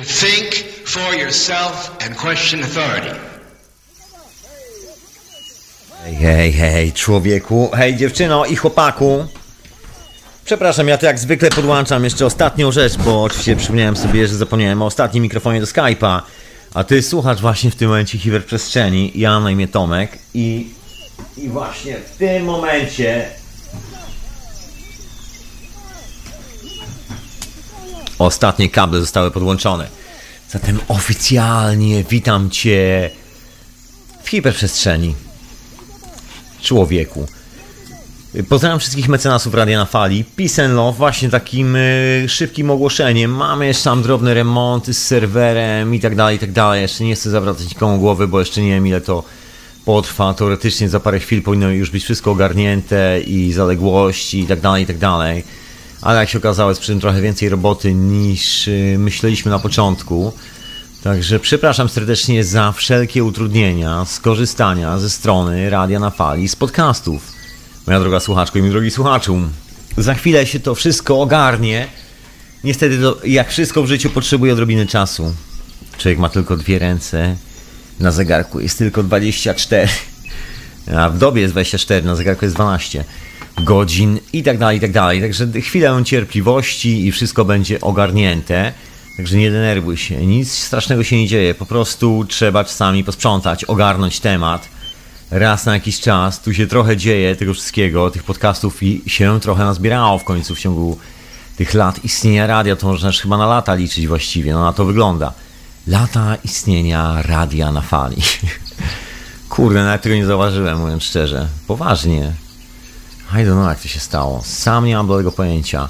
to 0.00 0.26
think 0.26 0.54
for 0.84 1.14
yourself 1.14 1.96
and 2.00 2.16
question 2.16 2.62
authority. 2.62 3.14
Hej, 6.04 6.14
hej, 6.14 6.52
hej, 6.52 6.92
człowieku, 6.92 7.70
hej, 7.74 7.96
dziewczyno 7.96 8.44
i 8.46 8.56
chłopaku. 8.56 9.26
Przepraszam, 10.44 10.88
ja 10.88 10.98
to 10.98 11.06
jak 11.06 11.18
zwykle 11.18 11.50
podłączam 11.50 12.04
jeszcze 12.04 12.26
ostatnią 12.26 12.72
rzecz, 12.72 12.96
bo 12.96 13.22
oczywiście 13.22 13.56
przypomniałem 13.56 13.96
sobie, 13.96 14.28
że 14.28 14.34
zapomniałem 14.36 14.82
o 14.82 14.86
ostatnim 14.86 15.22
mikrofonie 15.22 15.60
do 15.60 15.66
Skype'a. 15.66 16.20
A 16.74 16.84
ty 16.84 17.02
słuchasz 17.02 17.40
właśnie 17.40 17.70
w 17.70 17.74
tym 17.74 17.88
momencie 17.88 18.18
hiperprzestrzeni. 18.18 19.12
Ja 19.14 19.40
na 19.40 19.50
imię 19.50 19.68
Tomek 19.68 20.18
i, 20.34 20.70
i 21.36 21.48
właśnie 21.48 21.96
w 21.96 22.16
tym 22.16 22.44
momencie 22.44 23.39
ostatnie 28.20 28.68
kable 28.68 29.00
zostały 29.00 29.30
podłączone. 29.30 29.88
Zatem 30.50 30.80
oficjalnie 30.88 32.04
witam 32.04 32.50
cię 32.50 33.10
w 34.22 34.28
hiperprzestrzeni. 34.28 35.14
Człowieku. 36.62 37.26
Pozdrawiam 38.48 38.78
wszystkich 38.78 39.08
mecenasów 39.08 39.54
Radia 39.54 39.78
na 39.78 39.84
Fali. 39.84 40.24
Peace 40.24 40.64
and 40.64 40.74
Love, 40.74 40.98
właśnie 40.98 41.30
takim 41.30 41.76
y, 41.76 42.24
szybkim 42.28 42.70
ogłoszeniem. 42.70 43.30
Mamy 43.30 43.66
jeszcze 43.66 43.84
tam 43.84 44.02
drobne 44.02 44.34
remonty 44.34 44.94
z 44.94 45.06
serwerem 45.06 45.94
i 45.94 46.00
tak 46.00 46.16
dalej, 46.16 46.36
i 46.36 46.38
tak 46.38 46.52
dalej. 46.52 46.82
Jeszcze 46.82 47.04
nie 47.04 47.14
chcę 47.14 47.30
zawracać 47.30 47.68
nikomu 47.68 47.98
głowy, 47.98 48.28
bo 48.28 48.38
jeszcze 48.40 48.62
nie 48.62 48.70
wiem 48.70 48.86
ile 48.86 49.00
to 49.00 49.24
potrwa. 49.84 50.34
Teoretycznie 50.34 50.88
za 50.88 51.00
parę 51.00 51.20
chwil 51.20 51.42
powinno 51.42 51.70
już 51.70 51.90
być 51.90 52.04
wszystko 52.04 52.30
ogarnięte 52.30 53.20
i 53.20 53.52
zaległości 53.52 54.40
i 54.40 54.46
tak 54.46 54.60
dalej, 54.60 54.82
i 54.82 54.86
tak 54.86 54.98
dalej. 54.98 55.44
Ale 56.02 56.20
jak 56.20 56.28
się 56.28 56.38
okazało, 56.38 56.70
jest 56.70 56.80
przy 56.80 56.92
tym 56.92 57.00
trochę 57.00 57.22
więcej 57.22 57.48
roboty 57.48 57.94
niż 57.94 58.68
y, 58.68 58.96
myśleliśmy 58.98 59.50
na 59.50 59.58
początku. 59.58 60.32
Także 61.02 61.40
przepraszam 61.40 61.88
serdecznie 61.88 62.44
za 62.44 62.72
wszelkie 62.72 63.24
utrudnienia 63.24 64.04
z 64.04 64.20
korzystania 64.20 64.98
ze 64.98 65.10
strony 65.10 65.70
Radia 65.70 65.98
na 65.98 66.10
Fali 66.10 66.48
z 66.48 66.56
podcastów. 66.56 67.32
Moja 67.86 68.00
droga 68.00 68.20
słuchaczko 68.20 68.58
i 68.58 68.62
mój 68.62 68.70
drogi 68.70 68.90
słuchaczu, 68.90 69.40
za 69.96 70.14
chwilę 70.14 70.46
się 70.46 70.60
to 70.60 70.74
wszystko 70.74 71.20
ogarnie. 71.20 71.88
Niestety, 72.64 72.98
to, 72.98 73.18
jak 73.24 73.50
wszystko 73.50 73.82
w 73.82 73.86
życiu, 73.86 74.10
potrzebuje 74.10 74.52
odrobiny 74.52 74.86
czasu. 74.86 75.34
Człowiek 75.98 76.18
ma 76.18 76.28
tylko 76.28 76.56
dwie 76.56 76.78
ręce, 76.78 77.36
na 78.00 78.10
zegarku 78.10 78.60
jest 78.60 78.78
tylko 78.78 79.02
24, 79.02 79.88
a 80.96 81.10
w 81.10 81.18
dobie 81.18 81.42
jest 81.42 81.54
24, 81.54 82.06
na 82.06 82.16
zegarku 82.16 82.44
jest 82.44 82.54
12 82.54 83.04
godzin 83.60 84.18
i 84.32 84.42
tak 84.42 84.58
dalej, 84.58 84.78
i 84.78 84.80
tak 84.80 84.92
dalej. 84.92 85.20
Także 85.20 85.46
chwilę 85.60 86.02
cierpliwości 86.04 87.06
i 87.06 87.12
wszystko 87.12 87.44
będzie 87.44 87.80
ogarnięte. 87.80 88.72
Także 89.16 89.36
nie 89.36 89.50
denerwuj 89.50 89.96
się, 89.96 90.26
nic 90.26 90.52
strasznego 90.52 91.04
się 91.04 91.16
nie 91.16 91.26
dzieje. 91.26 91.54
Po 91.54 91.66
prostu 91.66 92.24
trzeba 92.28 92.64
czasami 92.64 93.04
posprzątać, 93.04 93.64
ogarnąć 93.64 94.20
temat. 94.20 94.68
Raz 95.30 95.66
na 95.66 95.74
jakiś 95.74 96.00
czas 96.00 96.40
tu 96.40 96.54
się 96.54 96.66
trochę 96.66 96.96
dzieje 96.96 97.36
tego 97.36 97.54
wszystkiego, 97.54 98.10
tych 98.10 98.22
podcastów 98.22 98.82
i 98.82 99.02
się 99.06 99.40
trochę 99.40 99.64
nazbierało 99.64 100.18
w 100.18 100.24
końcu 100.24 100.54
w 100.54 100.60
ciągu 100.60 100.98
tych 101.56 101.74
lat 101.74 102.04
istnienia 102.04 102.46
radia. 102.46 102.76
To 102.76 102.86
można 102.86 103.12
chyba 103.12 103.38
na 103.38 103.46
lata 103.46 103.74
liczyć 103.74 104.06
właściwie, 104.06 104.52
no 104.52 104.62
na 104.62 104.72
to 104.72 104.84
wygląda. 104.84 105.32
Lata 105.86 106.36
istnienia 106.44 107.22
radia 107.22 107.72
na 107.72 107.80
fali. 107.80 108.16
Kurde, 109.48 109.84
nawet 109.84 110.02
tego 110.02 110.14
nie 110.14 110.26
zauważyłem, 110.26 110.78
mówiąc 110.78 111.02
szczerze. 111.02 111.48
Poważnie. 111.66 112.32
I 113.32 113.44
don't 113.44 113.52
know, 113.52 113.68
jak 113.68 113.80
to 113.80 113.88
się 113.88 114.00
stało. 114.00 114.42
Sam 114.44 114.86
nie 114.86 114.96
mam 114.96 115.06
bladego 115.06 115.32
pojęcia. 115.32 115.88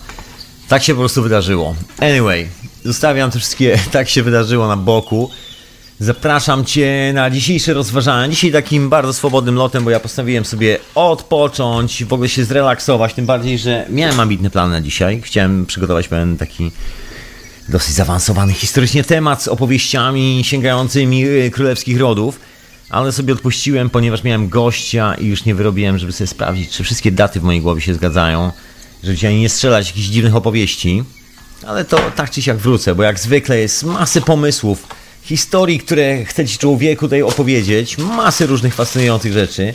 Tak 0.68 0.82
się 0.82 0.94
po 0.94 0.98
prostu 0.98 1.22
wydarzyło. 1.22 1.74
Anyway, 1.98 2.48
zostawiam 2.84 3.30
te 3.30 3.38
wszystkie 3.38 3.78
tak 3.92 4.08
się 4.08 4.22
wydarzyło 4.22 4.68
na 4.68 4.76
boku. 4.76 5.30
Zapraszam 6.00 6.64
Cię 6.64 7.12
na 7.14 7.30
dzisiejsze 7.30 7.74
rozważania. 7.74 8.28
Dzisiaj 8.28 8.52
takim 8.52 8.88
bardzo 8.88 9.12
swobodnym 9.12 9.54
lotem, 9.54 9.84
bo 9.84 9.90
ja 9.90 10.00
postanowiłem 10.00 10.44
sobie 10.44 10.78
odpocząć, 10.94 12.04
w 12.04 12.12
ogóle 12.12 12.28
się 12.28 12.44
zrelaksować. 12.44 13.14
Tym 13.14 13.26
bardziej, 13.26 13.58
że 13.58 13.86
miałem 13.88 14.20
ambitny 14.20 14.50
plan 14.50 14.70
na 14.70 14.80
dzisiaj. 14.80 15.22
Chciałem 15.24 15.66
przygotować 15.66 16.08
pewien 16.08 16.36
taki 16.36 16.72
dosyć 17.68 17.94
zaawansowany 17.94 18.52
historycznie 18.52 19.04
temat 19.04 19.42
z 19.42 19.48
opowieściami 19.48 20.40
sięgającymi 20.44 21.24
y, 21.24 21.50
królewskich 21.50 22.00
rodów. 22.00 22.40
Ale 22.90 23.12
sobie 23.12 23.32
odpuściłem, 23.32 23.90
ponieważ 23.90 24.24
miałem 24.24 24.48
gościa 24.48 25.14
i 25.14 25.26
już 25.26 25.44
nie 25.44 25.54
wyrobiłem, 25.54 25.98
żeby 25.98 26.12
sobie 26.12 26.28
sprawdzić, 26.28 26.70
czy 26.70 26.84
wszystkie 26.84 27.12
daty 27.12 27.40
w 27.40 27.42
mojej 27.42 27.60
głowie 27.60 27.80
się 27.80 27.94
zgadzają. 27.94 28.52
Żeby 29.02 29.14
dzisiaj 29.14 29.34
nie 29.34 29.48
strzelać 29.48 29.86
jakichś 29.86 30.06
dziwnych 30.06 30.36
opowieści. 30.36 31.04
Ale 31.66 31.84
to 31.84 32.00
tak 32.16 32.30
czy 32.30 32.42
siak 32.42 32.56
wrócę, 32.56 32.94
bo 32.94 33.02
jak 33.02 33.18
zwykle 33.18 33.58
jest 33.58 33.82
masy 33.82 34.20
pomysłów 34.20 34.86
historii, 35.22 35.78
które 35.78 36.24
chce 36.24 36.46
ci 36.46 36.58
człowieku 36.58 37.06
tutaj 37.06 37.22
opowiedzieć, 37.22 37.98
masy 37.98 38.46
różnych 38.46 38.74
fascynujących 38.74 39.32
rzeczy. 39.32 39.74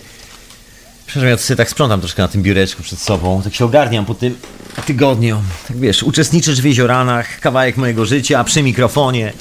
Przepraszam, 1.05 1.29
ja 1.29 1.37
sobie 1.37 1.57
tak 1.57 1.69
sprzątam 1.69 1.99
troszkę 1.99 2.21
na 2.21 2.27
tym 2.27 2.43
biureczku 2.43 2.83
przed 2.83 2.99
sobą, 2.99 3.41
tak 3.43 3.55
się 3.55 3.65
ogarniam 3.65 4.05
po 4.05 4.13
tym 4.13 4.37
tygodniu. 4.85 5.41
Tak 5.67 5.77
wiesz, 5.77 6.03
uczestniczysz 6.03 6.61
w 6.61 6.65
jezioranach, 6.65 7.39
kawałek 7.39 7.77
mojego 7.77 8.05
życia, 8.05 8.43
przy 8.43 8.63
mikrofonie. 8.63 9.33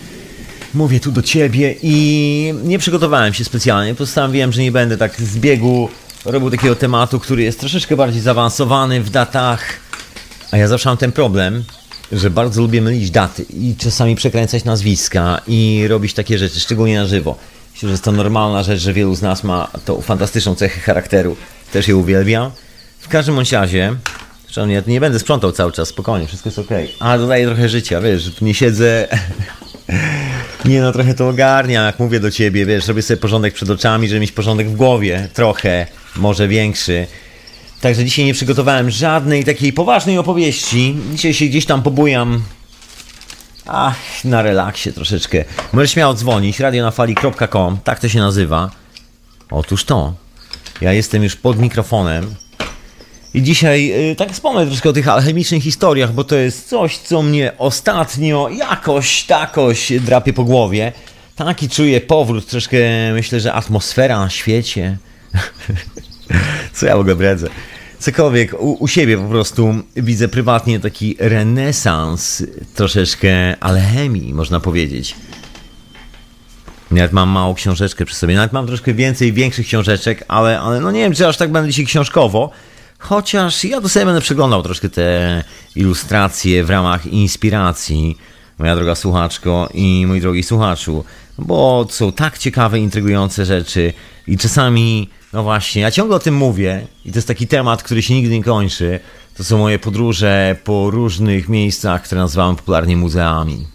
Mówię 0.74 1.00
tu 1.00 1.12
do 1.12 1.22
ciebie 1.22 1.74
i 1.82 2.54
nie 2.64 2.78
przygotowałem 2.78 3.34
się 3.34 3.44
specjalnie, 3.44 3.94
postanowiłem, 3.94 4.52
że 4.52 4.62
nie 4.62 4.72
będę 4.72 4.96
tak 4.96 5.20
z 5.20 5.38
biegu 5.38 5.88
robił 6.24 6.50
takiego 6.50 6.76
tematu, 6.76 7.20
który 7.20 7.42
jest 7.42 7.60
troszeczkę 7.60 7.96
bardziej 7.96 8.22
zaawansowany 8.22 9.02
w 9.02 9.10
datach. 9.10 9.64
A 10.50 10.56
ja 10.56 10.68
zawsze 10.68 10.88
mam 10.88 10.98
ten 10.98 11.12
problem, 11.12 11.64
że 12.12 12.30
bardzo 12.30 12.62
lubię 12.62 12.82
mylić 12.82 13.10
daty 13.10 13.42
i 13.42 13.76
czasami 13.78 14.16
przekręcać 14.16 14.64
nazwiska 14.64 15.40
i 15.46 15.86
robić 15.88 16.14
takie 16.14 16.38
rzeczy, 16.38 16.60
szczególnie 16.60 16.98
na 16.98 17.06
żywo. 17.06 17.36
Myślę, 17.72 17.88
że 17.88 17.92
jest 17.92 18.04
to 18.04 18.12
normalna 18.12 18.62
rzecz, 18.62 18.80
że 18.80 18.92
wielu 18.92 19.14
z 19.14 19.22
nas 19.22 19.44
ma 19.44 19.68
tą 19.84 20.00
fantastyczną 20.00 20.54
cechę 20.54 20.80
charakteru. 20.80 21.36
Też 21.72 21.88
je 21.88 21.96
uwielbiam. 21.96 22.50
W 23.00 23.08
każdym 23.08 23.34
bądź 23.34 23.52
razie, 23.52 23.94
zresztą 24.44 24.66
nie, 24.66 24.82
nie 24.86 25.00
będę 25.00 25.18
sprzątał 25.18 25.52
cały 25.52 25.72
czas, 25.72 25.88
spokojnie, 25.88 26.26
wszystko 26.26 26.48
jest 26.48 26.58
ok. 26.58 26.70
A 27.00 27.18
dodaję 27.18 27.46
trochę 27.46 27.68
życia, 27.68 28.00
wiesz, 28.00 28.40
nie 28.40 28.54
siedzę... 28.54 29.08
Nie 30.64 30.80
no, 30.80 30.92
trochę 30.92 31.14
to 31.14 31.28
ogarniam, 31.28 31.86
jak 31.86 31.98
mówię 31.98 32.20
do 32.20 32.30
ciebie, 32.30 32.66
wiesz, 32.66 32.88
robię 32.88 33.02
sobie 33.02 33.16
porządek 33.16 33.54
przed 33.54 33.70
oczami, 33.70 34.08
żeby 34.08 34.20
mieć 34.20 34.32
porządek 34.32 34.68
w 34.68 34.76
głowie, 34.76 35.28
trochę, 35.34 35.86
może 36.16 36.48
większy. 36.48 37.06
Także 37.80 38.04
dzisiaj 38.04 38.24
nie 38.24 38.34
przygotowałem 38.34 38.90
żadnej 38.90 39.44
takiej 39.44 39.72
poważnej 39.72 40.18
opowieści. 40.18 40.96
Dzisiaj 41.12 41.34
się 41.34 41.46
gdzieś 41.46 41.66
tam 41.66 41.82
pobujam. 41.82 42.42
Ach, 43.66 44.24
na 44.24 44.42
relaksie 44.42 44.92
troszeczkę. 44.92 45.44
Możesz 45.72 45.90
śmiało 45.90 46.14
dzwonić, 46.14 46.60
radionafali.com, 46.60 47.78
tak 47.84 48.00
to 48.00 48.08
się 48.08 48.18
nazywa. 48.18 48.70
Otóż 49.50 49.84
to. 49.84 50.14
Ja 50.80 50.92
jestem 50.92 51.22
już 51.22 51.36
pod 51.36 51.58
mikrofonem. 51.58 52.34
I 53.34 53.42
dzisiaj 53.42 53.86
yy, 53.86 54.16
tak 54.16 54.32
wspomnę 54.32 54.66
troszkę 54.66 54.88
o 54.88 54.92
tych 54.92 55.08
alchemicznych 55.08 55.62
historiach, 55.62 56.12
bo 56.12 56.24
to 56.24 56.36
jest 56.36 56.68
coś, 56.68 56.98
co 56.98 57.22
mnie 57.22 57.52
ostatnio 57.58 58.48
jakoś, 58.48 59.22
takoś 59.22 59.92
drapie 60.00 60.32
po 60.32 60.44
głowie. 60.44 60.92
Taki 61.36 61.68
czuję 61.68 62.00
powrót, 62.00 62.46
troszkę 62.46 62.78
myślę, 63.12 63.40
że 63.40 63.52
atmosfera 63.52 64.18
na 64.18 64.30
świecie. 64.30 64.98
co 66.74 66.86
ja 66.86 66.96
ogóle 66.96 67.16
bredzę 67.16 67.48
cokolwiek, 68.04 68.54
u, 68.60 68.72
u, 68.72 68.88
siebie 68.88 69.18
po 69.18 69.28
prostu 69.28 69.74
widzę 69.96 70.28
prywatnie 70.28 70.80
taki 70.80 71.16
renesans 71.18 72.42
troszeczkę 72.74 73.56
alchemii, 73.60 74.34
można 74.34 74.60
powiedzieć. 74.60 75.14
Nawet 76.90 77.12
mam 77.12 77.28
małą 77.28 77.54
książeczkę 77.54 78.04
przy 78.04 78.14
sobie, 78.14 78.34
nawet 78.34 78.52
mam 78.52 78.66
troszkę 78.66 78.94
więcej 78.94 79.32
większych 79.32 79.66
książeczek, 79.66 80.24
ale, 80.28 80.60
ale 80.60 80.80
no 80.80 80.90
nie 80.90 81.00
wiem, 81.00 81.14
czy 81.14 81.26
aż 81.26 81.36
tak 81.36 81.52
będę 81.52 81.70
dzisiaj 81.70 81.86
książkowo, 81.86 82.50
chociaż 83.04 83.64
ja 83.64 83.80
do 83.80 83.88
sobie 83.88 84.04
będę 84.06 84.20
przeglądał 84.20 84.62
troszkę 84.62 84.88
te 84.88 85.42
ilustracje 85.76 86.64
w 86.64 86.70
ramach 86.70 87.06
inspiracji, 87.06 88.18
moja 88.58 88.76
droga 88.76 88.94
słuchaczko 88.94 89.68
i 89.74 90.04
mój 90.06 90.20
drogi 90.20 90.42
słuchaczu, 90.42 91.04
bo 91.38 91.86
są 91.90 92.12
tak 92.12 92.38
ciekawe, 92.38 92.78
intrygujące 92.78 93.44
rzeczy 93.44 93.92
i 94.26 94.38
czasami 94.38 95.08
no 95.32 95.42
właśnie, 95.42 95.82
ja 95.82 95.90
ciągle 95.90 96.16
o 96.16 96.18
tym 96.18 96.34
mówię 96.34 96.86
i 97.04 97.12
to 97.12 97.18
jest 97.18 97.28
taki 97.28 97.46
temat, 97.46 97.82
który 97.82 98.02
się 98.02 98.14
nigdy 98.14 98.36
nie 98.36 98.44
kończy. 98.44 99.00
To 99.36 99.44
są 99.44 99.58
moje 99.58 99.78
podróże 99.78 100.56
po 100.64 100.90
różnych 100.90 101.48
miejscach, 101.48 102.02
które 102.02 102.20
nazywamy 102.20 102.56
popularnie 102.56 102.96
muzeami. 102.96 103.66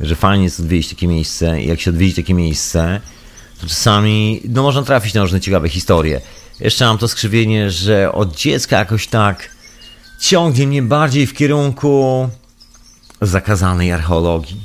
Że 0.00 0.16
fajnie 0.16 0.44
jest 0.44 0.60
odwiedzić 0.60 0.90
takie 0.90 1.06
miejsce 1.06 1.62
i 1.62 1.68
jak 1.68 1.80
się 1.80 1.90
odwiedzi 1.90 2.14
takie 2.14 2.34
miejsce, 2.34 3.00
to 3.60 3.66
czasami 3.66 4.40
no, 4.48 4.62
można 4.62 4.82
trafić 4.82 5.14
na 5.14 5.22
różne 5.22 5.40
ciekawe 5.40 5.68
historie. 5.68 6.20
Jeszcze 6.60 6.84
mam 6.84 6.98
to 6.98 7.08
skrzywienie, 7.08 7.70
że 7.70 8.12
od 8.12 8.36
dziecka 8.36 8.78
jakoś 8.78 9.06
tak 9.06 9.50
ciągnie 10.20 10.66
mnie 10.66 10.82
bardziej 10.82 11.26
w 11.26 11.34
kierunku 11.34 12.28
zakazanej 13.20 13.92
archeologii. 13.92 14.60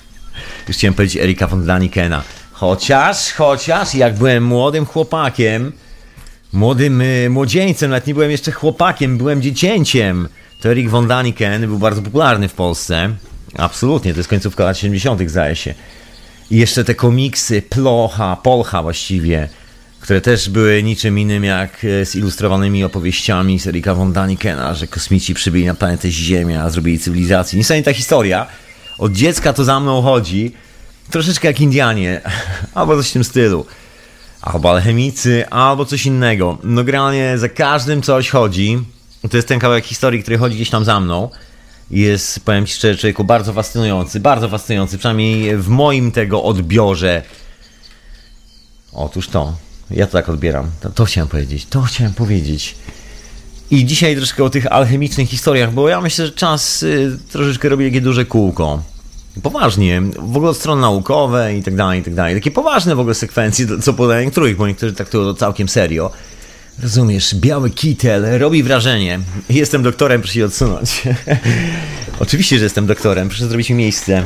Już 0.68 0.76
chciałem 0.76 0.94
powiedzieć 0.94 1.22
Erika 1.22 1.46
von 1.46 1.66
Danikena 1.66 2.22
Chociaż, 2.52 3.32
chociaż 3.32 3.94
jak 3.94 4.14
byłem 4.14 4.44
młodym 4.44 4.86
chłopakiem, 4.86 5.72
młodym 6.52 7.00
y, 7.00 7.30
młodzieńcem, 7.30 7.90
nawet 7.90 8.06
nie 8.06 8.14
byłem 8.14 8.30
jeszcze 8.30 8.52
chłopakiem, 8.52 9.18
byłem 9.18 9.42
dziecięciem, 9.42 10.28
to 10.60 10.68
Erik 10.70 10.90
von 10.90 11.08
Daniken 11.08 11.66
był 11.66 11.78
bardzo 11.78 12.02
popularny 12.02 12.48
w 12.48 12.54
Polsce. 12.54 13.10
Absolutnie, 13.56 14.12
to 14.12 14.20
jest 14.20 14.28
końcówka 14.28 14.64
lat 14.64 14.78
70., 14.78 15.30
zdaje 15.30 15.56
się. 15.56 15.74
I 16.50 16.56
jeszcze 16.56 16.84
te 16.84 16.94
komiksy 16.94 17.62
Plocha, 17.62 18.36
Polcha 18.36 18.82
właściwie, 18.82 19.48
które 20.04 20.20
też 20.20 20.50
były 20.50 20.82
niczym 20.82 21.18
innym 21.18 21.44
jak 21.44 21.84
e, 21.84 22.04
zilustrowanymi 22.04 22.84
opowieściami 22.84 23.60
z 23.60 23.66
Erika 23.66 23.94
von 23.94 24.12
Danikena, 24.12 24.74
że 24.74 24.86
kosmici 24.86 25.34
przybyli 25.34 25.66
na 25.66 25.74
planetę 25.74 26.10
Ziemia, 26.10 26.70
zrobili 26.70 26.98
cywilizację. 26.98 27.58
Niesamowita 27.58 27.92
historia. 27.92 28.46
Od 28.98 29.12
dziecka 29.12 29.52
to 29.52 29.64
za 29.64 29.80
mną 29.80 30.02
chodzi. 30.02 30.52
Troszeczkę 31.10 31.48
jak 31.48 31.60
Indianie, 31.60 32.20
albo 32.74 32.96
coś 32.96 33.10
w 33.10 33.12
tym 33.12 33.24
stylu. 33.24 33.66
Albo 34.40 34.70
alchemicy, 34.70 35.48
albo 35.48 35.84
coś 35.84 36.06
innego. 36.06 36.58
No 36.62 36.84
granie 36.84 37.38
za 37.38 37.48
każdym 37.48 38.02
coś 38.02 38.30
chodzi. 38.30 38.78
To 39.30 39.36
jest 39.36 39.48
ten 39.48 39.58
kawałek 39.58 39.84
historii, 39.84 40.22
który 40.22 40.38
chodzi 40.38 40.56
gdzieś 40.56 40.70
tam 40.70 40.84
za 40.84 41.00
mną. 41.00 41.30
Jest, 41.90 42.40
powiem 42.40 42.66
Ci 42.66 42.74
szczerze, 42.74 42.98
człowieku, 42.98 43.24
bardzo 43.24 43.52
fascynujący, 43.52 44.20
bardzo 44.20 44.48
fascynujący, 44.48 44.98
przynajmniej 44.98 45.56
w 45.56 45.68
moim 45.68 46.12
tego 46.12 46.42
odbiorze. 46.42 47.22
Otóż 48.92 49.28
to. 49.28 49.63
Ja 49.90 50.06
to 50.06 50.12
tak 50.12 50.28
odbieram. 50.28 50.70
To, 50.80 50.90
to 50.90 51.04
chciałem 51.04 51.28
powiedzieć. 51.28 51.66
To 51.66 51.82
chciałem 51.82 52.14
powiedzieć. 52.14 52.74
I 53.70 53.84
dzisiaj 53.84 54.16
troszkę 54.16 54.44
o 54.44 54.50
tych 54.50 54.72
alchemicznych 54.72 55.28
historiach, 55.28 55.72
bo 55.72 55.88
ja 55.88 56.00
myślę, 56.00 56.26
że 56.26 56.32
czas 56.32 56.82
y, 56.82 57.18
troszeczkę 57.32 57.68
robi 57.68 57.86
takie 57.86 58.00
duże 58.00 58.24
kółko. 58.24 58.82
Poważnie, 59.42 60.02
w 60.18 60.36
ogóle 60.36 60.50
od 60.50 60.56
stron 60.56 60.80
naukowe 60.80 61.56
i 61.56 61.62
tak 61.62 61.76
dalej, 61.76 62.00
i 62.00 62.02
tak 62.02 62.14
dalej. 62.14 62.34
Takie 62.34 62.50
poważne 62.50 62.94
w 62.94 63.00
ogóle 63.00 63.14
sekwencje, 63.14 63.66
co 63.82 63.94
podaję 63.94 64.24
niektórych, 64.24 64.56
bo 64.56 64.66
niektórzy 64.66 64.92
traktują 64.92 65.24
to 65.24 65.34
całkiem 65.34 65.68
serio. 65.68 66.10
Rozumiesz, 66.82 67.34
biały 67.34 67.70
kitel 67.70 68.38
robi 68.38 68.62
wrażenie. 68.62 69.20
Jestem 69.50 69.82
doktorem, 69.82 70.20
proszę 70.20 70.34
się 70.34 70.44
odsunąć. 70.44 71.02
Oczywiście, 72.20 72.58
że 72.58 72.64
jestem 72.64 72.86
doktorem, 72.86 73.28
proszę 73.28 73.48
zrobić 73.48 73.70
mi 73.70 73.76
miejsce. 73.76 74.22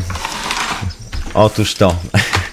Otóż 1.34 1.74
to. 1.74 1.96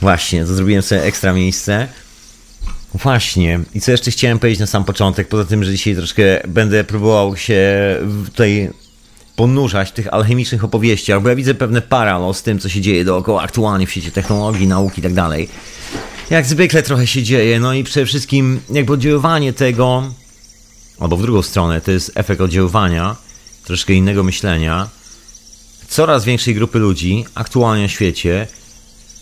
Właśnie, 0.00 0.44
to 0.44 0.54
zrobiłem 0.54 0.82
sobie 0.82 1.02
ekstra 1.02 1.32
miejsce. 1.32 1.88
Właśnie. 2.94 3.60
I 3.74 3.80
co 3.80 3.90
jeszcze 3.90 4.10
chciałem 4.10 4.38
powiedzieć 4.38 4.60
na 4.60 4.66
sam 4.66 4.84
początek, 4.84 5.28
poza 5.28 5.44
tym, 5.44 5.64
że 5.64 5.72
dzisiaj 5.72 5.96
troszkę 5.96 6.22
będę 6.48 6.84
próbował 6.84 7.36
się 7.36 7.96
tutaj 8.24 8.70
ponurzać 9.36 9.92
tych 9.92 10.14
alchemicznych 10.14 10.64
opowieściach, 10.64 11.22
bo 11.22 11.28
ja 11.28 11.34
widzę 11.34 11.54
pewne 11.54 11.82
paralel 11.82 12.34
z 12.34 12.42
tym, 12.42 12.58
co 12.58 12.68
się 12.68 12.80
dzieje 12.80 13.04
dookoła 13.04 13.42
aktualnie 13.42 13.86
w 13.86 13.90
świecie 13.90 14.10
technologii, 14.10 14.66
nauki 14.66 15.00
i 15.00 15.02
tak 15.02 15.14
dalej. 15.14 15.48
Jak 16.30 16.46
zwykle 16.46 16.82
trochę 16.82 17.06
się 17.06 17.22
dzieje, 17.22 17.60
no 17.60 17.72
i 17.74 17.84
przede 17.84 18.06
wszystkim 18.06 18.60
jakby 18.70 18.92
oddziaływanie 18.92 19.52
tego, 19.52 20.12
albo 21.00 21.16
w 21.16 21.22
drugą 21.22 21.42
stronę, 21.42 21.80
to 21.80 21.90
jest 21.90 22.12
efekt 22.14 22.40
oddziaływania, 22.40 23.16
troszkę 23.64 23.92
innego 23.92 24.24
myślenia, 24.24 24.88
coraz 25.88 26.24
większej 26.24 26.54
grupy 26.54 26.78
ludzi 26.78 27.24
aktualnie 27.34 27.82
na 27.82 27.88
świecie, 27.88 28.46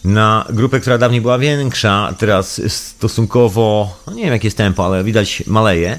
na 0.05 0.45
grupę, 0.51 0.81
która 0.81 0.99
dawniej 0.99 1.21
była 1.21 1.39
większa, 1.39 2.15
teraz 2.19 2.61
stosunkowo, 2.69 3.97
no 4.07 4.13
nie 4.13 4.23
wiem 4.23 4.33
jakie 4.33 4.47
jest 4.47 4.57
tempo, 4.57 4.87
ale 4.87 5.05
widać 5.05 5.43
maleje. 5.47 5.99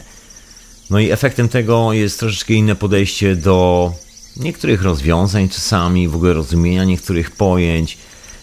No 0.90 1.00
i 1.00 1.12
efektem 1.12 1.50
tego 1.50 1.94
jest 1.94 2.20
troszeczkę 2.20 2.54
inne 2.54 2.76
podejście 2.76 3.36
do 3.36 3.92
niektórych 4.38 4.82
rozwiązań 4.82 5.50
czasami, 5.50 6.08
w 6.08 6.16
ogóle 6.16 6.34
rozumienia 6.34 6.84
niektórych 6.84 7.32
pojęć. 7.32 7.98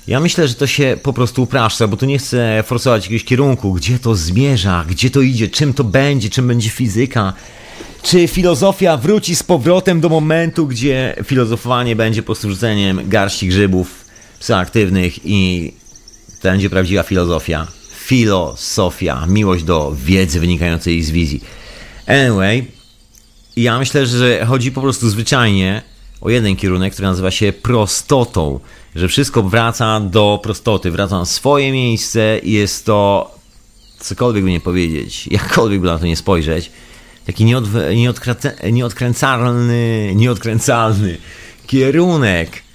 Ja 0.06 0.20
myślę, 0.20 0.48
że 0.48 0.54
to 0.54 0.66
się 0.66 0.98
po 1.02 1.12
prostu 1.12 1.42
upraszcza, 1.42 1.88
bo 1.88 1.96
tu 1.96 2.06
nie 2.06 2.18
chcę 2.18 2.64
forsować 2.66 3.04
jakiegoś 3.04 3.24
kierunku, 3.24 3.72
gdzie 3.72 3.98
to 3.98 4.14
zmierza, 4.14 4.84
gdzie 4.88 5.10
to 5.10 5.20
idzie, 5.20 5.48
czym 5.48 5.74
to 5.74 5.84
będzie, 5.84 6.30
czym 6.30 6.48
będzie 6.48 6.70
fizyka. 6.70 7.32
Czy 8.02 8.28
filozofia 8.28 8.96
wróci 8.96 9.36
z 9.36 9.42
powrotem 9.42 10.00
do 10.00 10.08
momentu, 10.08 10.66
gdzie 10.66 11.16
filozofowanie 11.24 11.96
będzie 11.96 12.22
po 12.22 12.26
prostu 12.26 12.50
rzuceniem 12.50 13.08
garści 13.08 13.48
grzybów 13.48 14.05
psychoaktywnych 14.38 15.18
i 15.24 15.72
to 16.42 16.48
będzie 16.48 16.70
prawdziwa 16.70 17.02
filozofia. 17.02 17.66
Filosofia, 18.06 19.26
miłość 19.26 19.64
do 19.64 19.96
wiedzy 20.04 20.40
wynikającej 20.40 21.02
z 21.02 21.10
wizji. 21.10 21.44
Anyway, 22.06 22.64
ja 23.56 23.78
myślę, 23.78 24.06
że 24.06 24.46
chodzi 24.46 24.72
po 24.72 24.80
prostu 24.80 25.08
zwyczajnie 25.08 25.82
o 26.20 26.30
jeden 26.30 26.56
kierunek, 26.56 26.92
który 26.92 27.08
nazywa 27.08 27.30
się 27.30 27.52
prostotą. 27.52 28.60
Że 28.94 29.08
wszystko 29.08 29.42
wraca 29.42 30.00
do 30.00 30.40
prostoty, 30.42 30.90
wraca 30.90 31.18
na 31.18 31.24
swoje 31.24 31.72
miejsce 31.72 32.38
i 32.42 32.52
jest 32.52 32.86
to, 32.86 33.30
cokolwiek 33.98 34.44
by 34.44 34.50
nie 34.50 34.60
powiedzieć, 34.60 35.26
jakkolwiek 35.26 35.80
by 35.80 35.86
na 35.86 35.98
to 35.98 36.06
nie 36.06 36.16
spojrzeć, 36.16 36.70
taki 37.26 37.44
nieodkręcalny, 38.72 40.12
nieodkręcalny 40.14 41.18
kierunek. 41.66 42.65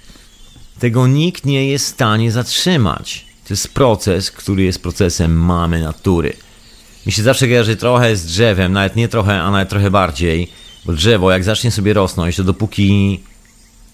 Tego 0.82 1.06
nikt 1.06 1.44
nie 1.44 1.66
jest 1.66 1.84
w 1.84 1.88
stanie 1.88 2.32
zatrzymać. 2.32 3.24
To 3.48 3.52
jest 3.52 3.74
proces, 3.74 4.30
który 4.30 4.62
jest 4.62 4.82
procesem 4.82 5.32
mamy 5.32 5.80
natury. 5.82 6.36
Mi 7.06 7.12
się 7.12 7.22
zawsze 7.22 7.46
kojarzy 7.46 7.76
trochę 7.76 8.16
z 8.16 8.26
drzewem, 8.26 8.72
nawet 8.72 8.96
nie 8.96 9.08
trochę, 9.08 9.42
a 9.42 9.50
nawet 9.50 9.68
trochę 9.68 9.90
bardziej, 9.90 10.48
bo 10.84 10.92
drzewo 10.92 11.32
jak 11.32 11.44
zacznie 11.44 11.70
sobie 11.70 11.92
rosnąć, 11.92 12.36
to 12.36 12.44
dopóki 12.44 13.20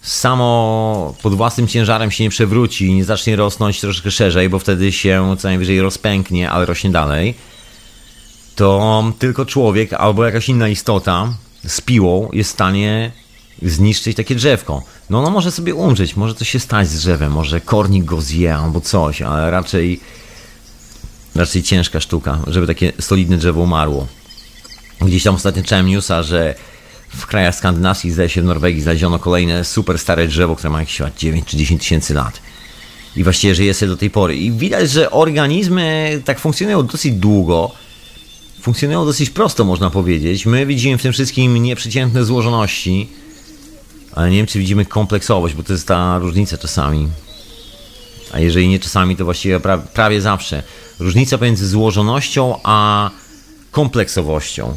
samo 0.02 1.14
pod 1.23 1.35
własnym 1.35 1.67
ciężarem 1.67 2.11
się 2.11 2.25
nie 2.25 2.31
przewróci 2.31 2.87
i 2.87 2.94
nie 2.94 3.05
zacznie 3.05 3.37
rosnąć 3.37 3.81
troszkę 3.81 4.11
szerzej, 4.11 4.49
bo 4.49 4.58
wtedy 4.58 4.93
się 4.93 5.37
co 5.38 5.49
najwyżej 5.49 5.81
rozpęknie, 5.81 6.50
ale 6.50 6.67
rośnie 6.67 6.90
dalej, 6.90 7.35
to 8.56 9.12
tylko 9.19 9.46
człowiek 9.46 9.93
albo 9.93 10.25
jakaś 10.25 10.49
inna 10.49 10.69
istota 10.69 11.35
z 11.67 11.81
piłą 11.81 12.29
jest 12.32 12.50
w 12.50 12.52
stanie 12.52 13.12
zniszczyć 13.62 14.16
takie 14.16 14.34
drzewko. 14.34 14.82
No 15.10 15.19
ono 15.19 15.31
może 15.31 15.50
sobie 15.50 15.75
umrzeć, 15.75 16.16
może 16.16 16.34
coś 16.34 16.49
się 16.49 16.60
stać 16.60 16.88
z 16.88 16.99
drzewem, 16.99 17.32
może 17.32 17.60
kornik 17.60 18.05
go 18.05 18.20
zje 18.20 18.56
albo 18.56 18.81
coś, 18.81 19.22
ale 19.22 19.50
raczej 19.50 20.00
raczej 21.34 21.62
ciężka 21.62 22.00
sztuka, 22.00 22.38
żeby 22.46 22.66
takie 22.66 22.93
solidne 23.00 23.37
drzewo 23.37 23.60
umarło. 23.60 24.06
Gdzieś 25.00 25.22
tam 25.22 25.34
ostatnio 25.34 25.62
czytałem 25.62 25.87
newsa, 25.87 26.22
że 26.22 26.55
w 27.08 27.26
krajach 27.26 27.55
skandynawskich, 27.55 28.12
zdaje 28.12 28.28
się 28.28 28.43
w 28.43 28.44
Norwegii, 28.44 28.82
znaleziono 28.82 29.19
kolejne 29.19 29.64
super 29.64 29.99
stare 29.99 30.28
drzewo, 30.28 30.56
które 30.56 30.70
ma 30.70 30.81
jakieś 30.81 31.00
9 31.19 31.46
czy 31.46 31.56
10 31.56 31.81
tysięcy 31.82 32.14
lat. 32.14 32.40
I 33.16 33.25
właściwie 33.25 33.54
żyje 33.54 33.75
sobie 33.75 33.88
do 33.88 33.96
tej 33.96 34.11
pory. 34.11 34.37
I 34.37 34.52
widać, 34.52 34.90
że 34.90 35.11
organizmy 35.11 36.20
tak 36.25 36.38
funkcjonują 36.38 36.87
dosyć 36.87 37.12
długo. 37.12 37.72
Funkcjonują 38.62 39.04
dosyć 39.04 39.31
prosto, 39.31 39.64
można 39.64 39.90
powiedzieć. 39.90 40.46
My 40.46 40.66
widzimy 40.66 40.99
w 40.99 41.02
tym 41.02 41.12
wszystkim 41.12 41.62
nieprzeciętne 41.62 42.25
złożoności, 42.25 43.08
ale 44.18 44.30
nie 44.30 44.36
wiem, 44.36 44.46
czy 44.46 44.58
widzimy 44.58 44.84
kompleksowość, 44.84 45.54
bo 45.54 45.62
to 45.62 45.72
jest 45.72 45.88
ta 45.88 46.18
różnica 46.18 46.58
czasami. 46.58 47.08
A 48.32 48.40
jeżeli 48.40 48.68
nie 48.68 48.78
czasami, 48.78 49.16
to 49.16 49.25
właściwie 49.25 49.60
prawie 49.94 50.20
zawsze. 50.20 50.62
Różnica 50.98 51.38
pomiędzy 51.38 51.68
złożonością 51.68 52.54
a 52.62 53.10
kompleksowością. 53.70 54.76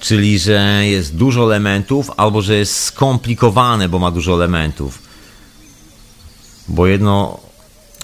Czyli, 0.00 0.38
że 0.38 0.82
jest 0.86 1.16
dużo 1.16 1.44
elementów, 1.44 2.10
albo 2.16 2.42
że 2.42 2.54
jest 2.54 2.80
skomplikowane, 2.80 3.88
bo 3.88 3.98
ma 3.98 4.10
dużo 4.10 4.34
elementów. 4.34 4.98
Bo 6.68 6.86
jedno 6.86 7.40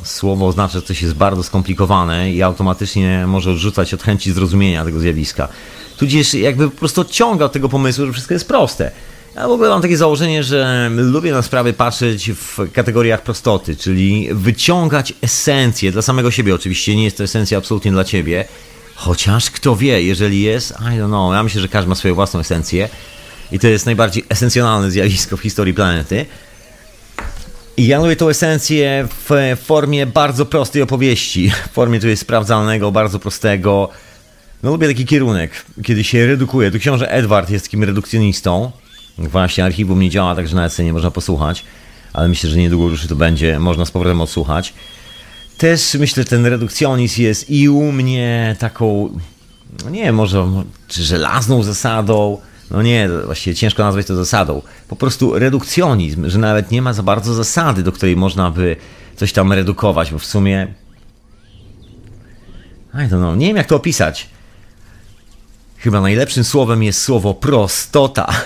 słowo 0.05 0.47
oznacza, 0.47 0.73
że 0.73 0.83
coś 0.83 1.03
jest 1.03 1.15
bardzo 1.15 1.43
skomplikowane 1.43 2.33
i 2.33 2.43
automatycznie 2.43 3.25
może 3.27 3.51
odrzucać 3.51 3.95
od 3.95 4.03
chęci 4.03 4.33
zrozumienia 4.33 4.85
tego 4.85 5.01
zjawiska. 5.01 5.49
Tudzież 5.97 6.35
jakby 6.35 6.71
po 6.71 6.79
prostu 6.79 7.01
odciąga 7.01 7.45
od 7.45 7.53
tego 7.53 7.69
pomysłu, 7.69 8.07
że 8.07 8.13
wszystko 8.13 8.35
jest 8.35 8.49
proste. 8.49 8.91
Ja 9.35 9.49
w 9.49 9.51
ogóle 9.51 9.69
mam 9.69 9.83
takie 9.83 9.97
założenie, 9.97 10.45
że 10.45 10.91
lubię 10.91 11.33
na 11.33 11.43
sprawy 11.43 11.73
patrzeć 11.73 12.31
w 12.31 12.73
kategoriach 12.73 13.23
prostoty, 13.23 13.77
czyli 13.77 14.29
wyciągać 14.33 15.13
esencję 15.23 15.93
dla 15.93 16.03
samego 16.03 16.31
siebie. 16.31 16.55
Oczywiście 16.55 16.97
nie 16.97 17.05
jest 17.05 17.17
to 17.17 17.25
esencja 17.25 17.59
absolutnie 17.59 17.91
dla 17.91 18.05
ciebie, 18.05 18.45
chociaż 18.95 19.51
kto 19.51 19.77
wie, 19.77 20.03
jeżeli 20.03 20.43
jest, 20.43 20.71
I 20.71 20.75
don't 20.99 21.07
know, 21.07 21.35
ja 21.35 21.43
myślę, 21.43 21.61
że 21.61 21.69
każdy 21.69 21.89
ma 21.89 21.95
swoją 21.95 22.15
własną 22.15 22.41
esencję 22.41 22.89
i 23.53 23.59
to 23.59 23.69
jest 23.69 23.87
najbardziej 23.87 24.25
esencjonalne 24.29 24.91
zjawisko 24.91 25.37
w 25.37 25.41
historii 25.41 25.75
planety. 25.75 26.27
I 27.77 27.87
ja 27.87 27.99
lubię 27.99 28.17
tą 28.17 28.29
esencję 28.29 29.09
w 29.29 29.57
formie 29.65 30.07
bardzo 30.07 30.47
prostej 30.47 30.83
opowieści, 30.83 31.51
w 31.51 31.73
formie 31.73 32.01
tutaj 32.01 32.17
sprawdzalnego, 32.17 32.93
bardzo 32.93 33.19
prostego. 33.19 33.89
No 34.63 34.71
lubię 34.71 34.89
taki 34.89 35.07
kierunek, 35.07 35.51
kiedy 35.85 36.05
się 36.05 36.27
redukuje. 36.27 36.71
Tu 36.71 36.79
książę 36.79 37.11
Edward 37.11 37.51
jest 37.51 37.65
takim 37.65 37.85
redukcjonistą, 37.85 38.73
Właśnie 39.19 39.65
archiwum 39.65 40.01
nie 40.01 40.11
działa, 40.11 40.35
także 40.35 40.57
nawet 40.57 40.73
sobie 40.73 40.87
nie 40.87 40.93
można 40.93 41.11
posłuchać, 41.11 41.65
ale 42.13 42.29
myślę, 42.29 42.51
że 42.51 42.57
niedługo 42.57 42.89
już 42.89 43.07
to 43.07 43.17
będzie, 43.17 43.59
można 43.59 43.85
z 43.85 43.91
powrotem 43.91 44.21
odsłuchać. 44.21 44.75
Też 45.59 45.95
myślę, 45.95 46.23
że 46.23 46.29
ten 46.29 46.47
redukcjonizm 46.47 47.23
jest 47.23 47.51
i 47.51 47.69
u 47.69 47.93
mnie 47.93 48.57
taką, 48.59 49.19
no 49.85 49.91
nie 49.91 50.13
może 50.13 50.65
czy 50.89 51.03
żelazną 51.03 51.63
zasadą, 51.63 52.39
no 52.71 52.83
nie, 52.83 53.09
właściwie 53.25 53.57
ciężko 53.57 53.83
nazwać 53.83 54.07
to 54.07 54.17
zasadą. 54.17 54.63
Po 54.89 54.97
prostu 54.97 55.39
redukcjonizm, 55.39 56.29
że 56.29 56.39
nawet 56.39 56.71
nie 56.71 56.83
ma 56.83 56.93
za 56.93 57.03
bardzo 57.03 57.35
zasady, 57.35 57.83
do 57.83 57.93
której 57.93 58.17
można 58.17 58.51
by 58.51 58.77
coś 59.17 59.33
tam 59.33 59.53
redukować, 59.53 60.11
bo 60.11 60.19
w 60.19 60.27
sumie. 60.27 60.75
I 62.95 62.97
don't 62.97 63.09
know, 63.09 63.37
nie 63.37 63.47
wiem 63.47 63.57
jak 63.57 63.67
to 63.67 63.77
opisać. 63.77 64.29
Chyba 65.77 66.01
najlepszym 66.01 66.45
słowem 66.45 66.83
jest 66.83 67.03
słowo 67.03 67.35
prostota. 67.35 68.27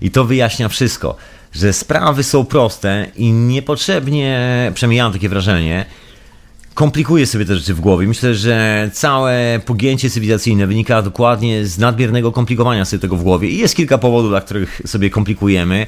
I 0.00 0.10
to 0.10 0.24
wyjaśnia 0.24 0.68
wszystko, 0.68 1.16
że 1.52 1.72
sprawy 1.72 2.22
są 2.22 2.44
proste 2.44 3.06
i 3.16 3.32
niepotrzebnie, 3.32 4.72
przynajmniej 4.74 4.98
ja 4.98 5.04
mam 5.04 5.12
takie 5.12 5.28
wrażenie, 5.28 5.86
komplikuje 6.74 7.26
sobie 7.26 7.44
te 7.44 7.56
rzeczy 7.56 7.74
w 7.74 7.80
głowie. 7.80 8.06
Myślę, 8.06 8.34
że 8.34 8.90
całe 8.92 9.60
pogięcie 9.66 10.10
cywilizacyjne 10.10 10.66
wynika 10.66 11.02
dokładnie 11.02 11.66
z 11.66 11.78
nadmiernego 11.78 12.32
komplikowania 12.32 12.84
sobie 12.84 13.00
tego 13.00 13.16
w 13.16 13.22
głowie 13.22 13.48
i 13.48 13.58
jest 13.58 13.76
kilka 13.76 13.98
powodów, 13.98 14.30
dla 14.30 14.40
których 14.40 14.82
sobie 14.86 15.10
komplikujemy. 15.10 15.86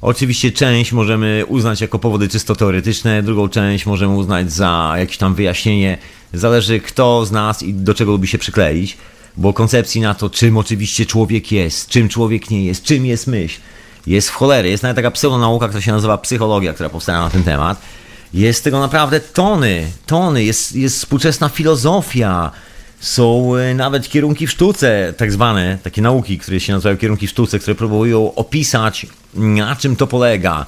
Oczywiście 0.00 0.52
część 0.52 0.92
możemy 0.92 1.44
uznać 1.48 1.80
jako 1.80 1.98
powody 1.98 2.28
czysto 2.28 2.56
teoretyczne, 2.56 3.22
drugą 3.22 3.48
część 3.48 3.86
możemy 3.86 4.14
uznać 4.14 4.52
za 4.52 4.94
jakieś 4.98 5.16
tam 5.16 5.34
wyjaśnienie. 5.34 5.98
Zależy 6.32 6.80
kto 6.80 7.26
z 7.26 7.32
nas 7.32 7.62
i 7.62 7.74
do 7.74 7.94
czego 7.94 8.12
lubi 8.12 8.28
się 8.28 8.38
przykleić, 8.38 8.96
bo 9.36 9.52
koncepcji 9.52 10.00
na 10.00 10.14
to, 10.14 10.30
czym 10.30 10.56
oczywiście 10.56 11.06
człowiek 11.06 11.52
jest, 11.52 11.88
czym 11.88 12.08
człowiek 12.08 12.50
nie 12.50 12.64
jest, 12.64 12.84
czym 12.84 13.06
jest 13.06 13.26
myśl, 13.26 13.60
jest 14.06 14.30
w 14.30 14.34
cholery. 14.34 14.68
Jest 14.68 14.82
nawet 14.82 14.96
taka 14.96 15.10
pseudonauka, 15.10 15.68
która 15.68 15.82
się 15.82 15.92
nazywa 15.92 16.18
psychologia, 16.18 16.72
która 16.72 16.88
powstała 16.88 17.20
na 17.20 17.30
ten 17.30 17.42
temat. 17.42 17.82
Jest 18.34 18.64
tego 18.64 18.80
naprawdę 18.80 19.20
tony, 19.20 19.86
tony, 20.06 20.44
jest, 20.44 20.76
jest 20.76 20.98
współczesna 20.98 21.48
filozofia, 21.48 22.50
są 23.00 23.56
e, 23.56 23.74
nawet 23.74 24.08
kierunki 24.08 24.46
w 24.46 24.50
sztuce, 24.50 25.14
tak 25.16 25.32
zwane, 25.32 25.78
takie 25.82 26.02
nauki, 26.02 26.38
które 26.38 26.60
się 26.60 26.72
nazywają 26.72 26.96
kierunki 26.96 27.26
w 27.26 27.30
sztuce, 27.30 27.58
które 27.58 27.74
próbują 27.74 28.34
opisać, 28.34 29.06
na 29.34 29.76
czym 29.76 29.96
to 29.96 30.06
polega. 30.06 30.66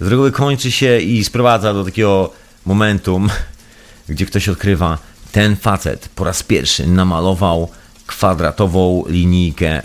Z 0.00 0.06
reguły 0.06 0.32
kończy 0.32 0.70
się 0.70 0.98
i 0.98 1.24
sprowadza 1.24 1.74
do 1.74 1.84
takiego 1.84 2.32
momentum, 2.66 3.28
gdzie 4.08 4.26
ktoś 4.26 4.48
odkrywa, 4.48 4.98
ten 5.32 5.56
facet 5.56 6.08
po 6.14 6.24
raz 6.24 6.42
pierwszy 6.42 6.86
namalował 6.86 7.70
kwadratową 8.10 9.04
linijkę 9.08 9.82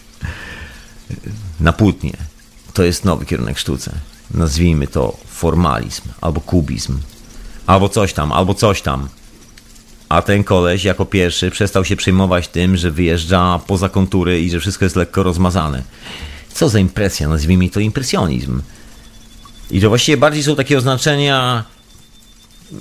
na 1.60 1.72
płótnie. 1.72 2.12
To 2.74 2.82
jest 2.82 3.04
nowy 3.04 3.26
kierunek 3.26 3.58
sztuce. 3.58 3.92
Nazwijmy 4.30 4.86
to 4.86 5.16
formalizm, 5.26 6.02
albo 6.20 6.40
kubizm, 6.40 6.98
albo 7.66 7.88
coś 7.88 8.12
tam, 8.12 8.32
albo 8.32 8.54
coś 8.54 8.82
tam. 8.82 9.08
A 10.08 10.22
ten 10.22 10.44
koleś 10.44 10.84
jako 10.84 11.04
pierwszy 11.04 11.50
przestał 11.50 11.84
się 11.84 11.96
przejmować 11.96 12.48
tym, 12.48 12.76
że 12.76 12.90
wyjeżdża 12.90 13.60
poza 13.66 13.88
kontury 13.88 14.42
i 14.42 14.50
że 14.50 14.60
wszystko 14.60 14.84
jest 14.84 14.96
lekko 14.96 15.22
rozmazane. 15.22 15.82
Co 16.54 16.68
za 16.68 16.78
impresja, 16.78 17.28
nazwijmy 17.28 17.70
to 17.70 17.80
impresjonizm. 17.80 18.62
I 19.70 19.80
to 19.80 19.88
właściwie 19.88 20.16
bardziej 20.16 20.42
są 20.42 20.56
takie 20.56 20.78
oznaczenia, 20.78 21.64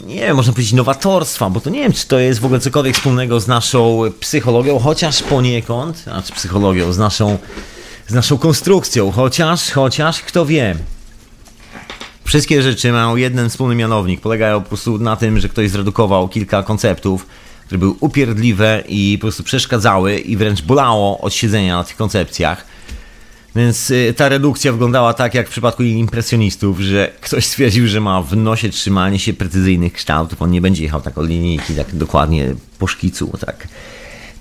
nie 0.05 0.15
wiem, 0.15 0.35
można 0.35 0.53
powiedzieć 0.53 0.73
nowatorstwa, 0.73 1.49
bo 1.49 1.61
to 1.61 1.69
nie 1.69 1.79
wiem, 1.79 1.93
czy 1.93 2.07
to 2.07 2.19
jest 2.19 2.39
w 2.39 2.45
ogóle 2.45 2.59
cokolwiek 2.59 2.95
wspólnego 2.95 3.39
z 3.39 3.47
naszą 3.47 4.01
psychologią, 4.19 4.79
chociaż 4.79 5.23
poniekąd, 5.23 5.97
znaczy 5.97 6.33
psychologią, 6.33 6.93
z 6.93 6.97
naszą, 6.97 7.37
z 8.07 8.13
naszą 8.13 8.37
konstrukcją, 8.37 9.11
chociaż, 9.11 9.71
chociaż, 9.71 10.21
kto 10.21 10.45
wie. 10.45 10.75
Wszystkie 12.23 12.61
rzeczy 12.61 12.91
mają 12.91 13.15
jeden 13.15 13.49
wspólny 13.49 13.75
mianownik. 13.75 14.21
Polegają 14.21 14.61
po 14.61 14.67
prostu 14.67 14.97
na 14.97 15.15
tym, 15.15 15.39
że 15.39 15.49
ktoś 15.49 15.69
zredukował 15.69 16.27
kilka 16.27 16.63
konceptów, 16.63 17.25
które 17.65 17.79
były 17.79 17.93
upierdliwe 17.99 18.83
i 18.87 19.17
po 19.17 19.21
prostu 19.21 19.43
przeszkadzały 19.43 20.19
i 20.19 20.37
wręcz 20.37 20.61
bolało 20.61 21.19
od 21.19 21.33
siedzenia 21.33 21.77
na 21.77 21.83
tych 21.83 21.95
koncepcjach. 21.95 22.65
Więc 23.55 23.91
y, 23.91 24.13
ta 24.17 24.29
redukcja 24.29 24.71
wyglądała 24.71 25.13
tak 25.13 25.33
jak 25.33 25.47
w 25.47 25.51
przypadku 25.51 25.83
impresjonistów, 25.83 26.79
że 26.79 27.11
ktoś 27.21 27.45
stwierdził, 27.45 27.87
że 27.87 28.01
ma 28.01 28.21
w 28.21 28.35
nosie 28.35 28.69
trzymanie 28.69 29.19
się 29.19 29.33
precyzyjnych 29.33 29.93
kształtów. 29.93 30.41
On 30.41 30.51
nie 30.51 30.61
będzie 30.61 30.83
jechał 30.83 31.01
tak 31.01 31.17
od 31.17 31.29
linijki, 31.29 31.75
tak 31.75 31.95
dokładnie 31.95 32.55
po 32.79 32.87
szkicu, 32.87 33.37
tak 33.39 33.67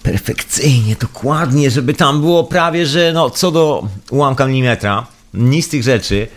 perfekcyjnie, 0.03 0.97
dokładnie, 1.01 1.71
żeby 1.71 1.95
tam 1.95 2.21
było 2.21 2.45
prawie, 2.45 2.87
że 2.87 3.13
no 3.13 3.31
co 3.31 3.51
do 3.51 3.89
ułamka 4.11 4.47
milimetra, 4.47 5.07
nic 5.35 5.67
z 5.67 5.69
tych 5.69 5.83
rzeczy 5.83 6.29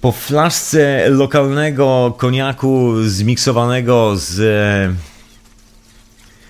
po 0.00 0.12
flaszce 0.12 1.08
lokalnego 1.08 2.14
koniaku 2.18 2.92
zmiksowanego 3.02 4.16
z, 4.16 4.34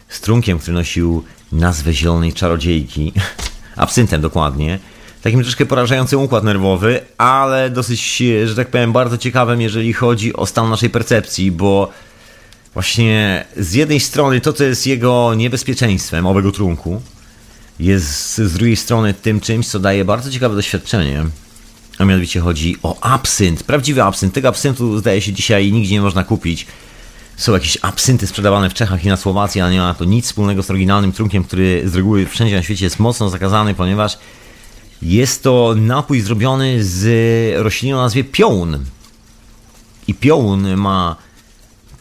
z 0.09 0.21
trunkiem, 0.21 0.59
który 0.59 0.75
nosił 0.75 1.25
nazwę 1.53 1.93
Zielonej 1.93 2.33
Czarodziejki, 2.33 3.13
absyntem 3.77 4.21
dokładnie, 4.21 4.79
takim 5.27 5.43
troszkę 5.43 5.67
porażającym 5.67 6.21
układ 6.21 6.45
nerwowy, 6.45 7.01
ale 7.19 7.71
dosyć, 7.71 8.23
że 8.45 8.55
tak 8.55 8.69
powiem, 8.69 8.93
bardzo 8.93 9.19
ciekawym, 9.19 9.61
jeżeli 9.61 9.93
chodzi 9.93 10.33
o 10.33 10.47
stan 10.47 10.71
naszej 10.71 10.91
percepcji, 10.91 11.53
bo 11.53 11.91
właśnie 12.75 13.45
z 13.57 13.73
jednej 13.73 14.01
strony 14.01 14.41
to, 14.41 14.53
co 14.53 14.65
jest 14.65 14.87
jego 14.87 15.35
niebezpieczeństwem, 15.35 16.27
owego 16.27 16.53
trunku, 16.53 17.03
jest 17.81 18.37
z 18.37 18.53
drugiej 18.53 18.77
strony 18.77 19.15
tym 19.15 19.41
czymś, 19.41 19.69
co 19.69 19.79
daje 19.79 20.05
bardzo 20.05 20.31
ciekawe 20.31 20.55
doświadczenie. 20.55 21.25
A 21.99 22.05
mianowicie 22.05 22.41
chodzi 22.41 22.77
o 22.83 23.01
absynt, 23.01 23.63
prawdziwy 23.63 24.03
absynt. 24.03 24.35
Tego 24.35 24.49
absyntu 24.49 24.99
zdaje 24.99 25.23
się 25.23 25.33
dzisiaj 25.33 25.73
nigdzie 25.73 25.95
nie 25.95 26.01
można 26.01 26.25
kupić. 26.25 26.67
Są 27.37 27.53
jakieś 27.53 27.79
absynty 27.83 28.27
sprzedawane 28.27 28.71
w 28.71 28.75
Czechach 28.75 29.05
i 29.05 29.09
na 29.09 29.17
Słowacji, 29.17 29.61
ale 29.61 29.73
nie 29.73 29.79
ma 29.79 29.95
to 29.95 30.05
nic 30.05 30.27
wspólnego 30.27 30.63
z 30.63 30.71
oryginalnym 30.71 31.13
trunkiem, 31.13 31.45
który 31.45 31.83
z 31.85 31.95
reguły 31.95 32.27
wszędzie 32.27 32.57
na 32.57 32.63
świecie 32.63 32.85
jest 32.85 32.99
mocno 32.99 33.29
zakazany, 33.29 33.75
ponieważ 33.75 34.19
jest 35.03 35.43
to 35.43 35.75
napój 35.77 36.21
zrobiony 36.21 36.85
z 36.85 37.63
rośliny 37.63 37.99
o 37.99 38.03
nazwie 38.03 38.25
piołun. 38.25 38.85
I 40.09 40.15
piołun 40.15 40.77
ma 40.77 41.17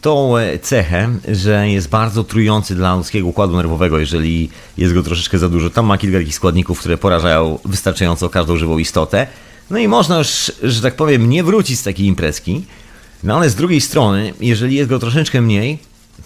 tą 0.01 0.33
cechę, 0.61 1.09
że 1.27 1.69
jest 1.69 1.89
bardzo 1.89 2.23
trujący 2.23 2.75
dla 2.75 2.95
ludzkiego 2.95 3.27
układu 3.27 3.55
nerwowego, 3.55 3.99
jeżeli 3.99 4.49
jest 4.77 4.93
go 4.93 5.03
troszeczkę 5.03 5.39
za 5.39 5.49
dużo. 5.49 5.69
Tam 5.69 5.85
ma 5.85 5.97
kilka 5.97 6.17
takich 6.17 6.35
składników, 6.35 6.79
które 6.79 6.97
porażają 6.97 7.59
wystarczająco 7.65 8.29
każdą 8.29 8.57
żywą 8.57 8.77
istotę. 8.77 9.27
No 9.69 9.77
i 9.77 9.87
można 9.87 10.17
już, 10.17 10.51
że 10.63 10.81
tak 10.81 10.95
powiem, 10.95 11.29
nie 11.29 11.43
wrócić 11.43 11.79
z 11.79 11.83
takiej 11.83 12.05
imprezki. 12.05 12.65
No 13.23 13.37
ale 13.37 13.49
z 13.49 13.55
drugiej 13.55 13.81
strony, 13.81 14.33
jeżeli 14.39 14.75
jest 14.75 14.89
go 14.89 14.99
troszeczkę 14.99 15.41
mniej, 15.41 15.79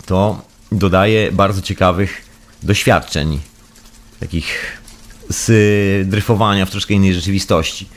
to 0.06 0.42
dodaje 0.72 1.32
bardzo 1.32 1.62
ciekawych 1.62 2.22
doświadczeń. 2.64 3.40
Takich 4.20 4.79
z 5.30 6.08
dryfowania 6.10 6.66
w 6.66 6.72
troszkę 6.72 6.94
innej 6.94 7.14
rzeczywistości. 7.14 7.88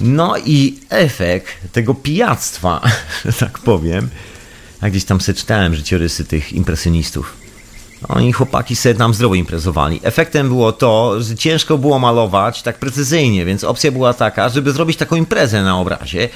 No 0.00 0.34
i 0.46 0.78
efekt 0.90 1.72
tego 1.72 1.94
pijactwa, 1.94 2.80
tak 3.40 3.58
powiem, 3.58 4.08
a 4.80 4.90
gdzieś 4.90 5.04
tam 5.04 5.20
sobie 5.20 5.38
czytałem 5.38 5.74
życiorysy 5.74 6.24
tych 6.24 6.52
impresjonistów. 6.52 7.36
Oni 8.08 8.32
chłopaki 8.32 8.76
sobie 8.76 8.94
tam 8.94 9.14
zdrowo 9.14 9.34
imprezowali. 9.34 10.00
Efektem 10.02 10.48
było 10.48 10.72
to, 10.72 11.22
że 11.22 11.36
ciężko 11.36 11.78
było 11.78 11.98
malować 11.98 12.62
tak 12.62 12.78
precyzyjnie, 12.78 13.44
więc 13.44 13.64
opcja 13.64 13.92
była 13.92 14.14
taka, 14.14 14.48
żeby 14.48 14.72
zrobić 14.72 14.96
taką 14.96 15.16
imprezę 15.16 15.62
na 15.62 15.78
obrazie 15.78 16.28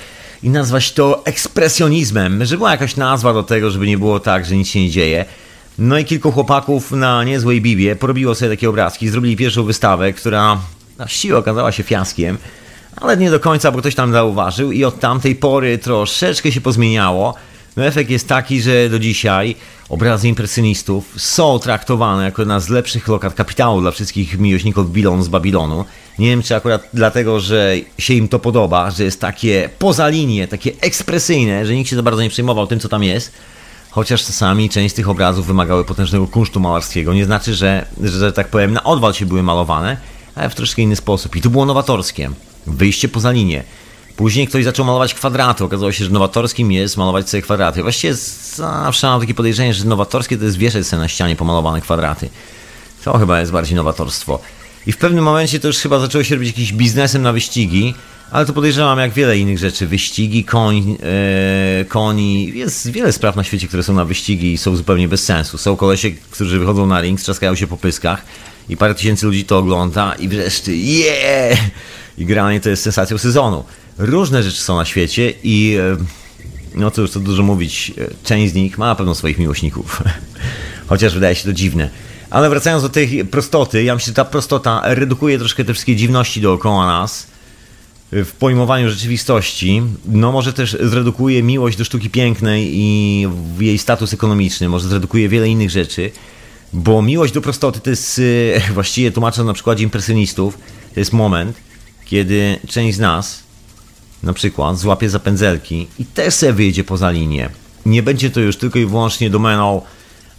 i 0.43 0.51
nazwać 0.51 0.93
to 0.93 1.25
ekspresjonizmem, 1.25 2.45
że 2.45 2.57
była 2.57 2.71
jakaś 2.71 2.97
nazwa 2.97 3.33
do 3.33 3.43
tego, 3.43 3.71
żeby 3.71 3.87
nie 3.87 3.99
było 3.99 4.21
tak, 4.21 4.47
że 4.47 4.57
nic 4.57 4.69
się 4.69 4.81
nie 4.81 4.91
dzieje. 4.91 5.25
No 5.79 5.99
i 5.99 6.05
kilku 6.05 6.33
chłopaków 6.33 6.91
na 6.93 7.25
niezłej 7.25 7.61
bibie 7.61 7.97
porobiło 7.97 8.35
sobie 8.35 8.51
takie 8.51 8.69
obrazki, 8.69 9.09
zrobili 9.09 9.37
pierwszą 9.37 9.65
wystawę, 9.65 10.13
która 10.13 10.59
na 10.99 11.09
siłę 11.09 11.39
okazała 11.39 11.73
się 11.73 11.83
fiaskiem, 11.83 12.39
ale 12.97 13.17
nie 13.17 13.31
do 13.31 13.41
końca, 13.41 13.73
bo 13.73 13.79
ktoś 13.79 13.95
tam 13.95 14.13
zauważył 14.13 14.73
i 14.73 14.85
od 14.85 15.01
tamtej 15.01 15.35
pory 15.35 15.79
troszeczkę 15.79 16.53
się 16.53 16.61
pozmieniało. 16.61 17.35
No 17.77 17.87
efekt 17.87 18.11
jest 18.11 18.29
taki, 18.29 18.63
że 18.63 18.89
do 18.89 18.99
dzisiaj 18.99 19.57
obrazy 19.89 20.29
impresjonistów 20.29 21.15
są 21.17 21.59
traktowane 21.59 22.25
jako 22.25 22.43
jedna 22.43 22.61
z 22.61 22.69
lepszych 22.69 23.09
lokat 23.09 23.35
kapitału 23.35 23.81
dla 23.81 23.91
wszystkich 23.91 24.39
miłośników 24.39 24.93
Bilon 24.93 25.23
z 25.23 25.29
Babilonu. 25.29 25.85
Nie 26.19 26.27
wiem, 26.27 26.43
czy 26.43 26.57
akurat 26.57 26.89
dlatego, 26.95 27.41
że 27.41 27.77
się 27.99 28.15
im 28.15 28.29
to 28.29 28.39
podoba, 28.39 28.91
że 28.91 29.05
jest 29.05 29.21
takie 29.21 29.71
poza 29.79 30.09
linię, 30.09 30.49
takie 30.49 30.73
ekspresyjne, 30.81 31.67
że 31.67 31.75
nikt 31.75 31.91
się 31.91 31.97
za 31.97 32.03
bardzo 32.03 32.23
nie 32.23 32.31
przejmował 32.31 32.67
tym, 32.67 32.81
co 32.81 32.89
tam 32.89 33.05
jest. 33.05 33.33
Chociaż 33.99 34.25
czasami 34.27 34.71
część 34.71 34.95
tych 34.95 35.09
obrazów 35.09 35.47
wymagały 35.47 35.85
potężnego 35.85 36.27
kunsztu 36.27 36.61
malarskiego. 36.61 37.15
Nie 37.15 37.25
znaczy, 37.25 37.55
że, 37.55 37.87
że 38.03 38.33
tak 38.33 38.49
powiem, 38.49 38.73
na 38.73 38.85
odwal 38.85 39.15
się 39.15 39.27
były 39.27 39.43
malowane, 39.43 39.97
ale 40.35 40.51
w 40.51 40.55
troszkę 40.55 40.83
inny 40.83 40.97
sposób. 40.97 41.37
I 41.37 41.41
to 41.41 41.51
było 41.51 41.67
nowatorskie. 41.67 42.31
Wyjście 42.67 43.09
poza 43.09 43.31
linię. 43.31 43.65
Później 44.17 44.47
ktoś 44.47 44.65
zaczął 44.65 44.87
malować 44.87 45.15
kwadraty. 45.15 45.65
Okazało 45.65 45.93
się, 45.93 46.05
że 46.05 46.11
nowatorskim 46.11 46.73
jest 46.73 46.97
malować 46.97 47.31
sobie 47.31 47.43
kwadraty. 47.43 47.83
Właściwie 47.83 48.15
zawsze 48.55 49.07
mam 49.07 49.21
takie 49.21 49.35
podejrzenie, 49.35 49.75
że 49.75 49.85
nowatorskie 49.85 50.39
to 50.39 50.45
jest 50.45 50.57
wieszać 50.57 50.87
sobie 50.87 51.03
na 51.03 51.09
ścianie 51.09 51.37
pomalowane 51.37 51.81
kwadraty. 51.81 52.29
To 53.05 53.19
chyba 53.19 53.41
jest 53.41 53.53
bardziej 53.53 53.77
nowatorstwo. 53.77 54.41
I 54.87 54.93
w 54.93 54.97
pewnym 54.97 55.25
momencie 55.25 55.61
to 55.61 55.67
już 55.67 55.79
chyba 55.79 55.99
zaczęło 55.99 56.25
się 56.25 56.35
robić 56.35 56.49
jakimś 56.49 56.73
biznesem 56.73 57.23
na 57.23 57.33
wyścigi, 57.33 57.95
ale 58.31 58.47
to 58.47 58.53
podejrzewam 58.53 58.99
jak 58.99 59.13
wiele 59.13 59.39
innych 59.39 59.59
rzeczy. 59.59 59.87
Wyścigi, 59.87 60.45
koń, 60.45 60.97
e, 61.03 61.85
koni. 61.85 62.59
Jest 62.59 62.91
wiele 62.91 63.13
spraw 63.13 63.37
na 63.37 63.45
świecie, 63.45 63.69
które 63.69 63.83
są 63.83 63.95
na 63.95 64.05
wyścigi 64.05 64.53
i 64.53 64.59
są 64.59 64.77
zupełnie 64.77 65.09
bez 65.09 65.25
sensu. 65.25 65.59
Są 65.59 65.77
kolesie, 65.77 66.11
którzy 66.31 66.59
wychodzą 66.59 66.87
na 66.87 67.01
ring, 67.01 67.21
trzaskają 67.21 67.55
się 67.55 67.67
po 67.67 67.77
pyskach 67.77 68.23
i 68.69 68.77
parę 68.77 68.95
tysięcy 68.95 69.27
ludzi 69.27 69.45
to 69.45 69.59
ogląda 69.59 70.15
i 70.15 70.29
wreszcie 70.29 70.77
yeah! 70.77 71.59
I 72.19 72.27
granie 72.27 72.61
to 72.61 72.69
jest 72.69 72.83
sensacją 72.83 73.19
sezonu 73.19 73.65
różne 73.99 74.43
rzeczy 74.43 74.61
są 74.61 74.77
na 74.77 74.85
świecie 74.85 75.33
i 75.43 75.77
e, 75.81 75.97
no 76.75 76.91
cóż, 76.91 77.11
co 77.11 77.21
dużo 77.21 77.43
mówić, 77.43 77.93
e, 77.99 78.25
część 78.25 78.53
z 78.53 78.55
nich 78.55 78.79
ma 78.79 78.87
na 78.87 78.95
pewno 78.95 79.15
swoich 79.15 79.39
miłośników. 79.39 80.03
Chociaż 80.89 81.15
wydaje 81.15 81.35
się 81.35 81.45
to 81.45 81.53
dziwne. 81.53 81.91
Ale 82.31 82.51
wracając 82.51 82.83
do 82.83 82.89
tej 82.89 83.25
prostoty, 83.25 83.83
ja 83.83 83.95
myślę, 83.95 84.07
że 84.07 84.15
ta 84.15 84.25
prostota 84.25 84.83
redukuje 84.85 85.39
troszkę 85.39 85.65
te 85.65 85.73
wszystkie 85.73 85.97
dziwności 85.97 86.41
dookoła 86.41 86.87
nas. 86.87 87.27
W 88.13 88.33
pojmowaniu 88.39 88.91
rzeczywistości, 88.91 89.83
no 90.07 90.33
może 90.33 90.53
też 90.53 90.77
zredukuje 90.81 91.43
miłość 91.43 91.79
do 91.79 91.85
sztuki 91.85 92.11
pięknej 92.11 92.71
i 92.73 93.27
jej 93.61 93.79
status 93.79 94.13
ekonomiczny, 94.13 94.69
może 94.69 94.89
zredukuje 94.89 95.29
wiele 95.29 95.49
innych 95.49 95.71
rzeczy, 95.71 96.11
bo 96.73 97.03
miłość 97.03 97.35
do 97.35 97.41
prostoty 97.41 97.81
to 97.81 97.91
jest, 97.91 98.21
e, 98.57 98.73
właściwie 98.75 99.13
tłumacząc 99.13 99.47
na 99.47 99.53
przykładzie 99.53 99.85
impresjonistów, 99.85 100.59
to 100.95 101.01
jest 101.01 101.13
moment, 101.13 101.57
kiedy 102.05 102.59
część 102.69 102.97
z 102.97 103.01
nas 103.01 103.43
na 104.23 104.33
przykład 104.33 104.79
złapie 104.79 105.11
za 105.11 105.19
pędzelki 105.19 105.87
i 105.99 106.05
też 106.05 106.35
sobie 106.35 106.53
wyjdzie 106.53 106.85
poza 106.85 107.11
linię. 107.11 107.51
Nie 107.87 108.03
będzie 108.03 108.31
to 108.31 108.41
już 108.41 108.57
tylko 108.57 108.79
i 108.79 108.87
wyłącznie 108.87 109.31
domeną 109.31 109.83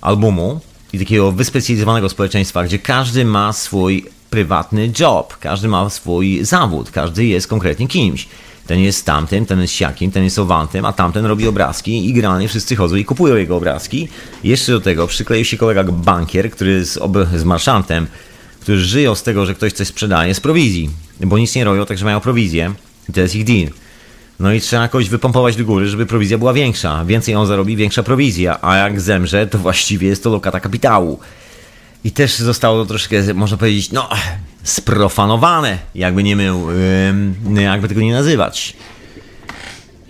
albumu 0.02 0.60
i 0.94 1.00
takiego 1.00 1.32
wyspecjalizowanego 1.32 2.10
społeczeństwa, 2.10 2.64
gdzie 2.64 2.80
każdy 2.80 3.26
ma 3.26 3.54
swój 3.54 4.06
prywatny 4.30 4.92
job, 5.00 5.38
każdy 5.38 5.68
ma 5.68 5.90
swój 5.90 6.46
zawód, 6.46 6.92
każdy 6.92 7.26
jest 7.26 7.48
konkretnie 7.48 7.88
kimś. 7.88 8.28
Ten 8.68 8.80
jest 8.80 9.06
tamtym, 9.06 9.46
ten 9.46 9.62
jest 9.62 9.74
siakim, 9.74 10.12
ten 10.12 10.24
jest 10.24 10.40
owantym, 10.40 10.86
a 10.86 10.94
tamten 10.94 11.26
robi 11.26 11.48
obrazki 11.48 12.10
i 12.10 12.14
generalnie 12.14 12.48
wszyscy 12.48 12.76
chodzą 12.76 12.96
i 12.96 13.06
kupują 13.06 13.36
jego 13.36 13.56
obrazki. 13.56 14.08
Jeszcze 14.44 14.72
do 14.72 14.82
tego 14.82 15.08
przykleił 15.08 15.46
się 15.46 15.58
kolega 15.58 15.84
bankier, 15.84 16.52
który 16.52 16.72
jest 16.72 17.00
z 17.36 17.44
marszantem, 17.44 18.08
którzy 18.62 18.86
żyją 18.86 19.16
z 19.16 19.24
tego, 19.24 19.46
że 19.46 19.56
ktoś 19.56 19.74
coś 19.74 19.88
sprzedaje 19.88 20.34
z 20.34 20.40
prowizji, 20.40 20.90
bo 21.20 21.38
nic 21.38 21.56
nie 21.56 21.64
robią, 21.64 21.86
także 21.86 22.06
mają 22.06 22.20
prowizję 22.20 22.74
i 23.10 23.14
to 23.14 23.22
jest 23.22 23.36
ich 23.36 23.46
deal. 23.46 23.70
No 24.40 24.54
i 24.54 24.62
trzeba 24.62 24.82
jakoś 24.82 25.10
wypompować 25.10 25.56
do 25.56 25.66
góry, 25.66 25.88
żeby 25.88 26.06
prowizja 26.06 26.38
była 26.38 26.54
większa. 26.54 27.06
Więcej 27.06 27.36
on 27.36 27.48
zarobi, 27.48 27.76
większa 27.76 28.04
prowizja, 28.04 28.58
a 28.62 28.76
jak 28.76 29.02
zemrze, 29.02 29.48
to 29.48 29.58
właściwie 29.58 30.08
jest 30.08 30.24
to 30.24 30.30
lokata 30.30 30.60
kapitału. 30.60 31.20
I 32.04 32.12
też 32.12 32.38
zostało 32.38 32.84
to 32.84 32.86
troszkę, 32.86 33.34
można 33.34 33.58
powiedzieć, 33.58 33.92
no, 33.92 34.10
sprofanowane, 34.64 35.78
jakby 35.96 36.24
nie 36.24 36.36
mył, 36.36 36.68
yy, 37.52 37.62
jakby 37.62 37.88
tego 37.88 38.02
nie 38.02 38.14
nazywać. 38.14 38.76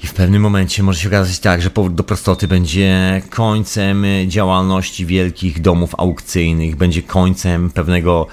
I 0.03 0.07
w 0.07 0.13
pewnym 0.13 0.41
momencie 0.41 0.83
może 0.83 0.99
się 0.99 1.07
okazać 1.07 1.39
tak, 1.39 1.61
że 1.61 1.69
powód 1.69 1.95
do 1.95 2.03
prostoty 2.03 2.47
będzie 2.47 3.21
końcem 3.29 4.05
działalności 4.27 5.05
wielkich 5.05 5.61
domów 5.61 5.95
aukcyjnych, 5.97 6.75
będzie 6.75 7.01
końcem 7.01 7.69
pewnego, 7.69 8.27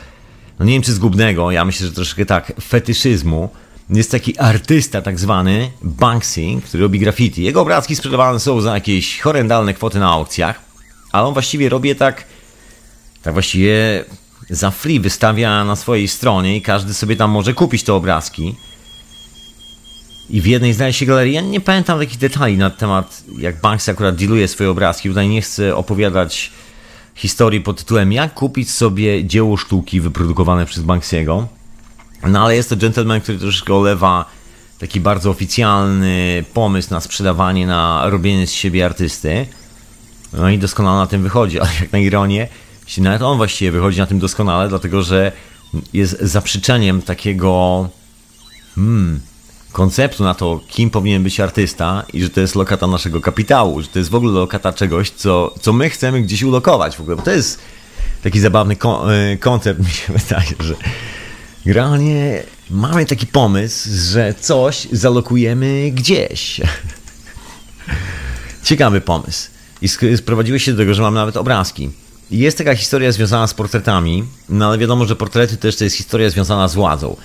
no 0.59 0.67
nie 0.67 0.73
wiem 0.73 0.83
czy 0.83 0.93
zgubnego, 0.93 1.51
ja 1.51 1.65
myślę, 1.65 1.87
że 1.87 1.93
troszkę 1.93 2.27
tak, 2.27 2.53
fetyszyzmu. 2.61 3.51
Jest 3.91 4.11
taki 4.11 4.39
artysta 4.39 5.03
tak 5.03 5.19
zwany, 5.19 5.71
Banksy, 5.83 6.43
który 6.65 6.83
robi 6.83 6.99
graffiti. 6.99 7.43
Jego 7.43 7.61
obrazki 7.61 7.97
sprzedawane 7.97 8.41
są 8.41 8.61
za 8.61 8.75
jakieś 8.75 9.21
horrendalne 9.21 9.75
kwoty 9.75 9.99
na 9.99 10.13
aukcjach, 10.13 10.61
ale 11.13 11.27
on 11.27 11.33
właściwie 11.33 11.69
robi 11.69 11.97
tak 11.97 12.25
tak 13.23 13.33
właściwie 13.33 14.05
za 14.51 14.71
free 14.71 15.01
wystawia 15.01 15.65
na 15.65 15.77
swojej 15.77 16.09
stronie 16.09 16.57
i 16.57 16.63
każdy 16.63 16.95
sobie 16.95 17.17
tam 17.17 17.31
może 17.31 17.55
kupić 17.55 17.83
te 17.83 17.95
obrazki. 17.95 18.55
I 20.31 20.41
w 20.41 20.47
jednej 20.47 20.73
zdaje 20.73 20.93
się 20.93 21.07
galerii, 21.07 21.35
ja 21.35 21.41
nie 21.41 21.61
pamiętam 21.61 21.99
takich 21.99 22.19
detali 22.19 22.57
na 22.57 22.71
temat, 22.71 23.23
jak 23.39 23.61
Banksy 23.61 23.91
akurat 23.91 24.17
dealuje 24.17 24.49
swoje 24.49 24.71
obrazki. 24.71 25.09
Tutaj 25.09 25.29
nie 25.29 25.43
chcę 25.43 25.77
opowiadać 25.77 26.51
historii 27.15 27.61
pod 27.61 27.79
tytułem 27.79 28.13
jak 28.13 28.35
kupić 28.35 28.71
sobie 28.71 29.25
dzieło 29.25 29.57
sztuki 29.57 30.01
wyprodukowane 30.01 30.67
przez 30.67 30.83
Banksiego. 30.83 31.49
No 32.23 32.45
ale 32.45 32.57
jest 32.57 32.69
to 32.69 32.77
gentleman, 32.77 33.21
który 33.21 33.39
troszeczkę 33.39 33.75
olewa 33.75 34.25
taki 34.79 35.01
bardzo 35.01 35.31
oficjalny 35.31 36.45
pomysł 36.55 36.91
na 36.91 37.01
sprzedawanie, 37.01 37.67
na 37.67 38.03
robienie 38.11 38.47
z 38.47 38.53
siebie 38.53 38.85
artysty. 38.85 39.47
No 40.33 40.49
i 40.49 40.59
doskonale 40.59 40.97
na 40.97 41.07
tym 41.07 41.23
wychodzi, 41.23 41.61
ale 41.61 41.71
jak 41.81 41.93
na 41.93 41.99
ironię, 41.99 42.49
nawet 42.99 43.23
on 43.23 43.37
właściwie 43.37 43.71
wychodzi 43.71 43.99
na 43.99 44.07
tym 44.07 44.19
doskonale, 44.19 44.69
dlatego 44.69 45.03
że 45.03 45.33
jest 45.93 46.21
zaprzeczeniem 46.21 47.03
takiego 47.03 47.89
hmm, 48.75 49.21
konceptu 49.73 50.25
na 50.25 50.35
to, 50.35 50.61
kim 50.69 50.91
powinien 50.91 51.23
być 51.23 51.41
artysta 51.41 52.05
i 52.13 52.23
że 52.23 52.31
to 52.31 52.41
jest 52.41 52.55
lokata 52.55 52.87
naszego 52.87 53.21
kapitału, 53.21 53.83
że 53.83 53.89
to 53.89 53.99
jest 53.99 54.11
w 54.11 54.15
ogóle 54.15 54.33
lokata 54.33 54.73
czegoś, 54.73 55.11
co, 55.11 55.55
co 55.61 55.73
my 55.73 55.91
chcemy 55.91 56.23
gdzieś 56.23 56.43
ulokować 56.43 56.97
w 56.97 57.01
ogóle, 57.01 57.17
bo 57.17 57.23
to 57.23 57.31
jest 57.31 57.61
taki 58.23 58.41
zabawny 58.41 58.77
e, 59.09 59.37
koncept, 59.37 59.81
mi 59.87 59.91
się 59.91 60.13
wydaje, 60.13 60.55
że 60.61 60.75
generalnie 61.67 62.43
mamy 62.71 63.07
taki 63.07 63.27
pomysł, 63.27 63.89
że 63.93 64.35
coś 64.41 64.89
zalokujemy 64.93 65.91
gdzieś. 65.91 66.61
Ciekawy 68.65 69.01
pomysł. 69.01 69.49
I 69.83 69.89
sprowadziłeś 70.17 70.65
się 70.65 70.73
do 70.73 70.79
tego, 70.79 70.95
że 70.95 71.03
mamy 71.03 71.15
nawet 71.15 71.37
obrazki. 71.37 71.91
Jest 72.31 72.59
taka 72.59 72.75
historia 72.75 73.13
związana 73.13 73.47
z 73.47 73.55
portretami, 73.55 74.25
no 74.49 74.67
ale 74.67 74.79
wiadomo, 74.79 75.05
że 75.05 75.17
portrety 75.17 75.57
też 75.57 75.77
to 75.77 75.85
jest 75.85 75.97
historia 75.97 76.31
związana 76.31 76.69
z 76.69 76.75
władzą. 76.75 77.17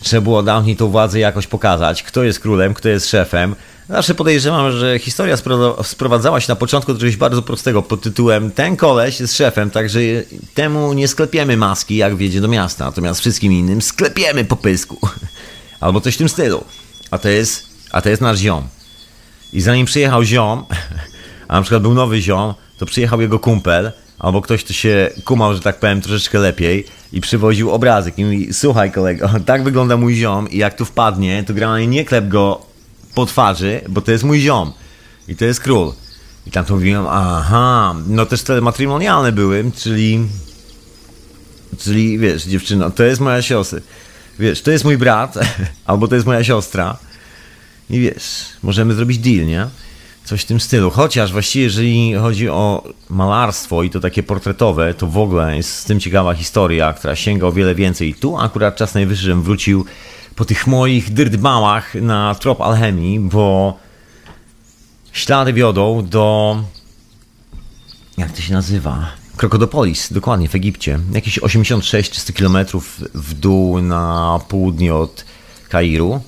Trzeba 0.00 0.22
było 0.22 0.42
dawniej 0.42 0.76
tą 0.76 0.88
władzę 0.88 1.18
jakoś 1.18 1.46
pokazać, 1.46 2.02
kto 2.02 2.24
jest 2.24 2.40
królem, 2.40 2.74
kto 2.74 2.88
jest 2.88 3.08
szefem. 3.08 3.54
Zawsze 3.90 4.14
podejrzewam, 4.14 4.72
że 4.72 4.98
historia 4.98 5.36
sprowadzała 5.82 6.40
się 6.40 6.52
na 6.52 6.56
początku 6.56 6.92
do 6.92 7.00
czegoś 7.00 7.16
bardzo 7.16 7.42
prostego 7.42 7.82
pod 7.82 8.02
tytułem 8.02 8.50
ten 8.50 8.76
koleś 8.76 9.20
jest 9.20 9.36
szefem, 9.36 9.70
także 9.70 10.00
temu 10.54 10.92
nie 10.92 11.08
sklepiemy 11.08 11.56
maski, 11.56 11.96
jak 11.96 12.16
wjedzie 12.16 12.40
do 12.40 12.48
miasta, 12.48 12.84
natomiast 12.84 13.20
wszystkim 13.20 13.52
innym 13.52 13.82
sklepiemy 13.82 14.44
po 14.44 14.56
pysku. 14.56 14.98
Albo 15.80 16.00
coś 16.00 16.14
w 16.14 16.18
tym 16.18 16.28
stylu. 16.28 16.64
A 17.10 17.18
to 17.18 17.28
jest, 17.28 17.66
a 17.92 18.02
to 18.02 18.08
jest 18.08 18.22
nasz 18.22 18.38
ziom. 18.38 18.68
I 19.52 19.60
zanim 19.60 19.86
przyjechał 19.86 20.24
ziom, 20.24 20.64
a 21.48 21.56
na 21.56 21.62
przykład 21.62 21.82
był 21.82 21.94
nowy 21.94 22.22
ziom, 22.22 22.54
to 22.78 22.86
przyjechał 22.86 23.20
jego 23.20 23.38
kumpel, 23.38 23.92
albo 24.18 24.42
ktoś, 24.42 24.64
kto 24.64 24.72
się 24.72 25.10
kumał, 25.24 25.54
że 25.54 25.60
tak 25.60 25.80
powiem, 25.80 26.00
troszeczkę 26.00 26.38
lepiej 26.38 26.86
i 27.12 27.20
przywoził 27.20 27.70
obrazek 27.70 28.18
i 28.18 28.24
mówi, 28.24 28.54
słuchaj 28.54 28.92
kolego, 28.92 29.30
tak 29.46 29.64
wygląda 29.64 29.96
mój 29.96 30.14
ziom 30.14 30.50
i 30.50 30.58
jak 30.58 30.76
tu 30.76 30.84
wpadnie, 30.84 31.44
to 31.46 31.54
generalnie 31.54 31.86
nie 31.86 32.04
klep 32.04 32.28
go 32.28 32.69
po 33.14 33.26
twarzy, 33.26 33.80
bo 33.88 34.00
to 34.00 34.12
jest 34.12 34.24
mój 34.24 34.40
ziom 34.40 34.72
i 35.28 35.36
to 35.36 35.44
jest 35.44 35.60
król. 35.60 35.92
I 36.46 36.50
tam 36.50 36.64
to 36.64 36.74
mówiłem, 36.74 37.06
aha, 37.08 37.94
no 38.06 38.26
też 38.26 38.42
te 38.42 38.60
matrymonialne 38.60 39.32
były, 39.32 39.70
czyli, 39.76 40.26
czyli 41.78 42.18
wiesz, 42.18 42.44
dziewczyno, 42.44 42.90
to 42.90 43.04
jest 43.04 43.20
moja 43.20 43.42
siostra, 43.42 43.80
wiesz, 44.38 44.62
to 44.62 44.70
jest 44.70 44.84
mój 44.84 44.98
brat, 44.98 45.38
albo 45.86 46.08
to 46.08 46.14
jest 46.14 46.26
moja 46.26 46.44
siostra 46.44 46.96
i 47.90 48.00
wiesz, 48.00 48.46
możemy 48.62 48.94
zrobić 48.94 49.18
deal, 49.18 49.46
nie? 49.46 49.66
Coś 50.24 50.42
w 50.42 50.44
tym 50.44 50.60
stylu. 50.60 50.90
Chociaż 50.90 51.32
właściwie, 51.32 51.64
jeżeli 51.64 52.14
chodzi 52.14 52.48
o 52.48 52.88
malarstwo 53.08 53.82
i 53.82 53.90
to 53.90 54.00
takie 54.00 54.22
portretowe, 54.22 54.94
to 54.94 55.06
w 55.06 55.18
ogóle 55.18 55.56
jest 55.56 55.74
z 55.74 55.84
tym 55.84 56.00
ciekawa 56.00 56.34
historia, 56.34 56.92
która 56.92 57.16
sięga 57.16 57.46
o 57.46 57.52
wiele 57.52 57.74
więcej. 57.74 58.08
I 58.08 58.14
tu 58.14 58.38
akurat 58.38 58.76
czas 58.76 58.94
najwyższy, 58.94 59.24
żebym 59.24 59.42
wrócił 59.42 59.84
po 60.40 60.44
tych 60.44 60.66
moich 60.66 61.12
dyrdbałach 61.12 61.94
na 61.94 62.34
trop 62.34 62.60
alchemii, 62.60 63.20
bo 63.20 63.78
ślady 65.12 65.52
wiodą 65.52 66.06
do. 66.06 66.56
Jak 68.18 68.32
to 68.32 68.40
się 68.40 68.52
nazywa? 68.52 69.12
Krokodopolis, 69.36 70.12
dokładnie 70.12 70.48
w 70.48 70.54
Egipcie. 70.54 70.98
Jakieś 71.12 71.38
86-300 71.38 72.32
km 72.32 72.82
w 73.14 73.34
dół 73.34 73.82
na 73.82 74.40
południe 74.48 74.94
od 74.94 75.24
Kairu. 75.68 76.20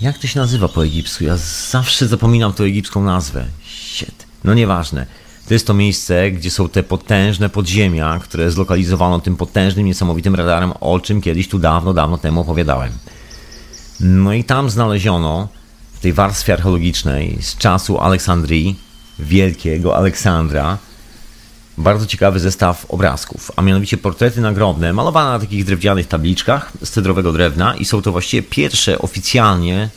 Jak 0.00 0.18
to 0.18 0.26
się 0.26 0.40
nazywa 0.40 0.68
po 0.68 0.84
egipsku? 0.84 1.24
Ja 1.24 1.36
zawsze 1.70 2.08
zapominam 2.08 2.52
tą 2.52 2.64
egipską 2.64 3.04
nazwę. 3.04 3.46
Shit. 3.64 4.26
No 4.44 4.54
nieważne. 4.54 5.06
To 5.52 5.54
jest 5.54 5.66
to 5.66 5.74
miejsce, 5.74 6.30
gdzie 6.30 6.50
są 6.50 6.68
te 6.68 6.82
potężne 6.82 7.48
podziemia, 7.48 8.18
które 8.22 8.50
zlokalizowano 8.50 9.20
tym 9.20 9.36
potężnym, 9.36 9.86
niesamowitym 9.86 10.34
radarem, 10.34 10.72
o 10.80 11.00
czym 11.00 11.20
kiedyś 11.20 11.48
tu 11.48 11.58
dawno, 11.58 11.94
dawno 11.94 12.18
temu 12.18 12.40
opowiadałem. 12.40 12.92
No 14.00 14.32
i 14.32 14.44
tam 14.44 14.70
znaleziono 14.70 15.48
w 15.92 16.00
tej 16.00 16.12
warstwie 16.12 16.52
archeologicznej 16.52 17.38
z 17.40 17.56
czasu 17.56 17.98
Aleksandrii, 17.98 18.76
wielkiego 19.18 19.96
Aleksandra, 19.96 20.78
bardzo 21.78 22.06
ciekawy 22.06 22.40
zestaw 22.40 22.86
obrazków, 22.88 23.50
a 23.56 23.62
mianowicie 23.62 23.96
portrety 23.96 24.40
nagrobne 24.40 24.92
malowane 24.92 25.30
na 25.30 25.38
takich 25.38 25.64
drewnianych 25.64 26.08
tabliczkach 26.08 26.72
z 26.82 26.90
cedrowego 26.90 27.32
drewna 27.32 27.76
i 27.76 27.84
są 27.84 28.02
to 28.02 28.12
właściwie 28.12 28.42
pierwsze 28.42 28.98
oficjalnie 28.98 29.88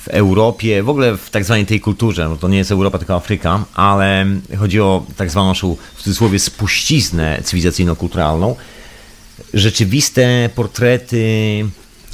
w 0.00 0.08
Europie, 0.08 0.82
w 0.82 0.88
ogóle 0.88 1.16
w 1.16 1.30
tak 1.30 1.44
zwanej 1.44 1.66
tej 1.66 1.80
kulturze, 1.80 2.28
no 2.28 2.36
to 2.36 2.48
nie 2.48 2.58
jest 2.58 2.70
Europa, 2.70 2.98
tylko 2.98 3.14
Afryka, 3.14 3.64
ale 3.74 4.26
chodzi 4.58 4.80
o 4.80 5.06
tak 5.16 5.30
zwaną 5.30 5.48
naszą, 5.48 5.76
w 5.94 6.02
cudzysłowie, 6.02 6.38
spuściznę 6.38 7.40
cywilizacyjno-kulturalną, 7.44 8.54
rzeczywiste 9.54 10.50
portrety 10.54 11.64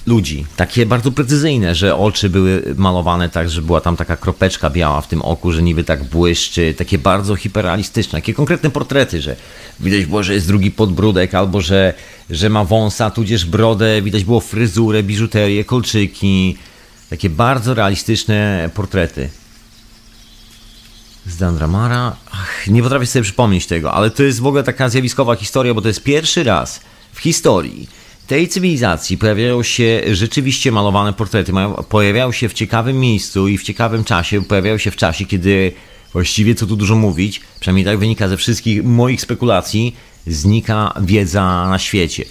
ludzi. 0.07 0.46
Takie 0.57 0.87
bardzo 0.87 1.12
precyzyjne, 1.12 1.75
że 1.75 1.96
oczy 1.96 2.31
były 2.31 2.75
malowane 2.77 3.29
tak, 3.29 3.51
że 3.51 3.62
była 3.62 3.81
tam 3.81 3.96
taka 3.96 4.16
kropeczka 4.16 4.70
biała 4.70 5.01
w 5.01 5.09
tym 5.09 5.22
oku, 5.22 5.53
że 5.53 5.62
niby 5.62 5.85
tak 5.85 6.05
błyszczy. 6.05 6.75
Takie 6.79 6.99
bardzo 6.99 7.37
hiperrealistyczne, 7.37 8.18
takie 8.20 8.35
konkretne 8.35 8.70
portrety, 8.70 9.22
że 9.22 9.37
widać 9.81 10.07
było, 10.07 10.22
że 10.22 10.35
jest 10.35 10.46
drugi 10.46 10.70
podbródek, 10.70 11.35
albo 11.35 11.61
że, 11.61 11.94
że 12.31 12.49
ma 12.49 12.64
wąsa, 12.64 13.11
tudzież 13.11 13.44
brodę, 13.44 14.03
widać 14.03 14.25
było 14.25 14.40
fryzurę, 14.40 15.03
biżuterię, 15.03 15.64
kolczyki. 15.64 16.57
Takie 17.11 17.31
bardzo 17.31 17.75
realistyczne 17.75 18.71
portrety. 18.75 19.29
Z 21.27 21.37
Dandramara. 21.37 22.16
Ach, 22.33 22.66
nie 22.66 22.83
potrafię 22.83 23.07
sobie 23.07 23.23
przypomnieć 23.23 23.66
tego, 23.66 23.92
ale 23.92 24.11
to 24.11 24.23
jest 24.23 24.40
w 24.40 24.47
ogóle 24.47 24.62
taka 24.62 24.88
zjawiskowa 24.88 25.37
historia, 25.37 25.75
bo 25.75 25.83
to 25.83 25.88
jest 25.88 26.03
pierwszy 26.03 26.45
raz 26.45 26.81
w 27.12 27.19
historii, 27.19 27.88
tej 28.27 28.49
cywilizacji 28.49 29.19
pojawiają 29.19 29.62
się 29.62 30.03
rzeczywiście 30.12 30.73
malowane 30.73 31.12
portrety, 31.12 31.53
pojawiają 31.88 32.33
się 32.33 32.49
w 32.49 32.55
ciekawym 32.55 33.01
miejscu 33.01 33.49
i 33.49 33.59
w 33.59 33.62
ciekawym 33.62 34.05
czasie, 34.05 34.45
pojawiają 34.45 34.79
się 34.79 34.90
w 34.90 34.97
czasie, 34.97 35.25
kiedy 35.25 35.73
właściwie 36.12 36.55
co 36.55 36.66
tu 36.66 36.77
dużo 36.77 36.97
mówić, 36.97 37.40
przynajmniej 37.61 37.85
tak 37.85 37.99
wynika 37.99 38.29
ze 38.29 38.37
wszystkich 38.37 38.85
moich 38.85 39.21
spekulacji, 39.21 39.97
znika 40.27 40.95
wiedza 41.01 41.69
na 41.71 41.79
świecie. 41.79 42.25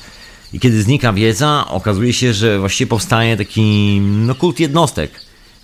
I 0.54 0.60
kiedy 0.60 0.84
znika 0.84 1.14
wiedza, 1.14 1.66
okazuje 1.70 2.14
się, 2.14 2.34
że 2.34 2.60
właściwie 2.60 2.90
powstaje 2.90 3.38
taki 3.38 4.00
no, 4.02 4.36
kult 4.36 4.60
jednostek. 4.60 5.12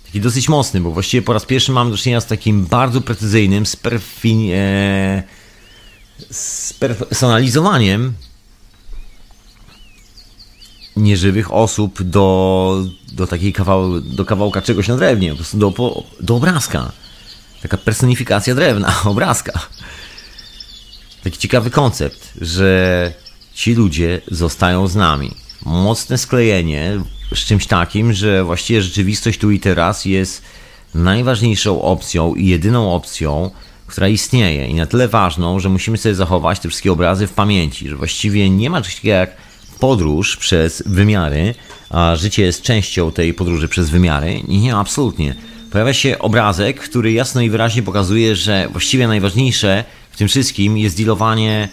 Taki 0.06 0.20
dosyć 0.20 0.48
mocny, 0.48 0.80
bo 0.80 0.90
właściwie 0.90 1.22
po 1.22 1.32
raz 1.32 1.46
pierwszy 1.46 1.72
mamy 1.72 1.90
do 1.90 1.96
czynienia 1.96 2.20
z 2.20 2.26
takim 2.26 2.64
bardzo 2.64 3.00
precyzyjnym, 3.00 3.64
e, 4.52 5.22
spersonalizowaniem 6.30 8.12
nieżywych 10.96 11.52
osób 11.52 12.02
do, 12.02 12.84
do 13.12 13.26
takiej 13.26 13.52
kawał, 13.52 14.00
do 14.00 14.24
kawałka 14.24 14.62
czegoś 14.62 14.88
na 14.88 14.96
drewnie, 14.96 15.30
po 15.30 15.36
prostu 15.36 15.58
do, 15.58 16.04
do 16.20 16.36
obrazka. 16.36 16.92
Taka 17.62 17.76
personifikacja 17.76 18.54
drewna, 18.54 18.94
obrazka. 19.04 19.52
Taki 21.22 21.38
ciekawy 21.38 21.70
koncept, 21.70 22.32
że 22.40 23.12
ci 23.54 23.74
ludzie 23.74 24.20
zostają 24.30 24.88
z 24.88 24.96
nami. 24.96 25.30
Mocne 25.66 26.18
sklejenie 26.18 27.00
z 27.34 27.38
czymś 27.38 27.66
takim, 27.66 28.12
że 28.12 28.44
właściwie 28.44 28.82
rzeczywistość 28.82 29.38
tu 29.38 29.50
i 29.50 29.60
teraz 29.60 30.04
jest 30.04 30.42
najważniejszą 30.94 31.82
opcją 31.82 32.34
i 32.34 32.46
jedyną 32.46 32.94
opcją, 32.94 33.50
która 33.86 34.08
istnieje 34.08 34.66
i 34.66 34.74
na 34.74 34.86
tyle 34.86 35.08
ważną, 35.08 35.60
że 35.60 35.68
musimy 35.68 35.98
sobie 35.98 36.14
zachować 36.14 36.60
te 36.60 36.68
wszystkie 36.68 36.92
obrazy 36.92 37.26
w 37.26 37.32
pamięci, 37.32 37.88
że 37.88 37.96
właściwie 37.96 38.50
nie 38.50 38.70
ma 38.70 38.80
czegoś 38.80 38.94
takiego 38.94 39.14
jak 39.14 39.36
podróż 39.80 40.36
przez 40.36 40.82
wymiary, 40.86 41.54
a 41.90 42.16
życie 42.16 42.42
jest 42.42 42.62
częścią 42.62 43.12
tej 43.12 43.34
podróży 43.34 43.68
przez 43.68 43.90
wymiary. 43.90 44.42
Nie, 44.48 44.60
nie, 44.60 44.76
absolutnie. 44.76 45.34
Pojawia 45.70 45.94
się 45.94 46.18
obrazek, 46.18 46.80
który 46.80 47.12
jasno 47.12 47.40
i 47.40 47.50
wyraźnie 47.50 47.82
pokazuje, 47.82 48.36
że 48.36 48.68
właściwie 48.72 49.08
najważniejsze 49.08 49.84
w 50.10 50.16
tym 50.16 50.28
wszystkim 50.28 50.78
jest 50.78 50.96
dealowanie, 50.96 51.68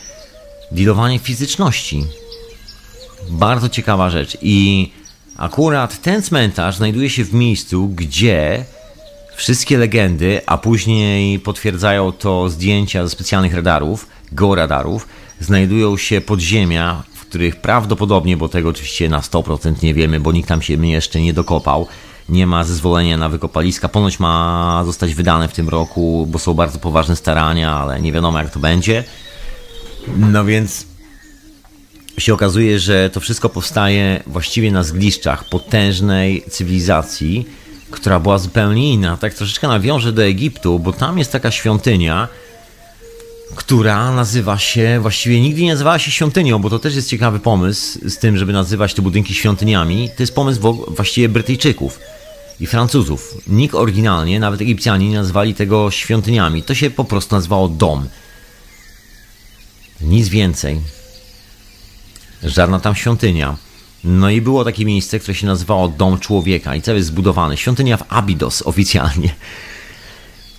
dealowanie 0.71 1.19
fizyczności. 1.19 2.05
Bardzo 3.29 3.69
ciekawa 3.69 4.09
rzecz. 4.09 4.37
I 4.41 4.91
akurat 5.37 6.01
ten 6.01 6.21
cmentarz 6.21 6.77
znajduje 6.77 7.09
się 7.09 7.23
w 7.23 7.33
miejscu, 7.33 7.87
gdzie 7.87 8.65
wszystkie 9.35 9.77
legendy, 9.77 10.41
a 10.45 10.57
później 10.57 11.39
potwierdzają 11.39 12.11
to 12.11 12.49
zdjęcia 12.49 13.03
ze 13.03 13.09
specjalnych 13.09 13.53
radarów, 13.53 14.07
georadarów, 14.31 15.07
znajdują 15.39 15.97
się 15.97 16.21
podziemia, 16.21 17.03
w 17.13 17.21
których 17.21 17.55
prawdopodobnie, 17.55 18.37
bo 18.37 18.49
tego 18.49 18.69
oczywiście 18.69 19.09
na 19.09 19.19
100% 19.19 19.83
nie 19.83 19.93
wiemy, 19.93 20.19
bo 20.19 20.31
nikt 20.31 20.49
tam 20.49 20.61
się 20.61 20.87
jeszcze 20.87 21.21
nie 21.21 21.33
dokopał, 21.33 21.87
nie 22.29 22.47
ma 22.47 22.63
zezwolenia 22.63 23.17
na 23.17 23.29
wykopaliska. 23.29 23.89
Ponoć 23.89 24.19
ma 24.19 24.83
zostać 24.85 25.15
wydane 25.15 25.47
w 25.47 25.53
tym 25.53 25.69
roku, 25.69 26.27
bo 26.29 26.39
są 26.39 26.53
bardzo 26.53 26.79
poważne 26.79 27.15
starania, 27.15 27.75
ale 27.75 28.01
nie 28.01 28.11
wiadomo 28.11 28.39
jak 28.39 28.49
to 28.49 28.59
będzie. 28.59 29.03
No 30.17 30.45
więc 30.45 30.85
się 32.17 32.33
okazuje, 32.33 32.79
że 32.79 33.09
to 33.09 33.19
wszystko 33.19 33.49
powstaje 33.49 34.23
właściwie 34.27 34.71
na 34.71 34.83
zgliszczach 34.83 35.49
potężnej 35.49 36.43
cywilizacji, 36.49 37.45
która 37.91 38.19
była 38.19 38.37
zupełnie 38.37 38.93
inna. 38.93 39.17
Tak 39.17 39.33
troszeczkę 39.33 39.67
nawiążę 39.67 40.13
do 40.13 40.23
Egiptu, 40.23 40.79
bo 40.79 40.93
tam 40.93 41.17
jest 41.17 41.31
taka 41.31 41.51
świątynia, 41.51 42.27
która 43.55 44.11
nazywa 44.11 44.57
się, 44.57 44.99
właściwie 45.01 45.41
nigdy 45.41 45.61
nie 45.61 45.71
nazywała 45.71 45.99
się 45.99 46.11
świątynią, 46.11 46.59
bo 46.59 46.69
to 46.69 46.79
też 46.79 46.95
jest 46.95 47.09
ciekawy 47.09 47.39
pomysł 47.39 47.99
z 48.09 48.17
tym, 48.17 48.37
żeby 48.37 48.53
nazywać 48.53 48.93
te 48.93 49.01
budynki 49.01 49.33
świątyniami. 49.33 50.09
To 50.17 50.23
jest 50.23 50.35
pomysł 50.35 50.61
właściwie 50.87 51.29
Brytyjczyków 51.29 51.99
i 52.59 52.67
Francuzów. 52.67 53.33
Nikt 53.47 53.75
oryginalnie, 53.75 54.39
nawet 54.39 54.61
Egipcjanie 54.61 55.09
nie 55.09 55.17
nazwali 55.17 55.55
tego 55.55 55.91
świątyniami. 55.91 56.63
To 56.63 56.75
się 56.75 56.89
po 56.89 57.03
prostu 57.03 57.35
nazywało 57.35 57.67
dom. 57.67 58.07
Nic 60.01 60.29
więcej. 60.29 60.81
Żadna 62.43 62.79
tam 62.79 62.95
świątynia. 62.95 63.57
No 64.03 64.29
i 64.29 64.41
było 64.41 64.65
takie 64.65 64.85
miejsce, 64.85 65.19
które 65.19 65.35
się 65.35 65.47
nazywało 65.47 65.87
Dom 65.87 66.19
Człowieka 66.19 66.75
i 66.75 66.81
cały 66.81 66.97
jest 66.97 67.07
zbudowany. 67.07 67.57
Świątynia 67.57 67.97
w 67.97 68.03
Abydos 68.09 68.61
oficjalnie. 68.61 69.35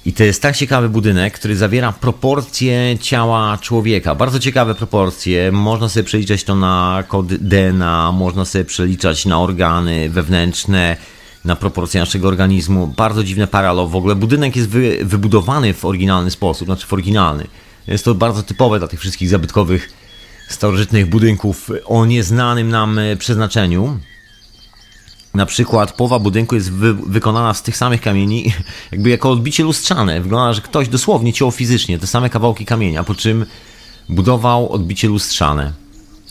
I 0.04 0.12
to 0.12 0.24
jest 0.24 0.42
tak 0.42 0.56
ciekawy 0.56 0.88
budynek, 0.88 1.34
który 1.34 1.56
zawiera 1.56 1.92
proporcje 1.92 2.98
ciała 3.00 3.58
człowieka. 3.58 4.14
Bardzo 4.14 4.38
ciekawe 4.38 4.74
proporcje. 4.74 5.52
Można 5.52 5.88
sobie 5.88 6.04
przeliczać 6.04 6.44
to 6.44 6.54
na 6.54 7.04
kod 7.08 7.26
DNA, 7.34 8.12
można 8.12 8.44
sobie 8.44 8.64
przeliczać 8.64 9.26
na 9.26 9.40
organy 9.40 10.10
wewnętrzne, 10.10 10.96
na 11.44 11.56
proporcje 11.56 12.00
naszego 12.00 12.28
organizmu. 12.28 12.86
Bardzo 12.86 13.24
dziwne 13.24 13.46
paralo. 13.46 13.86
W 13.86 13.96
ogóle 13.96 14.14
budynek 14.14 14.56
jest 14.56 14.68
wy, 14.68 14.98
wybudowany 15.04 15.74
w 15.74 15.84
oryginalny 15.84 16.30
sposób, 16.30 16.68
znaczy 16.68 16.86
w 16.86 16.92
oryginalny. 16.92 17.46
Jest 17.90 18.04
to 18.04 18.14
bardzo 18.14 18.42
typowe 18.42 18.78
dla 18.78 18.88
tych 18.88 19.00
wszystkich 19.00 19.28
zabytkowych, 19.28 19.90
starożytnych 20.48 21.06
budynków 21.06 21.70
o 21.84 22.06
nieznanym 22.06 22.68
nam 22.68 23.00
przeznaczeniu. 23.18 23.98
Na 25.34 25.46
przykład 25.46 25.92
połowa 25.92 26.18
budynku 26.18 26.54
jest 26.54 26.72
wy, 26.72 26.94
wykonana 26.94 27.54
z 27.54 27.62
tych 27.62 27.76
samych 27.76 28.00
kamieni, 28.00 28.52
jakby 28.92 29.10
jako 29.10 29.30
odbicie 29.30 29.62
lustrzane. 29.62 30.20
Wygląda, 30.20 30.52
że 30.52 30.60
ktoś 30.60 30.88
dosłownie 30.88 31.32
ciął 31.32 31.50
fizycznie 31.50 31.98
te 31.98 32.06
same 32.06 32.30
kawałki 32.30 32.66
kamienia, 32.66 33.04
po 33.04 33.14
czym 33.14 33.46
budował 34.08 34.72
odbicie 34.72 35.08
lustrzane. 35.08 35.72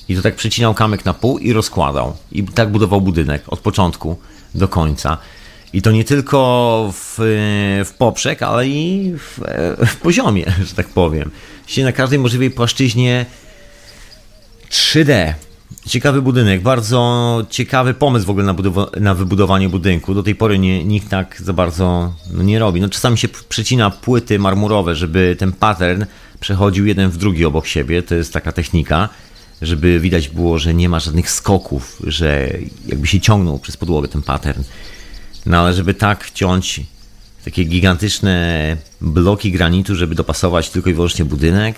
I 0.10 0.16
to 0.16 0.22
tak 0.22 0.36
przecinał 0.36 0.74
kamyk 0.74 1.06
na 1.06 1.14
pół 1.14 1.38
i 1.38 1.54
rozkładał. 1.54 2.16
I 2.32 2.44
tak 2.44 2.72
budował 2.72 3.02
budynek 3.02 3.44
od 3.48 3.60
początku 3.60 4.18
do 4.56 4.68
końca. 4.68 5.18
I 5.74 5.82
to 5.82 5.92
nie 5.92 6.04
tylko 6.04 6.94
w, 6.94 7.16
w 7.86 7.94
poprzek, 7.98 8.44
ale 8.44 8.68
i 8.68 9.14
w, 9.18 9.40
w 9.88 9.96
poziomie, 9.96 10.46
że 10.68 10.76
tak 10.76 10.88
powiem. 10.88 11.32
Czyli 11.66 11.84
na 11.84 11.92
każdej 11.92 12.20
możliwej 12.20 12.52
płaszczyźnie 12.52 13.26
3D. 14.70 15.34
Ciekawy 15.88 16.22
budynek, 16.22 16.62
bardzo 16.62 17.46
ciekawy 17.50 17.94
pomysł 17.94 18.26
w 18.26 18.30
ogóle 18.30 18.46
na, 18.46 18.56
na 19.00 19.14
wybudowanie 19.14 19.70
budynku. 19.70 20.14
Do 20.14 20.24
tej 20.24 20.36
pory 20.36 20.60
nie, 20.60 20.84
nikt 20.84 21.10
tak 21.10 21.42
za 21.42 21.54
bardzo 21.54 22.14
no, 22.32 22.44
nie 22.44 22.60
robi. 22.60 22.82
No, 22.82 22.90
czasami 22.90 23.18
się 23.18 23.28
przecina 23.28 23.90
płyty 23.90 24.40
marmurowe, 24.40 24.96
żeby 24.96 25.36
ten 25.40 25.52
pattern 25.52 26.06
przechodził 26.40 26.86
jeden 26.86 27.10
w 27.10 27.18
drugi 27.18 27.46
obok 27.46 27.68
siebie. 27.68 28.04
To 28.04 28.16
jest 28.16 28.34
taka 28.34 28.52
technika 28.52 29.10
żeby 29.62 30.00
widać 30.00 30.30
było, 30.30 30.60
że 30.60 30.74
nie 30.74 30.90
ma 30.90 31.00
żadnych 31.00 31.32
skoków, 31.32 32.02
że 32.08 32.50
jakby 32.86 33.08
się 33.08 33.22
ciągnął 33.22 33.60
przez 33.60 33.78
podłogę 33.78 34.08
ten 34.08 34.22
pattern. 34.22 34.64
No 35.46 35.58
ale 35.58 35.74
żeby 35.74 35.94
tak 35.94 36.32
ciąć 36.32 36.82
takie 37.46 37.64
gigantyczne 37.64 38.78
bloki 39.02 39.52
granitu, 39.52 39.96
żeby 39.96 40.16
dopasować 40.16 40.70
tylko 40.70 40.90
i 40.90 40.94
wyłącznie 40.94 41.26
budynek, 41.26 41.76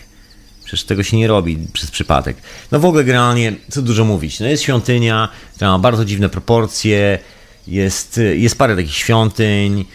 przecież 0.64 0.84
tego 0.84 1.04
się 1.04 1.18
nie 1.18 1.28
robi 1.28 1.58
przez 1.74 1.92
przypadek. 1.92 2.38
No 2.72 2.80
w 2.80 2.86
ogóle 2.86 3.04
generalnie, 3.04 3.54
co 3.70 3.82
dużo 3.82 4.06
mówić, 4.06 4.40
no 4.40 4.46
jest 4.46 4.64
świątynia, 4.64 5.30
która 5.56 5.72
ma 5.72 5.80
bardzo 5.80 6.06
dziwne 6.06 6.30
proporcje, 6.30 7.20
jest, 7.68 8.20
jest 8.34 8.58
parę 8.58 8.76
takich 8.76 8.96
świątyń 8.96 9.86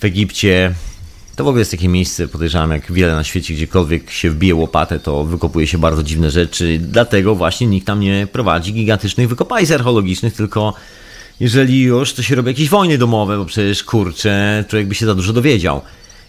w 0.00 0.04
Egipcie, 0.04 0.74
to 1.36 1.44
w 1.44 1.48
ogóle 1.48 1.60
jest 1.60 1.70
takie 1.70 1.88
miejsce, 1.88 2.28
podejrzewam, 2.28 2.70
jak 2.70 2.92
wiele 2.92 3.14
na 3.14 3.24
świecie, 3.24 3.54
gdziekolwiek 3.54 4.10
się 4.10 4.30
wbije 4.30 4.54
łopatę, 4.54 5.00
to 5.00 5.24
wykopuje 5.24 5.66
się 5.66 5.78
bardzo 5.78 6.02
dziwne 6.02 6.30
rzeczy. 6.30 6.78
Dlatego 6.82 7.34
właśnie 7.34 7.66
nikt 7.66 7.86
tam 7.86 8.00
nie 8.00 8.26
prowadzi 8.32 8.72
gigantycznych 8.72 9.28
wykopalisk 9.28 9.72
archeologicznych, 9.72 10.34
tylko 10.34 10.74
jeżeli 11.40 11.80
już, 11.80 12.12
to 12.12 12.22
się 12.22 12.34
robi 12.34 12.48
jakieś 12.48 12.68
wojny 12.68 12.98
domowe, 12.98 13.38
bo 13.38 13.44
przecież 13.44 13.84
kurczę, 13.84 14.64
człowiek 14.68 14.88
by 14.88 14.94
się 14.94 15.06
za 15.06 15.14
dużo 15.14 15.32
dowiedział. 15.32 15.80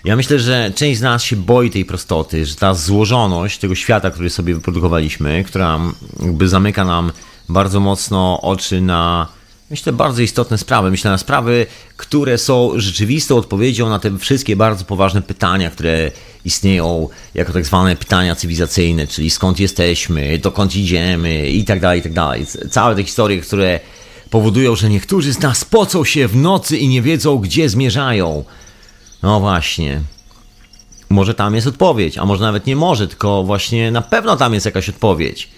Ja 0.03 0.15
myślę, 0.15 0.39
że 0.39 0.71
część 0.75 0.99
z 0.99 1.01
nas 1.01 1.23
się 1.23 1.35
boi 1.35 1.69
tej 1.69 1.85
prostoty, 1.85 2.45
że 2.45 2.55
ta 2.55 2.73
złożoność 2.73 3.57
tego 3.57 3.75
świata, 3.75 4.11
który 4.11 4.29
sobie 4.29 4.55
wyprodukowaliśmy, 4.55 5.43
która 5.43 5.79
jakby 6.23 6.47
zamyka 6.49 6.85
nam 6.85 7.11
bardzo 7.49 7.79
mocno 7.79 8.41
oczy 8.41 8.81
na 8.81 9.27
myślę, 9.69 9.93
bardzo 9.93 10.21
istotne 10.21 10.57
sprawy. 10.57 10.91
Myślę 10.91 11.11
na 11.11 11.17
sprawy, 11.17 11.65
które 11.97 12.37
są 12.37 12.71
rzeczywistą 12.75 13.37
odpowiedzią 13.37 13.89
na 13.89 13.99
te 13.99 14.17
wszystkie 14.17 14.55
bardzo 14.55 14.85
poważne 14.85 15.21
pytania, 15.21 15.69
które 15.69 16.11
istnieją 16.45 17.09
jako 17.33 17.53
tak 17.53 17.65
zwane 17.65 17.95
pytania 17.95 18.35
cywilizacyjne, 18.35 19.07
czyli 19.07 19.29
skąd 19.29 19.59
jesteśmy, 19.59 20.37
dokąd 20.37 20.75
idziemy 20.75 21.49
i 21.49 21.63
tak 21.63 21.79
dalej, 21.79 21.99
i 21.99 22.03
tak 22.03 22.13
dalej. 22.13 22.45
Całe 22.71 22.95
te 22.95 23.03
historie, 23.03 23.41
które 23.41 23.79
powodują, 24.29 24.75
że 24.75 24.89
niektórzy 24.89 25.33
z 25.33 25.39
nas 25.39 25.65
pocą 25.65 26.03
się 26.03 26.27
w 26.27 26.35
nocy 26.35 26.77
i 26.77 26.87
nie 26.87 27.01
wiedzą, 27.01 27.37
gdzie 27.37 27.69
zmierzają. 27.69 28.43
No 29.23 29.39
właśnie. 29.39 30.01
Może 31.09 31.33
tam 31.33 31.55
jest 31.55 31.67
odpowiedź, 31.67 32.17
a 32.17 32.25
może 32.25 32.43
nawet 32.43 32.65
nie 32.65 32.75
może, 32.75 33.07
tylko 33.07 33.43
właśnie 33.43 33.91
na 33.91 34.01
pewno 34.01 34.37
tam 34.37 34.53
jest 34.53 34.65
jakaś 34.65 34.89
odpowiedź. 34.89 35.49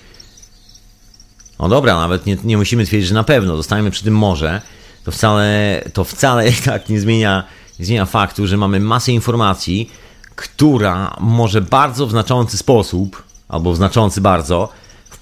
No 1.60 1.70
dobra, 1.70 2.00
nawet 2.00 2.26
nie, 2.26 2.38
nie 2.44 2.58
musimy 2.58 2.86
twierdzić, 2.86 3.08
że 3.08 3.14
na 3.14 3.24
pewno, 3.24 3.58
zostajemy 3.58 3.92
przy 3.92 4.04
tym 4.04 4.18
może. 4.18 4.62
To 5.04 5.12
wcale, 5.12 5.84
to 5.94 6.04
wcale 6.04 6.52
tak 6.66 6.90
nie 6.90 7.00
zmienia, 7.00 7.44
nie 7.80 7.86
zmienia 7.86 8.06
faktu, 8.06 8.48
że 8.48 8.58
mamy 8.58 8.80
masę 8.80 9.12
informacji, 9.12 9.92
która 10.36 11.16
może 11.20 11.62
bardzo 11.62 12.08
w 12.08 12.12
znaczący 12.12 12.58
sposób, 12.58 13.24
albo 13.50 13.74
w 13.74 13.76
znaczący 13.76 14.22
bardzo, 14.22 14.70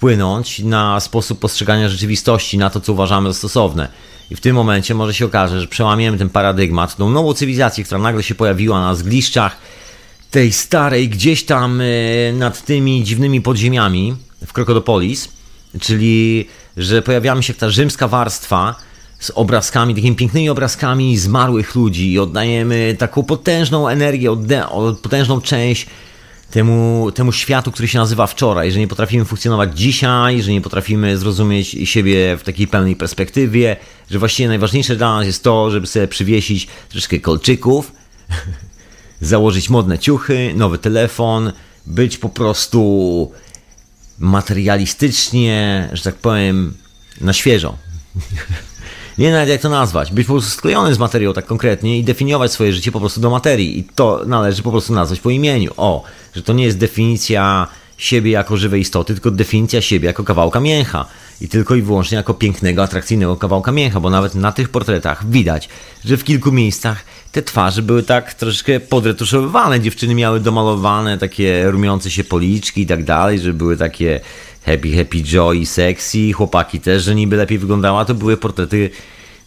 wpłynąć 0.00 0.58
na 0.58 1.00
sposób 1.00 1.38
postrzegania 1.38 1.88
rzeczywistości, 1.88 2.58
na 2.58 2.70
to, 2.70 2.80
co 2.80 2.92
uważamy 2.92 3.32
za 3.32 3.38
stosowne. 3.38 3.88
I 4.30 4.36
w 4.36 4.40
tym 4.40 4.56
momencie 4.56 4.94
może 4.94 5.14
się 5.14 5.24
okaże, 5.24 5.60
że 5.60 5.66
przełamiemy 5.66 6.18
ten 6.18 6.30
paradygmat, 6.30 6.96
tą 6.96 7.10
nową 7.10 7.34
cywilizację, 7.34 7.84
która 7.84 8.00
nagle 8.00 8.22
się 8.22 8.34
pojawiła 8.34 8.80
na 8.80 8.94
zgliszczach 8.94 9.56
tej 10.30 10.52
starej, 10.52 11.08
gdzieś 11.08 11.44
tam 11.44 11.80
e, 11.80 11.84
nad 12.32 12.64
tymi 12.64 13.04
dziwnymi 13.04 13.40
podziemiami 13.40 14.16
w 14.46 14.52
Krokodopolis, 14.52 15.28
czyli 15.80 16.48
że 16.76 17.02
pojawiamy 17.02 17.42
się 17.42 17.52
jak 17.52 17.60
ta 17.60 17.70
rzymska 17.70 18.08
warstwa 18.08 18.74
z 19.18 19.30
obrazkami, 19.34 19.94
takimi 19.94 20.16
pięknymi 20.16 20.50
obrazkami 20.50 21.18
zmarłych 21.18 21.74
ludzi 21.74 22.12
i 22.12 22.18
oddajemy 22.18 22.96
taką 22.98 23.22
potężną 23.22 23.88
energię, 23.88 24.36
potężną 25.02 25.40
część 25.40 25.86
temu, 26.50 27.08
temu 27.14 27.32
światu, 27.32 27.72
który 27.72 27.88
się 27.88 27.98
nazywa 27.98 28.26
wczoraj, 28.26 28.72
że 28.72 28.78
nie 28.78 28.88
potrafimy 28.88 29.24
funkcjonować 29.24 29.78
dzisiaj, 29.78 30.42
że 30.42 30.52
nie 30.52 30.60
potrafimy 30.60 31.18
zrozumieć 31.18 31.76
siebie 31.84 32.36
w 32.36 32.42
takiej 32.42 32.68
pełnej 32.68 32.96
perspektywie, 32.96 33.76
że 34.10 34.18
właściwie 34.18 34.48
najważniejsze 34.48 34.96
dla 34.96 35.16
nas 35.16 35.26
jest 35.26 35.44
to, 35.44 35.70
żeby 35.70 35.86
sobie 35.86 36.08
przywiesić 36.08 36.68
troszkę 36.88 37.18
kolczyków, 37.18 37.92
założyć 39.20 39.70
modne 39.70 39.98
ciuchy, 39.98 40.52
nowy 40.56 40.78
telefon, 40.78 41.52
być 41.86 42.18
po 42.18 42.28
prostu 42.28 43.32
materialistycznie, 44.18 45.88
że 45.92 46.02
tak 46.02 46.14
powiem, 46.14 46.74
na 47.20 47.32
świeżo. 47.32 47.76
Nie 49.20 49.26
wiem 49.26 49.34
nawet 49.34 49.48
jak 49.48 49.60
to 49.60 49.68
nazwać. 49.68 50.12
Być 50.12 50.26
po 50.26 50.32
prostu 50.32 50.50
sklejony 50.50 50.94
z 50.94 50.98
materią 50.98 51.32
tak 51.32 51.46
konkretnie 51.46 51.98
i 51.98 52.04
definiować 52.04 52.52
swoje 52.52 52.72
życie 52.72 52.92
po 52.92 53.00
prostu 53.00 53.20
do 53.20 53.30
materii. 53.30 53.78
I 53.78 53.84
to 53.84 54.22
należy 54.26 54.62
po 54.62 54.70
prostu 54.70 54.94
nazwać 54.94 55.20
po 55.20 55.30
imieniu. 55.30 55.72
O, 55.76 56.02
że 56.34 56.42
to 56.42 56.52
nie 56.52 56.64
jest 56.64 56.78
definicja 56.78 57.66
siebie 57.96 58.30
jako 58.30 58.56
żywej 58.56 58.80
istoty, 58.80 59.14
tylko 59.14 59.30
definicja 59.30 59.80
siebie 59.80 60.06
jako 60.06 60.24
kawałka 60.24 60.60
mięcha. 60.60 61.06
I 61.40 61.48
tylko 61.48 61.74
i 61.74 61.82
wyłącznie 61.82 62.16
jako 62.16 62.34
pięknego, 62.34 62.82
atrakcyjnego 62.82 63.36
kawałka 63.36 63.72
mięcha, 63.72 64.00
bo 64.00 64.10
nawet 64.10 64.34
na 64.34 64.52
tych 64.52 64.68
portretach 64.68 65.30
widać, 65.30 65.68
że 66.04 66.16
w 66.16 66.24
kilku 66.24 66.52
miejscach 66.52 67.04
te 67.32 67.42
twarze 67.42 67.82
były 67.82 68.02
tak 68.02 68.34
troszeczkę 68.34 68.80
podretuszowywane. 68.80 69.80
Dziewczyny 69.80 70.14
miały 70.14 70.40
domalowane 70.40 71.18
takie 71.18 71.70
rumiące 71.70 72.10
się 72.10 72.24
policzki 72.24 72.82
i 72.82 72.86
tak 72.86 73.04
dalej, 73.04 73.38
że 73.38 73.52
były 73.52 73.76
takie 73.76 74.20
happy, 74.66 74.96
happy, 74.96 75.22
joy, 75.22 75.66
sexy. 75.66 76.32
Chłopaki 76.32 76.80
też, 76.80 77.02
że 77.04 77.14
niby 77.14 77.36
lepiej 77.36 77.58
wyglądała. 77.58 78.04
To 78.04 78.14
były 78.14 78.36
portrety 78.36 78.90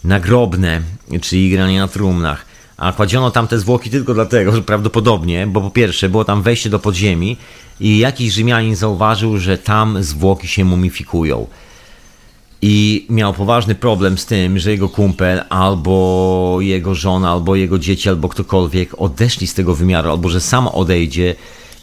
nagrobne, 0.04 0.82
czyli 1.22 1.52
granie 1.52 1.80
na 1.80 1.88
trumnach. 1.88 2.46
A 2.78 2.92
kładziono 2.92 3.32
tam 3.32 3.48
te 3.48 3.60
zwłoki 3.60 3.90
tylko 3.90 4.14
dlatego, 4.14 4.52
że 4.52 4.62
prawdopodobnie, 4.62 5.48
bo 5.48 5.62
po 5.62 5.70
pierwsze 5.70 6.10
było 6.10 6.26
tam 6.26 6.42
wejście 6.42 6.70
do 6.70 6.80
podziemi 6.80 7.38
i 7.80 7.98
jakiś 7.98 8.34
Rzymianin 8.34 8.76
zauważył, 8.76 9.38
że 9.38 9.58
tam 9.58 10.04
zwłoki 10.04 10.48
się 10.48 10.66
mumifikują. 10.66 11.48
I 12.62 13.06
miał 13.10 13.34
poważny 13.34 13.76
problem 13.76 14.18
z 14.18 14.26
tym, 14.26 14.60
że 14.60 14.72
jego 14.72 14.90
kumpel, 14.90 15.42
albo 15.50 16.58
jego 16.60 16.96
żona, 16.96 17.32
albo 17.32 17.56
jego 17.56 17.80
dzieci, 17.80 18.10
albo 18.10 18.30
ktokolwiek 18.30 19.02
odeszli 19.02 19.48
z 19.48 19.54
tego 19.54 19.76
wymiaru, 19.76 20.10
albo 20.10 20.30
że 20.30 20.42
sam 20.42 20.68
odejdzie. 20.68 21.36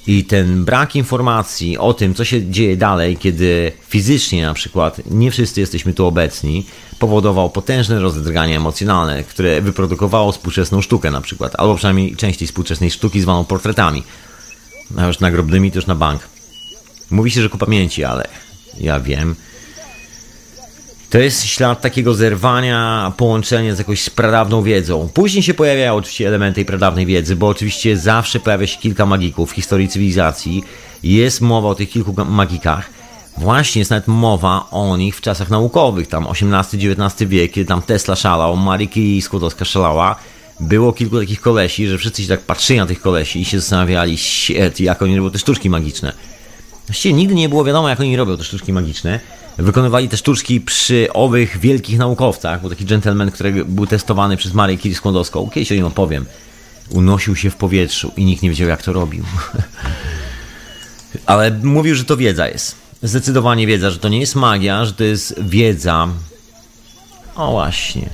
I 0.07 0.25
ten 0.25 0.65
brak 0.65 0.97
informacji 0.97 1.79
o 1.79 1.95
tym, 1.95 2.15
co 2.15 2.25
się 2.25 2.51
dzieje 2.51 2.77
dalej, 2.77 3.17
kiedy 3.17 3.73
fizycznie 3.89 4.43
na 4.43 4.55
przykład 4.55 5.01
nie 5.11 5.31
wszyscy 5.31 5.61
jesteśmy 5.61 5.95
tu 5.95 6.07
obecni, 6.07 6.67
powodował 6.99 7.51
potężne 7.51 8.01
rozdrganie 8.01 8.57
emocjonalne, 8.57 9.25
które 9.25 9.61
wyprodukowało 9.61 10.33
współczesną 10.33 10.83
sztukę 10.83 11.11
na 11.11 11.21
przykład, 11.21 11.53
albo 11.59 11.75
przynajmniej 11.75 12.17
część 12.17 12.39
tej 12.39 12.49
współczesnej 12.49 12.91
sztuki 12.91 13.21
zwaną 13.21 13.45
portretami. 13.45 14.03
A 14.97 15.07
już 15.07 15.21
nagrobnymi 15.21 15.71
to 15.71 15.79
już 15.79 15.87
na 15.87 15.95
bank. 15.95 16.29
Mówi 17.11 17.31
się, 17.31 17.43
że 17.43 17.49
ku 17.49 17.59
pamięci, 17.59 18.05
ale 18.05 18.29
ja 18.81 19.01
wiem, 19.01 19.37
to 21.11 21.19
jest 21.19 21.47
ślad 21.47 21.81
takiego 21.81 22.15
zerwania, 22.15 23.13
połączenia 23.17 23.75
z 23.75 23.79
jakąś 23.79 24.11
pradawną 24.11 24.63
wiedzą. 24.63 25.09
Później 25.15 25.43
się 25.43 25.55
pojawiają 25.55 25.95
oczywiście 25.95 26.29
elementy 26.29 26.55
tej 26.55 26.65
pradawnej 26.65 27.07
wiedzy, 27.07 27.37
bo 27.37 27.49
oczywiście 27.49 27.97
zawsze 27.97 28.41
pojawia 28.41 28.67
się 28.67 28.79
kilka 28.79 29.07
magików 29.07 29.51
w 29.51 29.55
historii 29.55 29.89
cywilizacji. 29.89 30.65
Jest 31.03 31.41
mowa 31.41 31.69
o 31.69 31.75
tych 31.75 31.91
kilku 31.91 32.15
magikach. 32.25 32.91
Właśnie 33.39 33.79
jest 33.79 33.91
nawet 33.91 34.09
mowa 34.09 34.67
o 34.71 34.97
nich 34.97 35.17
w 35.17 35.21
czasach 35.21 35.51
naukowych, 35.51 36.09
tam 36.09 36.27
XVIII-XIX 36.27 37.31
wiek, 37.31 37.53
kiedy 37.53 37.69
tam 37.69 37.83
Tesla 37.83 38.17
szalał, 38.17 38.57
Marie 38.57 38.89
Curie 38.89 39.23
Skłodowska 39.23 39.65
szalała. 39.65 40.17
Było 40.61 40.93
kilku 40.93 41.21
takich 41.21 41.41
kolesi, 41.41 41.89
że 41.89 41.99
wszyscy 41.99 42.23
się 42.23 42.29
tak 42.29 42.41
patrzyli 42.41 42.79
na 42.79 42.87
tych 42.87 43.01
kolesi 43.01 43.41
i 43.41 43.45
się 43.45 43.61
zastanawiali, 43.61 44.19
jak 44.79 45.03
oni 45.03 45.17
robią 45.17 45.31
te 45.31 45.39
sztuczki 45.39 45.71
magiczne. 45.71 46.13
Właściwie 46.87 47.15
nigdy 47.15 47.35
nie 47.35 47.49
było 47.49 47.65
wiadomo, 47.65 47.89
jak 47.89 48.01
oni 48.01 48.17
robią 48.17 48.37
te 48.37 48.45
sztuczki 48.45 48.73
magiczne 48.73 49.21
wykonywali 49.63 50.09
te 50.09 50.17
sztuczki 50.17 50.61
przy 50.61 51.09
owych 51.13 51.59
wielkich 51.59 51.99
naukowcach. 51.99 52.61
Był 52.61 52.71
taki 52.71 52.85
gentleman, 52.85 53.31
który 53.31 53.65
był 53.65 53.87
testowany 53.87 54.37
przez 54.37 54.55
Marię 54.55 54.79
Curie 54.79 54.95
Skłodowską. 54.95 55.51
Kiedyś 55.55 55.73
o 55.73 55.75
nim 55.75 55.85
opowiem. 55.85 56.27
Unosił 56.91 57.37
się 57.37 57.51
w 57.51 57.57
powietrzu 57.57 58.13
i 58.17 58.25
nikt 58.25 58.43
nie 58.43 58.51
wiedział, 58.51 58.69
jak 58.69 58.83
to 58.83 58.93
robił. 58.93 59.25
Ale 61.27 61.51
mówił, 61.63 61.95
że 61.95 62.05
to 62.05 62.17
wiedza 62.17 62.49
jest. 62.49 62.75
Zdecydowanie 63.03 63.67
wiedza, 63.67 63.91
że 63.91 63.99
to 63.99 64.09
nie 64.09 64.21
jest 64.21 64.35
magia, 64.35 64.85
że 64.85 64.93
to 64.93 65.05
jest 65.05 65.43
wiedza. 65.43 66.09
O 67.35 67.53
właśnie. 67.53 68.11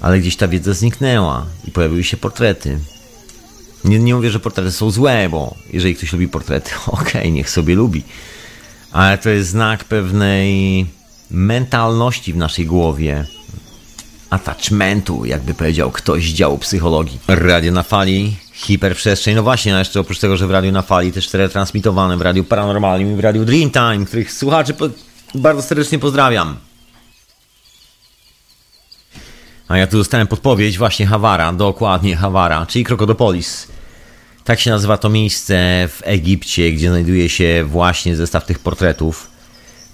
Ale 0.00 0.20
gdzieś 0.20 0.36
ta 0.36 0.48
wiedza 0.48 0.72
zniknęła 0.72 1.46
i 1.68 1.70
pojawiły 1.70 2.04
się 2.04 2.16
portrety. 2.16 2.78
Nie, 3.84 3.98
nie 3.98 4.14
mówię, 4.14 4.30
że 4.30 4.40
portrety 4.40 4.72
są 4.72 4.90
złe, 4.90 5.28
bo 5.30 5.54
jeżeli 5.72 5.94
ktoś 5.94 6.12
lubi 6.12 6.28
portrety, 6.28 6.70
okej, 6.86 7.08
okay, 7.08 7.30
niech 7.30 7.50
sobie 7.50 7.74
lubi 7.74 8.02
ale 8.92 9.18
to 9.18 9.30
jest 9.30 9.50
znak 9.50 9.84
pewnej 9.84 10.86
mentalności 11.30 12.32
w 12.32 12.36
naszej 12.36 12.66
głowie, 12.66 13.24
attachmentu, 14.30 15.24
jakby 15.24 15.54
powiedział 15.54 15.90
ktoś 15.90 16.30
z 16.30 16.34
działu 16.34 16.58
psychologii. 16.58 17.18
Radio 17.28 17.72
na 17.72 17.82
fali, 17.82 18.36
hiperprzestrzeń. 18.52 19.34
No 19.34 19.42
właśnie, 19.42 19.72
no 19.72 19.78
jeszcze 19.78 20.00
oprócz 20.00 20.18
tego, 20.18 20.36
że 20.36 20.46
w 20.46 20.50
radiu 20.50 20.72
na 20.72 20.82
fali 20.82 21.12
też 21.12 21.34
retransmitowane 21.34 22.16
w 22.16 22.20
radiu 22.20 22.44
paranormalnym 22.44 23.12
i 23.12 23.16
w 23.16 23.20
radiu 23.20 23.44
Dreamtime, 23.44 24.06
których 24.06 24.32
słuchaczy 24.32 24.74
po 24.74 24.88
bardzo 25.34 25.62
serdecznie 25.62 25.98
pozdrawiam. 25.98 26.56
A 29.68 29.78
ja 29.78 29.86
tu 29.86 29.96
dostałem 29.96 30.26
podpowiedź 30.26 30.78
właśnie 30.78 31.06
Hawara, 31.06 31.52
dokładnie 31.52 32.16
Hawara, 32.16 32.66
czyli 32.66 32.84
Krokodopolis. 32.84 33.68
Tak 34.44 34.60
się 34.60 34.70
nazywa 34.70 34.98
to 34.98 35.08
miejsce 35.08 35.88
w 35.88 36.00
Egipcie, 36.04 36.72
gdzie 36.72 36.88
znajduje 36.88 37.28
się 37.28 37.64
właśnie 37.68 38.16
zestaw 38.16 38.46
tych 38.46 38.58
portretów. 38.58 39.30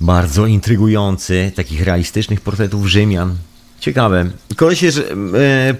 Bardzo 0.00 0.46
intrygujący, 0.46 1.52
takich 1.54 1.82
realistycznych 1.82 2.40
portretów 2.40 2.86
Rzymian. 2.86 3.36
Ciekawe. 3.80 4.30
Kolesie, 4.56 4.90
że. 4.90 5.02
E, 5.12 5.74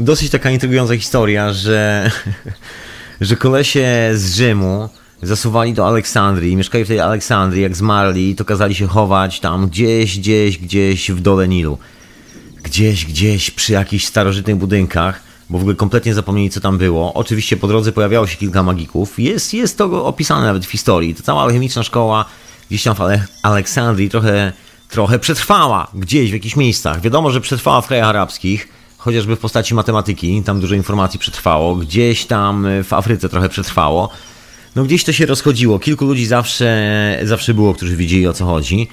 dosyć 0.00 0.30
taka 0.30 0.50
intrygująca 0.50 0.96
historia, 0.96 1.52
że, 1.52 2.10
że 3.20 3.36
kolesie 3.36 4.10
z 4.14 4.34
Rzymu 4.34 4.88
zasuwali 5.22 5.74
do 5.74 5.88
Aleksandrii, 5.88 6.56
mieszkali 6.56 6.84
w 6.84 6.88
tej 6.88 7.00
Aleksandrii, 7.00 7.62
jak 7.62 7.76
zmarli, 7.76 8.36
to 8.36 8.44
kazali 8.44 8.74
się 8.74 8.86
chować 8.86 9.40
tam 9.40 9.68
gdzieś, 9.68 10.18
gdzieś, 10.18 10.58
gdzieś 10.58 11.10
w 11.10 11.20
dole 11.20 11.48
Nilu. 11.48 11.78
Gdzieś, 12.62 13.06
gdzieś 13.06 13.50
przy 13.50 13.72
jakichś 13.72 14.04
starożytnych 14.04 14.56
budynkach 14.56 15.29
bo 15.50 15.58
w 15.58 15.60
ogóle 15.60 15.76
kompletnie 15.76 16.14
zapomnieli, 16.14 16.50
co 16.50 16.60
tam 16.60 16.78
było. 16.78 17.14
Oczywiście 17.14 17.56
po 17.56 17.68
drodze 17.68 17.92
pojawiało 17.92 18.26
się 18.26 18.36
kilka 18.36 18.62
magików. 18.62 19.18
Jest, 19.18 19.54
jest 19.54 19.78
to 19.78 20.06
opisane 20.06 20.46
nawet 20.46 20.66
w 20.66 20.70
historii. 20.70 21.14
Ta 21.14 21.22
cała 21.22 21.42
alchemiczna 21.42 21.82
szkoła 21.82 22.24
gdzieś 22.68 22.82
tam 22.82 22.94
w 22.94 23.00
Aleksandrii 23.42 24.10
trochę, 24.10 24.52
trochę 24.88 25.18
przetrwała 25.18 25.86
gdzieś 25.94 26.30
w 26.30 26.34
jakichś 26.34 26.56
miejscach. 26.56 27.00
Wiadomo, 27.00 27.30
że 27.30 27.40
przetrwała 27.40 27.80
w 27.80 27.86
krajach 27.86 28.08
arabskich, 28.08 28.68
chociażby 28.98 29.36
w 29.36 29.38
postaci 29.38 29.74
matematyki, 29.74 30.42
tam 30.42 30.60
dużo 30.60 30.74
informacji 30.74 31.18
przetrwało. 31.18 31.74
Gdzieś 31.76 32.26
tam 32.26 32.66
w 32.84 32.92
Afryce 32.92 33.28
trochę 33.28 33.48
przetrwało. 33.48 34.10
No 34.76 34.84
gdzieś 34.84 35.04
to 35.04 35.12
się 35.12 35.26
rozchodziło. 35.26 35.78
Kilku 35.78 36.04
ludzi 36.04 36.26
zawsze, 36.26 37.20
zawsze 37.22 37.54
było, 37.54 37.74
którzy 37.74 37.96
wiedzieli 37.96 38.26
o 38.26 38.32
co 38.32 38.44
chodzi. 38.44 38.88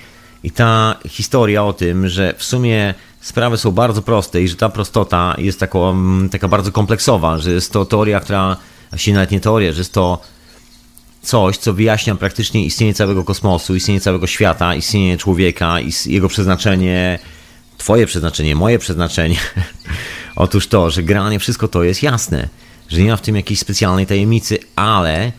I 0.47 0.51
ta 0.51 0.95
historia 1.09 1.63
o 1.63 1.73
tym, 1.73 2.09
że 2.09 2.33
w 2.37 2.43
sumie 2.43 2.93
sprawy 3.21 3.57
są 3.57 3.71
bardzo 3.71 4.01
proste 4.01 4.41
i 4.41 4.47
że 4.47 4.55
ta 4.55 4.69
prostota 4.69 5.35
jest 5.37 5.59
taką, 5.59 5.89
mm, 5.89 6.29
taka 6.29 6.47
bardzo 6.47 6.71
kompleksowa, 6.71 7.37
że 7.37 7.51
jest 7.51 7.73
to 7.73 7.85
teoria, 7.85 8.19
która, 8.19 8.57
właściwie 8.89 9.15
nawet 9.15 9.31
nie 9.31 9.39
teoria, 9.39 9.71
że 9.71 9.77
jest 9.77 9.93
to 9.93 10.21
coś, 11.21 11.57
co 11.57 11.73
wyjaśnia 11.73 12.15
praktycznie 12.15 12.65
istnienie 12.65 12.93
całego 12.93 13.23
kosmosu, 13.23 13.75
istnienie 13.75 14.01
całego 14.01 14.27
świata, 14.27 14.75
istnienie 14.75 15.17
człowieka, 15.17 15.75
jego 16.05 16.27
przeznaczenie, 16.27 17.19
twoje 17.77 18.05
przeznaczenie, 18.05 18.55
moje 18.55 18.79
przeznaczenie. 18.79 19.37
Otóż 20.35 20.67
to, 20.67 20.89
że 20.89 21.03
granie, 21.03 21.39
wszystko 21.39 21.67
to 21.67 21.83
jest 21.83 22.03
jasne, 22.03 22.49
że 22.89 23.01
nie 23.01 23.09
ma 23.09 23.17
w 23.17 23.21
tym 23.21 23.35
jakiejś 23.35 23.59
specjalnej 23.59 24.07
tajemnicy, 24.07 24.57
ale 24.75 25.31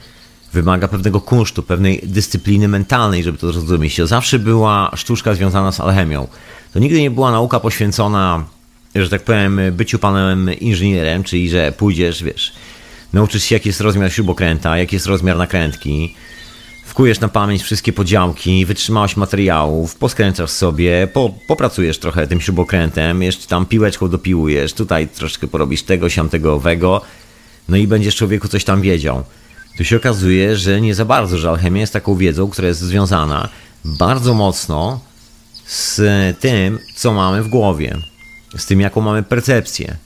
wymaga 0.52 0.88
pewnego 0.88 1.20
kunsztu, 1.20 1.62
pewnej 1.62 2.00
dyscypliny 2.02 2.68
mentalnej, 2.68 3.22
żeby 3.22 3.38
to 3.38 3.52
zrozumieć. 3.52 3.96
To 3.96 4.06
zawsze 4.06 4.38
była 4.38 4.90
sztuczka 4.96 5.34
związana 5.34 5.72
z 5.72 5.80
alchemią 5.80 6.28
to 6.72 6.78
nigdy 6.78 7.00
nie 7.00 7.10
była 7.10 7.30
nauka 7.30 7.60
poświęcona, 7.60 8.44
że 8.94 9.10
tak 9.10 9.22
powiem, 9.22 9.60
byciu 9.72 9.98
panem 9.98 10.50
inżynierem, 10.60 11.24
czyli 11.24 11.50
że 11.50 11.72
pójdziesz, 11.72 12.24
wiesz, 12.24 12.52
nauczysz 13.12 13.42
się, 13.42 13.54
jaki 13.54 13.68
jest 13.68 13.80
rozmiar 13.80 14.12
śrubokręta, 14.12 14.78
jaki 14.78 14.96
jest 14.96 15.06
rozmiar 15.06 15.36
nakrętki, 15.36 16.14
wkujesz 16.86 17.20
na 17.20 17.28
pamięć 17.28 17.62
wszystkie 17.62 17.92
podziałki, 17.92 18.66
wytrzymałość 18.66 19.16
materiałów, 19.16 19.94
poskręcasz 19.94 20.50
sobie, 20.50 21.08
po, 21.12 21.34
popracujesz 21.48 21.98
trochę 21.98 22.26
tym 22.26 22.40
śrubokrętem, 22.40 23.22
jeszcze 23.22 23.46
tam 23.46 23.66
piłeczką 23.66 24.08
dopiłujesz, 24.08 24.72
tutaj 24.72 25.08
troszkę 25.08 25.46
porobisz 25.46 25.82
tego, 25.82 26.08
siamtego, 26.08 26.54
owego, 26.54 27.00
no 27.68 27.76
i 27.76 27.86
będziesz 27.86 28.16
człowieku 28.16 28.48
coś 28.48 28.64
tam 28.64 28.80
wiedział. 28.80 29.24
Tu 29.78 29.84
się 29.84 29.96
okazuje, 29.96 30.56
że 30.56 30.80
nie 30.80 30.94
za 30.94 31.04
bardzo, 31.04 31.38
że 31.38 31.48
alchemia 31.48 31.80
jest 31.80 31.92
taką 31.92 32.16
wiedzą, 32.16 32.50
która 32.50 32.68
jest 32.68 32.80
związana 32.80 33.48
bardzo 33.84 34.34
mocno 34.34 35.00
z 35.66 36.00
tym, 36.40 36.78
co 36.94 37.12
mamy 37.12 37.42
w 37.42 37.48
głowie, 37.48 37.96
z 38.56 38.66
tym, 38.66 38.80
jaką 38.80 39.00
mamy 39.00 39.22
percepcję, 39.22 39.96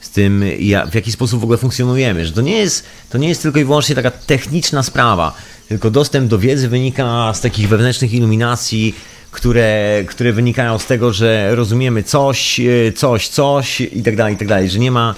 z 0.00 0.10
tym, 0.10 0.44
w 0.90 0.94
jaki 0.94 1.12
sposób 1.12 1.40
w 1.40 1.42
ogóle 1.42 1.58
funkcjonujemy. 1.58 2.26
Że 2.26 2.32
to 2.32 2.40
nie 2.40 2.56
jest, 2.56 2.86
to 3.10 3.18
nie 3.18 3.28
jest 3.28 3.42
tylko 3.42 3.58
i 3.58 3.64
wyłącznie 3.64 3.94
taka 3.94 4.10
techniczna 4.10 4.82
sprawa, 4.82 5.34
tylko 5.68 5.90
dostęp 5.90 6.28
do 6.28 6.38
wiedzy 6.38 6.68
wynika 6.68 7.34
z 7.34 7.40
takich 7.40 7.68
wewnętrznych 7.68 8.14
iluminacji, 8.14 8.94
które, 9.30 10.04
które 10.06 10.32
wynikają 10.32 10.78
z 10.78 10.86
tego, 10.86 11.12
że 11.12 11.54
rozumiemy 11.54 12.02
coś, 12.02 12.60
coś, 12.96 13.28
coś 13.28 13.80
i 13.80 14.02
tak 14.02 14.16
dalej, 14.16 14.34
i 14.34 14.36
tak 14.36 14.48
dalej, 14.48 14.70
że 14.70 14.78
nie 14.78 14.90
ma, 14.90 15.14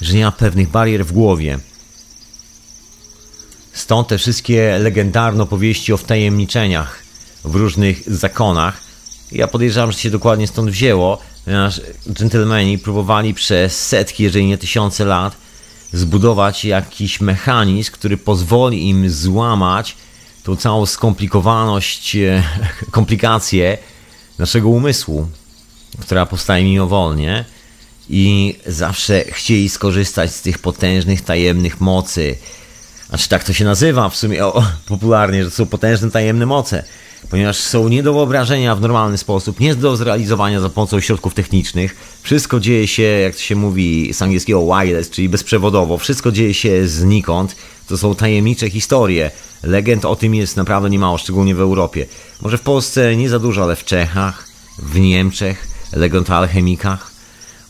że 0.00 0.14
nie 0.14 0.24
ma 0.24 0.32
pewnych 0.32 0.68
barier 0.68 1.06
w 1.06 1.12
głowie. 1.12 1.58
Stąd 3.78 4.08
te 4.08 4.18
wszystkie 4.18 4.78
legendarne 4.78 5.42
opowieści 5.42 5.92
o 5.92 5.96
wtajemniczeniach 5.96 7.02
w 7.44 7.54
różnych 7.54 8.14
zakonach. 8.14 8.80
Ja 9.32 9.48
podejrzewam, 9.48 9.92
że 9.92 9.98
się 9.98 10.10
dokładnie 10.10 10.46
stąd 10.46 10.70
wzięło, 10.70 11.18
ponieważ 11.44 11.80
dżentelmeni 12.12 12.78
próbowali 12.78 13.34
przez 13.34 13.86
setki, 13.86 14.22
jeżeli 14.22 14.46
nie 14.46 14.58
tysiące 14.58 15.04
lat 15.04 15.36
zbudować 15.92 16.64
jakiś 16.64 17.20
mechanizm, 17.20 17.92
który 17.92 18.16
pozwoli 18.16 18.88
im 18.88 19.10
złamać 19.10 19.96
tą 20.42 20.56
całą 20.56 20.86
skomplikowaność, 20.86 22.16
e, 22.16 22.42
komplikację 22.90 23.78
naszego 24.38 24.68
umysłu, 24.68 25.28
która 26.00 26.26
powstaje 26.26 26.64
mimowolnie 26.64 27.44
i 28.10 28.56
zawsze 28.66 29.24
chcieli 29.24 29.68
skorzystać 29.68 30.34
z 30.34 30.42
tych 30.42 30.58
potężnych, 30.58 31.22
tajemnych 31.22 31.80
mocy. 31.80 32.36
Znaczy 33.08 33.28
tak 33.28 33.44
to 33.44 33.52
się 33.52 33.64
nazywa 33.64 34.08
w 34.08 34.16
sumie 34.16 34.46
o, 34.46 34.62
popularnie, 34.86 35.44
że 35.44 35.50
są 35.50 35.66
potężne, 35.66 36.10
tajemne 36.10 36.46
moce 36.46 36.84
ponieważ 37.30 37.56
są 37.56 37.88
nie 37.88 38.02
do 38.02 38.12
wyobrażenia 38.12 38.76
w 38.76 38.80
normalny 38.80 39.18
sposób, 39.18 39.60
nie 39.60 39.74
do 39.74 39.96
zrealizowania 39.96 40.60
za 40.60 40.68
pomocą 40.68 41.00
środków 41.00 41.34
technicznych. 41.34 41.96
Wszystko 42.22 42.60
dzieje 42.60 42.88
się, 42.88 43.02
jak 43.02 43.34
to 43.34 43.40
się 43.40 43.56
mówi 43.56 44.14
z 44.14 44.22
angielskiego 44.22 44.66
wireless, 44.66 45.10
czyli 45.10 45.28
bezprzewodowo. 45.28 45.98
Wszystko 45.98 46.32
dzieje 46.32 46.54
się 46.54 46.88
znikąd. 46.88 47.56
To 47.88 47.98
są 47.98 48.14
tajemnicze 48.14 48.70
historie. 48.70 49.30
Legend 49.62 50.04
o 50.04 50.16
tym 50.16 50.34
jest 50.34 50.56
naprawdę 50.56 50.90
niemało, 50.90 51.18
szczególnie 51.18 51.54
w 51.54 51.60
Europie. 51.60 52.06
Może 52.40 52.58
w 52.58 52.60
Polsce 52.60 53.16
nie 53.16 53.28
za 53.28 53.38
dużo, 53.38 53.62
ale 53.62 53.76
w 53.76 53.84
Czechach, 53.84 54.48
w 54.78 54.98
Niemczech, 54.98 55.68
legend 55.92 56.30
o 56.30 56.36
alchemikach, 56.36 57.10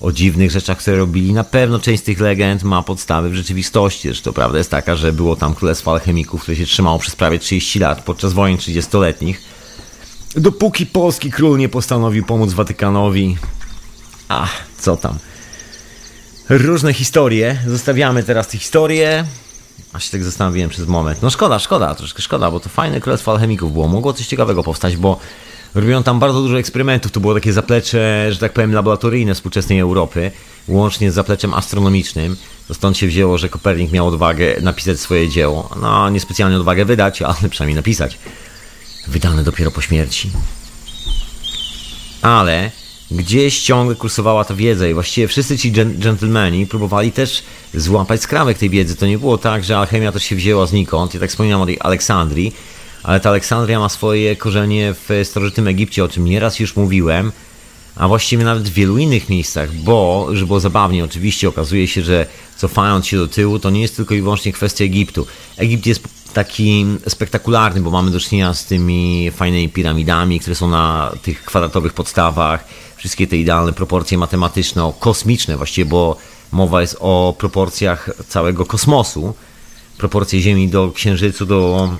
o 0.00 0.12
dziwnych 0.12 0.50
rzeczach, 0.50 0.78
które 0.78 0.96
robili. 0.96 1.32
Na 1.32 1.44
pewno 1.44 1.78
część 1.78 2.02
z 2.02 2.04
tych 2.04 2.20
legend 2.20 2.62
ma 2.62 2.82
podstawy 2.82 3.30
w 3.30 3.34
rzeczywistości. 3.34 4.08
Zresztą 4.08 4.32
prawda 4.32 4.58
jest 4.58 4.70
taka, 4.70 4.96
że 4.96 5.12
było 5.12 5.36
tam 5.36 5.54
królestwo 5.54 5.92
alchemików, 5.92 6.42
które 6.42 6.56
się 6.56 6.66
trzymało 6.66 6.98
przez 6.98 7.16
prawie 7.16 7.38
30 7.38 7.78
lat 7.78 8.02
podczas 8.04 8.32
wojen 8.32 8.56
30-letnich. 8.56 9.34
Dopóki 10.36 10.86
polski 10.86 11.30
król 11.30 11.58
nie 11.58 11.68
postanowił 11.68 12.24
pomóc 12.24 12.52
Watykanowi. 12.52 13.36
Ach, 14.28 14.52
co 14.78 14.96
tam. 14.96 15.18
Różne 16.48 16.92
historie. 16.94 17.58
Zostawiamy 17.66 18.22
teraz 18.22 18.48
te 18.48 18.58
historie. 18.58 19.24
Aż 19.92 20.04
się 20.04 20.10
tak 20.10 20.24
zastanowiłem 20.24 20.70
przez 20.70 20.86
moment. 20.86 21.22
No 21.22 21.30
szkoda, 21.30 21.58
szkoda, 21.58 21.94
troszkę 21.94 22.22
szkoda, 22.22 22.50
bo 22.50 22.60
to 22.60 22.68
fajne 22.68 23.00
królestwo 23.00 23.32
alchemików 23.32 23.72
było. 23.72 23.88
Mogło 23.88 24.12
coś 24.12 24.26
ciekawego 24.26 24.62
powstać, 24.62 24.96
bo 24.96 25.20
Robią 25.78 26.02
tam 26.02 26.18
bardzo 26.18 26.42
dużo 26.42 26.58
eksperymentów. 26.58 27.12
To 27.12 27.20
było 27.20 27.34
takie 27.34 27.52
zaplecze, 27.52 28.28
że 28.30 28.38
tak 28.38 28.52
powiem, 28.52 28.72
laboratoryjne 28.72 29.34
współczesnej 29.34 29.78
Europy, 29.78 30.30
łącznie 30.68 31.10
z 31.10 31.14
zapleczem 31.14 31.54
astronomicznym. 31.54 32.36
Stąd 32.72 32.98
się 32.98 33.06
wzięło, 33.06 33.38
że 33.38 33.48
Kopernik 33.48 33.92
miał 33.92 34.06
odwagę 34.06 34.60
napisać 34.60 35.00
swoje 35.00 35.28
dzieło. 35.28 35.70
No, 35.80 36.10
niespecjalnie 36.10 36.56
odwagę 36.56 36.84
wydać, 36.84 37.22
ale 37.22 37.48
przynajmniej 37.50 37.76
napisać. 37.76 38.18
Wydane 39.08 39.44
dopiero 39.44 39.70
po 39.70 39.80
śmierci. 39.80 40.30
Ale 42.22 42.70
gdzieś 43.10 43.60
ciągle 43.60 43.96
kursowała 43.96 44.44
ta 44.44 44.54
wiedza 44.54 44.88
i 44.88 44.94
właściwie 44.94 45.28
wszyscy 45.28 45.58
ci 45.58 45.72
dżentelmeni 45.72 46.66
próbowali 46.66 47.12
też 47.12 47.42
złapać 47.74 48.22
skrawek 48.22 48.58
tej 48.58 48.70
wiedzy. 48.70 48.96
To 48.96 49.06
nie 49.06 49.18
było 49.18 49.38
tak, 49.38 49.64
że 49.64 49.78
alchemia 49.78 50.12
też 50.12 50.22
się 50.24 50.36
wzięła 50.36 50.66
znikąd. 50.66 51.14
Ja 51.14 51.20
tak 51.20 51.30
wspominam 51.30 51.60
o 51.60 51.66
tej 51.66 51.76
Aleksandrii, 51.80 52.54
ale 53.02 53.20
ta 53.20 53.30
Aleksandria 53.30 53.78
ma 53.78 53.88
swoje 53.88 54.36
korzenie 54.36 54.94
w 54.94 55.08
starożytnym 55.24 55.68
Egipcie, 55.68 56.04
o 56.04 56.08
czym 56.08 56.24
nieraz 56.24 56.60
już 56.60 56.76
mówiłem, 56.76 57.32
a 57.96 58.08
właściwie 58.08 58.44
nawet 58.44 58.68
w 58.68 58.72
wielu 58.72 58.98
innych 58.98 59.28
miejscach, 59.28 59.74
bo, 59.74 60.28
żeby 60.32 60.46
było 60.46 60.60
zabawnie, 60.60 61.04
oczywiście 61.04 61.48
okazuje 61.48 61.88
się, 61.88 62.02
że 62.02 62.26
cofając 62.56 63.06
się 63.06 63.16
do 63.16 63.28
tyłu, 63.28 63.58
to 63.58 63.70
nie 63.70 63.80
jest 63.80 63.96
tylko 63.96 64.14
i 64.14 64.22
wyłącznie 64.22 64.52
kwestia 64.52 64.84
Egiptu. 64.84 65.26
Egipt 65.56 65.86
jest 65.86 66.02
taki 66.34 66.86
spektakularny, 67.08 67.80
bo 67.80 67.90
mamy 67.90 68.10
do 68.10 68.20
czynienia 68.20 68.54
z 68.54 68.64
tymi 68.64 69.30
fajnymi 69.30 69.68
piramidami, 69.68 70.40
które 70.40 70.56
są 70.56 70.68
na 70.68 71.12
tych 71.22 71.44
kwadratowych 71.44 71.92
podstawach, 71.92 72.64
wszystkie 72.96 73.26
te 73.26 73.36
idealne 73.36 73.72
proporcje 73.72 74.18
matematyczne, 74.18 74.92
kosmiczne 75.00 75.56
właściwie, 75.56 75.90
bo 75.90 76.16
mowa 76.52 76.80
jest 76.80 76.96
o 77.00 77.34
proporcjach 77.38 78.10
całego 78.28 78.66
kosmosu, 78.66 79.34
proporcje 79.98 80.40
Ziemi 80.40 80.68
do 80.68 80.92
Księżycu, 80.94 81.46
do 81.46 81.90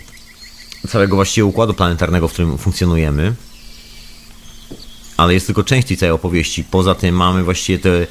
całego 0.88 1.16
właściwie 1.16 1.44
układu 1.44 1.74
planetarnego, 1.74 2.28
w 2.28 2.32
którym 2.32 2.58
funkcjonujemy. 2.58 3.34
Ale 5.16 5.34
jest 5.34 5.46
tylko 5.46 5.64
część 5.64 5.88
tej 5.88 5.96
całej 5.96 6.12
opowieści. 6.12 6.64
Poza 6.64 6.94
tym 6.94 7.14
mamy 7.14 7.44
właściwie 7.44 7.78
te 7.78 8.06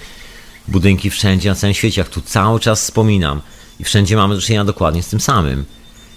budynki 0.67 1.10
wszędzie 1.10 1.49
na 1.49 1.56
całym 1.56 1.73
świecie, 1.73 2.01
jak 2.01 2.10
tu 2.10 2.21
cały 2.21 2.60
czas 2.60 2.82
wspominam. 2.82 3.41
I 3.80 3.84
wszędzie 3.84 4.15
mamy 4.15 4.36
do 4.36 4.41
czynienia 4.41 4.65
dokładnie 4.65 5.03
z 5.03 5.08
tym 5.08 5.19
samym. 5.19 5.65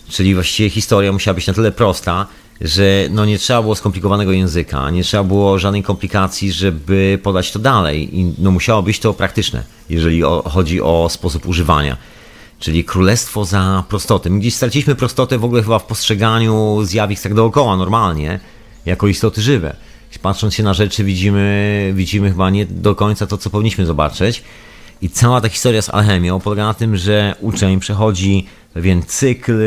Czyli 0.08 0.34
właściwie 0.34 0.70
historia 0.70 1.12
musiała 1.12 1.34
być 1.34 1.46
na 1.46 1.54
tyle 1.54 1.72
prosta, 1.72 2.26
że 2.60 3.08
no 3.10 3.24
nie 3.24 3.38
trzeba 3.38 3.62
było 3.62 3.74
skomplikowanego 3.74 4.32
języka, 4.32 4.90
nie 4.90 5.04
trzeba 5.04 5.24
było 5.24 5.58
żadnej 5.58 5.82
komplikacji, 5.82 6.52
żeby 6.52 7.18
podać 7.22 7.52
to 7.52 7.58
dalej. 7.58 8.18
I 8.18 8.34
no 8.38 8.50
musiało 8.50 8.82
być 8.82 8.98
to 8.98 9.14
praktyczne, 9.14 9.62
jeżeli 9.88 10.22
chodzi 10.44 10.80
o 10.80 11.08
sposób 11.10 11.46
używania 11.46 11.96
czyli 12.60 12.84
królestwo 12.84 13.44
za 13.44 13.84
prostotę. 13.88 14.30
My 14.30 14.38
gdzieś 14.38 14.54
straciliśmy 14.54 14.94
prostotę 14.94 15.38
w 15.38 15.44
ogóle 15.44 15.62
chyba 15.62 15.78
w 15.78 15.84
postrzeganiu 15.84 16.78
zjawisk 16.82 17.22
tak 17.22 17.34
dookoła 17.34 17.76
normalnie, 17.76 18.40
jako 18.86 19.08
istoty 19.08 19.42
żywe. 19.42 19.76
Patrząc 20.22 20.54
się 20.54 20.62
na 20.62 20.74
rzeczy 20.74 21.04
widzimy, 21.04 21.92
widzimy 21.96 22.30
chyba 22.30 22.50
nie 22.50 22.66
do 22.66 22.94
końca 22.94 23.26
to, 23.26 23.38
co 23.38 23.50
powinniśmy 23.50 23.86
zobaczyć. 23.86 24.42
I 25.02 25.10
cała 25.10 25.40
ta 25.40 25.48
historia 25.48 25.82
z 25.82 25.90
alchemią 25.90 26.40
polega 26.40 26.64
na 26.64 26.74
tym, 26.74 26.96
że 26.96 27.34
uczeń 27.40 27.80
przechodzi 27.80 28.46
pewien 28.74 29.02
cykl 29.02 29.60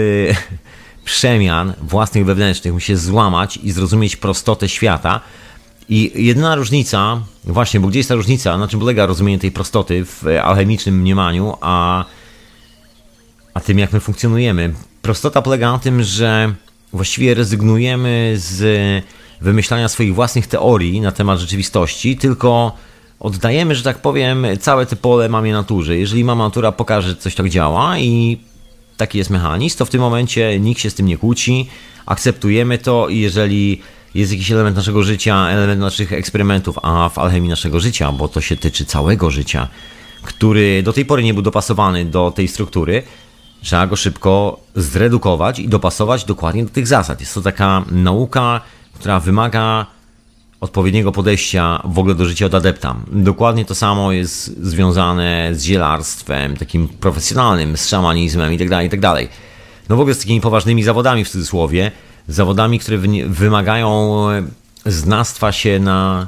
przemian 1.05 1.73
własnych 1.81 2.25
wewnętrznych, 2.25 2.73
musi 2.73 2.87
się 2.87 2.97
złamać 2.97 3.57
i 3.57 3.71
zrozumieć 3.71 4.15
prostotę 4.15 4.69
świata. 4.69 5.21
I 5.89 6.11
jedyna 6.15 6.55
różnica, 6.55 7.21
właśnie, 7.43 7.79
bo 7.79 7.87
gdzie 7.87 7.99
jest 7.99 8.09
ta 8.09 8.15
różnica, 8.15 8.57
na 8.57 8.67
czym 8.67 8.79
polega 8.79 9.05
rozumienie 9.05 9.39
tej 9.39 9.51
prostoty 9.51 10.05
w 10.05 10.23
alchemicznym 10.43 10.99
mniemaniu, 10.99 11.57
a 11.61 12.05
a 13.53 13.59
tym, 13.59 13.79
jak 13.79 13.93
my 13.93 13.99
funkcjonujemy. 13.99 14.73
Prostota 15.01 15.41
polega 15.41 15.71
na 15.71 15.79
tym, 15.79 16.03
że 16.03 16.53
właściwie 16.93 17.33
rezygnujemy 17.33 18.33
z 18.35 18.63
wymyślania 19.41 19.87
swoich 19.89 20.15
własnych 20.15 20.47
teorii 20.47 21.01
na 21.01 21.11
temat 21.11 21.39
rzeczywistości, 21.39 22.17
tylko 22.17 22.77
oddajemy, 23.19 23.75
że 23.75 23.83
tak 23.83 24.01
powiem, 24.01 24.45
całe 24.59 24.85
te 24.85 24.95
pole 24.95 25.29
mamie 25.29 25.53
naturze. 25.53 25.97
Jeżeli 25.97 26.23
mama 26.23 26.43
natura 26.43 26.71
pokaże, 26.71 27.09
że 27.09 27.15
coś 27.15 27.35
tak 27.35 27.49
działa 27.49 27.99
i 27.99 28.37
taki 28.97 29.17
jest 29.17 29.29
mechanizm, 29.29 29.77
to 29.77 29.85
w 29.85 29.89
tym 29.89 30.01
momencie 30.01 30.59
nikt 30.59 30.81
się 30.81 30.89
z 30.89 30.95
tym 30.95 31.05
nie 31.05 31.17
kłóci, 31.17 31.69
akceptujemy 32.05 32.77
to 32.77 33.09
i 33.09 33.19
jeżeli 33.19 33.81
jest 34.15 34.31
jakiś 34.31 34.51
element 34.51 34.75
naszego 34.75 35.03
życia, 35.03 35.47
element 35.49 35.81
naszych 35.81 36.13
eksperymentów, 36.13 36.79
a 36.81 37.09
w 37.09 37.19
alchemii 37.19 37.49
naszego 37.49 37.79
życia, 37.79 38.11
bo 38.11 38.27
to 38.27 38.41
się 38.41 38.57
tyczy 38.57 38.85
całego 38.85 39.31
życia, 39.31 39.67
który 40.23 40.83
do 40.83 40.93
tej 40.93 41.05
pory 41.05 41.23
nie 41.23 41.33
był 41.33 41.43
dopasowany 41.43 42.05
do 42.05 42.31
tej 42.31 42.47
struktury, 42.47 43.03
Trzeba 43.63 43.87
go 43.87 43.95
szybko 43.95 44.59
zredukować 44.75 45.59
i 45.59 45.67
dopasować 45.67 46.25
dokładnie 46.25 46.63
do 46.63 46.69
tych 46.69 46.87
zasad. 46.87 47.19
Jest 47.19 47.33
to 47.33 47.41
taka 47.41 47.85
nauka, 47.91 48.61
która 48.93 49.19
wymaga 49.19 49.85
odpowiedniego 50.61 51.11
podejścia 51.11 51.81
w 51.85 51.99
ogóle 51.99 52.15
do 52.15 52.25
życia 52.25 52.45
od 52.45 52.55
adepta. 52.55 52.95
Dokładnie 53.11 53.65
to 53.65 53.75
samo 53.75 54.11
jest 54.11 54.65
związane 54.65 55.49
z 55.53 55.63
zielarstwem, 55.63 56.57
takim 56.57 56.87
profesjonalnym, 56.87 57.77
z 57.77 57.87
szamanizmem 57.87 58.51
itd., 58.51 58.69
tak 58.69 58.83
itd. 58.83 59.13
Tak 59.15 59.27
no 59.89 59.95
w 59.95 59.99
ogóle 59.99 60.15
z 60.15 60.19
takimi 60.19 60.41
poważnymi 60.41 60.83
zawodami 60.83 61.25
w 61.25 61.29
cudzysłowie, 61.29 61.91
zawodami, 62.27 62.79
które 62.79 62.97
wymagają 63.27 64.25
znastwa 64.85 65.51
się 65.51 65.79
na, 65.79 66.27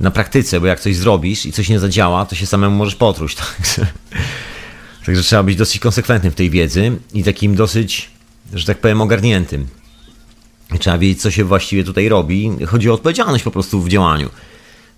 na 0.00 0.10
praktyce, 0.10 0.60
bo 0.60 0.66
jak 0.66 0.80
coś 0.80 0.96
zrobisz 0.96 1.46
i 1.46 1.52
coś 1.52 1.68
nie 1.68 1.78
zadziała, 1.78 2.26
to 2.26 2.34
się 2.34 2.46
samemu 2.46 2.76
możesz 2.76 2.94
potruć. 2.94 3.34
Także 3.56 3.86
Także 5.08 5.22
trzeba 5.22 5.42
być 5.42 5.56
dosyć 5.56 5.80
konsekwentnym 5.80 6.32
w 6.32 6.34
tej 6.34 6.50
wiedzy 6.50 6.92
i 7.14 7.24
takim 7.24 7.54
dosyć 7.54 8.10
że 8.54 8.66
tak 8.66 8.78
powiem, 8.78 9.00
ogarniętym. 9.00 9.66
Trzeba 10.78 10.98
wiedzieć, 10.98 11.22
co 11.22 11.30
się 11.30 11.44
właściwie 11.44 11.84
tutaj 11.84 12.08
robi. 12.08 12.50
Chodzi 12.66 12.90
o 12.90 12.94
odpowiedzialność 12.94 13.44
po 13.44 13.50
prostu 13.50 13.82
w 13.82 13.88
działaniu. 13.88 14.30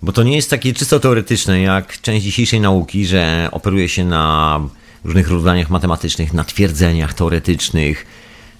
Bo 0.01 0.11
to 0.11 0.23
nie 0.23 0.35
jest 0.35 0.49
takie 0.49 0.73
czysto 0.73 0.99
teoretyczne, 0.99 1.61
jak 1.61 2.01
część 2.01 2.25
dzisiejszej 2.25 2.61
nauki, 2.61 3.05
że 3.05 3.49
operuje 3.51 3.89
się 3.89 4.05
na 4.05 4.59
różnych 5.03 5.27
równaniach 5.27 5.69
matematycznych, 5.69 6.33
na 6.33 6.43
twierdzeniach 6.43 7.13
teoretycznych, 7.13 8.05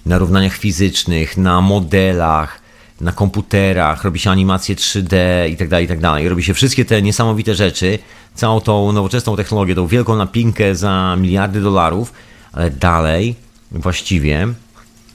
na 0.05 0.17
równaniach 0.17 0.57
fizycznych, 0.57 1.37
na 1.37 1.61
modelach, 1.61 2.60
na 3.01 3.11
komputerach, 3.11 4.03
robi 4.03 4.19
się 4.19 4.29
animacje 4.29 4.75
3D 4.75 5.15
i 5.49 5.57
tak 5.57 5.67
dalej, 5.67 5.85
i 5.85 5.87
tak 5.87 5.99
dalej. 5.99 6.29
Robi 6.29 6.43
się 6.43 6.53
wszystkie 6.53 6.85
te 6.85 7.01
niesamowite 7.01 7.55
rzeczy, 7.55 7.99
całą 8.35 8.61
tą 8.61 8.91
nowoczesną 8.91 9.35
technologię, 9.35 9.75
tą 9.75 9.87
wielką 9.87 10.15
napinkę 10.15 10.75
za 10.75 11.15
miliardy 11.15 11.61
dolarów, 11.61 12.13
ale 12.53 12.69
dalej 12.69 13.35
właściwie 13.71 14.47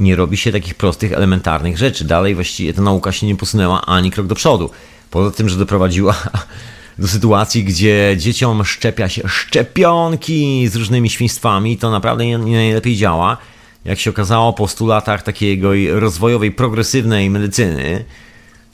nie 0.01 0.17
robi 0.17 0.37
się 0.37 0.53
takich 0.53 0.75
prostych, 0.75 1.13
elementarnych 1.13 1.79
rzeczy. 1.79 2.05
Dalej 2.05 2.35
właściwie 2.35 2.75
ta 2.75 2.83
nauka 2.83 3.13
się 3.13 3.27
nie 3.27 3.37
posunęła 3.37 3.87
ani 3.87 4.11
krok 4.11 4.27
do 4.27 4.35
przodu. 4.35 4.71
Poza 5.11 5.31
tym, 5.31 5.49
że 5.49 5.59
doprowadziła 5.59 6.15
do 6.99 7.09
sytuacji, 7.09 7.65
gdzie 7.65 8.15
dzieciom 8.19 8.65
szczepia 8.65 9.09
się 9.09 9.29
szczepionki 9.29 10.69
z 10.69 10.77
różnymi 10.77 11.11
świństwami, 11.11 11.77
to 11.77 11.91
naprawdę 11.91 12.27
nie, 12.27 12.39
najlepiej 12.39 12.97
działa. 12.97 13.37
Jak 13.87 13.99
się 13.99 14.11
okazało 14.11 14.53
po 14.53 14.69
100 14.69 14.87
latach 14.87 15.23
takiego 15.23 15.71
rozwojowej, 15.91 16.53
progresywnej 16.53 17.31
medycyny, 17.31 18.05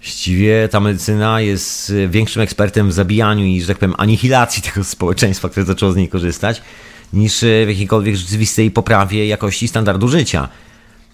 właściwie 0.01 0.69
ta 0.69 0.81
medycyna 0.81 1.41
jest 1.41 1.93
większym 2.09 2.43
ekspertem 2.43 2.89
w 2.89 2.93
zabijaniu 2.93 3.45
i, 3.45 3.61
że 3.61 3.67
tak 3.67 3.79
powiem, 3.79 3.95
anihilacji 3.99 4.63
tego 4.73 4.85
społeczeństwa, 4.85 5.49
które 5.49 5.67
zaczęło 5.67 5.93
z 5.93 5.97
niej 5.97 6.09
korzystać, 6.09 6.63
niż 7.13 7.41
w 7.41 7.69
jakiejkolwiek 7.69 8.17
rzeczywistej 8.17 8.71
poprawie 8.71 9.27
jakości 9.27 9.69
standardu 9.69 10.09
życia 10.09 10.49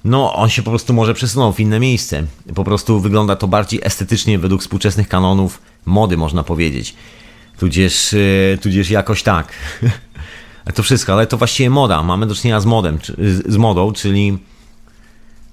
no 0.05 0.35
on 0.35 0.49
się 0.49 0.63
po 0.63 0.71
prostu 0.71 0.95
może 0.95 1.15
przesunął 1.15 1.53
w 1.53 1.61
inne 1.61 1.81
miejsce. 1.81 2.23
Po 2.55 2.65
prostu 2.65 3.01
wygląda 3.01 3.37
to 3.37 3.49
bardziej 3.49 3.81
estetycznie 3.83 4.39
według 4.39 4.61
współczesnych 4.61 5.09
kanonów 5.09 5.61
mody, 5.87 6.17
można 6.17 6.43
powiedzieć. 6.43 6.95
Tudzież, 7.59 8.13
yy, 8.13 8.59
tudzież 8.63 8.91
jakoś 8.91 9.23
tak. 9.23 9.53
to 10.73 10.83
wszystko, 10.83 11.13
ale 11.13 11.27
to 11.27 11.37
właściwie 11.37 11.71
moda. 11.71 12.03
Mamy 12.03 12.27
do 12.27 12.35
czynienia 12.35 12.61
z 12.61 12.67
modem, 12.67 12.99
z 13.47 13.57
modą, 13.57 13.93
czyli 13.93 14.39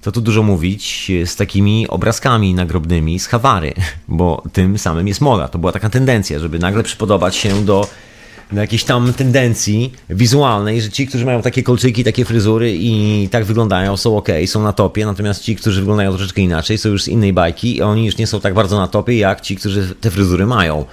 to 0.02 0.12
tu 0.12 0.20
dużo 0.20 0.42
mówić 0.42 1.12
z 1.24 1.36
takimi 1.36 1.88
obrazkami 1.88 2.54
nagrobnymi 2.54 3.18
z 3.18 3.26
Hawary, 3.26 3.74
bo 4.08 4.42
tym 4.52 4.78
samym 4.78 5.08
jest 5.08 5.20
moda. 5.20 5.48
To 5.48 5.58
była 5.58 5.72
taka 5.72 5.90
tendencja, 5.90 6.38
żeby 6.38 6.58
nagle 6.58 6.82
przypodobać 6.82 7.36
się 7.36 7.64
do 7.64 7.88
na 8.52 8.60
jakiejś 8.60 8.84
tam 8.84 9.12
tendencji 9.12 9.92
wizualnej, 10.10 10.82
że 10.82 10.90
ci, 10.90 11.06
którzy 11.06 11.24
mają 11.24 11.42
takie 11.42 11.62
kolczyki, 11.62 12.04
takie 12.04 12.24
fryzury 12.24 12.76
i 12.76 13.28
tak 13.30 13.44
wyglądają, 13.44 13.96
są 13.96 14.16
ok, 14.16 14.28
są 14.46 14.62
na 14.62 14.72
topie, 14.72 15.06
natomiast 15.06 15.42
ci, 15.42 15.56
którzy 15.56 15.80
wyglądają 15.80 16.10
troszeczkę 16.10 16.42
inaczej, 16.42 16.78
są 16.78 16.88
już 16.88 17.02
z 17.02 17.08
innej 17.08 17.32
bajki 17.32 17.76
i 17.76 17.82
oni 17.82 18.06
już 18.06 18.16
nie 18.16 18.26
są 18.26 18.40
tak 18.40 18.54
bardzo 18.54 18.76
na 18.76 18.88
topie, 18.88 19.18
jak 19.18 19.40
ci, 19.40 19.56
którzy 19.56 19.94
te 19.94 20.10
fryzury 20.10 20.46
mają. 20.46 20.84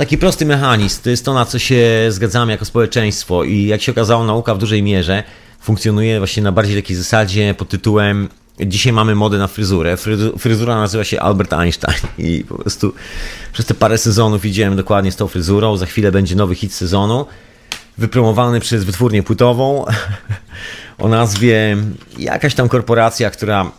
Taki 0.00 0.18
prosty 0.18 0.46
mechanizm, 0.46 1.02
to 1.02 1.10
jest 1.10 1.24
to, 1.24 1.34
na 1.34 1.44
co 1.44 1.58
się 1.58 2.06
zgadzamy 2.08 2.52
jako 2.52 2.64
społeczeństwo 2.64 3.44
i 3.44 3.66
jak 3.66 3.82
się 3.82 3.92
okazało, 3.92 4.24
nauka 4.24 4.54
w 4.54 4.58
dużej 4.58 4.82
mierze 4.82 5.22
funkcjonuje 5.60 6.18
właśnie 6.18 6.42
na 6.42 6.52
bardziej 6.52 6.76
takiej 6.76 6.96
zasadzie 6.96 7.54
pod 7.58 7.68
tytułem 7.68 8.28
Dzisiaj 8.66 8.92
mamy 8.92 9.14
modę 9.14 9.38
na 9.38 9.46
fryzurę. 9.46 9.96
Fryzura 10.38 10.76
nazywa 10.76 11.04
się 11.04 11.20
Albert 11.20 11.52
Einstein 11.52 11.98
i 12.18 12.44
po 12.48 12.58
prostu 12.58 12.94
przez 13.52 13.66
te 13.66 13.74
parę 13.74 13.98
sezonów 13.98 14.44
idziemy 14.44 14.76
dokładnie 14.76 15.12
z 15.12 15.16
tą 15.16 15.28
fryzurą. 15.28 15.76
Za 15.76 15.86
chwilę 15.86 16.12
będzie 16.12 16.36
nowy 16.36 16.54
hit 16.54 16.74
sezonu, 16.74 17.26
wypromowany 17.98 18.60
przez 18.60 18.84
wytwórnię 18.84 19.22
płytową 19.22 19.84
o 20.98 21.08
nazwie 21.08 21.76
jakaś 22.18 22.54
tam 22.54 22.68
korporacja, 22.68 23.30
która 23.30 23.72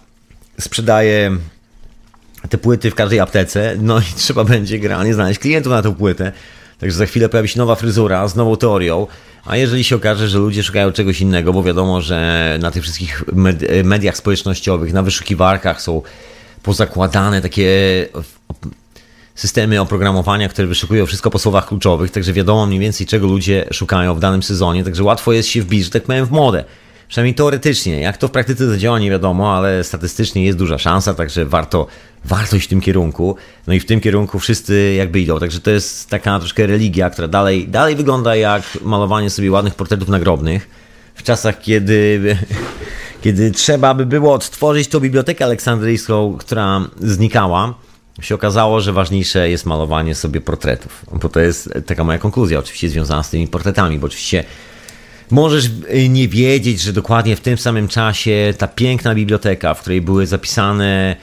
sprzedaje 0.59 1.37
te 2.51 2.57
płyty 2.57 2.91
w 2.91 2.95
każdej 2.95 3.19
aptece. 3.19 3.75
No 3.79 3.99
i 3.99 4.03
trzeba 4.17 4.43
będzie 4.43 4.79
generalnie 4.79 5.13
znaleźć 5.13 5.39
klientów 5.39 5.71
na 5.71 5.81
tę 5.81 5.95
płytę. 5.95 6.31
Także 6.79 6.97
za 6.97 7.05
chwilę 7.05 7.29
pojawi 7.29 7.49
się 7.49 7.59
nowa 7.59 7.75
fryzura 7.75 8.27
z 8.27 8.35
nową 8.35 8.57
teorią. 8.57 9.07
A 9.45 9.57
jeżeli 9.57 9.83
się 9.83 9.95
okaże, 9.95 10.27
że 10.27 10.37
ludzie 10.37 10.63
szukają 10.63 10.91
czegoś 10.91 11.21
innego, 11.21 11.53
bo 11.53 11.63
wiadomo, 11.63 12.01
że 12.01 12.57
na 12.61 12.71
tych 12.71 12.83
wszystkich 12.83 13.23
mediach 13.83 14.17
społecznościowych, 14.17 14.93
na 14.93 15.03
wyszukiwarkach 15.03 15.81
są 15.81 16.01
pozakładane 16.63 17.41
takie 17.41 17.67
systemy 19.35 19.81
oprogramowania, 19.81 20.49
które 20.49 20.67
wyszukują 20.67 21.05
wszystko 21.05 21.29
po 21.29 21.39
słowach 21.39 21.67
kluczowych, 21.67 22.11
także 22.11 22.33
wiadomo 22.33 22.65
mniej 22.65 22.79
więcej 22.79 23.07
czego 23.07 23.27
ludzie 23.27 23.65
szukają 23.71 24.15
w 24.15 24.19
danym 24.19 24.43
sezonie, 24.43 24.83
także 24.83 25.03
łatwo 25.03 25.33
jest 25.33 25.49
się 25.49 25.61
wbić, 25.61 25.83
że 25.83 25.89
tak 25.89 26.03
powiem, 26.03 26.25
w 26.25 26.31
modę. 26.31 26.63
Przynajmniej 27.11 27.35
teoretycznie. 27.35 28.01
Jak 28.01 28.17
to 28.17 28.27
w 28.27 28.31
praktyce 28.31 28.67
zadziała, 28.67 28.99
nie 28.99 29.09
wiadomo, 29.11 29.55
ale 29.55 29.83
statystycznie 29.83 30.45
jest 30.45 30.57
duża 30.57 30.77
szansa, 30.77 31.13
także 31.13 31.45
warto, 31.45 31.87
warto 32.25 32.55
iść 32.55 32.65
w 32.65 32.69
tym 32.69 32.81
kierunku. 32.81 33.35
No 33.67 33.73
i 33.73 33.79
w 33.79 33.85
tym 33.85 33.99
kierunku 34.01 34.39
wszyscy 34.39 34.93
jakby 34.97 35.19
idą. 35.19 35.39
Także 35.39 35.59
to 35.59 35.71
jest 35.71 36.09
taka 36.09 36.39
troszkę 36.39 36.67
religia, 36.67 37.09
która 37.09 37.27
dalej, 37.27 37.67
dalej 37.67 37.95
wygląda 37.95 38.35
jak 38.35 38.63
malowanie 38.81 39.29
sobie 39.29 39.51
ładnych 39.51 39.75
portretów 39.75 40.09
nagrobnych. 40.09 40.69
W 41.15 41.23
czasach, 41.23 41.61
kiedy, 41.61 42.37
kiedy 43.23 43.51
trzeba 43.51 43.93
by 43.93 44.05
było 44.05 44.33
odtworzyć 44.33 44.87
tą 44.87 44.99
bibliotekę 44.99 45.45
aleksandryjską, 45.45 46.37
która 46.39 46.81
znikała, 46.99 47.73
się 48.21 48.35
okazało, 48.35 48.81
że 48.81 48.93
ważniejsze 48.93 49.49
jest 49.49 49.65
malowanie 49.65 50.15
sobie 50.15 50.41
portretów. 50.41 51.05
Bo 51.21 51.29
to 51.29 51.39
jest 51.39 51.69
taka 51.85 52.03
moja 52.03 52.19
konkluzja, 52.19 52.59
oczywiście 52.59 52.89
związana 52.89 53.23
z 53.23 53.29
tymi 53.29 53.47
portretami, 53.47 53.99
bo 53.99 54.05
oczywiście 54.05 54.43
Możesz 55.31 55.65
y, 55.65 56.09
nie 56.09 56.27
wiedzieć, 56.27 56.81
że 56.81 56.93
dokładnie 56.93 57.35
w 57.35 57.41
tym 57.41 57.57
samym 57.57 57.87
czasie 57.87 58.53
ta 58.57 58.67
piękna 58.67 59.15
biblioteka, 59.15 59.73
w 59.73 59.81
której 59.81 60.01
były 60.01 60.27
zapisane 60.27 61.15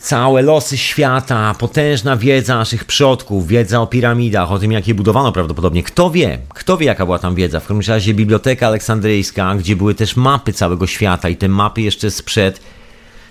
całe 0.00 0.42
losy 0.42 0.78
świata, 0.78 1.54
potężna 1.58 2.16
wiedza 2.16 2.54
naszych 2.54 2.84
przodków, 2.84 3.46
wiedza 3.46 3.80
o 3.80 3.86
piramidach, 3.86 4.52
o 4.52 4.58
tym, 4.58 4.72
jak 4.72 4.88
je 4.88 4.94
budowano 4.94 5.32
prawdopodobnie. 5.32 5.82
Kto 5.82 6.10
wie? 6.10 6.38
Kto 6.48 6.76
wie, 6.76 6.86
jaka 6.86 7.04
była 7.04 7.18
tam 7.18 7.34
wiedza? 7.34 7.60
W 7.60 7.66
każdym 7.66 7.94
razie 7.94 8.14
biblioteka 8.14 8.66
aleksandryjska, 8.66 9.54
gdzie 9.54 9.76
były 9.76 9.94
też 9.94 10.16
mapy 10.16 10.52
całego 10.52 10.86
świata 10.86 11.28
i 11.28 11.36
te 11.36 11.48
mapy 11.48 11.80
jeszcze 11.80 12.10
sprzed 12.10 12.60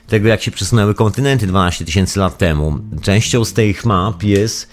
tego, 0.08 0.28
jak 0.28 0.42
się 0.42 0.52
przesunęły 0.52 0.96
kontynenty 0.96 1.48
12 1.48 1.86
tysięcy 1.86 2.20
lat 2.20 2.38
temu. 2.38 2.80
Częścią 3.02 3.46
z 3.46 3.54
tych 3.54 3.86
map 3.86 4.24
jest 4.24 4.70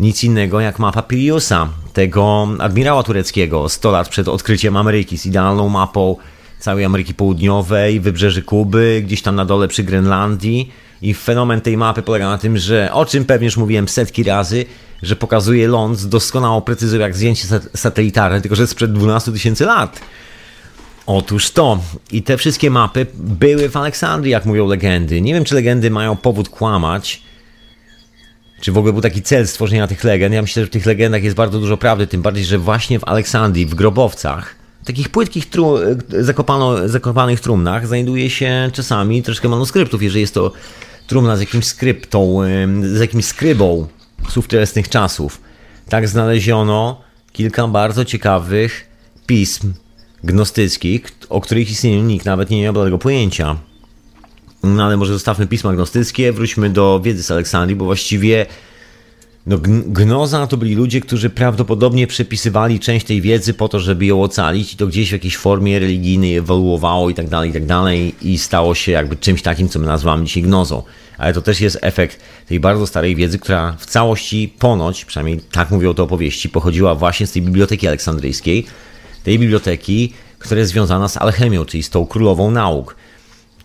nic 0.00 0.24
innego 0.24 0.60
jak 0.60 0.78
mapa 0.78 1.02
Piliusa, 1.02 1.68
tego 1.92 2.48
admirała 2.58 3.02
tureckiego 3.02 3.68
100 3.68 3.90
lat 3.90 4.08
przed 4.08 4.28
odkryciem 4.28 4.76
Ameryki 4.76 5.18
z 5.18 5.26
idealną 5.26 5.68
mapą 5.68 6.16
całej 6.58 6.84
Ameryki 6.84 7.14
Południowej, 7.14 8.00
wybrzeży 8.00 8.42
Kuby, 8.42 9.02
gdzieś 9.04 9.22
tam 9.22 9.34
na 9.34 9.44
dole 9.44 9.68
przy 9.68 9.82
Grenlandii. 9.82 10.72
I 11.02 11.14
fenomen 11.14 11.60
tej 11.60 11.76
mapy 11.76 12.02
polega 12.02 12.28
na 12.28 12.38
tym, 12.38 12.58
że 12.58 12.90
o 12.92 13.06
czym 13.06 13.24
pewnie 13.24 13.44
już 13.44 13.56
mówiłem 13.56 13.88
setki 13.88 14.22
razy, 14.22 14.64
że 15.02 15.16
pokazuje 15.16 15.68
ląd 15.68 15.98
z 15.98 16.08
doskonałą 16.08 16.60
precyzją 16.60 17.00
jak 17.00 17.16
zdjęcie 17.16 17.48
satelitarne, 17.76 18.40
tylko 18.40 18.56
że 18.56 18.66
sprzed 18.66 18.92
12 18.92 19.32
tysięcy 19.32 19.64
lat. 19.64 20.00
Otóż 21.06 21.50
to. 21.50 21.78
I 22.12 22.22
te 22.22 22.36
wszystkie 22.36 22.70
mapy 22.70 23.06
były 23.14 23.68
w 23.68 23.76
Aleksandrii, 23.76 24.32
jak 24.32 24.46
mówią 24.46 24.66
legendy. 24.66 25.20
Nie 25.20 25.34
wiem, 25.34 25.44
czy 25.44 25.54
legendy 25.54 25.90
mają 25.90 26.16
powód 26.16 26.48
kłamać, 26.48 27.22
czy 28.60 28.72
w 28.72 28.78
ogóle 28.78 28.92
był 28.92 29.02
taki 29.02 29.22
cel 29.22 29.48
stworzenia 29.48 29.86
tych 29.86 30.04
legend. 30.04 30.34
Ja 30.34 30.42
myślę, 30.42 30.62
że 30.62 30.66
w 30.66 30.70
tych 30.70 30.86
legendach 30.86 31.22
jest 31.22 31.36
bardzo 31.36 31.58
dużo 31.58 31.76
prawdy, 31.76 32.06
tym 32.06 32.22
bardziej, 32.22 32.44
że 32.44 32.58
właśnie 32.58 32.98
w 32.98 33.04
Aleksandrii, 33.04 33.66
w 33.66 33.74
grobowcach, 33.74 34.54
takich 34.84 35.08
płytkich 35.08 35.50
tru, 35.50 35.76
zakopano, 36.08 36.88
zakopanych 36.88 37.40
trumnach 37.40 37.86
znajduje 37.86 38.30
się 38.30 38.70
czasami 38.72 39.22
troszkę 39.22 39.48
manuskryptów, 39.48 40.02
jeżeli 40.02 40.20
jest 40.20 40.34
to 40.34 40.52
trumna 41.06 41.36
z 41.36 41.40
jakimś 41.40 41.64
skryptą, 41.64 42.40
z 42.82 43.00
jakimś 43.00 43.24
skrybą 43.24 43.86
słów 44.28 44.48
czasów. 44.90 45.40
Tak 45.88 46.08
znaleziono 46.08 47.00
kilka 47.32 47.68
bardzo 47.68 48.04
ciekawych 48.04 48.86
pism 49.26 49.72
gnostyckich, 50.24 51.02
o 51.28 51.40
których 51.40 51.70
istnieniu 51.70 52.02
nikt 52.02 52.26
nawet 52.26 52.50
nie 52.50 52.62
miał 52.62 52.74
tego 52.74 52.98
pojęcia. 52.98 53.56
No 54.62 54.84
ale 54.84 54.96
może 54.96 55.12
zostawmy 55.12 55.46
pisma 55.46 55.72
gnostyckie, 55.72 56.32
wróćmy 56.32 56.70
do 56.70 57.00
wiedzy 57.04 57.22
z 57.22 57.30
Aleksandrii, 57.30 57.76
bo 57.76 57.84
właściwie 57.84 58.46
no, 59.46 59.58
gnoza 59.86 60.46
to 60.46 60.56
byli 60.56 60.74
ludzie, 60.74 61.00
którzy 61.00 61.30
prawdopodobnie 61.30 62.06
przepisywali 62.06 62.80
część 62.80 63.06
tej 63.06 63.20
wiedzy 63.20 63.54
po 63.54 63.68
to, 63.68 63.80
żeby 63.80 64.06
ją 64.06 64.22
ocalić 64.22 64.74
i 64.74 64.76
to 64.76 64.86
gdzieś 64.86 65.08
w 65.08 65.12
jakiejś 65.12 65.36
formie 65.36 65.78
religijnej 65.78 66.36
ewoluowało 66.36 67.10
i 67.10 67.14
tak 67.14 67.28
dalej, 67.28 67.50
i 67.50 67.52
tak 67.52 67.66
dalej 67.66 68.14
i 68.22 68.38
stało 68.38 68.74
się 68.74 68.92
jakby 68.92 69.16
czymś 69.16 69.42
takim, 69.42 69.68
co 69.68 69.78
my 69.78 69.86
nazywamy 69.86 70.24
dzisiaj 70.24 70.42
gnozą. 70.42 70.82
Ale 71.18 71.32
to 71.32 71.42
też 71.42 71.60
jest 71.60 71.78
efekt 71.80 72.20
tej 72.46 72.60
bardzo 72.60 72.86
starej 72.86 73.16
wiedzy, 73.16 73.38
która 73.38 73.76
w 73.78 73.86
całości 73.86 74.54
ponoć, 74.58 75.04
przynajmniej 75.04 75.40
tak 75.52 75.70
mówią 75.70 75.94
te 75.94 76.02
opowieści, 76.02 76.48
pochodziła 76.48 76.94
właśnie 76.94 77.26
z 77.26 77.32
tej 77.32 77.42
biblioteki 77.42 77.88
aleksandryjskiej, 77.88 78.66
tej 79.24 79.38
biblioteki, 79.38 80.12
która 80.38 80.58
jest 80.58 80.72
związana 80.72 81.08
z 81.08 81.16
alchemią, 81.16 81.64
czyli 81.64 81.82
z 81.82 81.90
tą 81.90 82.06
królową 82.06 82.50
nauk 82.50 82.96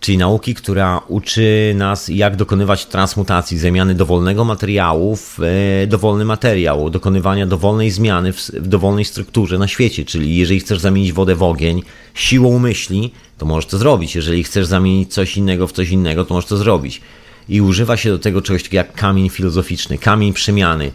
czyli 0.00 0.18
nauki, 0.18 0.54
która 0.54 1.00
uczy 1.08 1.72
nas, 1.76 2.08
jak 2.08 2.36
dokonywać 2.36 2.86
transmutacji, 2.86 3.58
zamiany 3.58 3.94
dowolnego 3.94 4.44
materiału 4.44 5.16
w 5.16 5.38
e, 5.82 5.86
dowolny 5.86 6.24
materiał, 6.24 6.90
dokonywania 6.90 7.46
dowolnej 7.46 7.90
zmiany 7.90 8.32
w, 8.32 8.50
dowolnej 8.68 9.04
strukturze 9.04 9.58
na 9.58 9.68
świecie. 9.68 10.04
Czyli 10.04 10.36
jeżeli 10.36 10.60
chcesz 10.60 10.78
zamienić 10.78 11.12
wodę 11.12 11.34
w 11.34 11.42
ogień 11.42 11.82
siłą 12.14 12.58
myśli, 12.58 13.12
to 13.38 13.46
możesz 13.46 13.66
to 13.66 13.78
zrobić. 13.78 14.14
Jeżeli 14.14 14.44
chcesz 14.44 14.66
zamienić 14.66 15.14
coś 15.14 15.36
innego 15.36 15.66
w 15.66 15.72
coś 15.72 15.88
innego, 15.88 16.24
to 16.24 16.34
możesz 16.34 16.48
to 16.48 16.56
zrobić. 16.56 17.00
I 17.48 17.60
używa 17.60 17.96
się 17.96 18.10
do 18.10 18.18
tego 18.18 18.42
czegoś 18.42 18.62
takiego 18.62 18.76
jak 18.76 18.92
kamień 18.94 19.28
filozoficzny, 19.28 19.98
kamień 19.98 20.32
przemiany. 20.32 20.92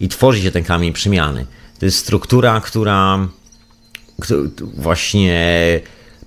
I 0.00 0.08
tworzy 0.08 0.42
się 0.42 0.50
ten 0.50 0.64
kamień 0.64 0.92
przemiany. 0.92 1.46
To 1.78 1.86
jest 1.86 1.98
struktura, 1.98 2.60
która 2.60 3.28
właśnie 4.60 5.80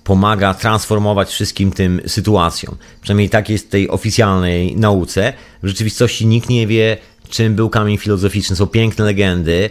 pomaga 0.07 0.53
transformować 0.53 1.29
wszystkim 1.29 1.71
tym 1.71 2.01
sytuacjom. 2.07 2.75
Przynajmniej 3.01 3.29
tak 3.29 3.49
jest 3.49 3.65
w 3.65 3.69
tej 3.69 3.89
oficjalnej 3.89 4.75
nauce. 4.75 5.33
W 5.63 5.67
rzeczywistości 5.67 6.27
nikt 6.27 6.49
nie 6.49 6.67
wie, 6.67 6.97
czym 7.29 7.55
był 7.55 7.69
kamień 7.69 7.97
filozoficzny. 7.97 8.55
Są 8.55 8.67
piękne 8.67 9.05
legendy 9.05 9.69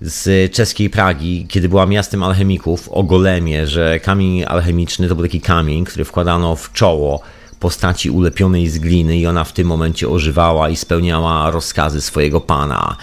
z 0.00 0.52
czeskiej 0.52 0.90
Pragi, 0.90 1.46
kiedy 1.48 1.68
była 1.68 1.86
miastem 1.86 2.22
alchemików, 2.22 2.88
o 2.88 3.02
golemie, 3.02 3.66
że 3.66 4.00
kamień 4.00 4.44
alchemiczny 4.44 5.08
to 5.08 5.14
był 5.14 5.24
taki 5.24 5.40
kamień, 5.40 5.84
który 5.84 6.04
wkładano 6.04 6.56
w 6.56 6.72
czoło 6.72 7.20
postaci 7.60 8.10
ulepionej 8.10 8.68
z 8.68 8.78
gliny 8.78 9.16
i 9.18 9.26
ona 9.26 9.44
w 9.44 9.52
tym 9.52 9.66
momencie 9.66 10.08
ożywała 10.08 10.68
i 10.68 10.76
spełniała 10.76 11.50
rozkazy 11.50 12.00
swojego 12.00 12.40
pana. 12.40 12.96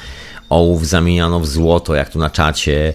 Ołów 0.49 0.87
zamieniano 0.87 1.39
w 1.39 1.47
złoto, 1.47 1.95
jak 1.95 2.09
tu 2.09 2.19
na 2.19 2.29
czacie 2.29 2.93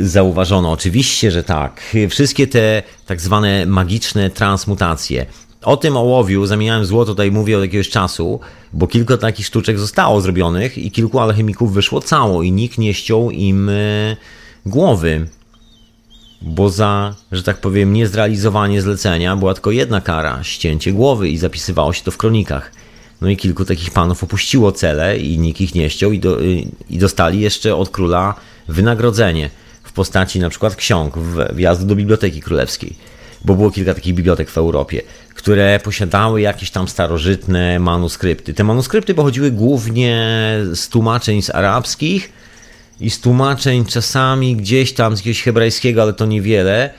zauważono. 0.00 0.72
Oczywiście, 0.72 1.30
że 1.30 1.42
tak. 1.42 1.96
Wszystkie 2.10 2.46
te 2.46 2.82
tak 3.06 3.20
zwane 3.20 3.66
magiczne 3.66 4.30
transmutacje. 4.30 5.26
O 5.62 5.76
tym 5.76 5.96
ołowiu 5.96 6.46
zamieniałem 6.46 6.84
złoto, 6.84 7.12
tutaj 7.12 7.30
mówię 7.30 7.56
od 7.56 7.62
jakiegoś 7.62 7.88
czasu, 7.88 8.40
bo 8.72 8.86
kilka 8.86 9.16
takich 9.16 9.46
sztuczek 9.46 9.78
zostało 9.78 10.20
zrobionych 10.20 10.78
i 10.78 10.90
kilku 10.90 11.18
alchemików 11.20 11.72
wyszło 11.72 12.00
cało 12.00 12.42
i 12.42 12.52
nikt 12.52 12.78
nie 12.78 12.94
ściął 12.94 13.30
im 13.30 13.68
e, 13.68 14.16
głowy. 14.66 15.28
Bo 16.42 16.70
za, 16.70 17.14
że 17.32 17.42
tak 17.42 17.60
powiem, 17.60 17.92
niezrealizowanie 17.92 18.82
zlecenia 18.82 19.36
była 19.36 19.54
tylko 19.54 19.70
jedna 19.70 20.00
kara 20.00 20.44
ścięcie 20.44 20.92
głowy 20.92 21.28
i 21.28 21.38
zapisywało 21.38 21.92
się 21.92 22.02
to 22.02 22.10
w 22.10 22.16
kronikach. 22.16 22.72
No 23.20 23.28
i 23.28 23.36
kilku 23.36 23.64
takich 23.64 23.90
panów 23.90 24.24
opuściło 24.24 24.72
cele 24.72 25.18
i 25.18 25.38
nikt 25.38 25.60
ich 25.60 25.74
nie 25.74 25.90
ściął 25.90 26.12
i, 26.12 26.18
do, 26.18 26.40
i 26.40 26.98
dostali 26.98 27.40
jeszcze 27.40 27.76
od 27.76 27.88
króla 27.88 28.34
wynagrodzenie 28.68 29.50
w 29.82 29.92
postaci 29.92 30.40
na 30.40 30.50
przykład 30.50 30.76
ksiąg, 30.76 31.18
wjazdu 31.52 31.86
do 31.86 31.94
Biblioteki 31.94 32.42
Królewskiej. 32.42 32.96
Bo 33.44 33.54
było 33.54 33.70
kilka 33.70 33.94
takich 33.94 34.14
bibliotek 34.14 34.50
w 34.50 34.58
Europie, 34.58 35.02
które 35.34 35.80
posiadały 35.84 36.40
jakieś 36.40 36.70
tam 36.70 36.88
starożytne 36.88 37.78
manuskrypty. 37.78 38.54
Te 38.54 38.64
manuskrypty 38.64 39.14
pochodziły 39.14 39.50
głównie 39.50 40.36
z 40.72 40.88
tłumaczeń 40.88 41.42
z 41.42 41.50
arabskich 41.50 42.32
i 43.00 43.10
z 43.10 43.20
tłumaczeń 43.20 43.84
czasami 43.84 44.56
gdzieś 44.56 44.92
tam 44.92 45.16
z 45.16 45.18
jakiegoś 45.18 45.42
hebrajskiego, 45.42 46.02
ale 46.02 46.12
to 46.12 46.26
niewiele, 46.26 46.90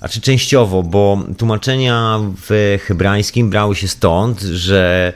a 0.00 0.08
czy 0.08 0.20
częściowo, 0.20 0.82
bo 0.82 1.24
tłumaczenia 1.38 2.20
w 2.48 2.78
hebrajskim 2.86 3.50
brały 3.50 3.76
się 3.76 3.88
stąd, 3.88 4.40
że 4.40 5.12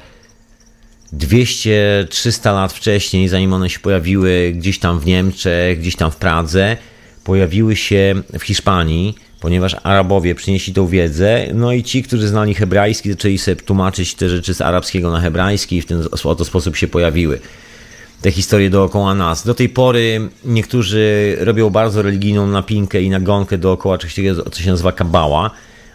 200-300 1.12 2.54
lat 2.54 2.72
wcześniej, 2.72 3.28
zanim 3.28 3.52
one 3.52 3.70
się 3.70 3.78
pojawiły 3.78 4.52
gdzieś 4.54 4.78
tam 4.78 5.00
w 5.00 5.06
Niemczech, 5.06 5.80
gdzieś 5.80 5.96
tam 5.96 6.10
w 6.10 6.16
Pradze, 6.16 6.76
pojawiły 7.24 7.76
się 7.76 8.22
w 8.38 8.42
Hiszpanii, 8.42 9.14
ponieważ 9.40 9.76
Arabowie 9.82 10.34
przynieśli 10.34 10.74
tą 10.74 10.86
wiedzę, 10.86 11.46
no 11.54 11.72
i 11.72 11.82
ci, 11.82 12.02
którzy 12.02 12.28
znali 12.28 12.54
hebrajski, 12.54 13.10
zaczęli 13.10 13.38
sobie 13.38 13.56
tłumaczyć 13.56 14.14
te 14.14 14.28
rzeczy 14.28 14.54
z 14.54 14.60
arabskiego 14.60 15.10
na 15.10 15.20
hebrajski 15.20 15.76
i 15.76 15.82
w 15.82 15.86
ten 15.86 16.04
oto 16.24 16.44
sposób 16.44 16.76
się 16.76 16.88
pojawiły 16.88 17.40
te 18.22 18.30
historie 18.30 18.70
dookoła 18.70 19.14
nas. 19.14 19.46
Do 19.46 19.54
tej 19.54 19.68
pory 19.68 20.28
niektórzy 20.44 21.36
robią 21.40 21.70
bardzo 21.70 22.02
religijną 22.02 22.46
napinkę 22.46 23.02
i 23.02 23.10
nagonkę 23.10 23.58
dookoła 23.58 23.98
czegoś 23.98 24.14
takiego, 24.14 24.50
co 24.50 24.62
się 24.62 24.70
nazywa 24.70 24.92
kabała, 24.92 25.50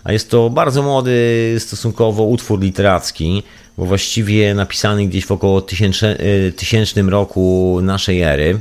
a 0.05 0.13
jest 0.13 0.29
to 0.29 0.49
bardzo 0.49 0.83
młody 0.83 1.55
stosunkowo 1.59 2.23
utwór 2.23 2.61
literacki, 2.61 3.43
bo 3.77 3.85
właściwie 3.85 4.53
napisany 4.53 5.07
gdzieś 5.07 5.25
w 5.25 5.31
około 5.31 5.61
tysięczne, 5.61 6.17
y, 6.19 6.53
tysięcznym 6.55 7.09
roku 7.09 7.79
naszej 7.81 8.21
ery, 8.21 8.59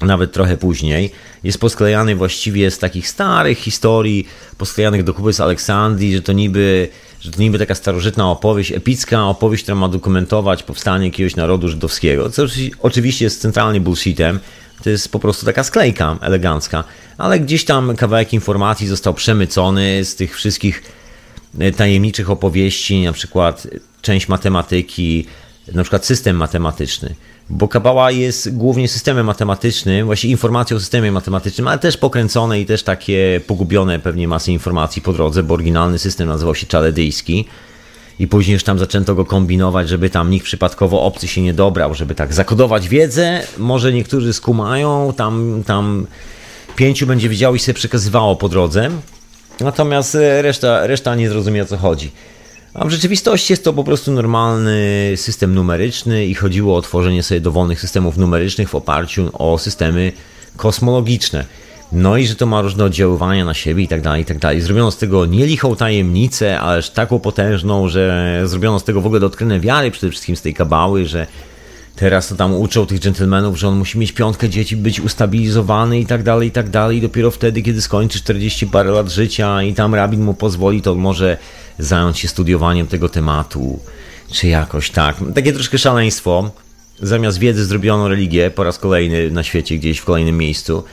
nawet 0.00 0.32
trochę 0.32 0.56
później. 0.56 1.10
Jest 1.44 1.58
posklejany 1.58 2.16
właściwie 2.16 2.70
z 2.70 2.78
takich 2.78 3.08
starych 3.08 3.58
historii, 3.58 4.26
posklejanych 4.58 5.04
do 5.04 5.14
kupy 5.14 5.32
z 5.32 5.40
Aleksandrii, 5.40 6.14
że 6.14 6.22
to 6.22 6.32
niby 6.32 6.88
że 7.20 7.30
to 7.30 7.40
niby 7.40 7.58
taka 7.58 7.74
starożytna 7.74 8.30
opowieść, 8.30 8.72
epicka 8.72 9.26
opowieść, 9.26 9.62
która 9.62 9.74
ma 9.74 9.88
dokumentować 9.88 10.62
powstanie 10.62 11.06
jakiegoś 11.06 11.36
narodu 11.36 11.68
żydowskiego, 11.68 12.30
co 12.30 12.42
oczywiście 12.82 13.24
jest 13.24 13.40
centralnie 13.40 13.80
bullshitem, 13.80 14.40
to 14.82 14.90
jest 14.90 15.12
po 15.12 15.18
prostu 15.18 15.46
taka 15.46 15.64
sklejka 15.64 16.18
elegancka, 16.20 16.84
ale 17.18 17.40
gdzieś 17.40 17.64
tam 17.64 17.96
kawałek 17.96 18.32
informacji 18.32 18.86
został 18.86 19.14
przemycony 19.14 20.04
z 20.04 20.16
tych 20.16 20.36
wszystkich 20.36 20.82
e, 21.58 21.72
tajemniczych 21.72 22.30
opowieści, 22.30 23.04
na 23.04 23.12
przykład 23.12 23.66
część 24.02 24.28
matematyki, 24.28 25.26
na 25.72 25.82
przykład 25.82 26.06
system 26.06 26.36
matematyczny. 26.36 27.14
Bo 27.50 27.68
Kabała 27.68 28.10
jest 28.10 28.56
głównie 28.56 28.88
systemem 28.88 29.26
matematycznym, 29.26 30.06
właśnie 30.06 30.30
informacją 30.30 30.76
o 30.76 30.80
systemie 30.80 31.12
matematycznym, 31.12 31.68
ale 31.68 31.78
też 31.78 31.96
pokręcone 31.96 32.60
i 32.60 32.66
też 32.66 32.82
takie 32.82 33.40
pogubione 33.46 33.98
pewnie 33.98 34.28
masy 34.28 34.52
informacji 34.52 35.02
po 35.02 35.12
drodze, 35.12 35.42
bo 35.42 35.54
oryginalny 35.54 35.98
system 35.98 36.28
nazywał 36.28 36.54
się 36.54 36.66
czaledyjski 36.66 37.44
i 38.18 38.28
później 38.28 38.54
już 38.54 38.64
tam 38.64 38.78
zaczęto 38.78 39.14
go 39.14 39.24
kombinować, 39.24 39.88
żeby 39.88 40.10
tam 40.10 40.30
nikt 40.30 40.44
przypadkowo 40.44 41.02
obcy 41.02 41.28
się 41.28 41.42
nie 41.42 41.54
dobrał, 41.54 41.94
żeby 41.94 42.14
tak 42.14 42.34
zakodować 42.34 42.88
wiedzę, 42.88 43.42
może 43.58 43.92
niektórzy 43.92 44.32
skumają, 44.32 45.12
tam, 45.16 45.62
tam 45.66 46.06
pięciu 46.76 47.06
będzie 47.06 47.28
wiedziało 47.28 47.54
i 47.54 47.58
sobie 47.58 47.74
przekazywało 47.74 48.36
po 48.36 48.48
drodze, 48.48 48.90
natomiast 49.60 50.16
reszta, 50.40 50.86
reszta 50.86 51.14
nie 51.14 51.28
zrozumie 51.28 51.62
o 51.62 51.66
co 51.66 51.76
chodzi. 51.76 52.10
A 52.74 52.84
w 52.84 52.90
rzeczywistości 52.90 53.52
jest 53.52 53.64
to 53.64 53.72
po 53.72 53.84
prostu 53.84 54.12
normalny 54.12 55.12
system 55.16 55.54
numeryczny 55.54 56.26
i 56.26 56.34
chodziło 56.34 56.76
o 56.76 56.82
tworzenie 56.82 57.22
sobie 57.22 57.40
dowolnych 57.40 57.80
systemów 57.80 58.16
numerycznych 58.16 58.68
w 58.68 58.74
oparciu 58.74 59.30
o 59.32 59.58
systemy 59.58 60.12
kosmologiczne. 60.56 61.44
No 61.92 62.16
i 62.16 62.26
że 62.26 62.36
to 62.36 62.46
ma 62.46 62.62
różne 62.62 62.84
oddziaływania 62.84 63.44
na 63.44 63.54
siebie 63.54 63.82
i 63.82 63.88
tak 63.88 64.02
dalej, 64.02 64.22
i 64.22 64.24
tak 64.24 64.38
dalej. 64.38 64.60
Zrobiono 64.60 64.90
z 64.90 64.96
tego 64.96 65.26
nie 65.26 65.46
lichą 65.46 65.76
tajemnicę, 65.76 66.60
ależ 66.60 66.90
taką 66.90 67.18
potężną, 67.18 67.88
że 67.88 68.40
zrobiono 68.44 68.78
z 68.78 68.84
tego 68.84 69.00
w 69.00 69.06
ogóle 69.06 69.20
doktrinę 69.20 69.60
wiary, 69.60 69.90
przede 69.90 70.10
wszystkim 70.10 70.36
z 70.36 70.42
tej 70.42 70.54
kabały, 70.54 71.06
że 71.06 71.26
teraz 71.96 72.28
to 72.28 72.34
tam 72.34 72.54
uczą 72.54 72.86
tych 72.86 73.00
dżentelmenów, 73.00 73.58
że 73.58 73.68
on 73.68 73.76
musi 73.76 73.98
mieć 73.98 74.12
piątkę 74.12 74.48
dzieci, 74.48 74.76
być 74.76 75.00
ustabilizowany 75.00 76.00
i 76.00 76.06
tak 76.06 76.22
dalej, 76.22 76.48
i 76.48 76.50
tak 76.50 76.70
dalej. 76.70 76.98
I 76.98 77.00
dopiero 77.00 77.30
wtedy, 77.30 77.62
kiedy 77.62 77.82
skończy 77.82 78.18
40 78.18 78.66
parę 78.66 78.90
lat 78.90 79.08
życia 79.08 79.62
i 79.62 79.74
tam 79.74 79.94
rabin 79.94 80.22
mu 80.22 80.34
pozwoli, 80.34 80.82
to 80.82 80.94
może 80.94 81.36
zająć 81.78 82.18
się 82.18 82.28
studiowaniem 82.28 82.86
tego 82.86 83.08
tematu, 83.08 83.78
czy 84.32 84.48
jakoś 84.48 84.90
tak. 84.90 85.16
Takie 85.34 85.52
troszkę 85.52 85.78
szaleństwo. 85.78 86.50
Zamiast 87.02 87.38
wiedzy 87.38 87.64
zrobiono 87.64 88.08
religię 88.08 88.50
po 88.50 88.64
raz 88.64 88.78
kolejny 88.78 89.30
na 89.30 89.42
świecie, 89.42 89.76
gdzieś 89.76 89.98
w 89.98 90.04
kolejnym 90.04 90.36
miejscu. 90.38 90.84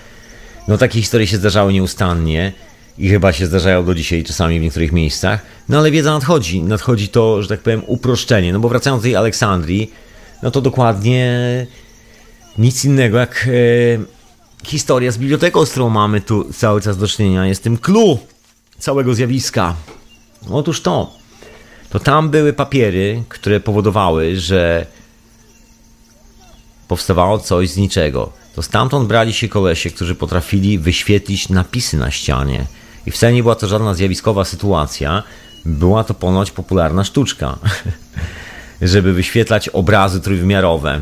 No 0.67 0.77
takie 0.77 1.01
historie 1.01 1.27
się 1.27 1.37
zdarzały 1.37 1.73
nieustannie 1.73 2.53
i 2.97 3.09
chyba 3.09 3.33
się 3.33 3.45
zdarzają 3.45 3.85
do 3.85 3.95
dzisiaj 3.95 4.23
czasami 4.23 4.59
w 4.59 4.63
niektórych 4.63 4.91
miejscach. 4.91 5.45
No 5.69 5.77
ale 5.77 5.91
wiedza 5.91 6.13
nadchodzi. 6.13 6.63
Nadchodzi 6.63 7.09
to, 7.09 7.41
że 7.41 7.47
tak 7.47 7.59
powiem, 7.59 7.81
uproszczenie. 7.87 8.53
No 8.53 8.59
bo 8.59 8.69
wracając 8.69 9.01
do 9.01 9.03
tej 9.03 9.15
Aleksandrii, 9.15 9.91
no 10.43 10.51
to 10.51 10.61
dokładnie 10.61 11.37
nic 12.57 12.85
innego 12.85 13.17
jak 13.17 13.47
e, 13.47 14.67
historia 14.67 15.11
z 15.11 15.17
biblioteką, 15.17 15.65
z 15.65 15.71
którą 15.71 15.89
mamy 15.89 16.21
tu 16.21 16.53
cały 16.53 16.81
czas 16.81 16.97
do 16.97 17.07
czynienia. 17.07 17.45
Jest 17.45 17.63
tym 17.63 17.77
clue 17.77 18.17
całego 18.77 19.13
zjawiska. 19.13 19.75
Otóż 20.49 20.81
to, 20.81 21.13
to 21.89 21.99
tam 21.99 22.29
były 22.29 22.53
papiery, 22.53 23.23
które 23.29 23.59
powodowały, 23.59 24.39
że 24.39 24.85
powstawało 26.87 27.39
coś 27.39 27.69
z 27.69 27.77
niczego. 27.77 28.42
To 28.55 28.61
stamtąd 28.61 29.07
brali 29.07 29.33
się 29.33 29.49
kolesie, 29.49 29.89
którzy 29.89 30.15
potrafili 30.15 30.79
wyświetlić 30.79 31.49
napisy 31.49 31.97
na 31.97 32.11
ścianie. 32.11 32.65
I 33.05 33.11
wcale 33.11 33.33
nie 33.33 33.43
była 33.43 33.55
to 33.55 33.67
żadna 33.67 33.93
zjawiskowa 33.93 34.45
sytuacja, 34.45 35.23
była 35.65 36.03
to 36.03 36.13
ponoć 36.13 36.51
popularna 36.51 37.03
sztuczka, 37.03 37.59
żeby 38.81 39.13
wyświetlać 39.13 39.69
obrazy 39.69 40.21
trójwymiarowe. 40.21 41.01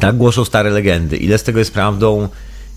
Tak 0.00 0.16
głoszą 0.16 0.44
stare 0.44 0.70
legendy. 0.70 1.16
Ile 1.16 1.38
z 1.38 1.42
tego 1.42 1.58
jest 1.58 1.72
prawdą, 1.72 2.28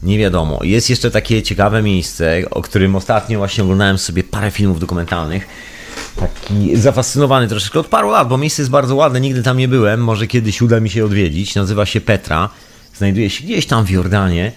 nie 0.03 0.17
wiadomo. 0.17 0.59
Jest 0.63 0.89
jeszcze 0.89 1.11
takie 1.11 1.43
ciekawe 1.43 1.81
miejsce, 1.81 2.41
o 2.51 2.61
którym 2.61 2.95
ostatnio 2.95 3.37
właśnie 3.37 3.63
oglądałem 3.63 3.97
sobie 3.97 4.23
parę 4.23 4.51
filmów 4.51 4.79
dokumentalnych. 4.79 5.47
Taki 6.15 6.77
zafascynowany 6.77 7.47
troszeczkę 7.47 7.79
od 7.79 7.87
paru 7.87 8.11
lat, 8.11 8.27
bo 8.27 8.37
miejsce 8.37 8.61
jest 8.61 8.71
bardzo 8.71 8.95
ładne, 8.95 9.21
nigdy 9.21 9.43
tam 9.43 9.57
nie 9.57 9.67
byłem, 9.67 10.03
może 10.03 10.27
kiedyś 10.27 10.61
uda 10.61 10.79
mi 10.79 10.89
się 10.89 11.05
odwiedzić. 11.05 11.55
Nazywa 11.55 11.85
się 11.85 12.01
Petra, 12.01 12.49
znajduje 12.95 13.29
się 13.29 13.43
gdzieś 13.43 13.65
tam 13.65 13.85
w 13.85 13.89
Jordanie. 13.89 14.51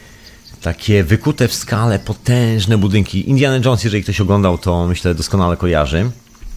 Takie 0.63 1.05
wykute 1.05 1.49
w 1.49 1.55
skale, 1.55 1.99
potężne 1.99 2.79
budynki. 2.79 3.31
Indiana 3.31 3.61
Jones, 3.65 3.85
jeżeli 3.85 4.03
ktoś 4.03 4.21
oglądał, 4.21 4.59
to 4.59 4.87
myślę 4.87 5.15
doskonale 5.15 5.57
kojarzy. 5.57 6.11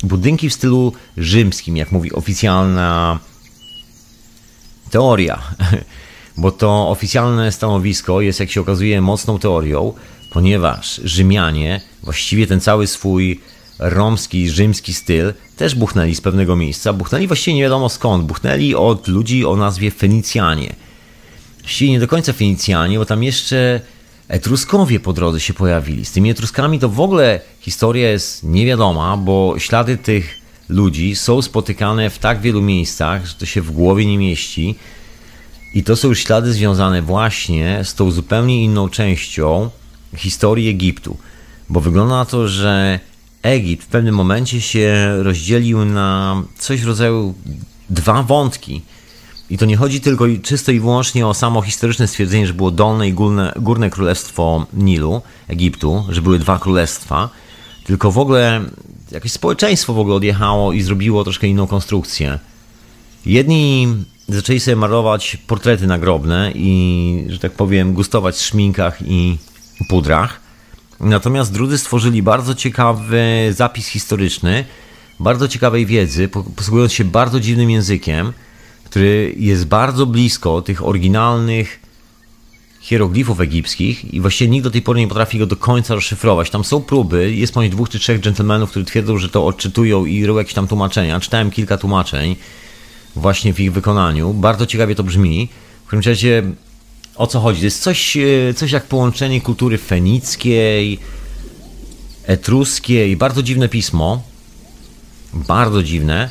Budynki 0.03 0.49
w 0.49 0.53
stylu 0.53 0.93
rzymskim, 1.17 1.77
jak 1.77 1.91
mówi 1.91 2.13
oficjalna 2.13 3.19
teoria 4.91 5.39
bo 6.37 6.51
to 6.51 6.89
oficjalne 6.89 7.51
stanowisko 7.51 8.21
jest, 8.21 8.39
jak 8.39 8.51
się 8.51 8.61
okazuje, 8.61 9.01
mocną 9.01 9.39
teorią, 9.39 9.93
ponieważ 10.31 11.01
Rzymianie 11.03 11.81
właściwie 12.03 12.47
ten 12.47 12.59
cały 12.59 12.87
swój 12.87 13.41
romski, 13.79 14.49
rzymski 14.49 14.93
styl 14.93 15.33
też 15.57 15.75
buchnęli 15.75 16.15
z 16.15 16.21
pewnego 16.21 16.55
miejsca. 16.55 16.93
Buchnęli 16.93 17.27
właściwie 17.27 17.55
nie 17.55 17.63
wiadomo 17.63 17.89
skąd. 17.89 18.25
Buchnęli 18.25 18.75
od 18.75 19.07
ludzi 19.07 19.45
o 19.45 19.55
nazwie 19.55 19.91
Fenicjanie. 19.91 20.75
Właściwie 21.59 21.91
nie 21.91 21.99
do 21.99 22.07
końca 22.07 22.33
Fenicjanie, 22.33 22.99
bo 22.99 23.05
tam 23.05 23.23
jeszcze 23.23 23.81
Etruskowie 24.27 24.99
po 24.99 25.13
drodze 25.13 25.39
się 25.39 25.53
pojawili. 25.53 26.05
Z 26.05 26.11
tymi 26.11 26.29
Etruskami 26.29 26.79
to 26.79 26.89
w 26.89 26.99
ogóle 26.99 27.39
historia 27.59 28.09
jest 28.09 28.43
niewiadoma, 28.43 29.17
bo 29.17 29.55
ślady 29.57 29.97
tych 29.97 30.37
ludzi 30.69 31.15
są 31.15 31.41
spotykane 31.41 32.09
w 32.09 32.19
tak 32.19 32.41
wielu 32.41 32.61
miejscach, 32.61 33.25
że 33.25 33.33
to 33.33 33.45
się 33.45 33.61
w 33.61 33.71
głowie 33.71 34.05
nie 34.05 34.17
mieści. 34.17 34.75
I 35.73 35.83
to 35.83 35.95
są 35.95 36.07
już 36.07 36.19
ślady 36.19 36.53
związane 36.53 37.01
właśnie 37.01 37.81
z 37.83 37.95
tą 37.95 38.11
zupełnie 38.11 38.63
inną 38.63 38.89
częścią 38.89 39.69
historii 40.15 40.69
Egiptu. 40.69 41.17
Bo 41.69 41.79
wygląda 41.79 42.15
na 42.15 42.25
to, 42.25 42.47
że 42.47 42.99
Egipt 43.43 43.83
w 43.83 43.87
pewnym 43.87 44.15
momencie 44.15 44.61
się 44.61 45.15
rozdzielił 45.23 45.85
na 45.85 46.41
coś 46.57 46.81
w 46.81 46.87
rodzaju 46.87 47.33
dwa 47.89 48.23
wątki. 48.23 48.81
I 49.49 49.57
to 49.57 49.65
nie 49.65 49.77
chodzi 49.77 50.01
tylko 50.01 50.25
czysto 50.43 50.71
i 50.71 50.79
wyłącznie 50.79 51.27
o 51.27 51.33
samo 51.33 51.61
historyczne 51.61 52.07
stwierdzenie, 52.07 52.47
że 52.47 52.53
było 52.53 52.71
dolne 52.71 53.07
i 53.07 53.13
górne, 53.13 53.53
górne 53.59 53.89
królestwo 53.89 54.65
Nilu, 54.73 55.21
Egiptu, 55.47 56.05
że 56.09 56.21
były 56.21 56.39
dwa 56.39 56.59
królestwa, 56.59 57.29
tylko 57.83 58.11
w 58.11 58.17
ogóle 58.17 58.61
jakieś 59.11 59.31
społeczeństwo 59.31 59.93
w 59.93 59.99
ogóle 59.99 60.15
odjechało 60.15 60.73
i 60.73 60.81
zrobiło 60.81 61.23
troszkę 61.23 61.47
inną 61.47 61.67
konstrukcję. 61.67 62.39
Jedni 63.25 63.87
zaczęli 64.27 64.59
sobie 64.59 64.75
malować 64.75 65.37
portrety 65.47 65.87
nagrobne 65.87 66.51
i, 66.55 67.25
że 67.29 67.39
tak 67.39 67.51
powiem, 67.51 67.93
gustować 67.93 68.35
w 68.35 68.41
szminkach 68.41 69.01
i 69.05 69.37
pudrach. 69.89 70.42
Natomiast 71.03 71.53
drudzy 71.53 71.77
stworzyli 71.77 72.23
bardzo 72.23 72.55
ciekawy 72.55 73.23
zapis 73.51 73.87
historyczny, 73.87 74.65
bardzo 75.19 75.47
ciekawej 75.47 75.85
wiedzy, 75.85 76.29
posługując 76.55 76.93
się 76.93 77.03
bardzo 77.03 77.39
dziwnym 77.39 77.69
językiem, 77.69 78.33
który 78.85 79.35
jest 79.37 79.65
bardzo 79.65 80.05
blisko 80.05 80.61
tych 80.61 80.85
oryginalnych 80.85 81.79
hieroglifów 82.81 83.39
egipskich 83.41 84.13
i 84.13 84.21
właściwie 84.21 84.51
nikt 84.51 84.63
do 84.63 84.71
tej 84.71 84.81
pory 84.81 84.99
nie 84.99 85.07
potrafi 85.07 85.39
go 85.39 85.45
do 85.45 85.55
końca 85.55 85.95
rozszyfrować. 85.95 86.49
Tam 86.49 86.63
są 86.63 86.81
próby, 86.81 87.35
jest 87.35 87.53
ponieważ 87.53 87.75
dwóch 87.75 87.89
czy 87.89 87.99
trzech 87.99 88.21
dżentelmenów, 88.21 88.69
którzy 88.69 88.85
twierdzą, 88.85 89.17
że 89.17 89.29
to 89.29 89.45
odczytują 89.45 90.05
i 90.05 90.25
robią 90.25 90.37
jakieś 90.37 90.53
tam 90.53 90.67
tłumaczenia. 90.67 91.19
Czytałem 91.19 91.51
kilka 91.51 91.77
tłumaczeń 91.77 92.35
właśnie 93.15 93.53
w 93.53 93.59
ich 93.59 93.73
wykonaniu. 93.73 94.33
Bardzo 94.33 94.65
ciekawie 94.65 94.95
to 94.95 95.03
brzmi. 95.03 95.49
W 95.85 95.89
każdym 95.89 96.11
razie 96.11 96.43
o 97.15 97.27
co 97.27 97.39
chodzi? 97.39 97.59
To 97.59 97.65
jest 97.65 97.83
coś, 97.83 98.17
e, 98.17 98.53
coś 98.55 98.71
jak 98.71 98.83
połączenie 98.83 99.41
kultury 99.41 99.77
fenickiej, 99.77 100.99
etruskiej, 102.25 103.17
bardzo 103.17 103.43
dziwne 103.43 103.69
pismo. 103.69 104.23
Bardzo 105.33 105.83
dziwne. 105.83 106.29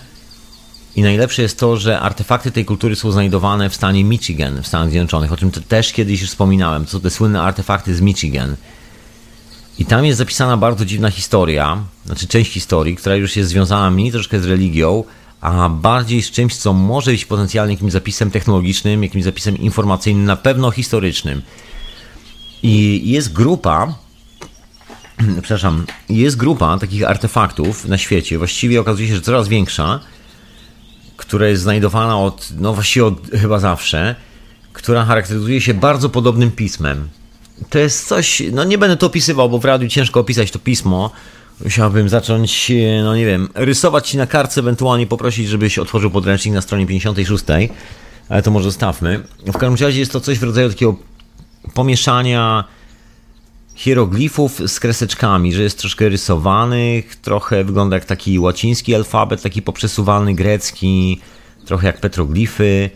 I 0.96 1.02
najlepsze 1.02 1.42
jest 1.42 1.58
to, 1.58 1.76
że 1.76 2.00
artefakty 2.00 2.50
tej 2.50 2.64
kultury 2.64 2.96
są 2.96 3.12
znajdowane 3.12 3.70
w 3.70 3.74
stanie 3.74 4.04
Michigan 4.04 4.62
w 4.62 4.66
Stanach 4.66 4.90
Zjednoczonych, 4.90 5.32
o 5.32 5.36
czym 5.36 5.50
też 5.50 5.92
kiedyś 5.92 6.20
już 6.20 6.30
wspominałem. 6.30 6.84
To 6.84 6.90
są 6.90 7.00
te 7.00 7.10
słynne 7.10 7.42
artefakty 7.42 7.94
z 7.94 8.00
Michigan. 8.00 8.56
I 9.78 9.84
tam 9.84 10.04
jest 10.04 10.18
zapisana 10.18 10.56
bardzo 10.56 10.84
dziwna 10.84 11.10
historia, 11.10 11.84
znaczy 12.06 12.26
część 12.26 12.52
historii, 12.52 12.96
która 12.96 13.16
już 13.16 13.36
jest 13.36 13.50
związana 13.50 13.90
mniej 13.90 14.12
troszkę 14.12 14.40
z 14.40 14.44
religią, 14.44 15.04
a 15.42 15.68
bardziej 15.68 16.22
z 16.22 16.30
czymś, 16.30 16.56
co 16.56 16.72
może 16.72 17.10
być 17.10 17.24
potencjalnie 17.24 17.74
jakimś 17.74 17.92
zapisem 17.92 18.30
technologicznym, 18.30 19.02
jakimś 19.02 19.24
zapisem 19.24 19.58
informacyjnym, 19.58 20.24
na 20.24 20.36
pewno 20.36 20.70
historycznym. 20.70 21.42
I 22.62 23.02
jest 23.10 23.32
grupa, 23.32 23.94
przepraszam, 25.42 25.86
jest 26.08 26.36
grupa 26.36 26.78
takich 26.78 27.04
artefaktów 27.04 27.84
na 27.84 27.98
świecie, 27.98 28.38
właściwie 28.38 28.80
okazuje 28.80 29.08
się, 29.08 29.14
że 29.14 29.20
coraz 29.20 29.48
większa, 29.48 30.00
która 31.16 31.46
jest 31.46 31.62
znajdowana 31.62 32.18
od, 32.18 32.48
no 32.58 32.74
właściwie 32.74 33.06
od 33.06 33.30
chyba 33.42 33.58
zawsze, 33.58 34.14
która 34.72 35.04
charakteryzuje 35.04 35.60
się 35.60 35.74
bardzo 35.74 36.08
podobnym 36.08 36.50
pismem. 36.50 37.08
To 37.70 37.78
jest 37.78 38.08
coś, 38.08 38.42
no 38.52 38.64
nie 38.64 38.78
będę 38.78 38.96
to 38.96 39.06
opisywał, 39.06 39.50
bo 39.50 39.58
w 39.58 39.64
radiu 39.64 39.88
ciężko 39.88 40.20
opisać 40.20 40.50
to 40.50 40.58
pismo, 40.58 41.10
Musiałbym 41.64 42.08
zacząć, 42.08 42.70
e, 42.70 43.02
no 43.02 43.16
nie 43.16 43.26
wiem, 43.26 43.48
rysować 43.54 44.08
ci 44.08 44.16
na 44.16 44.26
kartce, 44.26 44.60
ewentualnie 44.60 45.06
poprosić, 45.06 45.48
żebyś 45.48 45.78
otworzył 45.78 46.10
podręcznik 46.10 46.54
na 46.54 46.60
stronie 46.60 46.86
56, 46.86 47.44
ale 48.28 48.42
to 48.42 48.50
może 48.50 48.64
zostawmy. 48.64 49.22
W 49.46 49.52
każdym 49.52 49.86
razie 49.86 50.00
jest 50.00 50.12
to 50.12 50.20
coś 50.20 50.38
w 50.38 50.42
rodzaju 50.42 50.68
takiego 50.68 50.96
pomieszania 51.74 52.64
hieroglifów 53.74 54.60
z 54.66 54.80
kreseczkami, 54.80 55.52
że 55.52 55.62
jest 55.62 55.78
troszkę 55.78 56.08
rysowanych, 56.08 57.16
trochę 57.16 57.64
wygląda 57.64 57.96
jak 57.96 58.04
taki 58.04 58.38
łaciński 58.38 58.94
alfabet, 58.94 59.42
taki 59.42 59.62
poprzesuwany 59.62 60.34
grecki, 60.34 61.20
trochę 61.64 61.86
jak 61.86 62.00
petroglify. 62.00 62.90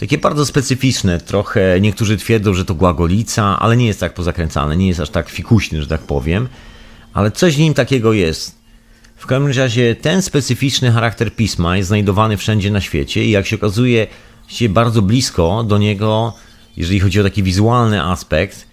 Takie 0.00 0.18
bardzo 0.18 0.46
specyficzne, 0.46 1.20
trochę 1.20 1.80
niektórzy 1.80 2.16
twierdzą, 2.16 2.54
że 2.54 2.64
to 2.64 2.74
głagolica, 2.74 3.58
ale 3.60 3.76
nie 3.76 3.86
jest 3.86 4.00
tak 4.00 4.14
pozakręcane, 4.14 4.76
nie 4.76 4.88
jest 4.88 5.00
aż 5.00 5.10
tak 5.10 5.28
fikuśny, 5.28 5.82
że 5.82 5.88
tak 5.88 6.00
powiem 6.00 6.48
ale 7.14 7.30
coś 7.30 7.56
w 7.56 7.58
nim 7.58 7.74
takiego 7.74 8.12
jest. 8.12 8.60
W 9.16 9.26
każdym 9.26 9.52
razie 9.52 9.94
ten 9.94 10.22
specyficzny 10.22 10.92
charakter 10.92 11.34
pisma 11.34 11.76
jest 11.76 11.88
znajdowany 11.88 12.36
wszędzie 12.36 12.70
na 12.70 12.80
świecie 12.80 13.24
i 13.24 13.30
jak 13.30 13.46
się 13.46 13.56
okazuje, 13.56 14.06
się 14.48 14.68
bardzo 14.68 15.02
blisko 15.02 15.64
do 15.64 15.78
niego, 15.78 16.32
jeżeli 16.76 17.00
chodzi 17.00 17.20
o 17.20 17.22
taki 17.22 17.42
wizualny 17.42 18.02
aspekt, 18.02 18.66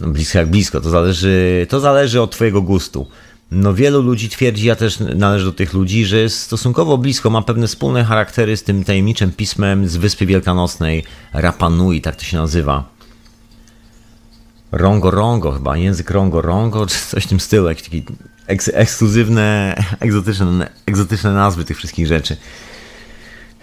no 0.00 0.08
blisko 0.08 0.38
jak 0.38 0.50
blisko, 0.50 0.80
to 0.80 0.90
zależy, 0.90 1.66
to 1.68 1.80
zależy 1.80 2.20
od 2.20 2.30
Twojego 2.30 2.62
gustu. 2.62 3.06
No 3.50 3.74
wielu 3.74 4.02
ludzi 4.02 4.28
twierdzi, 4.28 4.66
ja 4.66 4.76
też 4.76 4.98
należę 5.00 5.44
do 5.44 5.52
tych 5.52 5.72
ludzi, 5.72 6.04
że 6.04 6.18
jest 6.18 6.38
stosunkowo 6.38 6.98
blisko, 6.98 7.30
ma 7.30 7.42
pewne 7.42 7.66
wspólne 7.66 8.04
charaktery 8.04 8.56
z 8.56 8.62
tym 8.62 8.84
tajemniczym 8.84 9.32
pismem 9.32 9.88
z 9.88 9.96
Wyspy 9.96 10.26
Wielkanocnej, 10.26 11.04
Rapanui, 11.32 12.00
tak 12.00 12.16
to 12.16 12.24
się 12.24 12.36
nazywa. 12.36 12.99
Rongo 14.72 15.10
Rongo 15.10 15.52
chyba, 15.52 15.76
język 15.76 16.10
Rongo 16.10 16.42
Rongo, 16.42 16.86
czy 16.86 16.98
coś 17.06 17.24
w 17.24 17.28
tym 17.28 17.40
stylu, 17.40 17.68
jakieś 17.68 17.84
takie 17.84 18.02
eks 18.46 18.70
ekskluzywne, 18.74 19.76
egzotyczne, 20.00 20.70
egzotyczne 20.86 21.32
nazwy 21.32 21.64
tych 21.64 21.76
wszystkich 21.76 22.06
rzeczy. 22.06 22.36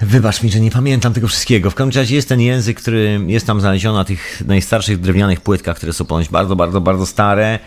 Wybacz 0.02 0.44
mi, 0.44 0.52
że 0.52 0.60
nie 0.60 0.72
pamiętam 0.72 1.14
tego 1.14 1.28
wszystkiego. 1.28 1.72
W 1.72 1.76
każdym 1.76 2.02
razie 2.02 2.16
jest 2.16 2.30
ten 2.30 2.42
język, 2.42 2.82
który 2.82 3.22
jest 3.28 3.48
tam 3.48 3.62
znaleziony 3.62 3.98
na 3.98 4.06
tych 4.06 4.44
najstarszych 4.48 5.00
drewnianych 5.00 5.42
płytkach, 5.42 5.78
które 5.78 5.94
są 5.94 6.06
ponoć 6.06 6.30
bardzo, 6.30 6.56
bardzo, 6.56 6.82
bardzo 6.82 7.06
stare 7.06 7.60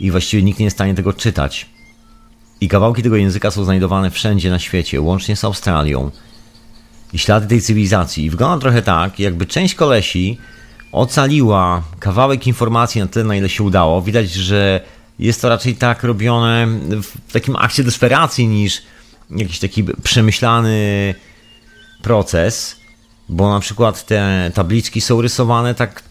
i 0.00 0.10
właściwie 0.10 0.42
nikt 0.42 0.58
nie 0.58 0.64
jest 0.64 0.74
w 0.74 0.78
stanie 0.78 0.94
tego 0.94 1.12
czytać. 1.12 1.66
I 2.60 2.68
kawałki 2.68 3.02
tego 3.02 3.16
języka 3.16 3.50
są 3.50 3.64
znajdowane 3.64 4.10
wszędzie 4.10 4.50
na 4.50 4.58
świecie, 4.58 5.00
łącznie 5.00 5.36
z 5.36 5.44
Australią. 5.44 6.10
I 7.12 7.18
ślady 7.18 7.46
tej 7.46 7.60
cywilizacji. 7.60 8.24
I 8.24 8.30
wygląda 8.30 8.62
trochę 8.62 8.82
tak, 8.82 9.18
jakby 9.20 9.46
część 9.46 9.74
kolesi 9.74 10.38
ocaliła 10.92 11.82
kawałek 11.98 12.46
informacji 12.46 13.00
na 13.00 13.06
tyle, 13.06 13.24
na 13.24 13.36
ile 13.36 13.48
się 13.48 13.64
udało. 13.64 14.02
Widać, 14.02 14.30
że 14.30 14.80
jest 15.18 15.42
to 15.42 15.48
raczej 15.48 15.74
tak 15.74 16.02
robione 16.02 16.66
w 17.02 17.32
takim 17.32 17.56
akcie 17.56 17.84
desperacji 17.84 18.48
niż 18.48 18.82
jakiś 19.30 19.58
taki 19.58 19.84
przemyślany 20.02 21.14
proces, 22.02 22.76
bo 23.28 23.50
na 23.50 23.60
przykład 23.60 24.06
te 24.06 24.50
tabliczki 24.54 25.00
są 25.00 25.22
rysowane 25.22 25.74
tak, 25.74 26.02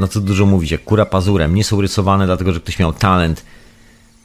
no 0.00 0.08
co 0.08 0.20
dużo 0.20 0.46
mówić, 0.46 0.70
jak 0.70 0.84
kura 0.84 1.06
pazurem. 1.06 1.54
Nie 1.54 1.64
są 1.64 1.80
rysowane 1.80 2.26
dlatego, 2.26 2.52
że 2.52 2.60
ktoś 2.60 2.78
miał 2.78 2.92
talent 2.92 3.44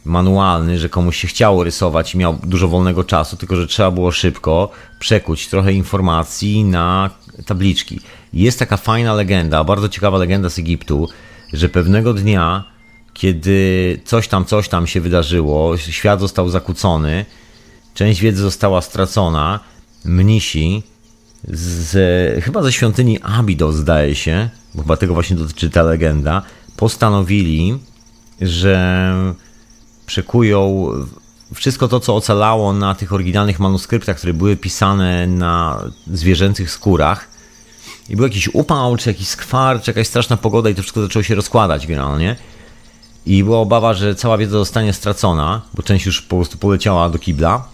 manualny, 0.06 0.80
że 0.80 0.90
komuś 0.90 1.18
się 1.18 1.28
chciało 1.28 1.64
rysować 1.64 2.16
i 2.16 2.18
miał 2.18 2.38
dużo 2.44 2.68
wolnego 2.68 3.04
czasu, 3.04 3.38
tylko 3.38 3.56
że 3.56 3.68
trzeba 3.68 3.92
było 3.92 4.12
szybko 4.12 4.72
przekuć 5.00 5.48
trochę 5.48 5.74
informacji 5.74 6.64
na 6.64 7.10
tabliczki. 7.46 8.00
Jest 8.34 8.60
taka 8.60 8.78
fajna 8.78 9.14
legenda, 9.14 9.64
bardzo 9.64 9.90
ciekawa 9.90 10.18
legenda 10.18 10.50
z 10.50 10.60
Egiptu, 10.60 11.10
że 11.54 11.70
pewnego 11.70 12.14
dnia, 12.14 12.64
kiedy 13.14 14.00
coś 14.06 14.28
tam, 14.28 14.46
coś 14.46 14.70
tam 14.70 14.88
się 14.88 15.02
wydarzyło, 15.02 15.78
świat 15.78 16.20
został 16.20 16.50
zakłócony, 16.50 17.26
część 17.94 18.22
wiedzy 18.22 18.42
została 18.42 18.82
stracona, 18.82 19.60
mnisi 20.06 20.84
z, 21.48 22.44
chyba 22.44 22.64
ze 22.64 22.72
świątyni 22.72 23.20
Abydos 23.22 23.76
zdaje 23.76 24.16
się, 24.16 24.50
bo 24.76 24.82
chyba 24.82 24.98
tego 24.98 25.14
właśnie 25.14 25.36
dotyczy 25.36 25.70
ta 25.70 25.84
legenda, 25.84 26.42
postanowili, 26.78 27.80
że 28.42 29.14
przekują 30.06 30.88
wszystko 31.54 31.88
to, 31.88 32.00
co 32.00 32.16
ocalało 32.16 32.74
na 32.74 32.96
tych 32.96 33.14
oryginalnych 33.14 33.60
manuskryptach, 33.60 34.18
które 34.18 34.34
były 34.34 34.58
pisane 34.58 35.28
na 35.28 35.84
zwierzęcych 36.08 36.72
skórach, 36.72 37.31
i 38.12 38.16
był 38.16 38.26
jakiś 38.26 38.50
upał, 38.54 38.98
czy 38.98 39.10
jakiś 39.10 39.28
skwar, 39.28 39.82
czy 39.82 39.92
jakaś 39.92 40.08
straszna 40.08 40.38
pogoda 40.38 40.70
i 40.70 40.76
to 40.76 40.82
wszystko 40.82 41.02
zaczęło 41.02 41.24
się 41.24 41.36
rozkładać 41.36 41.88
generalnie. 41.88 42.36
I 43.26 43.44
była 43.44 43.60
obawa, 43.60 43.94
że 43.94 44.16
cała 44.16 44.38
wiedza 44.38 44.58
zostanie 44.58 44.94
stracona, 44.94 45.62
bo 45.74 45.84
część 45.84 46.06
już 46.06 46.22
po 46.22 46.36
prostu 46.36 46.58
poleciała 46.58 47.10
do 47.10 47.20
kibla. 47.20 47.68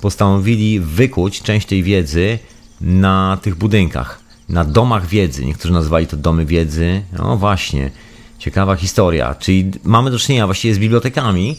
Postanowili 0.00 0.80
wykuć 0.80 1.42
część 1.42 1.66
tej 1.66 1.82
wiedzy 1.82 2.38
na 2.80 3.38
tych 3.42 3.54
budynkach, 3.54 4.20
na 4.48 4.64
domach 4.64 5.06
wiedzy. 5.06 5.44
Niektórzy 5.44 5.74
nazywali 5.74 6.06
to 6.06 6.16
domy 6.16 6.46
wiedzy. 6.46 7.02
No 7.12 7.36
właśnie. 7.36 7.90
Ciekawa 8.38 8.76
historia. 8.76 9.34
Czyli 9.34 9.70
mamy 9.84 10.10
do 10.10 10.18
czynienia 10.18 10.46
właściwie 10.46 10.74
z 10.74 10.78
bibliotekami, 10.78 11.56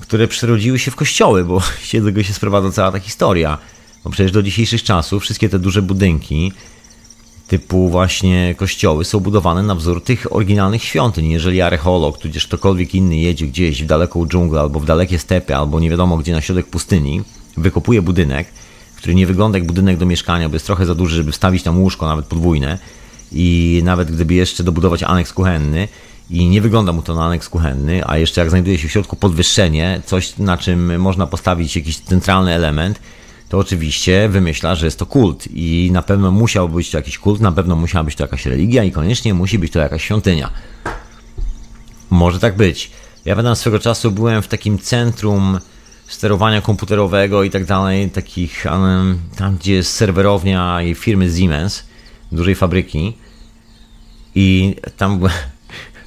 które 0.00 0.28
przerodziły 0.28 0.78
się 0.78 0.90
w 0.90 0.96
kościoły, 0.96 1.44
bo 1.44 1.62
do 1.94 2.04
tego 2.04 2.22
się 2.22 2.32
sprowadza 2.32 2.70
cała 2.70 2.92
ta 2.92 3.00
historia. 3.00 3.58
Bo 4.04 4.10
przecież 4.10 4.32
do 4.32 4.42
dzisiejszych 4.42 4.82
czasów 4.82 5.22
wszystkie 5.22 5.48
te 5.48 5.58
duże 5.58 5.82
budynki 5.82 6.52
typu 7.48 7.88
właśnie 7.88 8.54
kościoły 8.58 9.04
są 9.04 9.20
budowane 9.20 9.62
na 9.62 9.74
wzór 9.74 10.04
tych 10.04 10.32
oryginalnych 10.32 10.84
świątyń. 10.84 11.30
Jeżeli 11.30 11.60
archeolog, 11.60 12.18
tudzież 12.18 12.46
ktokolwiek 12.46 12.94
inny 12.94 13.16
jedzie 13.16 13.46
gdzieś 13.46 13.82
w 13.82 13.86
daleką 13.86 14.26
dżunglę, 14.26 14.60
albo 14.60 14.80
w 14.80 14.86
dalekie 14.86 15.18
stepy, 15.18 15.56
albo 15.56 15.80
nie 15.80 15.90
wiadomo 15.90 16.16
gdzie 16.16 16.32
na 16.32 16.40
środek 16.40 16.66
pustyni, 16.66 17.22
wykopuje 17.56 18.02
budynek, 18.02 18.46
który 18.96 19.14
nie 19.14 19.26
wygląda 19.26 19.58
jak 19.58 19.66
budynek 19.66 19.96
do 19.98 20.06
mieszkania, 20.06 20.48
bo 20.48 20.54
jest 20.54 20.66
trochę 20.66 20.86
za 20.86 20.94
duży, 20.94 21.16
żeby 21.16 21.32
wstawić 21.32 21.62
tam 21.62 21.80
łóżko, 21.80 22.06
nawet 22.06 22.26
podwójne, 22.26 22.78
i 23.32 23.80
nawet 23.84 24.10
gdyby 24.10 24.34
jeszcze 24.34 24.64
dobudować 24.64 25.02
aneks 25.02 25.32
kuchenny, 25.32 25.88
i 26.30 26.46
nie 26.48 26.60
wygląda 26.60 26.92
mu 26.92 27.02
to 27.02 27.14
na 27.14 27.24
aneks 27.24 27.48
kuchenny, 27.48 28.02
a 28.06 28.18
jeszcze 28.18 28.40
jak 28.40 28.50
znajduje 28.50 28.78
się 28.78 28.88
w 28.88 28.92
środku 28.92 29.16
podwyższenie, 29.16 30.02
coś 30.06 30.38
na 30.38 30.56
czym 30.56 31.00
można 31.00 31.26
postawić 31.26 31.76
jakiś 31.76 31.98
centralny 31.98 32.52
element, 32.52 33.00
to 33.48 33.58
oczywiście 33.58 34.28
wymyśla, 34.28 34.74
że 34.74 34.86
jest 34.86 34.98
to 34.98 35.06
kult 35.06 35.48
i 35.54 35.90
na 35.92 36.02
pewno 36.02 36.30
musiał 36.30 36.68
być 36.68 36.90
to 36.90 36.98
jakiś 36.98 37.18
kult, 37.18 37.40
na 37.40 37.52
pewno 37.52 37.76
musiała 37.76 38.04
być 38.04 38.16
to 38.16 38.24
jakaś 38.24 38.46
religia 38.46 38.84
i 38.84 38.92
koniecznie 38.92 39.34
musi 39.34 39.58
być 39.58 39.72
to 39.72 39.78
jakaś 39.78 40.04
świątynia. 40.04 40.50
Może 42.10 42.40
tak 42.40 42.56
być. 42.56 42.90
Ja 43.24 43.34
pamiętam 43.36 43.56
swego 43.56 43.78
czasu 43.78 44.10
byłem 44.10 44.42
w 44.42 44.48
takim 44.48 44.78
centrum 44.78 45.58
sterowania 46.06 46.60
komputerowego 46.60 47.42
i 47.42 47.50
tak 47.50 47.64
dalej, 47.64 48.10
takich 48.10 48.64
tam 49.36 49.56
gdzie 49.60 49.74
jest 49.74 49.92
serwerownia 49.92 50.82
i 50.82 50.94
firmy 50.94 51.30
Siemens, 51.36 51.84
dużej 52.32 52.54
fabryki 52.54 53.16
i 54.34 54.76
tam 54.96 55.20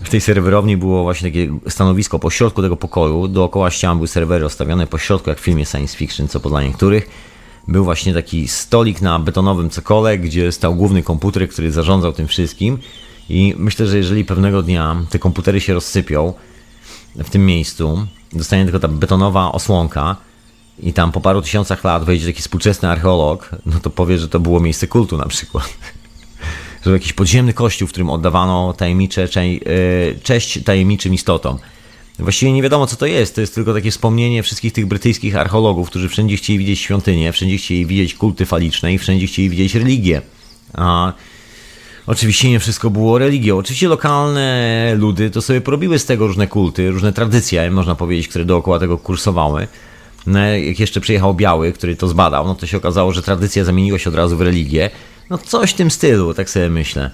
w 0.08 0.10
tej 0.10 0.22
serwerowni 0.22 0.78
było 0.78 1.04
właśnie 1.04 1.32
takie 1.32 1.60
stanowisko 1.68 2.20
po 2.20 2.30
środku 2.30 2.62
tego 2.62 2.78
pokoju, 2.78 3.28
dookoła 3.28 3.72
ścian 3.72 3.98
były 3.98 4.08
serwery 4.08 4.44
rozstawione 4.44 4.88
po 4.88 4.98
środku, 4.98 5.30
jak 5.30 5.40
w 5.40 5.42
filmie 5.44 5.66
science 5.66 5.98
fiction, 5.98 6.28
co 6.28 6.40
dla 6.40 6.64
niektórych. 6.64 7.10
Był 7.68 7.84
właśnie 7.84 8.14
taki 8.14 8.48
stolik 8.48 9.02
na 9.02 9.20
betonowym 9.20 9.70
cokole, 9.70 10.18
gdzie 10.18 10.52
stał 10.52 10.76
główny 10.76 11.04
komputer, 11.04 11.50
który 11.50 11.72
zarządzał 11.72 12.14
tym 12.14 12.28
wszystkim. 12.28 12.78
I 13.30 13.54
myślę, 13.58 13.88
że 13.88 13.98
jeżeli 13.98 14.26
pewnego 14.26 14.64
dnia 14.64 14.96
te 15.10 15.20
komputery 15.20 15.62
się 15.62 15.74
rozsypią 15.74 16.34
w 17.16 17.30
tym 17.30 17.46
miejscu, 17.46 18.08
dostanie 18.34 18.64
tylko 18.64 18.80
ta 18.80 18.88
betonowa 18.88 19.52
osłonka 19.52 20.16
i 20.80 20.94
tam 20.94 21.12
po 21.12 21.22
paru 21.22 21.42
tysiącach 21.42 21.84
lat 21.84 22.04
wejdzie 22.04 22.28
taki 22.28 22.42
współczesny 22.42 22.90
archeolog, 22.90 23.50
no 23.66 23.80
to 23.80 23.90
powie, 23.90 24.18
że 24.18 24.28
to 24.28 24.40
było 24.40 24.60
miejsce 24.60 24.88
kultu 24.88 25.18
na 25.18 25.26
przykład 25.26 25.78
że 26.88 26.94
jakiś 26.94 27.14
podziemny 27.14 27.54
kościół, 27.54 27.88
w 27.88 27.92
którym 27.92 28.10
oddawano 28.10 28.74
tajemnicze, 28.74 29.24
e, 29.24 29.28
cześć 30.24 30.64
tajemniczym 30.64 31.14
istotom. 31.14 31.58
Właściwie 32.20 32.54
nie 32.54 32.62
wiadomo, 32.62 32.88
co 32.88 32.96
to 32.96 33.06
jest. 33.06 33.36
To 33.36 33.42
jest 33.42 33.56
tylko 33.56 33.74
takie 33.74 33.92
wspomnienie 33.92 34.44
wszystkich 34.44 34.74
tych 34.74 34.86
brytyjskich 34.86 35.36
archeologów, 35.36 35.90
którzy 35.90 36.10
wszędzie 36.10 36.38
chcieli 36.38 36.60
widzieć 36.60 36.80
świątynie, 36.80 37.32
wszędzie 37.32 37.58
chcieli 37.58 37.86
widzieć 37.86 38.16
kulty 38.16 38.46
faliczne 38.46 38.94
i 38.94 38.98
wszędzie 38.98 39.28
chcieli 39.28 39.50
widzieć 39.50 39.76
religię. 39.76 40.22
A 40.74 41.14
oczywiście 42.08 42.50
nie 42.50 42.60
wszystko 42.60 42.90
było 42.90 43.18
religią. 43.18 43.58
Oczywiście 43.58 43.88
lokalne 43.88 44.96
ludy 44.98 45.30
to 45.30 45.42
sobie 45.42 45.62
porobiły 45.62 46.00
z 46.00 46.06
tego 46.06 46.28
różne 46.28 46.48
kulty, 46.48 46.92
różne 46.92 47.14
tradycje, 47.14 47.72
można 47.72 47.96
powiedzieć, 47.96 48.28
które 48.28 48.46
dookoła 48.46 48.80
tego 48.80 48.98
kursowały. 48.98 49.68
No, 50.28 50.40
jak 50.40 50.80
jeszcze 50.80 51.02
przyjechał 51.02 51.34
Biały, 51.34 51.74
który 51.74 51.96
to 51.96 52.08
zbadał, 52.08 52.48
no 52.48 52.56
to 52.56 52.68
się 52.68 52.78
okazało, 52.78 53.14
że 53.14 53.22
tradycja 53.22 53.64
zamieniła 53.64 54.00
się 54.00 54.10
od 54.10 54.16
razu 54.16 54.38
w 54.38 54.42
religię. 54.42 54.90
No 55.30 55.38
coś 55.38 55.72
w 55.72 55.74
tym 55.74 55.92
stylu, 55.92 56.34
tak 56.34 56.50
sobie 56.50 56.70
myślę, 56.70 57.12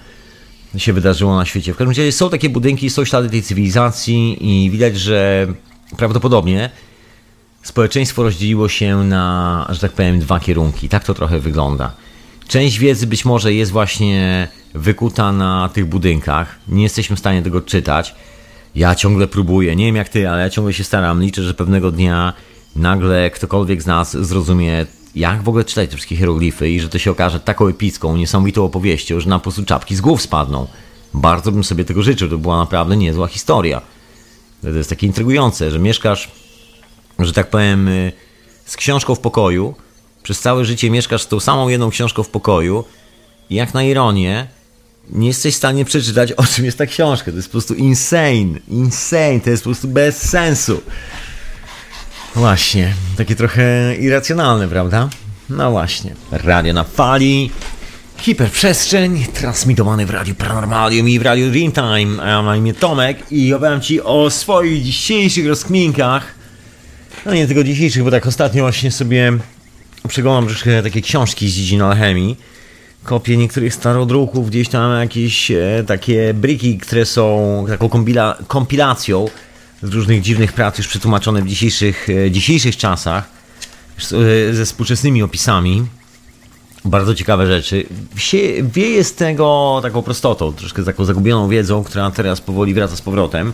się 0.76 0.92
wydarzyło 0.92 1.36
na 1.36 1.44
świecie. 1.44 1.74
W 1.74 1.76
każdym 1.76 1.90
razie 1.90 2.12
są 2.12 2.30
takie 2.30 2.48
budynki, 2.48 2.90
są 2.90 3.04
ślady 3.04 3.30
tej 3.30 3.42
cywilizacji 3.42 4.36
i 4.40 4.70
widać, 4.70 4.96
że 4.96 5.46
prawdopodobnie 5.96 6.70
społeczeństwo 7.62 8.22
rozdzieliło 8.22 8.68
się 8.68 8.96
na, 8.96 9.66
że 9.70 9.80
tak 9.80 9.92
powiem, 9.92 10.18
dwa 10.18 10.40
kierunki. 10.40 10.88
Tak 10.88 11.04
to 11.04 11.14
trochę 11.14 11.38
wygląda. 11.38 11.92
Część 12.48 12.78
wiedzy 12.78 13.06
być 13.06 13.24
może 13.24 13.54
jest 13.54 13.72
właśnie 13.72 14.48
wykuta 14.74 15.32
na 15.32 15.68
tych 15.68 15.86
budynkach. 15.86 16.58
Nie 16.68 16.82
jesteśmy 16.82 17.16
w 17.16 17.18
stanie 17.18 17.42
tego 17.42 17.60
czytać. 17.60 18.14
Ja 18.74 18.94
ciągle 18.94 19.26
próbuję, 19.26 19.76
nie 19.76 19.86
wiem 19.86 19.96
jak 19.96 20.08
ty, 20.08 20.28
ale 20.28 20.42
ja 20.42 20.50
ciągle 20.50 20.72
się 20.72 20.84
staram. 20.84 21.22
Liczę, 21.22 21.42
że 21.42 21.54
pewnego 21.54 21.90
dnia 21.90 22.32
nagle 22.76 23.30
ktokolwiek 23.30 23.82
z 23.82 23.86
nas 23.86 24.16
zrozumie 24.16 24.86
jak 25.14 25.42
w 25.42 25.48
ogóle 25.48 25.64
czytać 25.64 25.90
te 25.90 25.96
wszystkie 25.96 26.16
hieroglify 26.16 26.70
i 26.70 26.80
że 26.80 26.88
to 26.88 26.98
się 26.98 27.10
okaże 27.10 27.40
taką 27.40 27.68
epicką, 27.68 28.16
niesamowitą 28.16 28.64
opowieścią, 28.64 29.20
że 29.20 29.28
nam 29.28 29.40
po 29.40 29.42
prostu 29.42 29.64
czapki 29.64 29.96
z 29.96 30.00
głów 30.00 30.22
spadną. 30.22 30.66
Bardzo 31.14 31.52
bym 31.52 31.64
sobie 31.64 31.84
tego 31.84 32.02
życzył, 32.02 32.28
to 32.28 32.38
była 32.38 32.58
naprawdę 32.58 32.96
niezła 32.96 33.26
historia. 33.26 33.82
To 34.62 34.68
jest 34.68 34.90
takie 34.90 35.06
intrygujące, 35.06 35.70
że 35.70 35.78
mieszkasz, 35.78 36.30
że 37.18 37.32
tak 37.32 37.50
powiem, 37.50 37.88
y, 37.88 38.12
z 38.64 38.76
książką 38.76 39.14
w 39.14 39.20
pokoju, 39.20 39.74
przez 40.22 40.40
całe 40.40 40.64
życie 40.64 40.90
mieszkasz 40.90 41.22
z 41.22 41.28
tą 41.28 41.40
samą 41.40 41.68
jedną 41.68 41.90
książką 41.90 42.22
w 42.22 42.28
pokoju 42.28 42.84
i 43.50 43.54
jak 43.54 43.74
na 43.74 43.82
ironię, 43.82 44.46
nie 45.10 45.28
jesteś 45.28 45.54
w 45.54 45.56
stanie 45.56 45.84
przeczytać, 45.84 46.32
o 46.32 46.44
czym 46.44 46.64
jest 46.64 46.78
ta 46.78 46.86
książka. 46.86 47.30
To 47.30 47.36
jest 47.36 47.48
po 47.48 47.52
prostu 47.52 47.74
insane, 47.74 48.58
insane, 48.68 49.40
to 49.40 49.50
jest 49.50 49.62
po 49.62 49.68
prostu 49.68 49.88
bez 49.88 50.16
sensu. 50.22 50.80
Właśnie, 52.34 52.94
takie 53.16 53.36
trochę 53.36 53.96
irracjonalne, 53.96 54.68
prawda? 54.68 55.08
No 55.50 55.70
właśnie, 55.70 56.14
radio 56.32 56.72
na 56.72 56.84
fali, 56.84 57.50
hiperprzestrzeń, 58.16 59.24
transmitowany 59.34 60.06
w 60.06 60.10
Radiu 60.10 60.34
Paranormalium 60.34 61.08
i 61.08 61.18
w 61.18 61.22
Radiu 61.22 61.50
Dreamtime. 61.50 62.22
A 62.22 62.28
ja 62.28 62.36
mam 62.36 62.46
na 62.46 62.56
imię 62.56 62.74
Tomek 62.74 63.32
i 63.32 63.54
opowiem 63.54 63.80
Ci 63.80 64.00
o 64.00 64.30
swoich 64.30 64.82
dzisiejszych 64.82 65.46
rozkminkach. 65.46 66.34
No 67.26 67.34
nie 67.34 67.46
tylko 67.46 67.64
dzisiejszych, 67.64 68.04
bo 68.04 68.10
tak 68.10 68.26
ostatnio 68.26 68.62
właśnie 68.62 68.90
sobie 68.90 69.32
przeglądam 70.08 70.46
troszkę 70.46 70.82
takie 70.82 71.02
książki 71.02 71.48
z 71.48 71.54
dziedziny 71.54 71.84
alchemii. 71.84 72.36
Kopię 73.04 73.36
niektórych 73.36 73.74
starodruków, 73.74 74.50
gdzieś 74.50 74.68
tam 74.68 75.00
jakieś 75.00 75.50
e, 75.50 75.84
takie 75.86 76.34
briki, 76.34 76.78
które 76.78 77.06
są 77.06 77.64
taką 77.68 77.88
kompila 77.88 78.38
kompilacją 78.46 79.28
z 79.84 79.94
różnych 79.94 80.22
dziwnych 80.22 80.52
prac 80.52 80.78
już 80.78 80.88
przetłumaczone 80.88 81.42
w 81.42 81.46
dzisiejszych, 81.46 82.08
e, 82.10 82.30
dzisiejszych 82.30 82.76
czasach 82.76 83.28
e, 84.50 84.54
ze 84.54 84.64
współczesnymi 84.64 85.22
opisami. 85.22 85.86
Bardzo 86.84 87.14
ciekawe 87.14 87.46
rzeczy. 87.46 87.86
Wieje 88.62 89.04
z 89.04 89.14
tego 89.14 89.78
taką 89.82 90.02
prostotą, 90.02 90.52
troszkę 90.52 90.84
taką 90.84 91.04
zagubioną 91.04 91.48
wiedzą, 91.48 91.84
która 91.84 92.10
teraz 92.10 92.40
powoli 92.40 92.74
wraca 92.74 92.96
z 92.96 93.02
powrotem. 93.02 93.52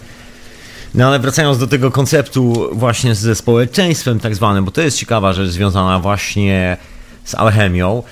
No 0.95 1.07
ale 1.07 1.19
wracając 1.19 1.59
do 1.59 1.67
tego 1.67 1.91
konceptu 1.91 2.69
właśnie 2.73 3.15
ze 3.15 3.35
społeczeństwem 3.35 4.21
tak 4.21 4.35
zwanym, 4.35 4.65
bo 4.65 4.71
to 4.71 4.81
jest 4.81 4.99
ciekawa 4.99 5.33
rzecz 5.33 5.49
związana 5.49 5.99
właśnie 6.01 6.77
z 7.25 7.35
alchemią. 7.35 8.03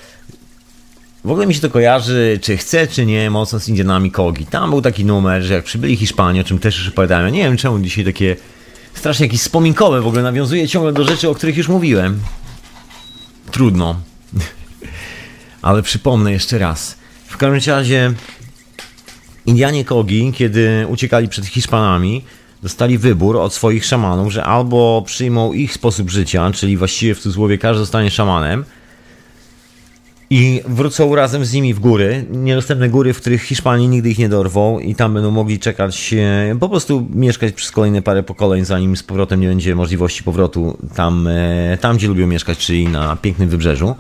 W 1.24 1.30
ogóle 1.30 1.46
mi 1.46 1.54
się 1.54 1.60
to 1.60 1.70
kojarzy, 1.70 2.38
czy 2.42 2.56
chce, 2.56 2.86
czy 2.86 3.06
nie, 3.06 3.30
mocno 3.30 3.60
z 3.60 3.68
Indianami 3.68 4.10
Kogi. 4.10 4.46
Tam 4.46 4.70
był 4.70 4.82
taki 4.82 5.04
numer, 5.04 5.42
że 5.42 5.54
jak 5.54 5.64
przybyli 5.64 5.96
Hiszpanie, 5.96 6.40
o 6.40 6.44
czym 6.44 6.58
też 6.58 6.78
już 6.78 6.88
opowiadałem, 6.88 7.24
ja 7.26 7.30
nie 7.30 7.42
wiem 7.42 7.56
czemu 7.56 7.78
dzisiaj 7.78 8.04
takie 8.04 8.36
strasznie 8.94 9.26
jakieś 9.26 9.40
wspominkowe 9.40 10.00
w 10.00 10.06
ogóle 10.06 10.22
nawiązuje 10.22 10.68
ciągle 10.68 10.92
do 10.92 11.04
rzeczy, 11.04 11.28
o 11.28 11.34
których 11.34 11.56
już 11.56 11.68
mówiłem. 11.68 12.20
Trudno. 13.50 14.00
Ale 15.62 15.82
przypomnę 15.82 16.32
jeszcze 16.32 16.58
raz. 16.58 16.98
W 17.26 17.36
każdym 17.36 17.74
razie 17.74 18.12
Indianie 19.46 19.84
Kogi, 19.84 20.32
kiedy 20.36 20.86
uciekali 20.88 21.28
przed 21.28 21.46
Hiszpanami, 21.46 22.24
dostali 22.62 22.98
wybór 22.98 23.36
od 23.36 23.54
swoich 23.54 23.84
szamanów, 23.84 24.32
że 24.32 24.44
albo 24.44 25.02
przyjmą 25.06 25.52
ich 25.52 25.72
sposób 25.72 26.10
życia, 26.10 26.50
czyli 26.54 26.76
właściwie 26.76 27.14
w 27.14 27.20
cudzysłowie 27.20 27.58
każdy 27.58 27.78
zostanie 27.78 28.10
szamanem, 28.10 28.64
i 30.30 30.62
wrócą 30.68 31.14
razem 31.14 31.44
z 31.44 31.52
nimi 31.52 31.74
w 31.74 31.80
góry, 31.80 32.26
niedostępne 32.30 32.88
góry, 32.88 33.12
w 33.12 33.20
których 33.20 33.42
Hiszpanii 33.42 33.88
nigdy 33.88 34.10
ich 34.10 34.18
nie 34.18 34.28
dorwą 34.28 34.78
i 34.78 34.94
tam 34.94 35.14
będą 35.14 35.30
mogli 35.30 35.58
czekać, 35.58 36.14
po 36.60 36.68
prostu 36.68 37.06
mieszkać 37.10 37.52
przez 37.52 37.70
kolejne 37.70 38.02
parę 38.02 38.22
pokoleń, 38.22 38.64
zanim 38.64 38.96
z 38.96 39.02
powrotem 39.02 39.40
nie 39.40 39.48
będzie 39.48 39.74
możliwości 39.74 40.22
powrotu 40.22 40.78
tam, 40.94 41.26
e, 41.26 41.78
tam 41.80 41.96
gdzie 41.96 42.08
lubią 42.08 42.26
mieszkać, 42.26 42.58
czyli 42.58 42.88
na 42.88 43.16
pięknym 43.16 43.48
wybrzeżu. 43.48 43.94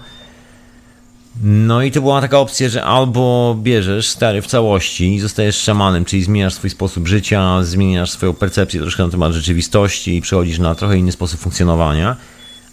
No 1.42 1.82
i 1.82 1.90
to 1.90 2.00
była 2.00 2.20
taka 2.20 2.38
opcja, 2.38 2.68
że 2.68 2.84
albo 2.84 3.56
bierzesz 3.62 4.08
stary 4.08 4.42
w 4.42 4.46
całości 4.46 5.14
i 5.14 5.20
zostajesz 5.20 5.56
szamanem, 5.56 6.04
czyli 6.04 6.22
zmieniasz 6.22 6.54
swój 6.54 6.70
sposób 6.70 7.08
życia, 7.08 7.62
zmieniasz 7.62 8.10
swoją 8.10 8.34
percepcję 8.34 8.80
troszkę 8.80 9.04
na 9.04 9.10
temat 9.10 9.32
rzeczywistości 9.32 10.16
i 10.16 10.20
przechodzisz 10.20 10.58
na 10.58 10.74
trochę 10.74 10.98
inny 10.98 11.12
sposób 11.12 11.40
funkcjonowania 11.40 12.16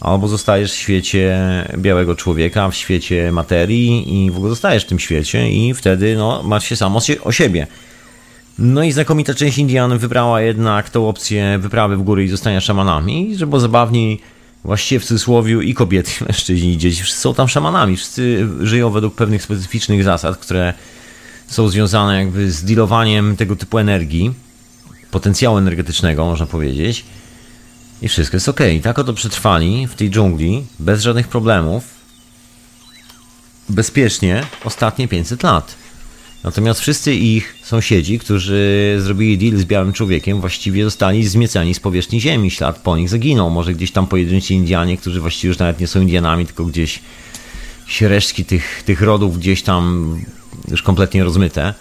albo 0.05 0.27
zostajesz 0.27 0.73
w 0.73 0.75
świecie 0.75 1.37
białego 1.77 2.15
człowieka, 2.15 2.69
w 2.69 2.75
świecie 2.75 3.31
materii 3.31 4.25
i 4.25 4.31
w 4.31 4.35
ogóle 4.37 4.49
zostajesz 4.49 4.83
w 4.83 4.87
tym 4.87 4.99
świecie 4.99 5.49
i 5.49 5.73
wtedy 5.73 6.15
no, 6.15 6.43
masz 6.43 6.65
się 6.65 6.75
samo 6.75 6.99
o 7.23 7.31
siebie. 7.31 7.67
No 8.59 8.83
i 8.83 8.91
znakomita 8.91 9.33
część 9.33 9.57
Indian 9.57 9.97
wybrała 9.97 10.41
jednak 10.41 10.89
tą 10.89 11.09
opcję 11.09 11.59
wyprawy 11.59 11.97
w 11.97 12.03
góry 12.03 12.23
i 12.23 12.27
zostania 12.27 12.61
szamanami, 12.61 13.37
że 13.37 13.47
było 13.47 13.59
zabawniej 13.59 14.21
właściwie 14.63 14.99
w 14.99 15.05
cudzysłowie 15.05 15.63
i 15.63 15.73
kobiety, 15.73 16.11
i 16.21 16.23
mężczyźni, 16.23 16.73
i 16.73 16.77
dzieci, 16.77 17.03
wszyscy 17.03 17.21
są 17.21 17.33
tam 17.33 17.47
szamanami, 17.47 17.97
wszyscy 17.97 18.47
żyją 18.61 18.89
według 18.89 19.15
pewnych 19.15 19.43
specyficznych 19.43 20.03
zasad, 20.03 20.37
które 20.37 20.73
są 21.47 21.67
związane 21.67 22.19
jakby 22.19 22.51
z 22.51 22.63
dealowaniem 22.63 23.35
tego 23.35 23.55
typu 23.55 23.77
energii, 23.77 24.33
potencjału 25.11 25.57
energetycznego, 25.57 26.25
można 26.25 26.45
powiedzieć. 26.45 27.05
I 28.05 28.09
wszystko 28.09 28.35
jest 28.35 28.49
ok. 28.49 28.59
I 28.73 28.81
tak 28.81 28.99
oto 28.99 29.13
przetrwali 29.13 29.87
w 29.87 29.95
tej 29.95 30.09
dżungli 30.09 30.63
bez 30.79 31.01
żadnych 31.01 31.27
problemów, 31.27 31.83
bezpiecznie 33.69 34.43
ostatnie 34.63 35.07
500 35.07 35.43
lat. 35.43 35.75
Natomiast 36.43 36.81
wszyscy 36.81 37.13
ich 37.15 37.55
sąsiedzi, 37.63 38.19
którzy 38.19 38.95
zrobili 38.99 39.37
deal 39.37 39.61
z 39.61 39.65
białym 39.65 39.93
człowiekiem, 39.93 40.41
właściwie 40.41 40.83
zostali 40.83 41.27
zmieceni 41.27 41.73
z 41.73 41.79
powierzchni 41.79 42.21
ziemi. 42.21 42.51
Ślad 42.51 42.79
po 42.79 42.97
nich 42.97 43.09
zaginął. 43.09 43.49
Może 43.49 43.73
gdzieś 43.73 43.91
tam 43.91 44.07
pojedynczy 44.07 44.53
Indianie, 44.53 44.97
którzy 44.97 45.21
właściwie 45.21 45.47
już 45.47 45.57
nawet 45.57 45.79
nie 45.79 45.87
są 45.87 46.01
Indianami, 46.01 46.45
tylko 46.45 46.65
gdzieś 46.65 46.99
resztki 48.01 48.45
tych, 48.45 48.83
tych 48.85 49.01
rodów 49.01 49.39
gdzieś 49.39 49.63
tam 49.63 50.15
już 50.71 50.81
kompletnie 50.81 51.23
rozmyte, 51.23 51.73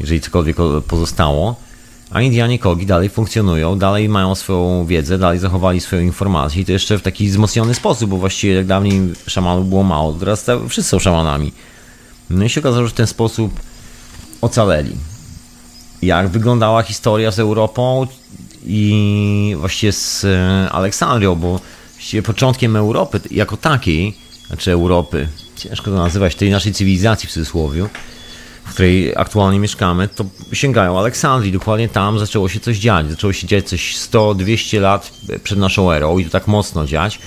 jeżeli 0.00 0.20
cokolwiek 0.20 0.56
pozostało. 0.88 1.67
A 2.10 2.20
Indianie 2.22 2.58
Kogi 2.58 2.86
dalej 2.86 3.08
funkcjonują, 3.08 3.78
dalej 3.78 4.08
mają 4.08 4.34
swoją 4.34 4.86
wiedzę, 4.86 5.18
dalej 5.18 5.38
zachowali 5.38 5.80
swoją 5.80 6.02
informację 6.02 6.62
i 6.62 6.64
to 6.64 6.72
jeszcze 6.72 6.98
w 6.98 7.02
taki 7.02 7.28
wzmocniony 7.28 7.74
sposób, 7.74 8.10
bo 8.10 8.16
właściwie 8.16 8.54
jak 8.54 8.66
dawniej 8.66 9.00
szamanów 9.26 9.68
było 9.68 9.82
mało, 9.82 10.12
teraz 10.12 10.46
wszyscy 10.68 10.90
są 10.90 10.98
szamanami. 10.98 11.52
No 12.30 12.44
i 12.44 12.48
się 12.48 12.60
okazało, 12.60 12.84
że 12.84 12.90
w 12.90 12.94
ten 12.94 13.06
sposób 13.06 13.60
ocaleli. 14.40 14.96
Jak 16.02 16.28
wyglądała 16.28 16.82
historia 16.82 17.30
z 17.30 17.38
Europą 17.38 18.06
i 18.66 19.54
właściwie 19.58 19.92
z 19.92 20.24
e, 20.24 20.68
Aleksandrią, 20.72 21.34
bo 21.34 21.60
właściwie 21.94 22.22
początkiem 22.22 22.76
Europy 22.76 23.20
jako 23.30 23.56
takiej, 23.56 24.16
znaczy 24.46 24.72
Europy, 24.72 25.28
ciężko 25.56 25.90
to 25.90 25.96
nazywać, 25.96 26.34
tej 26.34 26.50
naszej 26.50 26.72
cywilizacji 26.72 27.28
w 27.28 27.32
cudzysłowie, 27.32 27.88
w 28.68 28.72
której 28.72 29.12
aktualnie 29.16 29.58
mieszkamy, 29.60 30.08
to 30.08 30.24
sięgają 30.52 30.98
Aleksandrii. 30.98 31.52
Dokładnie 31.52 31.88
tam 31.88 32.18
zaczęło 32.18 32.48
się 32.48 32.60
coś 32.60 32.78
dziać. 32.78 33.10
Zaczęło 33.10 33.32
się 33.32 33.46
dziać 33.46 33.68
coś 33.68 33.96
100-200 33.96 34.80
lat 34.80 35.12
przed 35.42 35.58
naszą 35.58 35.92
erą 35.92 36.18
i 36.18 36.24
to 36.24 36.30
tak 36.30 36.46
mocno 36.46 36.86
dziać. 36.86 37.18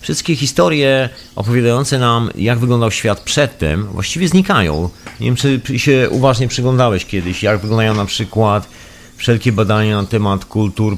Wszystkie 0.00 0.36
historie 0.36 1.08
opowiadające 1.36 1.98
nam, 1.98 2.30
jak 2.34 2.58
wyglądał 2.58 2.90
świat 2.90 3.20
przedtem, 3.20 3.86
właściwie 3.86 4.28
znikają. 4.28 4.90
Nie 5.20 5.26
wiem, 5.26 5.36
czy 5.36 5.78
się 5.78 6.08
uważnie 6.10 6.48
przyglądałeś 6.48 7.06
kiedyś, 7.06 7.42
jak 7.42 7.60
wyglądają 7.60 7.94
na 7.94 8.04
przykład 8.04 8.68
wszelkie 9.16 9.52
badania 9.52 10.02
na 10.02 10.08
temat 10.08 10.44
kultur 10.44 10.96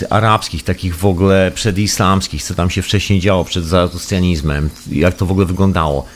y, 0.00 0.10
arabskich, 0.10 0.64
takich 0.64 0.96
w 0.96 1.04
ogóle 1.04 1.52
przedislamskich, 1.54 2.42
co 2.42 2.54
tam 2.54 2.70
się 2.70 2.82
wcześniej 2.82 3.20
działo 3.20 3.44
przed 3.44 3.64
zaratustrianizmem, 3.64 4.70
jak 4.90 5.14
to 5.14 5.26
w 5.26 5.30
ogóle 5.30 5.46
wyglądało. 5.46 6.06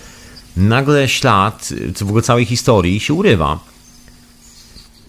Nagle 0.57 1.09
ślad, 1.09 1.69
w 1.97 2.03
ogóle 2.03 2.23
całej 2.23 2.45
historii 2.45 3.01
się 3.01 3.15
urywa. 3.15 3.59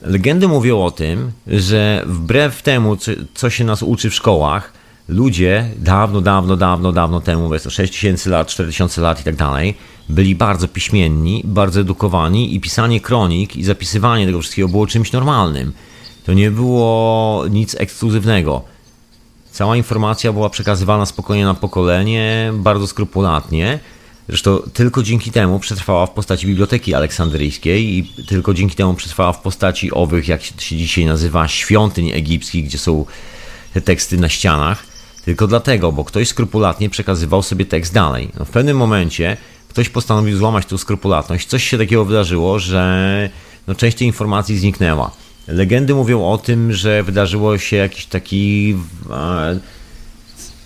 Legendy 0.01 0.47
mówią 0.47 0.83
o 0.83 0.91
tym, 0.91 1.31
że 1.47 2.03
wbrew 2.05 2.61
temu, 2.61 2.97
co, 3.33 3.49
się 3.49 3.63
nas 3.63 3.83
uczy 3.83 4.09
w 4.09 4.15
szkołach, 4.15 4.73
ludzie 5.07 5.69
dawno, 5.77 6.21
dawno, 6.21 6.57
dawno, 6.57 6.91
dawno 6.91 7.21
temu, 7.21 7.49
to 7.63 7.69
6000 7.69 8.29
lat, 8.29 8.47
4000 8.47 9.01
lat 9.01 9.21
i 9.21 9.23
tak 9.23 9.35
dalej, 9.35 9.75
byli 10.09 10.35
bardzo 10.35 10.67
piśmienni, 10.67 11.41
bardzo 11.45 11.81
edukowani 11.81 12.55
i 12.55 12.59
pisanie 12.59 13.01
kronik 13.01 13.55
i 13.55 13.63
zapisywanie 13.63 14.25
tego 14.25 14.39
wszystkiego 14.39 14.67
było 14.67 14.87
czymś 14.87 15.11
normalnym. 15.11 15.73
To 16.25 16.33
nie 16.33 16.51
było 16.51 17.43
nic 17.49 17.75
ekskluzywnego. 17.75 18.61
Cała 19.51 19.77
informacja 19.77 20.33
była 20.33 20.49
przekazywana 20.49 21.05
spokojnie 21.05 21.45
na 21.45 21.53
pokolenie, 21.53 22.51
bardzo 22.53 22.87
skrupulatnie. 22.87 23.79
Zresztą 24.27 24.57
tylko 24.73 25.03
dzięki 25.03 25.31
temu 25.31 25.59
przetrwała 25.59 26.05
w 26.05 26.11
postaci 26.11 26.47
Biblioteki 26.47 26.93
Aleksandryjskiej 26.93 27.97
i 27.97 28.03
tylko 28.27 28.53
dzięki 28.53 28.75
temu 28.75 28.93
przetrwała 28.93 29.33
w 29.33 29.41
postaci 29.41 29.91
owych, 29.91 30.27
jak 30.27 30.43
się 30.43 30.75
dzisiaj 30.77 31.05
nazywa, 31.05 31.47
świątyń 31.47 32.11
egipskich, 32.11 32.65
gdzie 32.65 32.77
są 32.77 33.05
te 33.73 33.81
teksty 33.81 34.17
na 34.17 34.29
ścianach. 34.29 34.83
Tylko 35.25 35.47
dlatego, 35.47 35.91
bo 35.91 36.05
ktoś 36.05 36.27
skrupulatnie 36.27 36.89
przekazywał 36.89 37.43
sobie 37.43 37.65
tekst 37.65 37.93
dalej. 37.93 38.29
No 38.39 38.45
w 38.45 38.49
pewnym 38.49 38.77
momencie 38.77 39.37
ktoś 39.69 39.89
postanowił 39.89 40.37
złamać 40.37 40.65
tą 40.65 40.77
skrupulatność. 40.77 41.47
Coś 41.47 41.63
się 41.63 41.77
takiego 41.77 42.05
wydarzyło, 42.05 42.59
że 42.59 43.29
no, 43.67 43.75
część 43.75 43.97
tej 43.97 44.07
informacji 44.07 44.57
zniknęła. 44.57 45.11
Legendy 45.47 45.95
mówią 45.95 46.25
o 46.25 46.37
tym, 46.37 46.73
że 46.73 47.03
wydarzyło 47.03 47.57
się 47.57 47.75
jakiś 47.75 48.05
taki. 48.05 48.75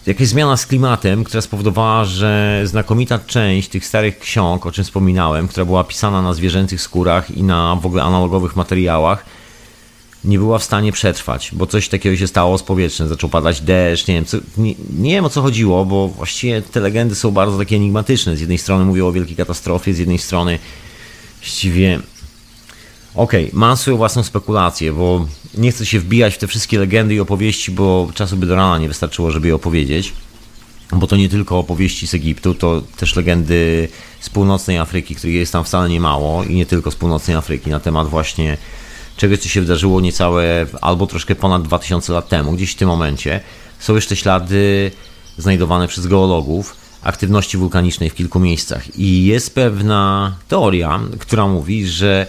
Jakaś 0.07 0.27
zmiana 0.27 0.57
z 0.57 0.65
klimatem, 0.65 1.23
która 1.23 1.41
spowodowała, 1.41 2.05
że 2.05 2.61
znakomita 2.65 3.19
część 3.19 3.69
tych 3.69 3.85
starych 3.85 4.19
ksiąg, 4.19 4.65
o 4.65 4.71
czym 4.71 4.83
wspominałem, 4.83 5.47
która 5.47 5.65
była 5.65 5.83
pisana 5.83 6.21
na 6.21 6.33
zwierzęcych 6.33 6.81
skórach 6.81 7.31
i 7.31 7.43
na 7.43 7.75
w 7.75 7.85
ogóle 7.85 8.03
analogowych 8.03 8.55
materiałach, 8.55 9.25
nie 10.23 10.39
była 10.39 10.59
w 10.59 10.63
stanie 10.63 10.91
przetrwać, 10.91 11.49
bo 11.53 11.65
coś 11.65 11.89
takiego 11.89 12.17
się 12.17 12.27
stało 12.27 12.57
z 12.57 12.63
powietrzem, 12.63 13.07
zaczął 13.07 13.29
padać 13.29 13.61
deszcz, 13.61 14.07
nie 14.07 14.13
wiem, 14.13 14.25
co, 14.25 14.37
nie, 14.57 14.73
nie, 14.99 15.11
wiem 15.11 15.25
o 15.25 15.29
co 15.29 15.41
chodziło, 15.41 15.85
bo 15.85 16.07
właściwie 16.07 16.61
te 16.61 16.79
legendy 16.79 17.15
są 17.15 17.31
bardzo 17.31 17.57
takie 17.57 17.75
enigmatyczne. 17.75 18.37
Z 18.37 18.39
jednej 18.39 18.57
strony 18.57 18.85
mówią 18.85 19.07
o 19.07 19.11
wielkiej 19.11 19.35
katastrofie, 19.35 19.93
z 19.93 19.99
jednej 19.99 20.17
strony 20.17 20.59
właściwie... 21.39 21.99
Okej, 23.17 23.45
okay, 23.45 23.59
mam 23.59 23.77
swoją 23.77 23.97
własną 23.97 24.23
spekulację, 24.23 24.93
bo 24.93 25.25
nie 25.57 25.71
chcę 25.71 25.85
się 25.85 25.99
wbijać 25.99 26.35
w 26.35 26.37
te 26.37 26.47
wszystkie 26.47 26.79
legendy 26.79 27.15
i 27.15 27.19
opowieści, 27.19 27.71
bo 27.71 28.09
czasu 28.13 28.37
by 28.37 28.45
do 28.45 28.55
rana 28.55 28.77
nie 28.77 28.87
wystarczyło, 28.87 29.31
żeby 29.31 29.47
je 29.47 29.55
opowiedzieć. 29.55 30.13
Bo 30.91 31.07
to 31.07 31.15
nie 31.15 31.29
tylko 31.29 31.59
opowieści 31.59 32.07
z 32.07 32.13
Egiptu, 32.13 32.55
to 32.55 32.81
też 32.97 33.15
legendy 33.15 33.87
z 34.19 34.29
północnej 34.29 34.77
Afryki, 34.77 35.15
których 35.15 35.35
jest 35.35 35.53
tam 35.53 35.63
wcale 35.63 35.89
nie 35.89 35.99
mało 35.99 36.43
i 36.43 36.55
nie 36.55 36.65
tylko 36.65 36.91
z 36.91 36.95
północnej 36.95 37.37
Afryki 37.37 37.69
na 37.69 37.79
temat 37.79 38.07
właśnie 38.07 38.57
czegoś, 39.17 39.39
co 39.39 39.49
się 39.49 39.61
wydarzyło 39.61 40.01
niecałe 40.01 40.65
albo 40.81 41.07
troszkę 41.07 41.35
ponad 41.35 41.63
2000 41.63 42.13
lat 42.13 42.29
temu, 42.29 42.51
gdzieś 42.51 42.71
w 42.71 42.75
tym 42.75 42.87
momencie. 42.87 43.39
Są 43.79 43.95
jeszcze 43.95 44.15
ślady 44.15 44.91
znajdowane 45.37 45.87
przez 45.87 46.07
geologów 46.07 46.75
aktywności 47.03 47.57
wulkanicznej 47.57 48.09
w 48.09 48.15
kilku 48.15 48.39
miejscach. 48.39 48.99
I 48.99 49.25
jest 49.25 49.55
pewna 49.55 50.35
teoria, 50.47 50.99
która 51.19 51.47
mówi, 51.47 51.87
że 51.87 52.27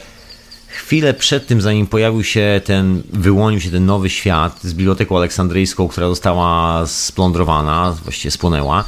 chwilę 0.78 1.14
przed 1.14 1.46
tym, 1.46 1.60
zanim 1.60 1.86
pojawił 1.86 2.24
się 2.24 2.60
ten, 2.64 3.02
wyłonił 3.12 3.60
się 3.60 3.70
ten 3.70 3.86
nowy 3.86 4.10
świat 4.10 4.60
z 4.62 4.74
biblioteką 4.74 5.16
aleksandryjską, 5.16 5.88
która 5.88 6.08
została 6.08 6.86
splądrowana, 6.86 7.96
właściwie 8.04 8.30
spłonęła, 8.30 8.84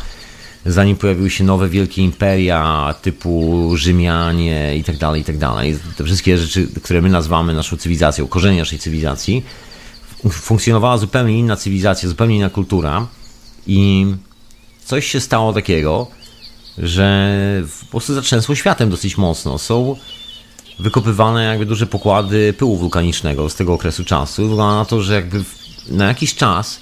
zanim 0.67 0.97
pojawiły 0.97 1.31
się 1.31 1.45
nowe 1.45 1.69
wielkie 1.69 2.03
imperia 2.03 2.95
typu 3.03 3.71
Rzymianie 3.77 4.77
i 4.77 4.85
tak 4.85 4.97
dalej, 4.97 5.21
i 5.21 5.25
tak 5.25 5.39
dalej. 5.39 5.79
Te 5.97 6.05
wszystkie 6.05 6.39
rzeczy, 6.39 6.69
które 6.83 7.03
my 7.03 7.09
nazywamy 7.09 7.55
naszą 7.55 7.77
cywilizacją, 7.77 8.27
korzenie 8.27 8.59
naszej 8.59 8.79
cywilizacji, 8.79 9.45
funkcjonowała 10.31 10.99
zupełnie 10.99 11.39
inna 11.39 11.57
cywilizacja, 11.57 12.09
zupełnie 12.09 12.37
inna 12.37 12.51
kultura 12.51 13.07
i 13.67 14.07
coś 14.85 15.07
się 15.07 15.21
stało 15.21 15.53
takiego, 15.53 16.07
że 16.79 17.31
po 17.81 17.91
prostu 17.91 18.15
zatrzęsło 18.15 18.55
światem 18.55 18.91
dosyć 18.91 19.19
mocno. 19.19 19.59
Są 19.59 19.97
wykopywane 20.79 21.45
jakby 21.45 21.67
duże 21.67 21.87
pokłady 21.87 22.55
pyłu 22.59 22.77
wulkanicznego 22.77 23.51
z 23.51 23.55
tego 23.55 23.75
okresu 23.75 24.05
czasu. 24.05 24.49
Wygląda 24.49 24.75
na 24.75 24.85
to, 24.85 25.03
że 25.03 25.15
jakby 25.15 25.45
na 25.89 26.07
jakiś 26.07 26.35
czas 26.35 26.81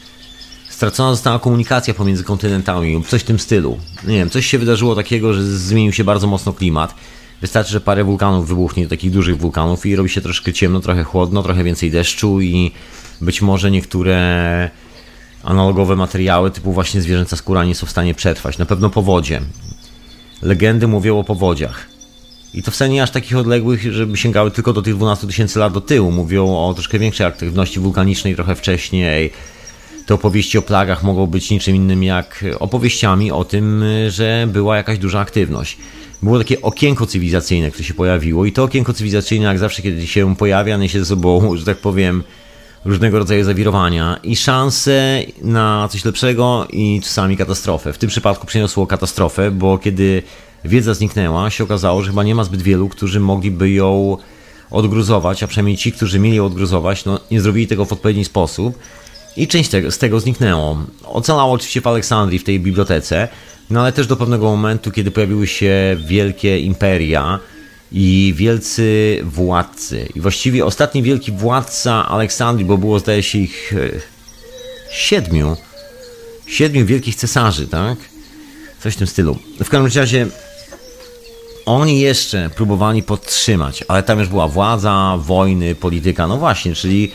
stracona 0.70 1.11
została 1.11 1.39
komunikacja 1.39 1.95
pomiędzy 1.95 2.24
kontynentami 2.24 2.95
lub 2.95 3.09
coś 3.09 3.22
w 3.22 3.24
tym 3.24 3.39
stylu. 3.39 3.78
Nie 4.07 4.16
wiem, 4.16 4.30
coś 4.30 4.47
się 4.47 4.59
wydarzyło 4.59 4.95
takiego, 4.95 5.34
że 5.34 5.45
zmienił 5.45 5.93
się 5.93 6.05
bardzo 6.05 6.26
mocno 6.26 6.53
klimat. 6.53 6.95
Wystarczy, 7.41 7.72
że 7.72 7.80
parę 7.80 8.05
wulkanów 8.05 8.49
wybuchnie, 8.49 8.89
takich 8.89 9.11
dużych 9.11 9.39
wulkanów 9.39 9.86
i 9.86 9.97
robi 9.97 10.09
się 10.09 10.20
troszkę 10.20 10.53
ciemno, 10.53 10.80
trochę 10.80 11.05
chłodno, 11.05 11.43
trochę 11.43 11.64
więcej 11.64 11.91
deszczu 11.91 12.41
i 12.41 12.72
być 13.20 13.43
może 13.43 13.70
niektóre 13.70 14.70
analogowe 15.43 15.97
materiały 15.97 16.51
typu 16.51 16.72
właśnie 16.72 17.01
zwierzęca 17.03 17.36
skóra 17.36 17.64
nie 17.64 17.74
są 17.74 17.86
w 17.86 17.91
stanie 17.91 18.14
przetrwać. 18.14 18.59
Na 18.59 18.66
pewno 18.66 18.91
powodzie. 18.91 19.41
Legendy 20.43 20.86
mówią 20.89 21.18
o 21.18 21.24
powodziach. 21.24 21.97
I 22.55 22.62
to 22.62 22.70
wcale 22.70 22.90
nie 22.90 23.03
aż 23.03 23.11
takich 23.11 23.36
odległych, 23.36 23.92
żeby 23.92 24.16
sięgały 24.16 24.51
tylko 24.51 24.72
do 24.72 24.82
tych 24.82 24.94
12 24.94 25.26
tysięcy 25.26 25.59
lat 25.59 25.72
do 25.72 25.80
tyłu. 25.80 26.11
Mówią 26.12 26.57
o 26.57 26.74
troszkę 26.74 26.99
większej 26.99 27.26
aktywności 27.26 27.80
wulkanicznej 27.80 28.34
trochę 28.34 28.55
wcześniej, 28.55 29.30
te 30.07 30.14
opowieści 30.14 30.59
o 30.59 30.62
plagach 30.62 31.03
mogą 31.03 31.26
być 31.26 31.51
niczym 31.51 31.76
innym 31.76 32.03
jak 32.03 32.44
opowieściami 32.59 33.32
o 33.32 33.44
tym, 33.44 33.84
że 34.09 34.49
była 34.53 34.76
jakaś 34.76 34.99
duża 34.99 35.20
aktywność. 35.20 35.76
Było 36.22 36.38
takie 36.38 36.62
okienko 36.62 37.07
cywilizacyjne, 37.07 37.70
które 37.70 37.84
się 37.84 37.94
pojawiło 37.94 38.44
i 38.44 38.53
to 38.53 38.64
okienko 38.64 38.92
cywilizacyjne, 38.92 39.46
jak 39.46 39.59
zawsze, 39.59 39.82
kiedy 39.82 40.07
się 40.07 40.36
pojawia, 40.36 40.76
niesie 40.76 40.99
ze 40.99 41.05
sobą, 41.05 41.57
że 41.57 41.64
tak 41.64 41.78
powiem, 41.78 42.22
różnego 42.84 43.18
rodzaju 43.18 43.44
zawirowania 43.44 44.18
i 44.22 44.36
szanse 44.36 45.22
na 45.42 45.88
coś 45.90 46.05
lepszego 46.05 46.66
i 46.70 47.01
czasami 47.05 47.36
katastrofę. 47.36 47.92
W 47.92 47.99
tym 47.99 48.09
przypadku 48.09 48.46
przyniosło 48.46 48.86
katastrofę, 48.86 49.51
bo 49.51 49.78
kiedy 49.78 50.22
wiedza 50.68 50.94
zniknęła, 50.94 51.50
się 51.50 51.64
okazało, 51.64 52.02
że 52.02 52.10
chyba 52.10 52.22
nie 52.22 52.34
ma 52.34 52.44
zbyt 52.44 52.62
wielu, 52.62 52.88
którzy 52.88 53.20
mogliby 53.20 53.70
ją 53.70 54.16
odgruzować, 54.70 55.42
a 55.42 55.46
przynajmniej 55.46 55.76
ci, 55.76 55.92
którzy 55.92 56.18
mieli 56.18 56.36
ją 56.36 56.46
odgruzować, 56.46 57.04
no, 57.04 57.20
nie 57.30 57.40
zrobili 57.40 57.66
tego 57.66 57.84
w 57.84 57.92
odpowiedni 57.92 58.24
sposób 58.24 58.78
i 59.36 59.48
część 59.48 59.70
tego, 59.70 59.90
z 59.90 59.98
tego 59.98 60.20
zniknęło. 60.20 60.78
Ocalało 61.04 61.52
oczywiście 61.52 61.80
w 61.80 61.86
Aleksandrii, 61.86 62.38
w 62.38 62.44
tej 62.44 62.60
bibliotece, 62.60 63.28
no 63.70 63.80
ale 63.80 63.92
też 63.92 64.06
do 64.06 64.16
pewnego 64.16 64.44
momentu, 64.44 64.90
kiedy 64.90 65.10
pojawiły 65.10 65.46
się 65.46 65.96
wielkie 66.06 66.60
imperia 66.60 67.38
i 67.92 68.34
wielcy 68.36 69.18
władcy. 69.24 70.08
I 70.14 70.20
właściwie 70.20 70.64
ostatni 70.64 71.02
wielki 71.02 71.32
władca 71.32 72.08
Aleksandrii, 72.08 72.66
bo 72.66 72.78
było 72.78 72.98
zdaje 72.98 73.22
się 73.22 73.38
ich 73.38 73.72
e, 73.72 73.90
siedmiu, 74.92 75.56
siedmiu 76.46 76.86
wielkich 76.86 77.14
cesarzy, 77.14 77.66
tak? 77.66 77.98
Coś 78.82 78.94
w 78.94 78.96
tym 78.96 79.06
stylu. 79.06 79.38
W 79.64 79.68
każdym 79.68 80.02
razie 80.02 80.26
oni 81.68 82.00
jeszcze 82.00 82.50
próbowali 82.50 83.02
podtrzymać, 83.02 83.84
ale 83.88 84.02
tam 84.02 84.18
już 84.18 84.28
była 84.28 84.48
władza, 84.48 85.18
wojny, 85.20 85.74
polityka. 85.74 86.26
No 86.26 86.36
właśnie, 86.36 86.74
czyli 86.74 87.12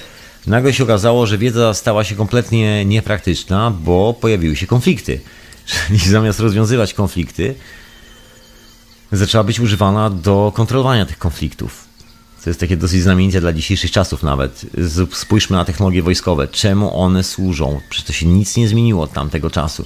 nagle 0.48 0.74
się 0.74 0.84
okazało, 0.84 1.28
że 1.28 1.38
wiedza 1.38 1.74
stała 1.74 2.04
się 2.04 2.16
kompletnie 2.16 2.86
niepraktyczna, 2.86 3.72
bo 3.72 4.14
pojawiły 4.14 4.56
się 4.56 4.68
konflikty. 4.68 5.22
Czyli 5.88 6.00
zamiast 6.00 6.40
rozwiązywać 6.40 6.94
konflikty, 6.94 7.56
zaczęła 9.12 9.44
być 9.44 9.60
używana 9.60 10.10
do 10.10 10.52
kontrolowania 10.56 11.06
tych 11.06 11.18
konfliktów. 11.18 11.88
To 12.44 12.50
jest 12.50 12.60
takie 12.60 12.78
dosyć 12.78 13.02
znamienite 13.02 13.42
dla 13.42 13.54
dzisiejszych 13.54 13.92
czasów 13.92 14.24
nawet. 14.24 14.66
Spójrzmy 15.14 15.58
na 15.58 15.66
technologie 15.66 16.04
wojskowe. 16.04 16.48
Czemu 16.48 17.02
one 17.02 17.24
służą? 17.24 17.82
Przecież 17.90 18.08
to 18.08 18.14
się 18.14 18.26
nic 18.26 18.58
nie 18.58 18.68
zmieniło 18.68 19.04
od 19.04 19.14
tamtego 19.14 19.50
czasu. 19.50 19.86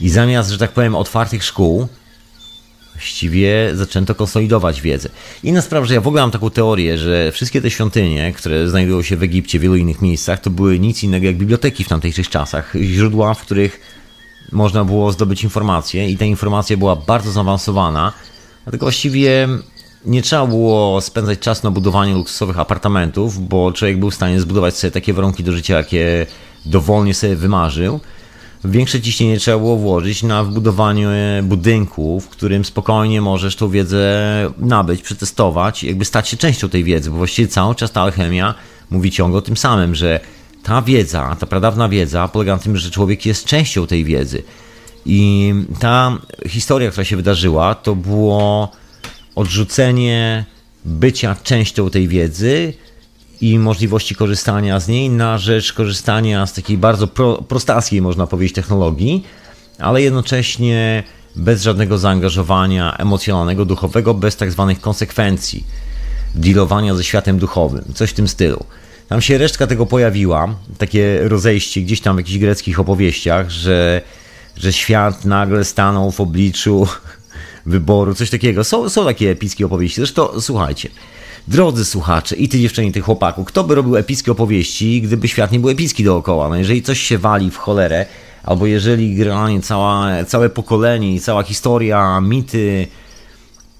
I 0.00 0.08
zamiast, 0.08 0.50
że 0.50 0.58
tak 0.58 0.72
powiem, 0.72 0.94
otwartych 0.94 1.44
szkół, 1.44 1.88
właściwie 2.94 3.70
zaczęto 3.74 4.14
konsolidować 4.14 4.82
wiedzę. 4.82 5.08
Inna 5.42 5.62
sprawa, 5.62 5.86
że 5.86 5.94
ja 5.94 6.00
w 6.00 6.08
ogóle 6.08 6.22
mam 6.22 6.30
taką 6.30 6.50
teorię, 6.50 6.98
że 6.98 7.32
wszystkie 7.32 7.60
te 7.60 7.70
świątynie, 7.70 8.32
które 8.32 8.68
znajdują 8.68 9.02
się 9.02 9.16
w 9.16 9.22
Egipcie, 9.22 9.58
w 9.58 9.62
wielu 9.62 9.76
innych 9.76 10.02
miejscach, 10.02 10.40
to 10.40 10.50
były 10.50 10.78
nic 10.78 11.02
innego 11.02 11.26
jak 11.26 11.36
biblioteki 11.36 11.84
w 11.84 11.88
tamtejszych 11.88 12.28
czasach. 12.28 12.74
Źródła, 12.82 13.34
w 13.34 13.40
których 13.40 13.80
można 14.52 14.84
było 14.84 15.12
zdobyć 15.12 15.44
informacje 15.44 16.10
i 16.10 16.16
ta 16.16 16.24
informacja 16.24 16.76
była 16.76 16.96
bardzo 16.96 17.32
zaawansowana, 17.32 18.12
dlatego 18.64 18.86
właściwie 18.86 19.48
nie 20.04 20.22
trzeba 20.22 20.46
było 20.46 21.00
spędzać 21.00 21.38
czas 21.38 21.62
na 21.62 21.70
budowaniu 21.70 22.16
luksusowych 22.16 22.58
apartamentów, 22.58 23.48
bo 23.48 23.72
człowiek 23.72 23.98
był 23.98 24.10
w 24.10 24.14
stanie 24.14 24.40
zbudować 24.40 24.76
sobie 24.76 24.90
takie 24.90 25.12
warunki 25.12 25.44
do 25.44 25.52
życia, 25.52 25.76
jakie 25.76 26.26
dowolnie 26.66 27.14
sobie 27.14 27.36
wymarzył. 27.36 28.00
Większe 28.64 29.00
ciśnienie 29.00 29.38
trzeba 29.38 29.58
było 29.58 29.76
włożyć 29.76 30.22
na 30.22 30.44
wbudowanie 30.44 31.08
budynku, 31.42 32.20
w 32.20 32.28
którym 32.28 32.64
spokojnie 32.64 33.20
możesz 33.20 33.56
tą 33.56 33.68
wiedzę 33.68 34.22
nabyć, 34.58 35.02
przetestować, 35.02 35.84
jakby 35.84 36.04
stać 36.04 36.28
się 36.28 36.36
częścią 36.36 36.68
tej 36.68 36.84
wiedzy, 36.84 37.10
bo 37.10 37.16
właściwie 37.16 37.48
cały 37.48 37.74
czas 37.74 37.92
ta 37.92 38.00
alchemia 38.00 38.54
mówi 38.90 39.10
ciągle 39.10 39.38
o 39.38 39.42
tym 39.42 39.56
samym, 39.56 39.94
że 39.94 40.20
ta 40.62 40.82
wiedza, 40.82 41.36
ta 41.40 41.46
pradawna 41.46 41.88
wiedza 41.88 42.28
polega 42.28 42.52
na 42.52 42.58
tym, 42.58 42.76
że 42.76 42.90
człowiek 42.90 43.26
jest 43.26 43.44
częścią 43.44 43.86
tej 43.86 44.04
wiedzy. 44.04 44.42
I 45.06 45.54
ta 45.78 46.18
historia, 46.48 46.90
która 46.90 47.04
się 47.04 47.16
wydarzyła, 47.16 47.74
to 47.74 47.94
było 47.94 48.72
odrzucenie 49.34 50.44
bycia 50.84 51.36
częścią 51.42 51.90
tej 51.90 52.08
wiedzy 52.08 52.72
i 53.42 53.58
możliwości 53.58 54.14
korzystania 54.14 54.80
z 54.80 54.88
niej 54.88 55.10
na 55.10 55.38
rzecz 55.38 55.72
korzystania 55.72 56.46
z 56.46 56.52
takiej 56.52 56.78
bardzo 56.78 57.06
pro, 57.06 57.42
prostackiej, 57.48 58.02
można 58.02 58.26
powiedzieć, 58.26 58.54
technologii, 58.54 59.24
ale 59.78 60.02
jednocześnie 60.02 61.02
bez 61.36 61.62
żadnego 61.62 61.98
zaangażowania 61.98 62.96
emocjonalnego, 62.96 63.64
duchowego, 63.64 64.14
bez 64.14 64.36
tak 64.36 64.52
zwanych 64.52 64.80
konsekwencji 64.80 65.64
dealowania 66.34 66.94
ze 66.94 67.04
światem 67.04 67.38
duchowym, 67.38 67.84
coś 67.94 68.10
w 68.10 68.14
tym 68.14 68.28
stylu. 68.28 68.64
Tam 69.08 69.22
się 69.22 69.38
resztka 69.38 69.66
tego 69.66 69.86
pojawiła, 69.86 70.54
takie 70.78 71.28
rozejście 71.28 71.80
gdzieś 71.80 72.00
tam 72.00 72.16
w 72.16 72.18
jakichś 72.18 72.38
greckich 72.38 72.80
opowieściach, 72.80 73.50
że, 73.50 74.02
że 74.56 74.72
świat 74.72 75.24
nagle 75.24 75.64
stanął 75.64 76.10
w 76.10 76.20
obliczu 76.20 76.86
wyboru, 77.66 78.14
coś 78.14 78.30
takiego. 78.30 78.64
Są, 78.64 78.88
są 78.88 79.04
takie 79.04 79.30
epickie 79.30 79.66
opowieści. 79.66 79.96
Zresztą 79.96 80.40
słuchajcie, 80.40 80.88
drodzy 81.48 81.84
słuchacze, 81.84 82.36
i 82.36 82.48
ty 82.48 82.60
dziewczyny, 82.60 82.88
i 82.88 82.92
ty 82.92 83.00
chłopaku, 83.00 83.44
kto 83.44 83.64
by 83.64 83.74
robił 83.74 83.96
epickie 83.96 84.32
opowieści, 84.32 85.02
gdyby 85.02 85.28
świat 85.28 85.52
nie 85.52 85.60
był 85.60 85.70
epicki 85.70 86.04
dookoła? 86.04 86.48
No 86.48 86.56
jeżeli 86.56 86.82
coś 86.82 87.00
się 87.00 87.18
wali 87.18 87.50
w 87.50 87.56
cholerę, 87.56 88.06
albo 88.44 88.66
jeżeli 88.66 89.14
generalnie 89.14 89.60
cała, 89.60 90.24
całe 90.24 90.50
pokolenie 90.50 91.14
i 91.14 91.20
cała 91.20 91.42
historia, 91.42 92.20
mity 92.20 92.86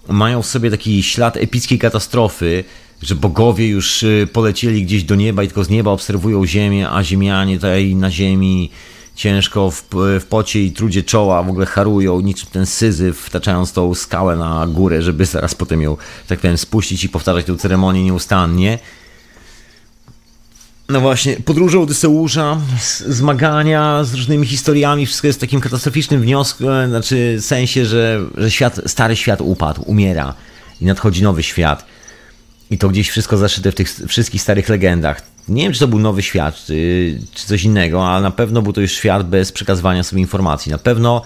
mają 0.09 0.43
w 0.43 0.47
sobie 0.47 0.71
taki 0.71 1.03
ślad 1.03 1.37
epickiej 1.37 1.79
katastrofy, 1.79 2.65
że 3.03 3.15
bogowie 3.15 3.69
już 3.69 4.03
y, 4.03 4.29
polecieli 4.33 4.85
gdzieś 4.85 5.05
do 5.05 5.15
nieba 5.15 5.43
i 5.43 5.47
tylko 5.47 5.65
z 5.65 5.69
nieba 5.69 5.91
obserwują 5.91 6.47
ziemię, 6.47 6.91
a 6.91 7.05
ziemianie 7.05 7.57
tutaj 7.57 7.95
na 7.95 8.11
ziemi 8.11 8.71
ciężko 9.15 9.71
w, 9.71 9.85
w 10.21 10.25
pocie 10.29 10.63
i 10.63 10.73
trudzie 10.73 11.03
czoła 11.03 11.43
w 11.43 11.49
ogóle 11.49 11.67
harują, 11.67 12.21
niczym 12.21 12.49
ten 12.53 12.67
syzyf, 12.67 13.19
wtaczając 13.19 13.73
tą 13.73 13.95
skałę 13.95 14.37
na 14.37 14.67
górę, 14.67 15.03
żeby 15.03 15.25
zaraz 15.25 15.55
potem 15.55 15.83
ją, 15.83 15.97
tak 16.29 16.41
powiem, 16.41 16.59
spuścić 16.59 17.05
i 17.05 17.09
powtarzać 17.09 17.47
tę 17.47 17.57
ceremonię 17.57 18.05
nieustannie. 18.05 18.79
No 20.89 21.01
właśnie, 21.01 21.37
podróże 21.37 21.81
Odyseusza, 21.81 22.61
zmagania 23.07 24.05
z 24.05 24.15
różnymi 24.15 24.47
historiami, 24.47 25.07
wszystko 25.07 25.27
jest 25.27 25.41
takim 25.41 25.61
katastroficznym 25.61 26.21
wniosku, 26.21 26.65
znaczy 26.89 27.37
w 27.41 27.45
sensie, 27.45 27.87
że, 27.87 28.21
że 28.37 28.51
świat, 28.51 28.81
stary 28.87 29.17
świat 29.17 29.41
upadł, 29.41 29.83
umiera 29.87 30.35
i 30.81 30.85
nadchodzi 30.85 31.23
nowy 31.23 31.43
świat. 31.43 31.87
I 32.71 32.79
to 32.79 32.89
gdzieś 32.89 33.11
wszystko 33.11 33.37
zaszyte 33.37 33.73
w 33.73 33.75
tych 33.75 33.89
wszystkich 34.09 34.43
starych 34.43 34.69
legendach. 34.69 35.32
Nie 35.49 35.63
wiem, 35.63 35.73
czy 35.73 35.81
to 35.81 35.89
był 35.89 35.99
nowy 35.99 36.23
świat, 36.23 36.57
czy, 36.67 37.19
czy 37.35 37.47
coś 37.47 37.65
innego, 37.65 38.09
ale 38.09 38.23
na 38.23 38.31
pewno 38.31 38.63
był 38.63 38.73
to 38.73 38.81
już 38.81 38.93
świat 38.93 39.29
bez 39.29 39.53
przekazywania 39.53 40.03
sobie 40.03 40.21
informacji. 40.23 40.73
Na 40.73 40.79
pewno 40.79 41.23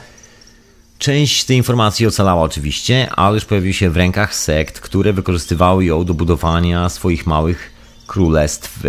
część 0.98 1.44
tej 1.44 1.56
informacji 1.56 2.06
ocalała 2.06 2.42
oczywiście, 2.42 3.10
ale 3.10 3.34
już 3.34 3.44
pojawił 3.44 3.72
się 3.72 3.90
w 3.90 3.96
rękach 3.96 4.34
sekt, 4.34 4.80
które 4.80 5.12
wykorzystywały 5.12 5.84
ją 5.84 6.04
do 6.04 6.14
budowania 6.14 6.88
swoich 6.88 7.26
małych 7.26 7.70
królestw. 8.06 8.82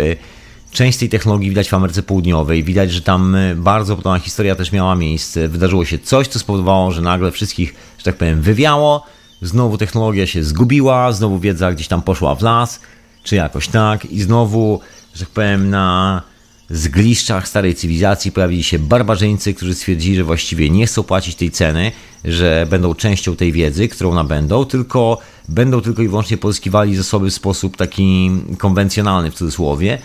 Część 0.70 0.98
tej 0.98 1.08
technologii 1.08 1.48
widać 1.48 1.68
w 1.68 1.74
Ameryce 1.74 2.02
Południowej. 2.02 2.64
Widać, 2.64 2.92
że 2.92 3.00
tam 3.00 3.36
bardzo 3.56 3.96
podobna 3.96 4.18
historia 4.18 4.54
też 4.54 4.72
miała 4.72 4.94
miejsce. 4.94 5.48
Wydarzyło 5.48 5.84
się 5.84 5.98
coś, 5.98 6.28
co 6.28 6.38
spowodowało, 6.38 6.92
że 6.92 7.00
nagle 7.00 7.30
wszystkich, 7.30 7.74
że 7.98 8.04
tak 8.04 8.16
powiem, 8.16 8.42
wywiało 8.42 9.04
znowu 9.42 9.78
technologia 9.78 10.26
się 10.26 10.44
zgubiła, 10.44 11.12
znowu 11.12 11.38
wiedza 11.38 11.72
gdzieś 11.72 11.88
tam 11.88 12.02
poszła 12.02 12.34
w 12.34 12.42
las, 12.42 12.80
czy 13.28 13.36
jakoś 13.36 13.68
tak, 13.68 14.04
i 14.04 14.22
znowu, 14.22 14.80
że 15.14 15.24
tak 15.24 15.34
powiem, 15.34 15.70
na 15.70 16.22
zgliszczach 16.70 17.48
starej 17.48 17.74
cywilizacji 17.74 18.32
pojawili 18.32 18.62
się 18.62 18.78
barbarzyńcy, 18.78 19.54
którzy 19.54 19.74
stwierdzili, 19.74 20.16
że 20.16 20.24
właściwie 20.24 20.70
nie 20.70 20.86
chcą 20.86 21.02
płacić 21.02 21.34
tej 21.34 21.50
ceny, 21.50 21.92
że 22.24 22.66
będą 22.70 22.94
częścią 22.94 23.36
tej 23.36 23.52
wiedzy, 23.52 23.88
którą 23.88 24.14
nabędą, 24.14 24.64
tylko 24.64 25.18
będą 25.48 25.80
tylko 25.80 26.02
i 26.02 26.08
wyłącznie 26.08 26.36
pozyskiwali 26.36 26.96
zasoby 26.96 27.30
w 27.30 27.34
sposób 27.34 27.76
taki 27.76 28.30
konwencjonalny 28.58 29.30
w 29.30 29.34
cudzysłowie, 29.34 29.98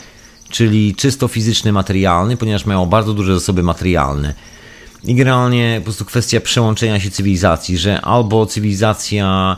czyli 0.50 0.96
czysto 0.96 1.28
fizyczny, 1.28 1.72
materialny, 1.72 2.38
ponieważ 2.38 2.66
mają 2.66 2.86
bardzo 2.86 3.14
duże 3.14 3.34
zasoby 3.34 3.64
materialne. 3.64 4.34
I 5.04 5.16
generalnie 5.16 5.76
po 5.80 5.84
prostu 5.84 6.06
kwestia 6.06 6.42
przełączenia 6.42 7.00
się 7.00 7.12
cywilizacji, 7.12 7.78
że 7.78 8.02
albo 8.02 8.46
cywilizacja 8.46 9.58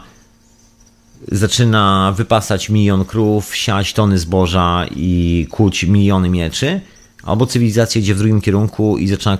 zaczyna 1.32 2.14
wypasać 2.18 2.70
milion 2.70 3.06
krów, 3.06 3.56
siać 3.56 3.94
tony 3.94 4.20
zboża 4.20 4.86
i 4.96 5.48
kuć 5.52 5.84
miliony 5.84 6.30
mieczy, 6.30 6.82
albo 7.24 7.46
cywilizacja 7.46 8.02
idzie 8.02 8.16
w 8.16 8.18
drugim 8.18 8.42
kierunku 8.42 8.98
i 8.98 9.08
zaczyna 9.08 9.38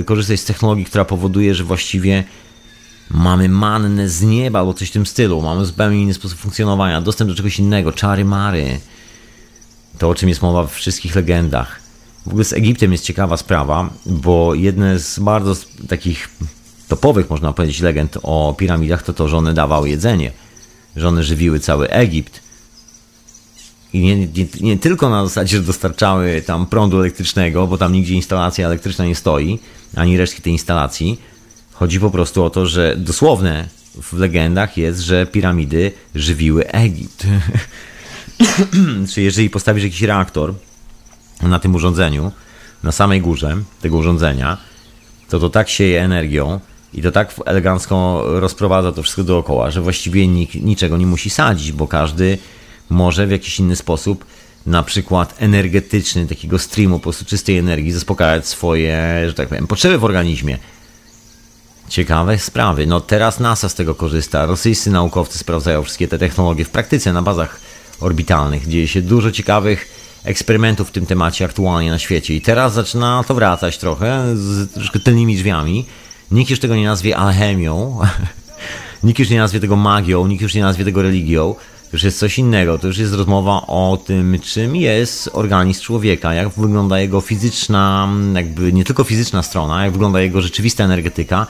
e, 0.00 0.02
korzystać 0.02 0.40
z 0.40 0.44
technologii, 0.44 0.84
która 0.84 1.04
powoduje, 1.04 1.54
że 1.54 1.64
właściwie 1.64 2.24
mamy 3.10 3.48
mannę 3.48 4.08
z 4.08 4.22
nieba 4.22 4.58
albo 4.58 4.74
coś 4.74 4.88
w 4.88 4.92
tym 4.92 5.06
stylu, 5.06 5.42
mamy 5.42 5.64
zupełnie 5.64 6.02
inny 6.02 6.14
sposób 6.14 6.38
funkcjonowania, 6.38 7.00
dostęp 7.00 7.30
do 7.30 7.36
czegoś 7.36 7.58
innego, 7.58 7.92
czary 7.92 8.24
mary. 8.24 8.80
To 9.98 10.08
o 10.08 10.14
czym 10.14 10.28
jest 10.28 10.42
mowa 10.42 10.66
w 10.66 10.72
wszystkich 10.72 11.16
legendach. 11.16 11.80
W 12.26 12.28
ogóle 12.28 12.44
z 12.44 12.52
Egiptem 12.52 12.92
jest 12.92 13.04
ciekawa 13.04 13.36
sprawa, 13.36 13.90
bo 14.06 14.54
jedne 14.54 14.98
z 14.98 15.18
bardzo 15.18 15.54
takich 15.88 16.28
topowych, 16.88 17.30
można 17.30 17.52
powiedzieć, 17.52 17.80
legend 17.80 18.18
o 18.22 18.54
piramidach 18.58 19.02
to 19.02 19.12
to, 19.12 19.28
że 19.28 19.36
one 19.36 19.54
dawały 19.54 19.88
jedzenie, 19.88 20.32
że 20.98 21.08
one 21.08 21.24
żywiły 21.24 21.60
cały 21.60 21.90
Egipt. 21.90 22.40
I 23.92 24.00
nie, 24.00 24.16
nie, 24.16 24.46
nie, 24.60 24.78
tylko 24.78 25.10
na 25.10 25.24
zasadzie, 25.24 25.56
że 25.56 25.62
dostarczały 25.62 26.42
tam 26.46 26.66
prądu 26.66 27.00
elektrycznego, 27.00 27.66
bo 27.66 27.78
tam 27.78 27.92
nigdzie 27.92 28.14
instalacja 28.14 28.66
elektryczna 28.66 29.04
nie 29.04 29.14
stoi, 29.14 29.58
ani 29.96 30.16
resztki 30.16 30.42
tej 30.42 30.52
instalacji. 30.52 31.20
Chodzi 31.72 32.00
po 32.00 32.10
prostu 32.10 32.44
o 32.44 32.50
to, 32.50 32.66
że 32.66 32.96
dosłowne 32.96 33.68
w 34.02 34.12
legendach 34.12 34.76
jest, 34.76 35.00
że 35.00 35.26
piramidy 35.26 35.92
żywiły 36.14 36.66
Egipt. 36.66 37.26
Czyli 39.12 39.24
jeżeli 39.24 39.50
postawisz 39.50 39.84
jakiś 39.84 40.02
reaktor, 40.02 40.54
na 41.42 41.58
tym 41.58 41.74
urządzeniu, 41.74 42.32
na 42.82 42.92
samej 42.92 43.20
górze 43.20 43.56
tego 43.80 43.96
urządzenia, 43.96 44.56
to 45.28 45.38
to 45.38 45.50
tak 45.50 45.68
sieje 45.68 46.02
energią 46.02 46.60
i 46.94 47.02
to 47.02 47.12
tak 47.12 47.34
elegancko 47.46 48.24
rozprowadza 48.26 48.92
to 48.92 49.02
wszystko 49.02 49.24
dookoła, 49.24 49.70
że 49.70 49.80
właściwie 49.80 50.28
nikt 50.28 50.54
niczego 50.54 50.96
nie 50.96 51.06
musi 51.06 51.30
sadzić, 51.30 51.72
bo 51.72 51.88
każdy 51.88 52.38
może 52.90 53.26
w 53.26 53.30
jakiś 53.30 53.60
inny 53.60 53.76
sposób, 53.76 54.24
na 54.66 54.82
przykład 54.82 55.34
energetyczny, 55.38 56.26
takiego 56.26 56.58
streamu 56.58 56.98
po 56.98 57.02
prostu 57.02 57.24
czystej 57.24 57.58
energii, 57.58 57.92
zaspokajać 57.92 58.46
swoje, 58.46 59.24
że 59.26 59.34
tak 59.34 59.48
powiem, 59.48 59.66
potrzeby 59.66 59.98
w 59.98 60.04
organizmie. 60.04 60.58
Ciekawe 61.88 62.38
sprawy. 62.38 62.86
No 62.86 63.00
teraz 63.00 63.40
NASA 63.40 63.68
z 63.68 63.74
tego 63.74 63.94
korzysta. 63.94 64.46
Rosyjscy 64.46 64.90
naukowcy 64.90 65.38
sprawdzają 65.38 65.82
wszystkie 65.82 66.08
te 66.08 66.18
technologie 66.18 66.64
w 66.64 66.70
praktyce 66.70 67.12
na 67.12 67.22
bazach 67.22 67.60
orbitalnych. 68.00 68.68
Dzieje 68.68 68.88
się 68.88 69.02
dużo 69.02 69.30
ciekawych 69.30 69.88
eksperymentów 70.24 70.88
w 70.88 70.92
tym 70.92 71.06
temacie 71.06 71.44
aktualnie 71.44 71.90
na 71.90 71.98
świecie. 71.98 72.34
I 72.34 72.40
teraz 72.40 72.74
zaczyna 72.74 73.24
to 73.28 73.34
wracać 73.34 73.78
trochę 73.78 74.36
z 74.36 74.72
troszkę 74.72 74.98
tylnymi 74.98 75.36
drzwiami. 75.36 75.86
Nikt 76.30 76.50
już 76.50 76.60
tego 76.60 76.76
nie 76.76 76.86
nazwie 76.86 77.16
alchemią. 77.16 77.98
nikt 79.04 79.18
już 79.18 79.30
nie 79.30 79.38
nazwie 79.38 79.60
tego 79.60 79.76
magią, 79.76 80.26
nikt 80.26 80.42
już 80.42 80.54
nie 80.54 80.62
nazwie 80.62 80.84
tego 80.84 81.02
religią. 81.02 81.54
To 81.90 81.92
już 81.92 82.02
jest 82.02 82.18
coś 82.18 82.38
innego. 82.38 82.78
To 82.78 82.86
już 82.86 82.98
jest 82.98 83.14
rozmowa 83.14 83.66
o 83.66 83.98
tym, 84.06 84.38
czym 84.42 84.76
jest 84.76 85.30
organizm 85.32 85.82
człowieka, 85.82 86.34
jak 86.34 86.48
wygląda 86.48 87.00
jego 87.00 87.20
fizyczna, 87.20 88.08
jakby 88.34 88.72
nie 88.72 88.84
tylko 88.84 89.04
fizyczna 89.04 89.42
strona, 89.42 89.84
jak 89.84 89.92
wygląda 89.92 90.20
jego 90.20 90.42
rzeczywista 90.42 90.84
energetyka, 90.84 91.46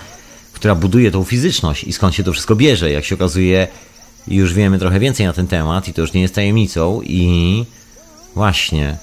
która 0.52 0.74
buduje 0.74 1.10
tą 1.10 1.24
fizyczność 1.24 1.84
i 1.84 1.92
skąd 1.92 2.14
się 2.14 2.24
to 2.24 2.32
wszystko 2.32 2.56
bierze. 2.56 2.90
Jak 2.90 3.04
się 3.04 3.14
okazuje, 3.14 3.68
już 4.28 4.54
wiemy 4.54 4.78
trochę 4.78 5.00
więcej 5.00 5.26
na 5.26 5.32
ten 5.32 5.46
temat 5.46 5.88
i 5.88 5.94
to 5.94 6.00
już 6.00 6.12
nie 6.12 6.20
jest 6.20 6.34
tajemnicą 6.34 7.00
i 7.02 7.64
właśnie. 8.34 8.96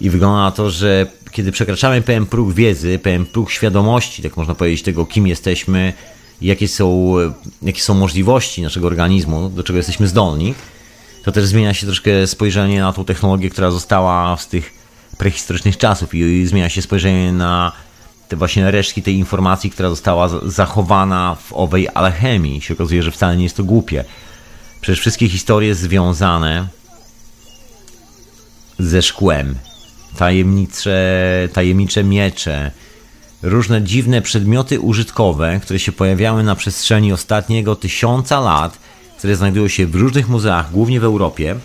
I 0.00 0.10
wygląda 0.10 0.38
na 0.38 0.50
to, 0.50 0.70
że 0.70 1.06
kiedy 1.30 1.52
przekraczamy 1.52 2.02
pewien 2.02 2.26
próg 2.26 2.52
wiedzy, 2.52 2.98
pewien 2.98 3.26
próg 3.26 3.50
świadomości, 3.50 4.22
tak 4.22 4.36
można 4.36 4.54
powiedzieć, 4.54 4.82
tego 4.82 5.06
kim 5.06 5.26
jesteśmy, 5.26 5.92
jakie 6.40 6.68
są, 6.68 7.14
jakie 7.62 7.80
są 7.80 7.94
możliwości 7.94 8.62
naszego 8.62 8.86
organizmu, 8.86 9.48
do 9.48 9.62
czego 9.62 9.76
jesteśmy 9.76 10.08
zdolni, 10.08 10.54
to 11.24 11.32
też 11.32 11.44
zmienia 11.44 11.74
się 11.74 11.86
troszkę 11.86 12.26
spojrzenie 12.26 12.80
na 12.80 12.92
tą 12.92 13.04
technologię, 13.04 13.50
która 13.50 13.70
została 13.70 14.36
z 14.36 14.48
tych 14.48 14.72
prehistorycznych 15.18 15.76
czasów 15.76 16.14
i 16.14 16.46
zmienia 16.46 16.68
się 16.68 16.82
spojrzenie 16.82 17.32
na 17.32 17.72
te 18.28 18.36
właśnie 18.36 18.70
resztki 18.70 19.02
tej 19.02 19.14
informacji, 19.14 19.70
która 19.70 19.88
została 19.88 20.28
zachowana 20.46 21.34
w 21.34 21.52
owej 21.52 21.88
alchemii. 21.94 22.60
Się 22.60 22.74
okazuje, 22.74 23.02
że 23.02 23.10
wcale 23.10 23.36
nie 23.36 23.42
jest 23.44 23.56
to 23.56 23.64
głupie. 23.64 24.04
Przecież 24.80 25.00
wszystkie 25.00 25.28
historie 25.28 25.74
związane 25.74 26.68
ze 28.78 29.02
szkłem, 29.02 29.54
tajemnicze, 30.16 31.48
tajemnicze 31.52 32.04
miecze, 32.04 32.70
różne 33.42 33.82
dziwne 33.82 34.22
przedmioty 34.22 34.80
użytkowe, 34.80 35.60
które 35.62 35.78
się 35.78 35.92
pojawiały 35.92 36.42
na 36.42 36.54
przestrzeni 36.54 37.12
ostatniego 37.12 37.76
tysiąca 37.76 38.40
lat, 38.40 38.78
które 39.18 39.36
znajdują 39.36 39.68
się 39.68 39.86
w 39.86 39.94
różnych 39.94 40.28
muzeach, 40.28 40.70
głównie 40.72 41.00
w 41.00 41.04
Europie, 41.04 41.56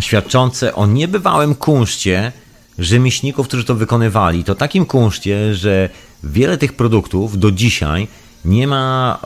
świadczące 0.00 0.74
o 0.74 0.86
niebywałym 0.86 1.54
kunszcie 1.54 2.32
rzemieślników, 2.78 3.48
którzy 3.48 3.64
to 3.64 3.74
wykonywali. 3.74 4.44
To 4.44 4.54
takim 4.54 4.86
kunszcie, 4.86 5.54
że 5.54 5.88
wiele 6.24 6.58
tych 6.58 6.72
produktów 6.72 7.38
do 7.38 7.50
dzisiaj 7.50 8.08
nie 8.44 8.66
ma 8.66 9.18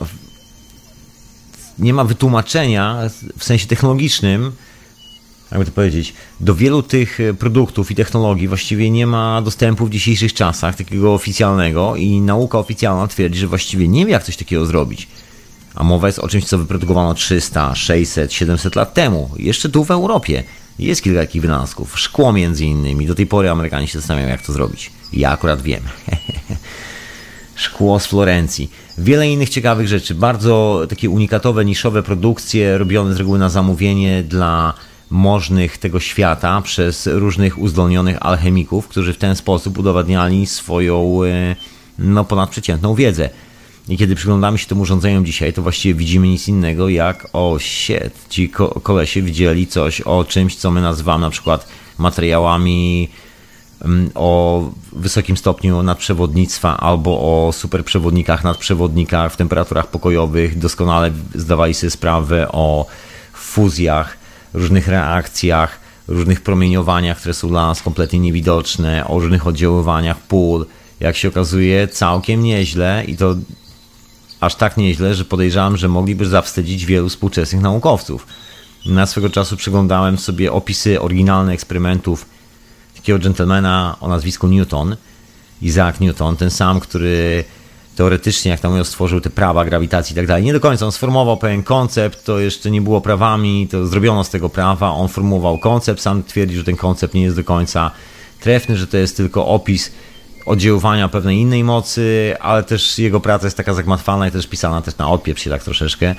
nie 1.79 1.93
ma 1.93 2.03
wytłumaczenia 2.03 2.97
w 3.37 3.43
sensie 3.43 3.67
technologicznym, 3.67 4.51
jakby 5.53 5.65
to 5.65 5.71
powiedzieć, 5.71 6.13
do 6.39 6.55
wielu 6.55 6.83
tych 6.83 7.19
produktów 7.39 7.91
i 7.91 7.95
technologii 7.95 8.47
właściwie 8.47 8.89
nie 8.89 9.07
ma 9.07 9.41
dostępu 9.41 9.85
w 9.85 9.89
dzisiejszych 9.89 10.33
czasach 10.33 10.75
takiego 10.75 11.13
oficjalnego 11.13 11.95
i 11.95 12.21
nauka 12.21 12.59
oficjalna 12.59 13.07
twierdzi, 13.07 13.39
że 13.39 13.47
właściwie 13.47 13.87
nie 13.87 14.05
wie 14.05 14.11
jak 14.11 14.23
coś 14.23 14.37
takiego 14.37 14.65
zrobić. 14.65 15.07
A 15.75 15.83
mowa 15.83 16.07
jest 16.07 16.19
o 16.19 16.27
czymś, 16.27 16.45
co 16.45 16.57
wyprodukowano 16.57 17.13
300, 17.13 17.75
600, 17.75 18.33
700 18.33 18.75
lat 18.75 18.93
temu, 18.93 19.29
jeszcze 19.37 19.69
tu 19.69 19.83
w 19.83 19.91
Europie. 19.91 20.43
Jest 20.79 21.01
kilka 21.01 21.19
takich 21.19 21.41
wynalazków, 21.41 21.99
szkło 21.99 22.33
między 22.33 22.65
innymi. 22.65 23.07
Do 23.07 23.15
tej 23.15 23.27
pory 23.27 23.49
Amerykanie 23.49 23.87
się 23.87 23.99
zastanawiają, 23.99 24.31
jak 24.31 24.45
to 24.45 24.53
zrobić. 24.53 24.91
Ja 25.13 25.31
akurat 25.31 25.61
wiem. 25.61 25.83
szkło 27.55 27.99
z 27.99 28.05
Florencji. 28.05 28.71
Wiele 28.97 29.29
innych 29.29 29.49
ciekawych 29.49 29.87
rzeczy. 29.87 30.15
Bardzo 30.15 30.85
takie 30.89 31.09
unikatowe, 31.09 31.65
niszowe 31.65 32.03
produkcje 32.03 32.77
robione 32.77 33.13
z 33.13 33.17
reguły 33.17 33.39
na 33.39 33.49
zamówienie 33.49 34.23
dla 34.23 34.73
możnych 35.13 35.77
tego 35.77 35.99
świata 35.99 36.61
przez 36.61 37.07
różnych 37.07 37.59
uzdolnionych 37.59 38.17
alchemików, 38.25 38.87
którzy 38.87 39.13
w 39.13 39.17
ten 39.17 39.35
sposób 39.35 39.77
udowadniali 39.77 40.45
swoją 40.45 41.23
e, 41.23 41.55
no, 41.99 42.25
ponadprzeciętną 42.25 42.95
wiedzę. 42.95 43.29
I 43.89 43.97
kiedy 43.97 44.15
przyglądamy 44.15 44.57
się 44.57 44.67
tym 44.67 44.81
urządzeniom 44.81 45.25
dzisiaj, 45.25 45.53
to 45.53 45.61
właściwie 45.61 45.93
widzimy 45.93 46.27
nic 46.27 46.47
innego 46.47 46.89
jak 46.89 47.27
o 47.33 47.57
shit, 47.59 48.29
ci 48.29 48.49
ko 48.49 48.67
kolesie 48.67 49.21
widzieli 49.21 49.67
coś 49.67 50.01
o 50.01 50.23
czymś, 50.23 50.55
co 50.55 50.71
my 50.71 50.81
nazywamy 50.81 51.21
na 51.21 51.29
przykład 51.29 51.67
materiałami 51.97 53.09
mm, 53.81 54.09
o 54.15 54.61
wysokim 54.91 55.37
stopniu 55.37 55.83
nadprzewodnictwa 55.83 56.77
albo 56.77 57.11
o 57.11 57.51
superprzewodnikach, 57.51 58.43
nadprzewodnikach 58.43 59.33
w 59.33 59.37
temperaturach 59.37 59.87
pokojowych. 59.87 60.59
Doskonale 60.59 61.11
zdawali 61.35 61.73
sobie 61.73 61.91
sprawę 61.91 62.47
o 62.51 62.85
fuzjach, 63.33 64.22
różnych 64.53 64.87
reakcjach, 64.87 65.79
różnych 66.07 66.41
promieniowaniach, 66.41 67.17
które 67.17 67.33
są 67.33 67.49
dla 67.49 67.67
nas 67.67 67.81
kompletnie 67.81 68.19
niewidoczne, 68.19 69.07
o 69.07 69.19
różnych 69.19 69.47
oddziaływaniach 69.47 70.19
pól. 70.19 70.65
Jak 70.99 71.17
się 71.17 71.27
okazuje, 71.27 71.87
całkiem 71.87 72.43
nieźle 72.43 73.03
i 73.07 73.17
to 73.17 73.35
aż 74.39 74.55
tak 74.55 74.77
nieźle, 74.77 75.15
że 75.15 75.25
podejrzewam, 75.25 75.77
że 75.77 75.87
mogliby 75.89 76.25
zawstydzić 76.25 76.85
wielu 76.85 77.09
współczesnych 77.09 77.61
naukowców. 77.61 78.27
Na 78.85 79.05
swego 79.05 79.29
czasu 79.29 79.57
przeglądałem 79.57 80.17
sobie 80.17 80.51
opisy 80.51 81.01
oryginalnych 81.01 81.53
eksperymentów 81.53 82.25
takiego 82.95 83.19
gentlemana 83.19 83.97
o 83.99 84.07
nazwisku 84.07 84.47
Newton, 84.47 84.95
Isaac 85.61 85.99
Newton, 85.99 86.37
ten 86.37 86.49
sam, 86.49 86.79
który 86.79 87.43
teoretycznie, 87.95 88.51
jak 88.51 88.59
tam 88.59 88.71
mówią, 88.71 88.83
stworzył 88.83 89.21
te 89.21 89.29
prawa 89.29 89.65
grawitacji 89.65 90.13
i 90.13 90.15
tak 90.15 90.27
dalej. 90.27 90.43
Nie 90.43 90.53
do 90.53 90.59
końca, 90.59 90.85
on 90.85 90.91
sformułował 90.91 91.37
pewien 91.37 91.63
koncept, 91.63 92.25
to 92.25 92.39
jeszcze 92.39 92.71
nie 92.71 92.81
było 92.81 93.01
prawami, 93.01 93.67
to 93.71 93.87
zrobiono 93.87 94.23
z 94.23 94.29
tego 94.29 94.49
prawa, 94.49 94.91
on 94.91 95.07
formułował 95.07 95.57
koncept, 95.57 96.01
sam 96.01 96.23
twierdzi, 96.23 96.55
że 96.55 96.63
ten 96.63 96.75
koncept 96.75 97.13
nie 97.13 97.21
jest 97.21 97.35
do 97.35 97.43
końca 97.43 97.91
trefny, 98.39 98.77
że 98.77 98.87
to 98.87 98.97
jest 98.97 99.17
tylko 99.17 99.47
opis 99.47 99.91
oddziaływania 100.45 101.09
pewnej 101.09 101.37
innej 101.37 101.63
mocy, 101.63 102.35
ale 102.39 102.63
też 102.63 102.99
jego 102.99 103.19
praca 103.19 103.47
jest 103.47 103.57
taka 103.57 103.73
zagmatwana 103.73 104.27
i 104.27 104.31
też 104.31 104.47
pisana 104.47 104.81
też 104.81 104.97
na 104.97 105.09
odpieprz 105.09 105.43
się 105.43 105.49
tak 105.49 105.63
troszeczkę. 105.63 106.15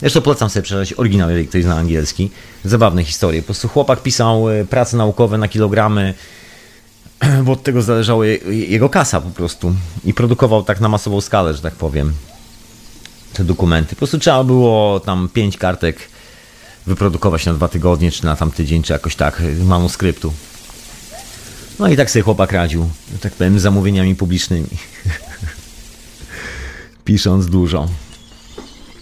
Zresztą 0.00 0.20
polecam 0.20 0.50
sobie 0.50 0.62
przeczytać 0.62 0.92
oryginał, 0.92 1.28
jeżeli 1.28 1.48
ktoś 1.48 1.64
zna 1.64 1.76
angielski. 1.76 2.30
Zabawne 2.64 3.04
historie. 3.04 3.42
Po 3.42 3.46
prostu 3.46 3.68
chłopak 3.68 4.02
pisał 4.02 4.50
e, 4.50 4.64
prace 4.64 4.96
naukowe 4.96 5.38
na 5.38 5.48
kilogramy, 5.48 6.14
bo 7.44 7.52
od 7.52 7.62
tego 7.62 7.82
zależała 7.82 8.26
jego 8.50 8.88
kasa 8.88 9.20
po 9.20 9.30
prostu. 9.30 9.74
I 10.04 10.14
produkował 10.14 10.62
tak 10.62 10.80
na 10.80 10.88
masową 10.88 11.20
skalę, 11.20 11.54
że 11.54 11.62
tak 11.62 11.74
powiem, 11.74 12.12
te 13.32 13.44
dokumenty. 13.44 13.90
Po 13.90 13.98
prostu 13.98 14.18
trzeba 14.18 14.44
było 14.44 15.00
tam 15.00 15.28
pięć 15.34 15.56
kartek 15.56 15.98
wyprodukować 16.86 17.46
na 17.46 17.54
dwa 17.54 17.68
tygodnie, 17.68 18.10
czy 18.10 18.24
na 18.24 18.36
tam 18.36 18.50
tydzień, 18.50 18.82
czy 18.82 18.92
jakoś 18.92 19.16
tak, 19.16 19.42
manuskryptu. 19.64 20.32
No 21.78 21.88
i 21.88 21.96
tak 21.96 22.10
sobie 22.10 22.22
chłopak 22.22 22.52
radził, 22.52 22.88
tak 23.20 23.32
powiem, 23.32 23.60
zamówieniami 23.60 24.14
publicznymi. 24.14 24.68
Pisząc 27.04 27.46
dużo. 27.46 27.88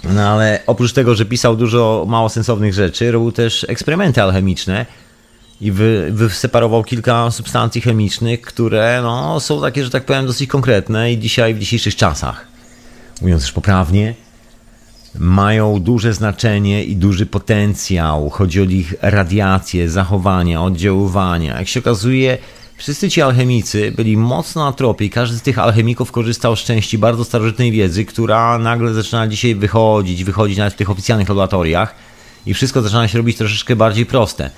No 0.05 0.29
ale 0.29 0.61
oprócz 0.67 0.93
tego, 0.93 1.15
że 1.15 1.25
pisał 1.25 1.57
dużo 1.57 2.05
mało 2.09 2.29
sensownych 2.29 2.75
rzeczy, 2.75 3.13
robił 3.13 3.33
też 3.33 3.67
eksperymenty 3.69 4.23
alchemiczne 4.23 4.87
i 5.63 5.73
wy, 5.73 6.09
wyseparował 6.13 6.85
kilka 6.85 7.31
substancji 7.31 7.81
chemicznych, 7.81 8.41
które 8.43 9.01
no, 9.03 9.41
są 9.41 9.61
takie, 9.61 9.85
że 9.85 9.91
tak 9.91 10.05
powiem, 10.05 10.27
dosyć 10.27 10.51
konkretne 10.51 11.13
i 11.13 11.19
dzisiaj 11.19 11.55
w 11.55 11.59
dzisiejszych 11.59 11.97
czasach, 11.97 12.47
mówiąc 13.21 13.43
już 13.43 13.53
poprawnie, 13.53 14.15
mają 15.19 15.81
duże 15.81 16.15
znaczenie 16.15 16.85
i 16.85 16.97
duży 16.97 17.27
potencjał. 17.27 18.31
Chodzi 18.31 18.61
o 18.61 18.65
ich 18.65 18.95
radiację, 19.03 19.91
zachowania, 19.91 20.63
oddziaływania. 20.63 21.59
Jak 21.59 21.69
się 21.69 21.81
okazuje, 21.81 22.39
Wszyscy 22.77 23.11
ci 23.11 23.23
alchemicy 23.23 23.93
byli 23.97 24.17
mocno 24.17 24.65
na 24.65 24.73
tropie 24.73 25.05
i 25.05 25.11
każdy 25.11 25.39
z 25.39 25.43
tych 25.43 25.59
alchemików 25.59 26.13
korzystał 26.13 26.57
z 26.57 26.61
części 26.61 26.99
bardzo 26.99 27.25
starożytnej 27.25 27.73
wiedzy, 27.73 28.05
która 28.05 28.59
nagle 28.59 28.95
zaczyna 28.95 29.29
dzisiaj 29.29 29.55
wychodzić, 29.55 30.25
wychodzić 30.25 30.59
nawet 30.59 30.75
w 30.75 30.77
tych 30.77 30.91
oficjalnych 30.91 31.29
laboratoriach 31.29 31.95
i 32.47 32.55
wszystko 32.55 32.83
zaczyna 32.83 33.09
się 33.09 33.19
robić 33.19 33.37
troszeczkę 33.37 33.77
bardziej 33.77 34.07
proste. 34.07 34.51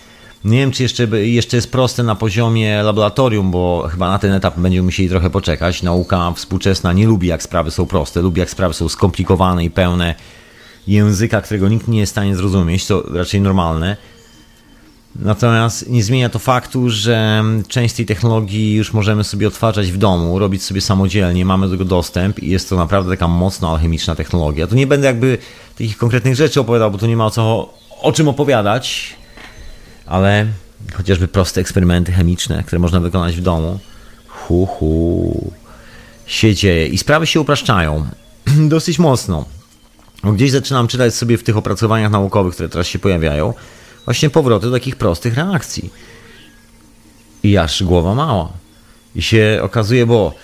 Nie 0.45 0.59
wiem, 0.59 0.71
czy 0.71 0.83
jeszcze, 0.83 1.05
jeszcze 1.23 1.57
jest 1.57 1.73
proste 1.73 2.03
na 2.03 2.15
poziomie 2.15 2.83
laboratorium, 2.83 3.51
bo 3.51 3.89
chyba 3.91 4.09
na 4.09 4.19
ten 4.19 4.33
etap 4.33 4.59
będziemy 4.59 4.83
musieli 4.83 5.09
trochę 5.09 5.31
poczekać. 5.31 5.83
Nauka 5.83 6.33
współczesna 6.33 6.93
nie 6.93 7.07
lubi, 7.07 7.29
jak 7.29 7.43
sprawy 7.43 7.71
są 7.71 7.87
proste, 7.87 8.23
lubi, 8.23 8.41
jak 8.41 8.51
sprawy 8.51 8.75
są 8.75 8.89
skomplikowane 8.89 9.65
i 9.65 9.71
pełne 9.71 10.15
języka, 10.87 11.41
którego 11.41 11.69
nikt 11.69 11.89
nie 11.89 11.99
jest 11.99 12.11
w 12.11 12.15
stanie 12.15 12.37
zrozumieć, 12.37 12.87
to 12.87 13.03
raczej 13.13 13.41
normalne. 13.41 13.97
Natomiast 15.17 15.91
nie 15.91 16.03
zmienia 16.03 16.29
to 16.29 16.39
faktu, 16.39 16.91
że 16.91 17.45
część 17.69 17.95
tej 17.95 18.07
technologii 18.07 18.75
już 18.75 18.93
możemy 18.93 19.25
sobie 19.25 19.49
odtwarzać 19.49 19.93
w 19.93 19.97
domu, 19.97 20.39
robić 20.39 20.63
sobie 20.63 20.81
samodzielnie, 20.81 21.45
mamy 21.45 21.67
do 21.67 21.73
tego 21.73 21.85
dostęp 21.85 22.39
i 22.39 22.51
jest 22.51 22.69
to 22.69 22.77
naprawdę 22.77 23.11
taka 23.11 23.29
mocno 23.29 23.71
alchemiczna 23.71 24.15
technologia. 24.15 24.67
Tu 24.67 24.75
nie 24.75 24.87
będę 24.87 25.07
jakby 25.07 25.39
takich 25.79 25.97
konkretnych 25.97 26.37
rzeczy 26.37 26.61
opowiadał, 26.61 26.91
bo 26.91 26.99
tu 26.99 27.07
nie 27.07 27.17
ma 27.17 27.27
o, 27.27 27.31
co, 27.31 27.75
o 28.01 28.13
czym 28.13 28.29
opowiadać, 28.29 29.17
ale 30.07 30.47
chociażby 30.95 31.29
proste 31.29 31.61
eksperymenty 31.61 32.13
chemiczne, 32.13 32.65
które 32.67 32.79
można 32.79 33.01
wykonać 33.01 33.37
w 33.37 33.41
domu. 33.41 33.79
Hu, 34.29 34.67
hu. 34.67 35.53
się 36.27 36.55
dzieje 36.55 36.87
i 36.87 36.99
sprawy 36.99 37.27
się 37.27 37.41
upraszczają 37.41 38.07
dosyć 38.75 38.99
mocno. 38.99 39.45
Gdzieś 40.25 40.51
zaczynam 40.51 40.89
czytać 40.89 41.15
sobie 41.15 41.39
w 41.39 41.43
tych 41.43 41.57
opracowaniach 41.57 42.11
naukowych, 42.11 42.55
które 42.55 42.69
teraz 42.69 42.87
się 42.87 42.99
pojawiają, 42.99 43.55
właśnie 44.05 44.31
powroty 44.31 44.67
do 44.67 44.73
takich 44.73 44.97
prostych 44.97 45.35
reakcji. 45.35 45.91
I 47.43 47.57
aż 47.57 47.83
głowa 47.83 48.15
mała. 48.15 48.53
I 49.15 49.23
się 49.23 49.61
okazuje, 49.63 50.07
bo 50.07 50.35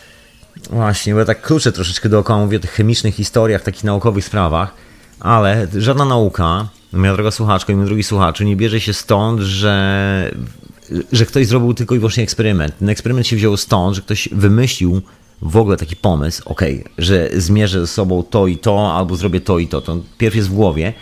właśnie, 0.71 1.13
bo 1.13 1.19
ja 1.19 1.25
tak 1.25 1.43
kluczę 1.43 1.73
troszeczkę 1.73 2.09
dookoła, 2.09 2.39
mówię 2.39 2.57
o 2.57 2.61
tych 2.61 2.71
chemicznych 2.71 3.15
historiach, 3.15 3.63
takich 3.63 3.85
naukowych 3.85 4.25
sprawach, 4.25 4.75
ale 5.21 5.67
żadna 5.77 6.05
nauka, 6.05 6.69
moja 6.93 7.15
droga 7.15 7.31
słuchaczko 7.31 7.73
i 7.73 7.77
mój 7.77 7.87
drugi 7.87 8.03
słuchaczu, 8.03 8.45
nie 8.45 8.57
bierze 8.57 8.81
się 8.81 8.93
stąd, 8.93 9.41
że, 9.41 10.35
że 11.13 11.27
ktoś 11.27 11.47
zrobił 11.47 11.75
tylko 11.75 11.95
i 11.95 11.99
wyłącznie 11.99 12.23
eksperyment. 12.23 12.79
Ten 12.79 12.89
eksperyment 12.89 13.27
się 13.27 13.37
wziął 13.37 13.57
stąd, 13.57 13.97
że 13.97 14.03
ktoś 14.03 14.29
wymyślił 14.33 15.03
w 15.43 15.57
ogóle 15.57 15.77
taki 15.77 15.97
pomysł, 15.97 16.43
ok, 16.47 16.63
że 16.99 17.31
zmierzę 17.37 17.81
ze 17.81 17.87
sobą 17.87 18.23
to 18.23 18.47
i 18.47 18.59
to, 18.59 18.95
albo 18.95 19.17
zrobię 19.17 19.41
to 19.41 19.59
i 19.59 19.69
to. 19.69 19.81
To 19.81 19.99
pierw 20.19 20.37
jest 20.37 20.49
w 20.49 20.55
głowie 20.55 20.93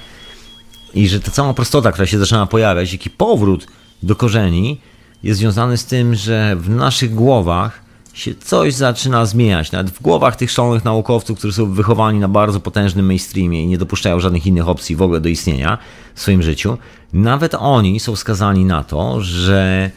i 0.94 1.08
że 1.08 1.20
ta 1.20 1.30
cała 1.30 1.54
prostota, 1.54 1.92
która 1.92 2.06
się 2.06 2.18
zaczyna 2.18 2.46
pojawiać, 2.46 2.92
jaki 2.92 3.10
powrót 3.10 3.66
do 4.02 4.16
korzeni 4.16 4.80
jest 5.22 5.40
związany 5.40 5.76
z 5.76 5.84
tym, 5.84 6.14
że 6.14 6.56
w 6.56 6.70
naszych 6.70 7.14
głowach 7.14 7.87
się 8.18 8.34
coś 8.34 8.74
zaczyna 8.74 9.26
zmieniać. 9.26 9.72
Nawet 9.72 9.90
w 9.90 10.02
głowach 10.02 10.36
tych 10.36 10.50
szalonych 10.50 10.84
naukowców, 10.84 11.38
którzy 11.38 11.54
są 11.54 11.72
wychowani 11.72 12.18
na 12.18 12.28
bardzo 12.28 12.60
potężnym 12.60 13.06
mainstreamie 13.06 13.62
i 13.62 13.66
nie 13.66 13.78
dopuszczają 13.78 14.20
żadnych 14.20 14.46
innych 14.46 14.68
opcji 14.68 14.96
w 14.96 15.02
ogóle 15.02 15.20
do 15.20 15.28
istnienia 15.28 15.78
w 16.14 16.20
swoim 16.20 16.42
życiu, 16.42 16.78
nawet 17.12 17.54
oni 17.54 18.00
są 18.00 18.16
skazani 18.16 18.64
na 18.64 18.84
to, 18.84 19.20
że 19.20 19.90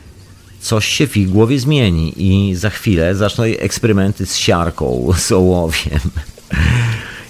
coś 0.62 0.86
się 0.86 1.08
w 1.08 1.18
ich 1.18 1.30
głowie 1.30 1.60
zmieni 1.60 2.14
i 2.18 2.56
za 2.56 2.70
chwilę 2.70 3.16
zaczną 3.16 3.44
eksperymenty 3.44 4.26
z 4.26 4.38
siarką, 4.38 5.10
z 5.18 5.32
ołowiem 5.32 6.00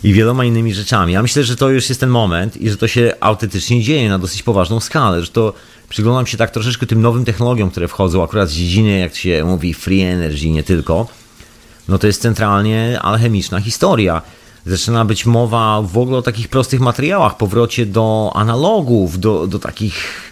i 0.04 0.14
wieloma 0.14 0.46
innymi 0.46 0.74
rzeczami. 0.74 1.14
Ja 1.14 1.22
myślę, 1.22 1.44
że 1.44 1.56
to 1.56 1.70
już 1.70 1.90
jest 1.90 2.02
ten 2.02 2.10
moment 2.10 2.58
i 2.58 2.70
że 2.70 2.78
to 2.78 2.88
się 2.88 3.14
autentycznie 3.20 3.84
dzieje 3.84 4.10
na 4.10 4.20
dosyć 4.20 4.44
poważną 4.44 4.80
skalę, 4.80 5.22
że 5.22 5.32
to 5.32 5.54
przyglądam 5.92 6.28
się 6.28 6.38
tak 6.38 6.52
troszeczkę 6.52 6.86
tym 6.86 7.02
nowym 7.02 7.26
technologiom, 7.26 7.72
które 7.72 7.88
wchodzą 7.88 8.24
akurat 8.24 8.50
z 8.50 8.54
dziedziny, 8.54 9.00
jak 9.00 9.16
się 9.16 9.44
mówi, 9.46 9.74
free 9.74 10.02
energy, 10.02 10.50
nie 10.50 10.64
tylko. 10.64 11.08
No 11.88 11.98
to 11.98 12.08
jest 12.08 12.22
centralnie 12.22 13.00
alchemiczna 13.02 13.62
historia. 13.62 14.22
Zaczyna 14.66 15.06
być 15.06 15.26
mowa 15.26 15.82
w 15.82 15.98
ogóle 15.98 16.18
o 16.18 16.22
takich 16.22 16.48
prostych 16.48 16.80
materiałach, 16.80 17.38
powrocie 17.38 17.86
do 17.86 18.32
analogów, 18.36 19.20
do, 19.20 19.48
do 19.48 19.60
takich 19.60 20.32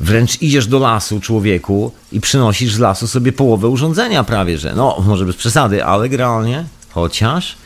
Wręcz 0.00 0.42
idziesz 0.42 0.66
do 0.66 0.78
lasu, 0.78 1.20
człowieku, 1.20 1.92
i 2.12 2.20
przynosisz 2.20 2.74
z 2.74 2.78
lasu 2.78 3.06
sobie 3.06 3.32
połowę 3.32 3.68
urządzenia 3.68 4.24
prawie, 4.24 4.58
że. 4.58 4.74
No, 4.74 5.02
może 5.06 5.26
bez 5.26 5.36
przesady, 5.36 5.84
ale 5.84 6.08
generalnie, 6.08 6.64
chociaż 6.90 7.56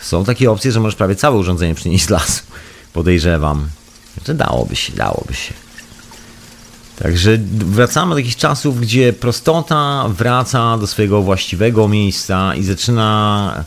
są 0.00 0.24
takie 0.24 0.50
opcje, 0.50 0.72
że 0.72 0.80
możesz 0.80 0.96
prawie 0.96 1.14
całe 1.14 1.36
urządzenie 1.36 1.74
przynieść 1.74 2.04
z 2.04 2.10
lasu. 2.10 2.42
Podejrzewam, 2.92 3.68
że 4.26 4.34
dałoby 4.34 4.76
się, 4.76 4.92
dałoby 4.92 5.34
się. 5.34 5.65
Także 6.98 7.38
wracamy 7.50 8.10
do 8.10 8.16
takich 8.16 8.36
czasów, 8.36 8.80
gdzie 8.80 9.12
prostota 9.12 10.04
wraca 10.08 10.78
do 10.78 10.86
swojego 10.86 11.22
właściwego 11.22 11.88
miejsca 11.88 12.54
i 12.54 12.64
zaczyna 12.64 13.64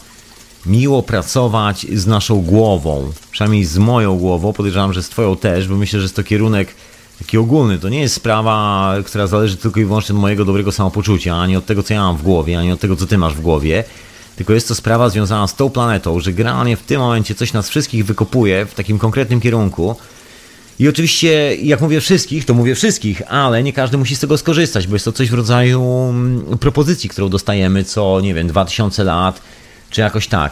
miło 0.66 1.04
pracować 1.04 1.86
z 1.94 2.08
naszą 2.08 2.42
głową. 2.42 3.12
Przynajmniej 3.32 3.66
z 3.66 3.78
moją 3.78 4.18
głową. 4.18 4.54
Podejrzewam, 4.54 4.94
że 4.94 5.04
z 5.04 5.10
Twoją 5.10 5.38
też, 5.38 5.68
bo 5.68 5.76
myślę, 5.76 6.00
że 6.00 6.04
jest 6.04 6.16
to 6.16 6.24
kierunek 6.24 6.76
taki 7.20 7.38
ogólny. 7.38 7.80
To 7.80 7.90
nie 7.90 8.00
jest 8.00 8.16
sprawa, 8.16 8.94
która 9.06 9.28
zależy 9.28 9.58
tylko 9.58 9.80
i 9.80 9.86
wyłącznie 9.86 10.16
od 10.16 10.22
mojego 10.22 10.46
dobrego 10.46 10.72
samopoczucia, 10.72 11.36
ani 11.36 11.58
od 11.58 11.66
tego, 11.66 11.84
co 11.84 11.94
ja 11.94 12.02
mam 12.02 12.18
w 12.18 12.22
głowie, 12.22 12.60
ani 12.60 12.72
od 12.72 12.80
tego, 12.80 12.96
co 12.96 13.08
ty 13.08 13.18
masz 13.18 13.36
w 13.36 13.42
głowie. 13.42 13.84
Tylko 14.36 14.54
jest 14.54 14.68
to 14.68 14.76
sprawa 14.76 15.10
związana 15.10 15.48
z 15.48 15.56
tą 15.56 15.70
planetą, 15.70 16.20
że 16.20 16.34
generalnie 16.34 16.78
w 16.78 16.84
tym 16.84 17.02
momencie 17.02 17.36
coś 17.36 17.54
nas 17.54 17.70
wszystkich 17.70 18.06
wykopuje 18.06 18.66
w 18.66 18.74
takim 18.74 19.00
konkretnym 19.00 19.42
kierunku. 19.42 19.96
I 20.80 20.88
oczywiście, 20.88 21.56
jak 21.56 21.82
mówię 21.82 22.02
wszystkich, 22.02 22.46
to 22.46 22.54
mówię 22.54 22.76
wszystkich, 22.76 23.22
ale 23.28 23.64
nie 23.64 23.74
każdy 23.74 23.98
musi 23.98 24.16
z 24.16 24.20
tego 24.20 24.38
skorzystać, 24.38 24.88
bo 24.88 24.96
jest 24.96 25.06
to 25.06 25.12
coś 25.12 25.30
w 25.30 25.34
rodzaju 25.34 26.10
mm, 26.10 26.58
propozycji, 26.58 27.10
którą 27.10 27.30
dostajemy 27.30 27.84
co, 27.84 28.22
nie 28.22 28.34
wiem, 28.34 28.48
2000 28.48 29.04
lat, 29.04 29.42
czy 29.90 30.02
jakoś 30.02 30.28
tak. 30.28 30.52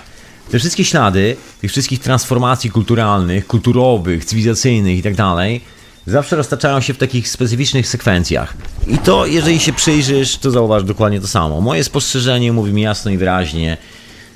Te 0.52 0.60
wszystkie 0.60 0.86
ślady, 0.86 1.36
tych 1.62 1.72
wszystkich 1.72 2.00
transformacji 2.00 2.72
kulturalnych, 2.72 3.48
kulturowych, 3.48 4.26
cywilizacyjnych 4.26 4.98
i 4.98 5.04
tak 5.04 5.16
dalej, 5.16 5.62
zawsze 6.08 6.36
roztaczają 6.36 6.82
się 6.82 6.94
w 6.94 6.98
takich 6.98 7.30
specyficznych 7.30 7.88
sekwencjach. 7.88 8.54
I 8.88 8.98
to, 8.98 9.26
jeżeli 9.26 9.60
się 9.60 9.74
przyjrzysz, 9.74 10.38
to 10.38 10.52
zauważ 10.52 10.84
dokładnie 10.84 11.22
to 11.22 11.28
samo. 11.28 11.62
Moje 11.62 11.84
spostrzeżenie 11.84 12.54
mówi 12.54 12.74
mi 12.74 12.82
jasno 12.82 13.12
i 13.12 13.18
wyraźnie, 13.18 13.78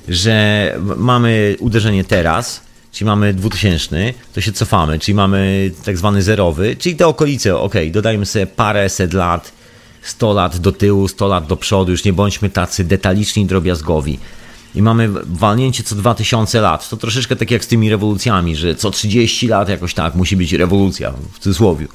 że 0.08 0.76
mamy 0.96 1.56
uderzenie 1.60 2.04
teraz, 2.04 2.60
czyli 2.92 3.06
mamy 3.06 3.34
2000, 3.34 4.14
to 4.34 4.40
się 4.40 4.52
cofamy, 4.52 4.98
czyli 4.98 5.14
mamy 5.14 5.70
tak 5.84 5.98
zwany 5.98 6.22
zerowy, 6.22 6.76
czyli 6.76 6.96
te 6.96 7.06
okolice, 7.06 7.58
ok, 7.58 7.74
dodajmy 7.90 8.26
sobie 8.26 8.46
parę 8.46 8.88
set 8.88 9.12
lat, 9.12 9.52
100 10.02 10.32
lat 10.32 10.58
do 10.58 10.72
tyłu, 10.72 11.08
100 11.08 11.28
lat 11.28 11.46
do 11.46 11.56
przodu, 11.56 11.90
już 11.90 12.04
nie 12.04 12.12
bądźmy 12.12 12.50
tacy 12.50 12.84
detaliczni 12.84 13.46
drobiazgowi 13.46 14.18
i 14.74 14.82
mamy 14.82 15.08
walnięcie 15.24 15.82
co 15.82 15.94
2000 15.94 16.60
lat. 16.60 16.88
To 16.88 16.96
troszeczkę 16.96 17.36
tak 17.36 17.50
jak 17.50 17.64
z 17.64 17.66
tymi 17.66 17.90
rewolucjami, 17.90 18.56
że 18.56 18.74
co 18.74 18.90
30 18.90 19.48
lat 19.48 19.68
jakoś 19.68 19.94
tak 19.94 20.14
musi 20.14 20.36
być 20.36 20.52
rewolucja, 20.52 21.12
w 21.32 21.38
cudzysłowie. 21.38 21.86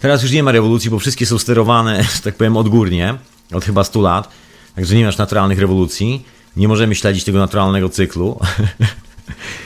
Teraz 0.00 0.22
już 0.22 0.32
nie 0.32 0.42
ma 0.42 0.52
rewolucji, 0.52 0.90
bo 0.90 0.98
wszystkie 0.98 1.26
są 1.26 1.38
sterowane, 1.38 2.02
że 2.14 2.22
tak 2.22 2.34
powiem, 2.34 2.56
odgórnie, 2.56 3.14
od 3.52 3.64
chyba 3.64 3.84
100 3.84 4.00
lat. 4.00 4.28
Także 4.74 4.96
nie 4.96 5.04
masz 5.04 5.18
naturalnych 5.18 5.58
rewolucji. 5.58 6.24
Nie 6.56 6.68
możemy 6.68 6.94
śledzić 6.94 7.24
tego 7.24 7.38
naturalnego 7.38 7.88
cyklu. 7.88 8.38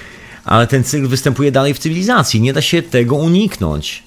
Ale 0.51 0.66
ten 0.66 0.85
cykl 0.85 1.09
występuje 1.09 1.52
dalej 1.52 1.74
w 1.74 1.78
cywilizacji. 1.78 2.40
Nie 2.40 2.52
da 2.52 2.62
się 2.62 2.82
tego 2.82 3.16
uniknąć. 3.16 4.02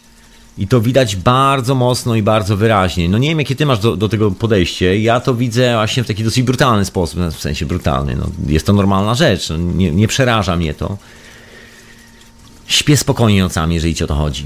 I 0.57 0.67
to 0.67 0.81
widać 0.81 1.15
bardzo 1.15 1.75
mocno 1.75 2.15
i 2.15 2.23
bardzo 2.23 2.57
wyraźnie. 2.57 3.09
No 3.09 3.17
nie 3.17 3.29
wiem, 3.29 3.39
jakie 3.39 3.55
ty 3.55 3.65
masz 3.65 3.79
do, 3.79 3.97
do 3.97 4.09
tego 4.09 4.31
podejście. 4.31 4.99
Ja 4.99 5.19
to 5.19 5.35
widzę 5.35 5.73
właśnie 5.73 6.03
w 6.03 6.07
taki 6.07 6.23
dosyć 6.23 6.43
brutalny 6.43 6.85
sposób, 6.85 7.19
w 7.19 7.39
sensie 7.39 7.65
brutalny. 7.65 8.15
No, 8.15 8.29
jest 8.47 8.65
to 8.65 8.73
normalna 8.73 9.15
rzecz, 9.15 9.49
no, 9.49 9.57
nie, 9.57 9.91
nie 9.91 10.07
przeraża 10.07 10.55
mnie 10.55 10.73
to. 10.73 10.97
Śpię 12.67 12.97
spokojnie 12.97 13.41
nocami, 13.41 13.75
jeżeli 13.75 13.95
ci 13.95 14.03
o 14.03 14.07
to 14.07 14.15
chodzi. 14.15 14.45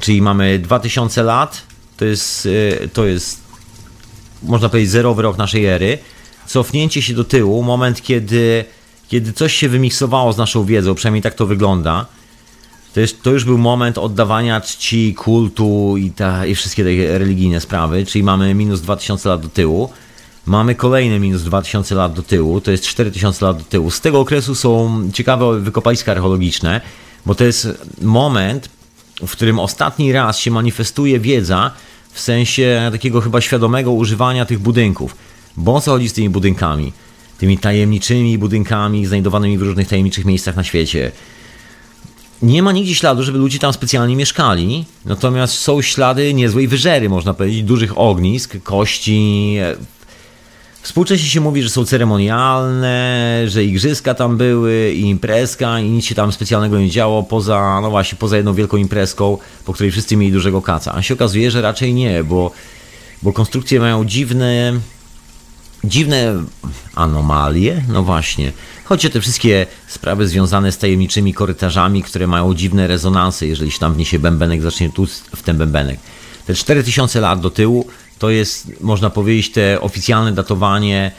Czyli 0.00 0.22
mamy 0.22 0.58
2000 0.58 1.22
lat, 1.22 1.62
to 1.96 2.04
jest, 2.04 2.46
y, 2.46 2.88
to 2.92 3.06
jest 3.06 3.40
można 4.42 4.68
powiedzieć, 4.68 4.90
zerowy 4.90 5.22
rok 5.22 5.38
naszej 5.38 5.66
ery. 5.66 5.98
Cofnięcie 6.46 7.02
się 7.02 7.14
do 7.14 7.24
tyłu, 7.24 7.62
moment, 7.62 8.02
kiedy, 8.02 8.64
kiedy 9.10 9.32
coś 9.32 9.54
się 9.54 9.68
wymiksowało 9.68 10.32
z 10.32 10.36
naszą 10.36 10.64
wiedzą, 10.64 10.94
przynajmniej 10.94 11.22
tak 11.22 11.34
to 11.34 11.46
wygląda 11.46 12.06
to, 12.94 13.00
jest, 13.00 13.22
to 13.22 13.30
już 13.30 13.44
był 13.44 13.58
moment 13.58 13.98
oddawania 13.98 14.60
czci, 14.60 15.14
kultu 15.14 15.96
i, 15.96 16.10
ta, 16.10 16.46
i 16.46 16.54
wszystkie 16.54 16.84
te 16.84 17.18
religijne 17.18 17.60
sprawy, 17.60 18.06
czyli 18.06 18.24
mamy 18.24 18.54
minus 18.54 18.80
2000 18.80 19.28
lat 19.28 19.40
do 19.40 19.48
tyłu. 19.48 19.90
Mamy 20.46 20.74
kolejne 20.74 21.18
minus 21.18 21.42
2000 21.42 21.94
lat 21.94 22.12
do 22.12 22.22
tyłu, 22.22 22.60
to 22.60 22.70
jest 22.70 22.86
4000 22.86 23.46
lat 23.46 23.58
do 23.58 23.64
tyłu. 23.64 23.90
Z 23.90 24.00
tego 24.00 24.20
okresu 24.20 24.54
są 24.54 25.02
ciekawe 25.12 25.60
wykopaliska 25.60 26.12
archeologiczne, 26.12 26.80
bo 27.26 27.34
to 27.34 27.44
jest 27.44 27.68
moment, 28.02 28.68
w 29.26 29.32
którym 29.32 29.58
ostatni 29.58 30.12
raz 30.12 30.38
się 30.38 30.50
manifestuje 30.50 31.20
wiedza 31.20 31.70
w 32.12 32.20
sensie 32.20 32.88
takiego 32.92 33.20
chyba 33.20 33.40
świadomego 33.40 33.92
używania 33.92 34.44
tych 34.44 34.58
budynków. 34.58 35.16
Bo 35.56 35.74
o 35.74 35.80
co 35.80 35.90
chodzi 35.90 36.08
z 36.08 36.12
tymi 36.12 36.30
budynkami? 36.30 36.92
Tymi 37.40 37.58
tajemniczymi 37.58 38.38
budynkami 38.38 39.06
znajdowanymi 39.06 39.58
w 39.58 39.62
różnych 39.62 39.88
tajemniczych 39.88 40.24
miejscach 40.24 40.56
na 40.56 40.64
świecie 40.64 41.12
nie 42.42 42.62
ma 42.62 42.72
nigdzie 42.72 42.94
śladu, 42.94 43.22
żeby 43.22 43.38
ludzie 43.38 43.58
tam 43.58 43.72
specjalnie 43.72 44.16
mieszkali, 44.16 44.84
natomiast 45.04 45.54
są 45.54 45.82
ślady 45.82 46.34
niezłej 46.34 46.68
wyżery, 46.68 47.08
można 47.08 47.34
powiedzieć, 47.34 47.62
dużych 47.62 47.98
ognisk, 47.98 48.62
kości. 48.62 49.56
Współcześnie 50.82 51.28
się 51.28 51.40
mówi, 51.40 51.62
że 51.62 51.70
są 51.70 51.84
ceremonialne, 51.84 53.42
że 53.46 53.64
igrzyska 53.64 54.14
tam 54.14 54.36
były 54.36 54.92
i 54.92 55.00
imprezka 55.00 55.80
i 55.80 55.88
nic 55.88 56.04
się 56.04 56.14
tam 56.14 56.32
specjalnego 56.32 56.78
nie 56.78 56.90
działo, 56.90 57.22
poza, 57.22 57.80
no 57.82 57.90
właśnie, 57.90 58.18
poza 58.18 58.36
jedną 58.36 58.54
wielką 58.54 58.76
imprezką, 58.76 59.38
po 59.64 59.72
której 59.72 59.92
wszyscy 59.92 60.16
mieli 60.16 60.32
dużego 60.32 60.62
kaca. 60.62 60.94
A 60.94 61.02
się 61.02 61.14
okazuje, 61.14 61.50
że 61.50 61.62
raczej 61.62 61.94
nie, 61.94 62.24
bo, 62.24 62.50
bo 63.22 63.32
konstrukcje 63.32 63.80
mają 63.80 64.04
dziwne, 64.04 64.72
dziwne 65.84 66.44
anomalie, 66.94 67.84
no 67.88 68.02
właśnie. 68.02 68.52
Chodzi 68.84 69.10
te 69.10 69.20
wszystkie 69.20 69.66
sprawy 69.88 70.28
związane 70.28 70.72
z 70.72 70.78
tajemniczymi 70.78 71.34
korytarzami, 71.34 72.02
które 72.02 72.26
mają 72.26 72.54
dziwne 72.54 72.86
rezonansy, 72.86 73.46
jeżeli 73.46 73.70
się 73.70 73.78
tam 73.78 73.94
wniesie 73.94 74.18
bębenek, 74.18 74.62
zacznie 74.62 74.90
tu 74.90 75.06
w 75.36 75.42
ten 75.42 75.58
bębenek. 75.58 76.00
Te 76.46 76.54
4000 76.54 77.20
lat 77.20 77.40
do 77.40 77.50
tyłu 77.50 77.86
to 78.18 78.30
jest, 78.30 78.80
można 78.80 79.10
powiedzieć, 79.10 79.52
te 79.52 79.80
oficjalne 79.80 80.32
datowanie 80.32 81.12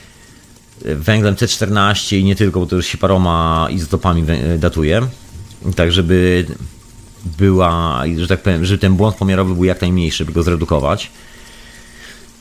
e, 0.86 0.96
węglem 0.96 1.36
C14 1.36 2.18
i 2.18 2.24
nie 2.24 2.36
tylko, 2.36 2.60
bo 2.60 2.66
to 2.66 2.76
już 2.76 2.86
się 2.86 2.98
paroma 2.98 3.68
izotopami 3.70 4.24
datuje. 4.58 5.02
Tak, 5.76 5.92
żeby 5.92 6.46
była, 7.26 8.04
że 8.18 8.28
tak 8.28 8.42
powiem, 8.42 8.66
żeby 8.66 8.80
ten 8.80 8.96
błąd 8.96 9.16
pomiarowy 9.16 9.54
był 9.54 9.64
jak 9.64 9.82
najmniejszy, 9.82 10.26
by 10.26 10.32
go 10.32 10.44
zredukować. 10.44 11.12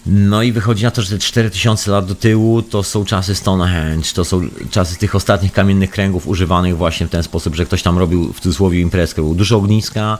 No 0.06 0.42
i 0.42 0.52
wychodzi 0.52 0.84
na 0.84 0.90
to, 0.90 1.02
że 1.02 1.10
te 1.10 1.18
4000 1.18 1.90
lat 1.90 2.06
do 2.06 2.14
tyłu 2.14 2.62
to 2.62 2.82
są 2.82 3.04
czasy 3.04 3.34
Stonehenge, 3.34 4.08
to 4.14 4.24
są 4.24 4.40
czasy 4.70 4.98
tych 4.98 5.14
ostatnich 5.14 5.52
kamiennych 5.52 5.90
kręgów 5.90 6.28
używanych 6.28 6.76
właśnie 6.76 7.06
w 7.06 7.10
ten 7.10 7.22
sposób, 7.22 7.54
że 7.54 7.66
ktoś 7.66 7.82
tam 7.82 7.98
robił 7.98 8.32
w 8.32 8.40
cudzysłowie 8.40 8.80
imprezkę. 8.80 9.22
Było 9.22 9.34
dużo 9.34 9.56
ogniska, 9.56 10.18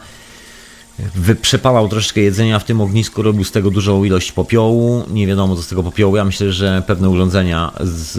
przepalał 1.42 1.88
troszeczkę 1.88 2.20
jedzenia 2.20 2.58
w 2.58 2.64
tym 2.64 2.80
ognisku, 2.80 3.22
robił 3.22 3.44
z 3.44 3.50
tego 3.50 3.70
dużą 3.70 4.04
ilość 4.04 4.32
popiołu. 4.32 5.04
Nie 5.10 5.26
wiadomo 5.26 5.56
co 5.56 5.62
z 5.62 5.68
tego 5.68 5.82
popiołu. 5.82 6.16
Ja 6.16 6.24
myślę, 6.24 6.52
że 6.52 6.82
pewne 6.86 7.08
urządzenia 7.08 7.72
z, 7.80 8.16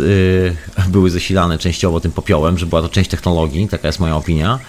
yy, 0.78 0.84
były 0.90 1.10
zasilane 1.10 1.58
częściowo 1.58 2.00
tym 2.00 2.12
popiołem, 2.12 2.58
że 2.58 2.66
była 2.66 2.82
to 2.82 2.90
część 2.90 3.10
technologii, 3.10 3.68
taka 3.68 3.88
jest 3.88 4.00
moja 4.00 4.16
opinia. 4.16 4.60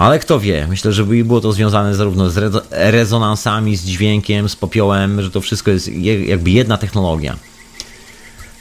Ale 0.00 0.18
kto 0.18 0.40
wie, 0.40 0.66
myślę, 0.70 0.92
że 0.92 1.04
było 1.04 1.40
to 1.40 1.52
związane 1.52 1.94
zarówno 1.94 2.30
z 2.30 2.64
rezonansami, 2.70 3.76
z 3.76 3.84
dźwiękiem, 3.84 4.48
z 4.48 4.56
popiołem, 4.56 5.22
że 5.22 5.30
to 5.30 5.40
wszystko 5.40 5.70
jest 5.70 5.88
jakby 6.24 6.50
jedna 6.50 6.76
technologia. 6.76 7.36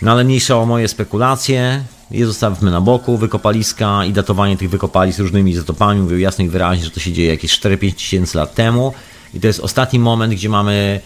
No 0.01 0.11
ale 0.11 0.23
mniejsza 0.23 0.57
o 0.57 0.65
moje 0.65 0.87
spekulacje, 0.87 1.83
je 2.11 2.25
zostawmy 2.25 2.71
na 2.71 2.81
boku, 2.81 3.17
wykopaliska 3.17 4.05
i 4.05 4.13
datowanie 4.13 4.57
tych 4.57 4.69
wykopalisk 4.69 5.19
różnymi 5.19 5.51
izotopami. 5.51 6.01
Mówił 6.01 6.19
jasno 6.19 6.45
i 6.45 6.49
wyraźnie, 6.49 6.85
że 6.85 6.91
to 6.91 6.99
się 6.99 7.11
dzieje 7.11 7.29
jakieś 7.29 7.59
4-5 7.59 7.93
tysięcy 7.93 8.37
lat 8.37 8.55
temu 8.55 8.93
i 9.33 9.39
to 9.39 9.47
jest 9.47 9.59
ostatni 9.59 9.99
moment, 9.99 10.33
gdzie 10.33 10.49
mamy 10.49 11.01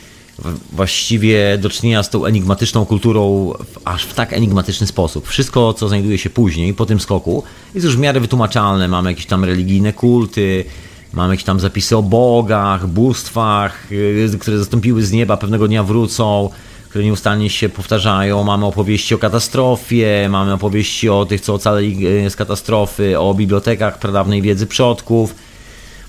właściwie 0.72 1.58
do 1.58 1.70
czynienia 1.70 2.04
z 2.04 2.10
tą 2.10 2.26
enigmatyczną 2.26 2.86
kulturą 2.86 3.54
aż 3.86 4.04
w 4.06 4.14
tak 4.14 4.34
enigmatyczny 4.34 4.88
sposób. 4.88 5.28
Wszystko, 5.28 5.74
co 5.74 5.88
znajduje 5.88 6.18
się 6.18 6.30
później, 6.30 6.74
po 6.74 6.86
tym 6.86 7.00
skoku, 7.00 7.44
jest 7.76 7.86
już 7.86 7.96
w 7.96 8.00
miarę 8.00 8.20
wytłumaczalne. 8.20 8.88
Mamy 8.88 9.12
jakieś 9.12 9.26
tam 9.26 9.44
religijne 9.44 9.94
kulty, 9.94 10.66
mamy 11.14 11.34
jakieś 11.34 11.46
tam 11.46 11.60
zapisy 11.60 11.98
o 11.98 12.02
bogach, 12.02 12.88
bóstwach, 12.88 13.92
y, 13.92 14.38
które 14.40 14.58
zastąpiły 14.58 15.04
z 15.04 15.12
nieba, 15.12 15.38
pewnego 15.38 15.68
dnia 15.68 15.84
wrócą, 15.84 16.50
które 16.90 17.06
nieustannie 17.06 17.50
się 17.50 17.70
powtarzają. 17.70 18.44
Mamy 18.44 18.66
opowieści 18.66 19.16
o 19.16 19.18
katastrofie, 19.18 20.28
mamy 20.30 20.54
opowieści 20.54 21.10
o 21.10 21.26
tych, 21.26 21.42
co 21.42 21.54
ocaleli 21.54 22.08
y, 22.08 22.30
z 22.30 22.36
katastrofy, 22.36 23.20
o 23.20 23.34
bibliotekach 23.34 24.00
pradawnej 24.00 24.42
wiedzy 24.42 24.68
przodków 24.68 25.36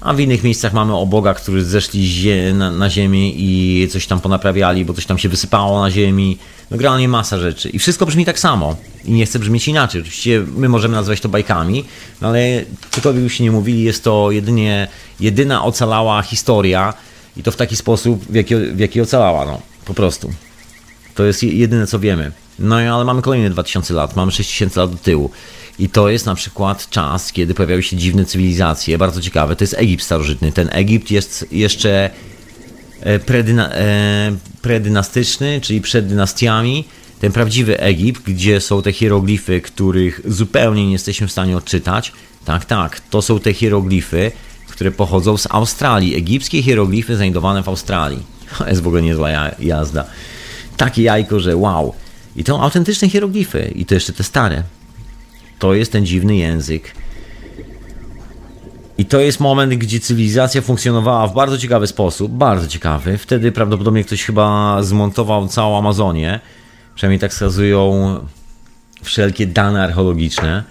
a 0.04 0.14
w 0.14 0.20
innych 0.20 0.44
miejscach 0.44 0.72
mamy 0.72 0.96
o 0.96 1.06
bogach, 1.06 1.42
którzy 1.42 1.64
zeszli 1.64 2.10
na, 2.54 2.70
na 2.70 2.90
ziemię 2.90 3.30
i 3.30 3.88
coś 3.88 4.06
tam 4.06 4.20
ponaprawiali, 4.20 4.84
bo 4.84 4.94
coś 4.94 5.06
tam 5.06 5.18
się 5.18 5.28
wysypało 5.28 5.80
na 5.80 5.90
ziemi. 5.90 6.38
No 6.70 6.76
generalnie 6.76 7.08
masa 7.08 7.38
rzeczy. 7.38 7.68
I 7.68 7.78
wszystko 7.78 8.06
brzmi 8.06 8.24
tak 8.24 8.38
samo. 8.38 8.76
I 9.04 9.12
nie 9.12 9.26
chcę 9.26 9.38
brzmieć 9.38 9.68
inaczej. 9.68 10.00
Oczywiście 10.00 10.44
my 10.56 10.68
możemy 10.68 10.96
nazwać 10.96 11.20
to 11.20 11.28
bajkami, 11.28 11.84
no 12.20 12.28
ale 12.28 12.64
cokolwiek 12.90 13.22
już 13.22 13.34
się 13.34 13.44
nie 13.44 13.50
mówili, 13.50 13.82
jest 13.82 14.04
to 14.04 14.30
jedynie 14.30 14.88
jedyna 15.20 15.64
ocalała 15.64 16.22
historia 16.22 16.94
i 17.36 17.42
to 17.42 17.50
w 17.50 17.56
taki 17.56 17.76
sposób, 17.76 18.24
w 18.24 18.34
jaki, 18.34 18.56
w 18.56 18.78
jaki 18.78 19.00
ocalała, 19.00 19.44
no. 19.44 19.60
Po 19.84 19.94
prostu. 19.94 20.30
To 21.14 21.24
jest 21.24 21.42
jedyne, 21.42 21.86
co 21.86 21.98
wiemy. 21.98 22.32
No 22.58 22.76
ale 22.76 23.04
mamy 23.04 23.22
kolejne 23.22 23.50
2000 23.50 23.94
lat, 23.94 24.16
mamy 24.16 24.32
6000 24.32 24.80
lat 24.80 24.90
do 24.90 24.96
tyłu. 24.96 25.30
I 25.78 25.88
to 25.88 26.08
jest 26.08 26.26
na 26.26 26.34
przykład 26.34 26.90
czas, 26.90 27.32
kiedy 27.32 27.54
pojawiały 27.54 27.82
się 27.82 27.96
dziwne 27.96 28.24
cywilizacje, 28.24 28.98
bardzo 28.98 29.20
ciekawe. 29.20 29.56
To 29.56 29.64
jest 29.64 29.74
Egipt 29.78 30.04
starożytny. 30.04 30.52
Ten 30.52 30.68
Egipt 30.72 31.10
jest 31.10 31.46
jeszcze 31.52 32.10
e, 33.00 33.18
predyna, 33.18 33.72
e, 33.72 34.36
predynastyczny, 34.62 35.60
czyli 35.60 35.80
przed 35.80 36.06
dynastiami. 36.06 36.84
Ten 37.20 37.32
prawdziwy 37.32 37.80
Egipt, 37.80 38.22
gdzie 38.22 38.60
są 38.60 38.82
te 38.82 38.92
hieroglify, 38.92 39.60
których 39.60 40.20
zupełnie 40.24 40.86
nie 40.86 40.92
jesteśmy 40.92 41.26
w 41.26 41.32
stanie 41.32 41.56
odczytać. 41.56 42.12
Tak, 42.44 42.64
tak, 42.64 43.00
to 43.00 43.22
są 43.22 43.40
te 43.40 43.52
hieroglify, 43.52 44.32
które 44.68 44.90
pochodzą 44.90 45.36
z 45.36 45.46
Australii. 45.50 46.16
Egipskie 46.16 46.62
hieroglify 46.62 47.16
znajdowane 47.16 47.62
w 47.62 47.68
Australii. 47.68 48.22
To 48.58 48.68
jest 48.68 48.82
w 48.82 48.86
ogóle 48.86 49.02
niezła 49.02 49.30
jazda. 49.58 50.04
Takie 50.76 51.02
jajko, 51.02 51.40
że 51.40 51.56
wow. 51.56 51.94
I 52.36 52.44
to 52.44 52.62
autentyczne 52.62 53.08
hieroglify. 53.08 53.72
I 53.74 53.86
to 53.86 53.94
jeszcze 53.94 54.12
te 54.12 54.24
stare. 54.24 54.62
To 55.58 55.74
jest 55.74 55.92
ten 55.92 56.06
dziwny 56.06 56.36
język. 56.36 56.92
I 58.98 59.04
to 59.04 59.20
jest 59.20 59.40
moment, 59.40 59.74
gdzie 59.74 60.00
cywilizacja 60.00 60.62
funkcjonowała 60.62 61.26
w 61.26 61.34
bardzo 61.34 61.58
ciekawy 61.58 61.86
sposób, 61.86 62.32
bardzo 62.32 62.68
ciekawy. 62.68 63.18
Wtedy 63.18 63.52
prawdopodobnie 63.52 64.04
ktoś 64.04 64.24
chyba 64.24 64.82
zmontował 64.82 65.48
całą 65.48 65.78
Amazonię. 65.78 66.40
Przynajmniej 66.94 67.20
tak 67.20 67.30
wskazują 67.30 68.18
wszelkie 69.02 69.46
dane 69.46 69.82
archeologiczne. 69.82 70.64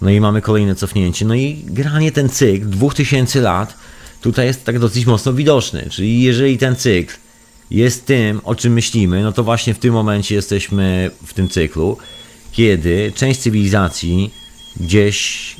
No 0.00 0.10
i 0.10 0.20
mamy 0.20 0.42
kolejne 0.42 0.74
cofnięcie. 0.74 1.24
No 1.24 1.34
i 1.34 1.64
granie 1.66 2.12
ten 2.12 2.28
cykl 2.28 2.66
2000 2.66 3.40
lat 3.40 3.74
tutaj 4.20 4.46
jest 4.46 4.64
tak 4.64 4.78
dosyć 4.78 5.06
mocno 5.06 5.32
widoczny. 5.32 5.86
Czyli 5.90 6.22
jeżeli 6.22 6.58
ten 6.58 6.76
cykl 6.76 7.14
jest 7.70 8.06
tym, 8.06 8.40
o 8.44 8.54
czym 8.54 8.72
myślimy, 8.72 9.22
no 9.22 9.32
to 9.32 9.44
właśnie 9.44 9.74
w 9.74 9.78
tym 9.78 9.94
momencie 9.94 10.34
jesteśmy 10.34 11.10
w 11.26 11.34
tym 11.34 11.48
cyklu 11.48 11.98
kiedy 12.56 13.12
część 13.14 13.40
cywilizacji 13.40 14.30
gdzieś, 14.80 15.56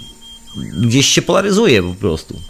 gdzieś 0.82 1.06
się 1.06 1.22
polaryzuje 1.22 1.82
po 1.82 1.94
prostu. 1.94 2.40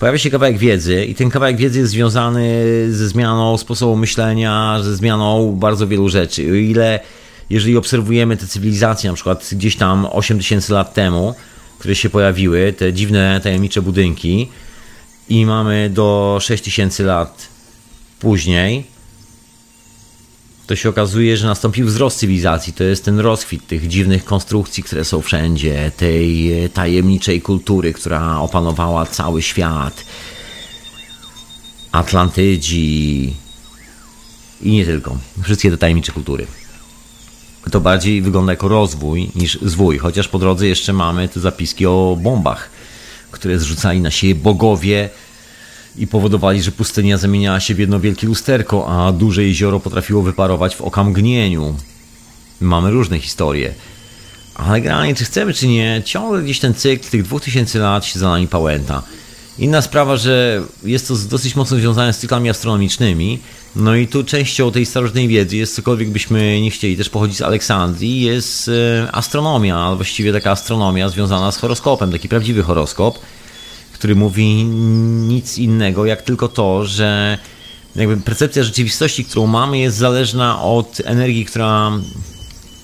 Pojawia 0.00 0.18
się 0.18 0.30
kawałek 0.30 0.58
wiedzy 0.58 1.04
i 1.04 1.14
ten 1.14 1.30
kawałek 1.30 1.56
wiedzy 1.56 1.78
jest 1.78 1.92
związany 1.92 2.64
ze 2.90 3.08
zmianą 3.08 3.58
sposobu 3.58 3.96
myślenia, 3.96 4.78
ze 4.82 4.96
zmianą 4.96 5.52
bardzo 5.52 5.88
wielu 5.88 6.08
rzeczy. 6.08 6.42
O 6.50 6.54
ile, 6.54 7.00
jeżeli 7.50 7.76
obserwujemy 7.76 8.36
te 8.36 8.46
cywilizacje, 8.46 9.10
na 9.10 9.14
przykład 9.14 9.48
gdzieś 9.52 9.76
tam 9.76 10.06
8000 10.06 10.74
lat 10.74 10.94
temu, 10.94 11.34
które 11.78 11.94
się 11.94 12.10
pojawiły, 12.10 12.72
te 12.72 12.92
dziwne, 12.92 13.40
tajemnicze 13.42 13.82
budynki 13.82 14.48
i 15.28 15.46
mamy 15.46 15.90
do 15.94 16.38
6000 16.40 17.04
lat 17.04 17.48
później, 18.20 18.95
to 20.66 20.76
się 20.76 20.88
okazuje, 20.88 21.36
że 21.36 21.46
nastąpił 21.46 21.86
wzrost 21.86 22.18
cywilizacji. 22.18 22.72
To 22.72 22.84
jest 22.84 23.04
ten 23.04 23.20
rozkwit 23.20 23.66
tych 23.66 23.88
dziwnych 23.88 24.24
konstrukcji, 24.24 24.82
które 24.82 25.04
są 25.04 25.20
wszędzie, 25.22 25.92
tej 25.96 26.52
tajemniczej 26.74 27.42
kultury, 27.42 27.92
która 27.92 28.40
opanowała 28.40 29.06
cały 29.06 29.42
świat. 29.42 30.04
Atlantydzi 31.92 33.34
i 34.62 34.72
nie 34.72 34.84
tylko. 34.84 35.16
Wszystkie 35.42 35.70
te 35.70 35.78
tajemnicze 35.78 36.12
kultury. 36.12 36.46
To 37.70 37.80
bardziej 37.80 38.22
wygląda 38.22 38.52
jako 38.52 38.68
rozwój 38.68 39.30
niż 39.34 39.58
zwój, 39.62 39.98
chociaż 39.98 40.28
po 40.28 40.38
drodze 40.38 40.66
jeszcze 40.66 40.92
mamy 40.92 41.28
te 41.28 41.40
zapiski 41.40 41.86
o 41.86 42.18
bombach, 42.22 42.70
które 43.30 43.58
zrzucali 43.58 44.00
na 44.00 44.10
siebie 44.10 44.34
bogowie 44.34 45.10
i 45.98 46.06
powodowali, 46.06 46.62
że 46.62 46.72
pustynia 46.72 47.18
zamieniała 47.18 47.60
się 47.60 47.74
w 47.74 47.78
jedno 47.78 48.00
wielkie 48.00 48.26
lusterko, 48.26 48.88
a 48.88 49.12
duże 49.12 49.44
jezioro 49.44 49.80
potrafiło 49.80 50.22
wyparować 50.22 50.76
w 50.76 50.80
okamgnieniu. 50.80 51.74
Mamy 52.60 52.90
różne 52.90 53.20
historie. 53.20 53.74
Ale 54.54 54.80
generalnie, 54.80 55.14
czy 55.14 55.24
chcemy, 55.24 55.54
czy 55.54 55.68
nie, 55.68 56.02
ciągle 56.04 56.42
gdzieś 56.42 56.60
ten 56.60 56.74
cykl 56.74 57.10
tych 57.10 57.22
2000 57.22 57.78
lat 57.78 58.04
się 58.04 58.18
za 58.18 58.28
nami 58.28 58.48
pałęta. 58.48 59.02
Inna 59.58 59.82
sprawa, 59.82 60.16
że 60.16 60.62
jest 60.84 61.08
to 61.08 61.14
dosyć 61.16 61.56
mocno 61.56 61.76
związane 61.76 62.12
z 62.12 62.18
cyklami 62.18 62.50
astronomicznymi. 62.50 63.38
No 63.76 63.94
i 63.94 64.08
tu 64.08 64.24
częścią 64.24 64.72
tej 64.72 64.86
starożytnej 64.86 65.28
wiedzy 65.28 65.56
jest 65.56 65.74
cokolwiek 65.74 66.10
byśmy 66.10 66.60
nie 66.60 66.70
chcieli, 66.70 66.96
też 66.96 67.08
pochodzi 67.08 67.34
z 67.34 67.42
Aleksandrii, 67.42 68.20
jest 68.20 68.68
e, 68.68 69.08
astronomia, 69.12 69.76
ale 69.76 69.96
właściwie 69.96 70.32
taka 70.32 70.50
astronomia 70.50 71.08
związana 71.08 71.52
z 71.52 71.56
horoskopem, 71.56 72.12
taki 72.12 72.28
prawdziwy 72.28 72.62
horoskop 72.62 73.18
który 73.96 74.14
mówi 74.14 74.64
nic 75.28 75.58
innego, 75.58 76.06
jak 76.06 76.22
tylko 76.22 76.48
to, 76.48 76.84
że 76.84 77.38
jakby 77.96 78.16
percepcja 78.16 78.62
rzeczywistości, 78.62 79.24
którą 79.24 79.46
mamy, 79.46 79.78
jest 79.78 79.96
zależna 79.96 80.62
od 80.62 81.00
energii, 81.04 81.44
która 81.44 81.92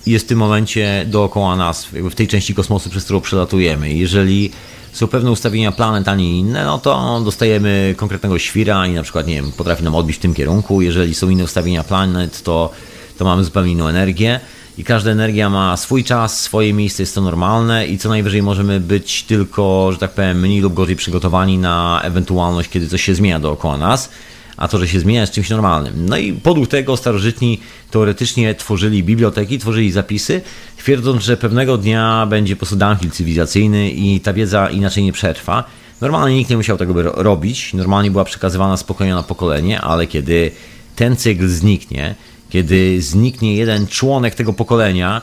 jest 0.06 0.24
w 0.24 0.28
tym 0.28 0.38
momencie 0.38 1.04
dookoła 1.06 1.56
nas, 1.56 1.84
w 1.84 2.14
tej 2.14 2.28
części 2.28 2.54
kosmosu, 2.54 2.90
przez 2.90 3.04
którą 3.04 3.20
przelatujemy. 3.20 3.94
Jeżeli 3.94 4.50
są 4.92 5.06
pewne 5.06 5.30
ustawienia 5.30 5.72
planet, 5.72 6.08
a 6.08 6.14
nie 6.14 6.38
inne, 6.38 6.64
no 6.64 6.78
to 6.78 7.20
dostajemy 7.24 7.94
konkretnego 7.96 8.38
świra 8.38 8.86
i 8.86 8.92
na 8.92 9.02
przykład, 9.02 9.26
nie 9.26 9.34
wiem, 9.34 9.52
potrafi 9.52 9.84
nam 9.84 9.94
odbić 9.94 10.16
w 10.16 10.20
tym 10.20 10.34
kierunku. 10.34 10.82
Jeżeli 10.82 11.14
są 11.14 11.28
inne 11.28 11.44
ustawienia 11.44 11.84
planet, 11.84 12.42
to, 12.42 12.70
to 13.18 13.24
mamy 13.24 13.44
zupełnie 13.44 13.72
inną 13.72 13.88
energię 13.88 14.40
i 14.78 14.84
każda 14.84 15.10
energia 15.10 15.50
ma 15.50 15.76
swój 15.76 16.04
czas, 16.04 16.40
swoje 16.40 16.72
miejsce, 16.72 17.02
jest 17.02 17.14
to 17.14 17.20
normalne 17.20 17.86
i 17.86 17.98
co 17.98 18.08
najwyżej 18.08 18.42
możemy 18.42 18.80
być 18.80 19.22
tylko, 19.22 19.88
że 19.92 19.98
tak 19.98 20.10
powiem, 20.10 20.40
mniej 20.40 20.60
lub 20.60 20.74
gorzej 20.74 20.96
przygotowani 20.96 21.58
na 21.58 22.00
ewentualność, 22.04 22.70
kiedy 22.70 22.88
coś 22.88 23.02
się 23.02 23.14
zmienia 23.14 23.40
dookoła 23.40 23.78
nas, 23.78 24.10
a 24.56 24.68
to, 24.68 24.78
że 24.78 24.88
się 24.88 25.00
zmienia 25.00 25.20
jest 25.20 25.32
czymś 25.32 25.50
normalnym. 25.50 26.06
No 26.08 26.16
i 26.16 26.32
podług 26.32 26.68
tego 26.68 26.96
starożytni 26.96 27.60
teoretycznie 27.90 28.54
tworzyli 28.54 29.02
biblioteki, 29.02 29.58
tworzyli 29.58 29.92
zapisy, 29.92 30.40
twierdząc, 30.76 31.22
że 31.22 31.36
pewnego 31.36 31.78
dnia 31.78 32.26
będzie 32.26 32.56
po 32.56 32.66
prostu 32.66 32.76
cywilizacyjny 33.10 33.90
i 33.90 34.20
ta 34.20 34.32
wiedza 34.32 34.70
inaczej 34.70 35.04
nie 35.04 35.12
przetrwa. 35.12 35.64
Normalnie 36.00 36.36
nikt 36.36 36.50
nie 36.50 36.56
musiał 36.56 36.78
tego 36.78 37.02
robić, 37.02 37.74
normalnie 37.74 38.10
była 38.10 38.24
przekazywana 38.24 38.76
spokojnie 38.76 39.14
na 39.14 39.22
pokolenie, 39.22 39.80
ale 39.80 40.06
kiedy 40.06 40.50
ten 40.96 41.16
cykl 41.16 41.48
zniknie, 41.48 42.14
kiedy 42.52 43.02
zniknie 43.02 43.56
jeden 43.56 43.86
członek 43.86 44.34
tego 44.34 44.52
pokolenia, 44.52 45.22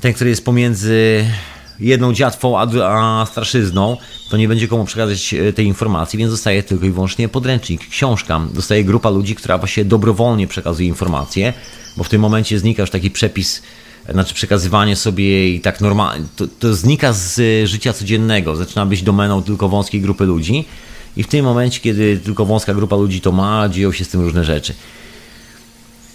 ten, 0.00 0.12
który 0.12 0.30
jest 0.30 0.44
pomiędzy 0.44 1.24
jedną 1.80 2.12
dziatwą, 2.12 2.58
a, 2.58 2.66
a 3.20 3.26
straszyzną, 3.26 3.96
to 4.30 4.36
nie 4.36 4.48
będzie 4.48 4.68
komu 4.68 4.84
przekazać 4.84 5.34
e, 5.34 5.52
tej 5.52 5.66
informacji, 5.66 6.18
więc 6.18 6.30
dostaje 6.30 6.62
tylko 6.62 6.86
i 6.86 6.90
wyłącznie 6.90 7.28
podręcznik, 7.28 7.88
książka. 7.88 8.40
Dostaje 8.54 8.84
grupa 8.84 9.10
ludzi, 9.10 9.34
która 9.34 9.58
właśnie 9.58 9.84
dobrowolnie 9.84 10.46
przekazuje 10.46 10.88
informacje, 10.88 11.52
bo 11.96 12.04
w 12.04 12.08
tym 12.08 12.20
momencie 12.20 12.58
znika 12.58 12.82
już 12.82 12.90
taki 12.90 13.10
przepis, 13.10 13.62
znaczy 14.08 14.34
przekazywanie 14.34 14.96
sobie 14.96 15.48
i 15.48 15.60
tak 15.60 15.80
normalnie, 15.80 16.26
to, 16.36 16.46
to 16.58 16.74
znika 16.74 17.12
z 17.12 17.40
życia 17.68 17.92
codziennego, 17.92 18.56
zaczyna 18.56 18.86
być 18.86 19.02
domeną 19.02 19.42
tylko 19.42 19.68
wąskiej 19.68 20.00
grupy 20.00 20.24
ludzi 20.24 20.64
i 21.16 21.22
w 21.22 21.26
tym 21.26 21.44
momencie, 21.44 21.80
kiedy 21.80 22.16
tylko 22.16 22.46
wąska 22.46 22.74
grupa 22.74 22.96
ludzi 22.96 23.20
to 23.20 23.32
ma, 23.32 23.68
dzieją 23.68 23.92
się 23.92 24.04
z 24.04 24.08
tym 24.08 24.20
różne 24.20 24.44
rzeczy. 24.44 24.74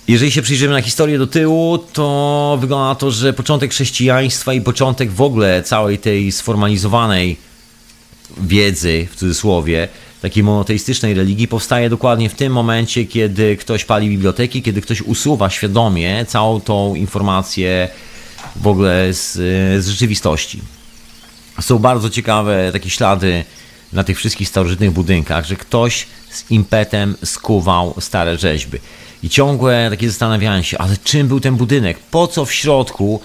Jeżeli 0.08 0.32
się 0.32 0.42
przyjrzymy 0.42 0.74
na 0.74 0.82
historię 0.82 1.18
do 1.18 1.28
tyłu, 1.28 1.78
to 1.78 2.58
wygląda 2.62 2.88
na 2.88 2.96
to, 2.96 3.12
że 3.12 3.34
początek 3.34 3.72
chrześcijaństwa 3.72 4.54
i 4.54 4.62
początek 4.62 5.12
w 5.12 5.22
ogóle 5.22 5.64
całej 5.64 5.98
tej 5.98 6.32
sformalizowanej 6.32 7.38
wiedzy, 8.38 9.08
w 9.12 9.16
cudzysłowie, 9.16 9.88
takiej 10.22 10.44
monoteistycznej 10.44 11.14
religii 11.14 11.48
powstaje 11.48 11.90
dokładnie 11.90 12.30
w 12.30 12.34
tym 12.34 12.54
momencie, 12.54 13.06
kiedy 13.06 13.58
ktoś 13.58 13.86
pali 13.86 14.10
biblioteki, 14.10 14.62
kiedy 14.62 14.82
ktoś 14.82 15.02
usuwa 15.02 15.50
świadomie 15.50 16.26
całą 16.26 16.62
tą 16.62 16.96
informację 16.96 17.90
w 18.56 18.68
ogóle 18.68 19.14
z, 19.14 19.34
z 19.84 19.88
rzeczywistości. 19.88 20.62
Są 21.62 21.80
bardzo 21.80 22.10
ciekawe 22.10 22.70
takie 22.74 22.90
ślady 22.90 23.44
na 23.94 24.04
tych 24.04 24.18
wszystkich 24.18 24.48
starożytnych 24.48 24.92
budynkach, 24.92 25.46
że 25.46 25.56
ktoś 25.56 26.08
z 26.30 26.52
impetem 26.52 27.16
skuwał 27.24 27.96
stare 28.00 28.38
rzeźby. 28.38 28.78
I 29.24 29.30
ciągłe 29.30 29.88
takie 29.90 30.10
zastanawiałem 30.10 30.64
się, 30.64 30.78
ale 30.78 30.98
czym 31.04 31.28
był 31.28 31.40
ten 31.40 31.56
budynek? 31.56 32.00
Po 32.00 32.28
co 32.28 32.46
w 32.46 32.54
środku 32.54 33.22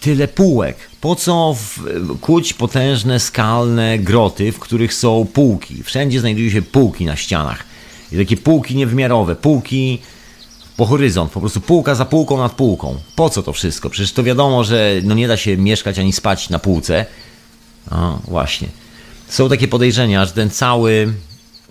tyle 0.00 0.28
półek? 0.28 0.76
Po 1.00 1.16
co 1.16 1.56
w, 1.58 1.80
kuć 2.20 2.52
potężne, 2.52 3.20
skalne 3.20 3.98
groty, 3.98 4.52
w 4.52 4.58
których 4.58 4.94
są 4.94 5.26
półki? 5.32 5.82
Wszędzie 5.82 6.20
znajdują 6.20 6.50
się 6.50 6.62
półki 6.62 7.04
na 7.04 7.16
ścianach. 7.16 7.64
I 8.12 8.16
takie 8.16 8.36
półki 8.36 8.76
niewymiarowe, 8.76 9.36
półki 9.36 9.98
po 10.76 10.86
horyzont, 10.86 11.32
po 11.32 11.40
prostu 11.40 11.60
półka 11.60 11.94
za 11.94 12.04
półką 12.04 12.38
nad 12.38 12.52
półką. 12.52 12.96
Po 13.16 13.30
co 13.30 13.42
to 13.42 13.52
wszystko? 13.52 13.90
Przecież 13.90 14.12
to 14.12 14.22
wiadomo, 14.22 14.64
że 14.64 14.92
no 15.02 15.14
nie 15.14 15.28
da 15.28 15.36
się 15.36 15.56
mieszkać 15.56 15.98
ani 15.98 16.12
spać 16.12 16.50
na 16.50 16.58
półce. 16.58 17.06
O, 17.90 18.18
właśnie. 18.28 18.68
Są 19.28 19.48
takie 19.48 19.68
podejrzenia, 19.68 20.24
że 20.24 20.32
ten 20.32 20.50
cały, 20.50 21.12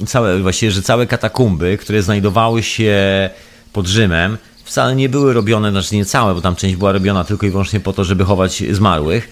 całe, 0.08 0.40
właściwie, 0.40 0.72
że 0.72 0.82
całe 0.82 1.08
katakumby, 1.08 1.78
które 1.78 2.04
znajdowały 2.04 2.64
się 2.64 3.30
pod 3.74 3.88
Rzymem 3.88 4.38
wcale 4.64 4.96
nie 4.96 5.10
były 5.10 5.34
robione, 5.34 5.72
znaczy 5.72 5.96
nie 5.96 6.06
całe, 6.06 6.36
bo 6.36 6.42
tam 6.42 6.56
część 6.56 6.76
była 6.76 6.92
robiona 6.92 7.24
tylko 7.24 7.46
i 7.46 7.50
wyłącznie 7.50 7.80
po 7.80 7.94
to, 7.94 8.04
żeby 8.04 8.26
chować 8.26 8.64
zmarłych, 8.72 9.30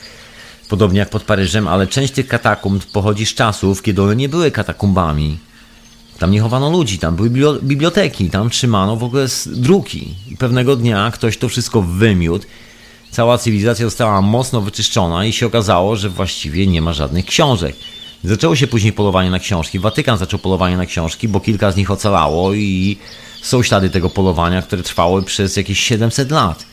podobnie 0.70 1.00
jak 1.00 1.10
pod 1.10 1.24
Paryżem, 1.24 1.68
ale 1.68 1.88
część 1.88 2.14
tych 2.14 2.28
katakumb 2.28 2.86
pochodzi 2.86 3.26
z 3.26 3.34
czasów, 3.34 3.82
kiedy 3.82 4.02
one 4.02 4.16
nie 4.16 4.30
były 4.30 4.52
katakumbami. 4.52 5.38
Tam 6.20 6.32
nie 6.32 6.42
chowano 6.42 6.70
ludzi, 6.70 7.00
tam 7.00 7.16
były 7.16 7.30
biblioteki, 7.64 8.30
tam 8.30 8.50
trzymano 8.50 8.96
w 8.96 9.04
ogóle 9.04 9.28
druki. 9.46 10.16
I 10.32 10.38
pewnego 10.38 10.76
dnia 10.76 11.12
ktoś 11.12 11.38
to 11.38 11.50
wszystko 11.50 11.82
wymiótł, 11.82 12.46
cała 13.12 13.38
cywilizacja 13.38 13.86
została 13.86 14.22
mocno 14.22 14.62
wyczyszczona 14.62 15.26
i 15.26 15.34
się 15.34 15.46
okazało, 15.46 15.96
że 15.96 16.10
właściwie 16.10 16.68
nie 16.68 16.82
ma 16.82 16.94
żadnych 16.94 17.26
książek. 17.26 17.76
Zaczęło 18.24 18.56
się 18.56 18.68
później 18.68 18.94
polowanie 18.94 19.30
na 19.30 19.40
książki. 19.40 19.80
Watykan 19.80 20.18
zaczął 20.18 20.40
polowanie 20.40 20.78
na 20.78 20.86
książki, 20.86 21.28
bo 21.28 21.40
kilka 21.40 21.72
z 21.72 21.76
nich 21.76 21.92
ocalało 21.92 22.54
i 22.54 22.98
są 23.42 23.64
ślady 23.64 23.90
tego 23.90 24.10
polowania, 24.10 24.62
które 24.62 24.84
trwały 24.84 25.24
przez 25.24 25.58
jakieś 25.58 25.80
700 25.80 26.32
lat. 26.32 26.66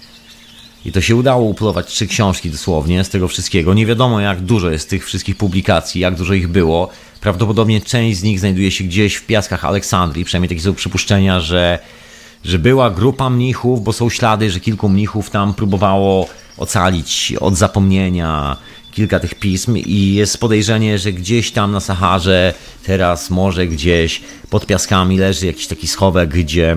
I 0.84 0.92
to 0.92 1.00
się 1.00 1.16
udało 1.16 1.44
upolować 1.44 1.86
trzy 1.86 2.06
książki 2.06 2.50
dosłownie 2.50 3.04
z 3.04 3.08
tego 3.08 3.28
wszystkiego. 3.28 3.74
Nie 3.74 3.86
wiadomo 3.86 4.20
jak 4.20 4.40
dużo 4.40 4.70
jest 4.70 4.90
tych 4.90 5.06
wszystkich 5.06 5.36
publikacji, 5.36 6.00
jak 6.00 6.14
dużo 6.14 6.34
ich 6.34 6.48
było. 6.48 6.88
Prawdopodobnie 7.20 7.80
część 7.80 8.18
z 8.18 8.22
nich 8.22 8.40
znajduje 8.40 8.70
się 8.70 8.84
gdzieś 8.84 9.14
w 9.14 9.26
piaskach 9.26 9.64
Aleksandrii. 9.64 10.24
Przynajmniej 10.24 10.48
takie 10.48 10.60
są 10.60 10.74
przypuszczenia, 10.74 11.40
że, 11.40 11.78
że 12.44 12.58
była 12.58 12.90
grupa 12.90 13.30
mnichów, 13.30 13.84
bo 13.84 13.92
są 13.92 14.10
ślady, 14.10 14.50
że 14.50 14.60
kilku 14.60 14.88
mnichów 14.88 15.30
tam 15.30 15.54
próbowało 15.54 16.28
ocalić 16.56 17.32
od 17.40 17.56
zapomnienia 17.56 18.56
kilka 18.96 19.20
tych 19.20 19.34
pism 19.34 19.76
i 19.76 20.14
jest 20.14 20.38
podejrzenie, 20.38 20.98
że 20.98 21.12
gdzieś 21.12 21.52
tam 21.52 21.72
na 21.72 21.80
Saharze, 21.80 22.54
teraz 22.84 23.30
może 23.30 23.66
gdzieś 23.66 24.20
pod 24.50 24.66
piaskami 24.66 25.18
leży 25.18 25.46
jakiś 25.46 25.66
taki 25.66 25.88
schowek, 25.88 26.30
gdzie 26.30 26.76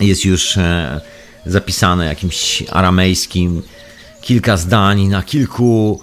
jest 0.00 0.24
już 0.24 0.56
e, 0.56 1.00
zapisane 1.46 2.06
jakimś 2.06 2.64
aramejskim 2.70 3.62
kilka 4.22 4.56
zdań 4.56 5.06
na 5.06 5.22
kilku 5.22 6.02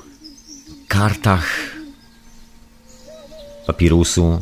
kartach 0.88 1.46
papirusu. 3.68 4.40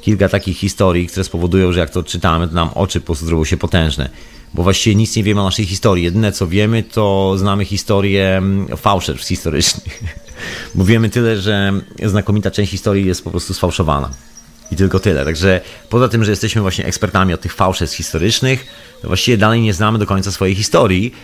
Kilka 0.00 0.28
takich 0.28 0.58
historii, 0.58 1.06
które 1.06 1.24
spowodują, 1.24 1.72
że 1.72 1.80
jak 1.80 1.90
to 1.90 2.02
czytamy, 2.02 2.48
to 2.48 2.54
nam 2.54 2.68
oczy 2.74 3.00
po 3.00 3.06
prostu 3.06 3.44
się 3.44 3.56
potężne 3.56 4.10
bo 4.54 4.62
właściwie 4.62 4.96
nic 4.96 5.16
nie 5.16 5.22
wiemy 5.22 5.40
o 5.40 5.44
naszej 5.44 5.66
historii. 5.66 6.04
Jedyne 6.04 6.32
co 6.32 6.46
wiemy, 6.46 6.82
to 6.82 7.34
znamy 7.36 7.64
historię 7.64 8.36
mm, 8.36 8.76
fałszerstw 8.76 9.28
historycznych. 9.28 10.02
Bo 10.74 10.84
wiemy 10.84 11.10
tyle, 11.10 11.40
że 11.40 11.72
znakomita 12.04 12.50
część 12.50 12.70
historii 12.70 13.06
jest 13.06 13.24
po 13.24 13.30
prostu 13.30 13.54
sfałszowana. 13.54 14.10
I 14.72 14.76
tylko 14.76 15.00
tyle. 15.00 15.24
Także 15.24 15.60
poza 15.88 16.08
tym, 16.08 16.24
że 16.24 16.30
jesteśmy 16.30 16.62
właśnie 16.62 16.86
ekspertami 16.86 17.34
od 17.34 17.40
tych 17.40 17.54
fałszerstw 17.54 17.96
historycznych, 17.96 18.66
to 19.02 19.08
właściwie 19.08 19.36
dalej 19.36 19.60
nie 19.60 19.74
znamy 19.74 19.98
do 19.98 20.06
końca 20.06 20.32
swojej 20.32 20.54
historii, 20.54 21.14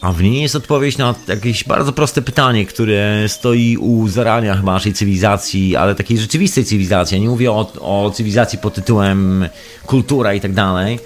a 0.00 0.12
w 0.12 0.22
niej 0.22 0.42
jest 0.42 0.56
odpowiedź 0.56 0.98
na 0.98 1.14
jakieś 1.28 1.64
bardzo 1.64 1.92
proste 1.92 2.22
pytanie, 2.22 2.66
które 2.66 3.28
stoi 3.28 3.76
u 3.76 4.08
zarania 4.08 4.56
chyba 4.56 4.72
naszej 4.72 4.92
cywilizacji, 4.92 5.76
ale 5.76 5.94
takiej 5.94 6.18
rzeczywistej 6.18 6.64
cywilizacji. 6.64 7.14
Ja 7.14 7.22
nie 7.22 7.28
mówię 7.28 7.52
o, 7.52 7.72
o 7.80 8.10
cywilizacji 8.10 8.58
pod 8.58 8.74
tytułem 8.74 9.48
kultura 9.86 10.34
i 10.34 10.40
tak 10.40 10.52
dalej, 10.52 10.98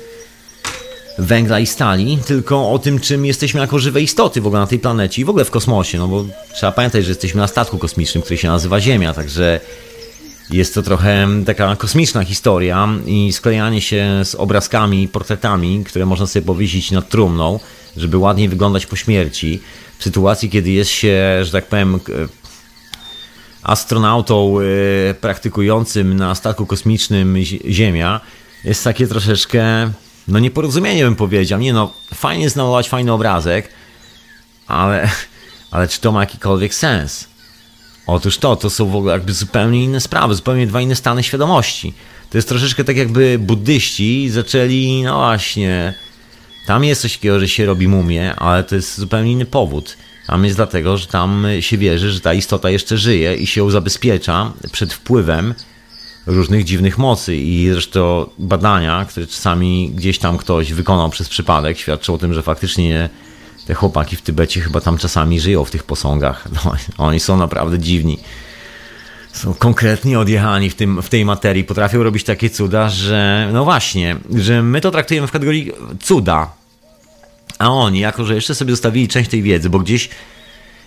węgla 1.18 1.60
i 1.60 1.66
stali, 1.66 2.18
tylko 2.26 2.70
o 2.70 2.78
tym, 2.78 3.00
czym 3.00 3.26
jesteśmy 3.26 3.60
jako 3.60 3.78
żywe 3.78 4.02
istoty 4.02 4.40
w 4.40 4.46
ogóle 4.46 4.60
na 4.60 4.66
tej 4.66 4.78
planecie 4.78 5.22
i 5.22 5.24
w 5.24 5.30
ogóle 5.30 5.44
w 5.44 5.50
kosmosie, 5.50 5.98
no 5.98 6.08
bo 6.08 6.24
trzeba 6.54 6.72
pamiętać, 6.72 7.04
że 7.04 7.10
jesteśmy 7.10 7.40
na 7.40 7.46
statku 7.46 7.78
kosmicznym, 7.78 8.22
który 8.22 8.36
się 8.36 8.48
nazywa 8.48 8.80
Ziemia, 8.80 9.14
także 9.14 9.60
jest 10.50 10.74
to 10.74 10.82
trochę 10.82 11.28
taka 11.46 11.76
kosmiczna 11.76 12.24
historia 12.24 12.88
i 13.06 13.32
sklejanie 13.32 13.80
się 13.80 14.20
z 14.24 14.34
obrazkami, 14.34 15.08
portretami, 15.08 15.84
które 15.84 16.06
można 16.06 16.26
sobie 16.26 16.46
powiesić 16.46 16.90
nad 16.90 17.08
trumną, 17.08 17.60
żeby 17.96 18.18
ładniej 18.18 18.48
wyglądać 18.48 18.86
po 18.86 18.96
śmierci, 18.96 19.60
w 19.98 20.04
sytuacji, 20.04 20.50
kiedy 20.50 20.70
jest 20.70 20.90
się, 20.90 21.40
że 21.42 21.52
tak 21.52 21.66
powiem, 21.66 22.00
astronautą 23.62 24.56
e, 24.60 25.14
praktykującym 25.14 26.16
na 26.16 26.34
statku 26.34 26.66
kosmicznym 26.66 27.36
Ziemia, 27.68 28.20
jest 28.64 28.84
takie 28.84 29.06
troszeczkę 29.06 29.90
no 30.28 30.38
nieporozumienie 30.38 31.04
bym 31.04 31.16
powiedział. 31.16 31.60
Nie 31.60 31.72
no, 31.72 31.92
fajnie 32.14 32.44
jest 32.44 32.58
fajny 32.88 33.12
obrazek, 33.12 33.68
ale, 34.66 35.10
ale 35.70 35.88
czy 35.88 36.00
to 36.00 36.12
ma 36.12 36.20
jakikolwiek 36.20 36.74
sens? 36.74 37.28
Otóż 38.06 38.38
to, 38.38 38.56
to 38.56 38.70
są 38.70 38.86
w 38.86 38.96
ogóle 38.96 39.12
jakby 39.12 39.32
zupełnie 39.32 39.84
inne 39.84 40.00
sprawy, 40.00 40.34
zupełnie 40.34 40.66
dwa 40.66 40.80
inne 40.80 40.96
stany 40.96 41.22
świadomości. 41.22 41.94
To 42.30 42.38
jest 42.38 42.48
troszeczkę 42.48 42.84
tak 42.84 42.96
jakby 42.96 43.38
buddyści 43.38 44.30
zaczęli, 44.30 45.02
no 45.02 45.14
właśnie, 45.14 45.94
tam 46.66 46.84
jest 46.84 47.02
coś 47.02 47.12
takiego, 47.12 47.40
że 47.40 47.48
się 47.48 47.66
robi 47.66 47.88
mumię, 47.88 48.34
ale 48.34 48.64
to 48.64 48.74
jest 48.74 48.98
zupełnie 48.98 49.32
inny 49.32 49.46
powód. 49.46 49.96
Tam 50.26 50.44
jest 50.44 50.56
dlatego, 50.56 50.96
że 50.96 51.06
tam 51.06 51.46
się 51.60 51.78
wierzy, 51.78 52.12
że 52.12 52.20
ta 52.20 52.34
istota 52.34 52.70
jeszcze 52.70 52.98
żyje 52.98 53.36
i 53.36 53.46
się 53.46 53.60
ją 53.60 53.70
zabezpiecza 53.70 54.52
przed 54.72 54.92
wpływem 54.92 55.54
różnych 56.26 56.64
dziwnych 56.64 56.98
mocy 56.98 57.36
i 57.36 57.68
zresztą 57.70 58.26
badania, 58.38 59.04
które 59.08 59.26
czasami 59.26 59.90
gdzieś 59.94 60.18
tam 60.18 60.38
ktoś 60.38 60.72
wykonał 60.72 61.10
przez 61.10 61.28
przypadek, 61.28 61.78
świadczą 61.78 62.14
o 62.14 62.18
tym, 62.18 62.34
że 62.34 62.42
faktycznie 62.42 63.10
te 63.66 63.74
chłopaki 63.74 64.16
w 64.16 64.22
Tybecie 64.22 64.60
chyba 64.60 64.80
tam 64.80 64.98
czasami 64.98 65.40
żyją 65.40 65.64
w 65.64 65.70
tych 65.70 65.82
posągach. 65.82 66.44
No, 66.64 66.74
oni 66.98 67.20
są 67.20 67.36
naprawdę 67.36 67.78
dziwni. 67.78 68.18
Są 69.32 69.54
konkretnie 69.54 70.18
odjechani 70.18 70.70
w, 70.70 70.74
tym, 70.74 71.02
w 71.02 71.08
tej 71.08 71.24
materii, 71.24 71.64
potrafią 71.64 72.02
robić 72.02 72.24
takie 72.24 72.50
cuda, 72.50 72.88
że 72.88 73.50
no 73.52 73.64
właśnie, 73.64 74.16
że 74.34 74.62
my 74.62 74.80
to 74.80 74.90
traktujemy 74.90 75.26
w 75.26 75.32
kategorii 75.32 75.72
cuda, 76.02 76.50
a 77.58 77.70
oni, 77.70 78.00
jako 78.00 78.24
że 78.24 78.34
jeszcze 78.34 78.54
sobie 78.54 78.70
zostawili 78.70 79.08
część 79.08 79.30
tej 79.30 79.42
wiedzy, 79.42 79.70
bo 79.70 79.78
gdzieś 79.78 80.08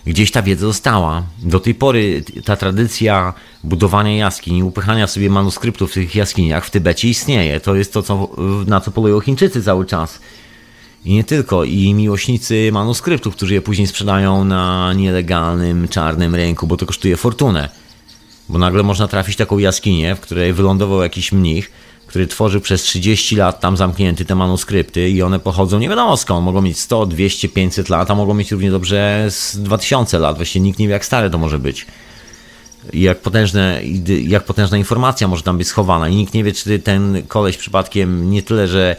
gdzieś 0.07 0.31
ta 0.31 0.41
wiedza 0.41 0.65
została. 0.65 1.23
Do 1.39 1.59
tej 1.59 1.76
pory 1.76 2.23
ta 2.45 2.55
tradycja 2.55 3.34
budowania 3.68 4.15
jaskiń, 4.15 4.61
upychania 4.61 5.07
sobie 5.07 5.30
manuskryptów 5.30 5.91
w 5.91 5.94
tych 5.94 6.15
jaskiniach 6.15 6.65
w 6.65 6.72
Tybecie 6.72 7.07
istnieje. 7.07 7.60
To 7.60 7.76
jest 7.76 7.94
to, 7.94 8.03
co, 8.03 8.30
na 8.68 8.81
co 8.81 8.91
polują 8.91 9.19
Chińczycy 9.19 9.64
cały 9.64 9.85
czas. 9.85 10.19
I 11.06 11.14
nie 11.14 11.23
tylko, 11.23 11.64
i 11.64 11.94
miłośnicy 11.94 12.69
manuskryptów, 12.72 13.35
którzy 13.35 13.53
je 13.53 13.61
później 13.61 13.88
sprzedają 13.88 14.44
na 14.44 14.94
nielegalnym, 14.94 15.88
czarnym 15.88 16.35
rynku, 16.35 16.68
bo 16.68 16.77
to 16.77 16.85
kosztuje 16.85 17.18
fortunę. 17.18 17.69
Bo 18.49 18.57
nagle 18.57 18.84
można 18.84 19.07
trafić 19.07 19.35
w 19.35 19.38
taką 19.38 19.57
jaskinię, 19.57 20.15
w 20.15 20.19
której 20.19 20.53
wylądował 20.53 21.02
jakiś 21.02 21.31
mnich, 21.31 21.72
który 22.07 22.27
tworzył 22.27 22.61
przez 22.61 22.81
30 22.81 23.35
lat 23.35 23.60
tam 23.60 23.77
zamknięty 23.77 24.26
te 24.26 24.35
manuskrypty 24.35 25.10
i 25.10 25.22
one 25.22 25.39
pochodzą 25.39 25.80
nie 25.80 25.89
wiadomo 25.89 26.18
skąd. 26.18 26.45
Mogą 26.45 26.61
mieć 26.61 26.80
100, 26.80 27.06
200, 27.06 27.49
500 27.49 27.89
lat, 27.89 28.11
a 28.11 28.15
mogą 28.15 28.34
mieć 28.34 28.52
równie 28.52 28.72
dobrze 28.72 29.26
z 29.30 29.57
2000 29.57 30.19
lat. 30.19 30.35
Właściwie 30.35 30.64
nikt 30.64 30.80
nie 30.80 30.88
wie 30.88 30.94
jak 30.94 31.06
stare 31.06 31.30
to 31.30 31.38
może 31.38 31.60
być. 31.60 31.85
Jak, 32.93 33.22
potężne, 33.22 33.81
jak 34.23 34.43
potężna 34.43 34.77
informacja 34.77 35.27
może 35.27 35.43
tam 35.43 35.57
być 35.57 35.68
schowana. 35.68 36.09
I 36.09 36.15
nikt 36.15 36.34
nie 36.34 36.43
wie, 36.43 36.51
czy 36.51 36.80
ten 36.80 37.23
koleś 37.27 37.57
przypadkiem 37.57 38.31
nie 38.31 38.43
tyle, 38.43 38.68
że 38.68 38.95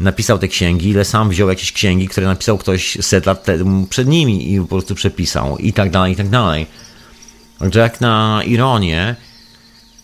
napisał 0.00 0.38
te 0.38 0.48
księgi, 0.48 0.88
ile 0.88 1.04
sam 1.04 1.28
wziął 1.28 1.48
jakieś 1.48 1.72
księgi, 1.72 2.08
które 2.08 2.26
napisał 2.26 2.58
ktoś 2.58 2.98
set 3.00 3.26
lat 3.26 3.44
temu 3.44 3.86
przed 3.86 4.08
nimi 4.08 4.52
i 4.52 4.60
po 4.60 4.66
prostu 4.66 4.94
przepisał 4.94 5.58
i 5.58 5.72
tak 5.72 5.90
dalej, 5.90 6.12
i 6.12 6.16
tak 6.16 6.28
dalej. 6.28 6.66
Także 7.58 7.80
jak 7.80 8.00
na 8.00 8.42
ironię, 8.46 9.16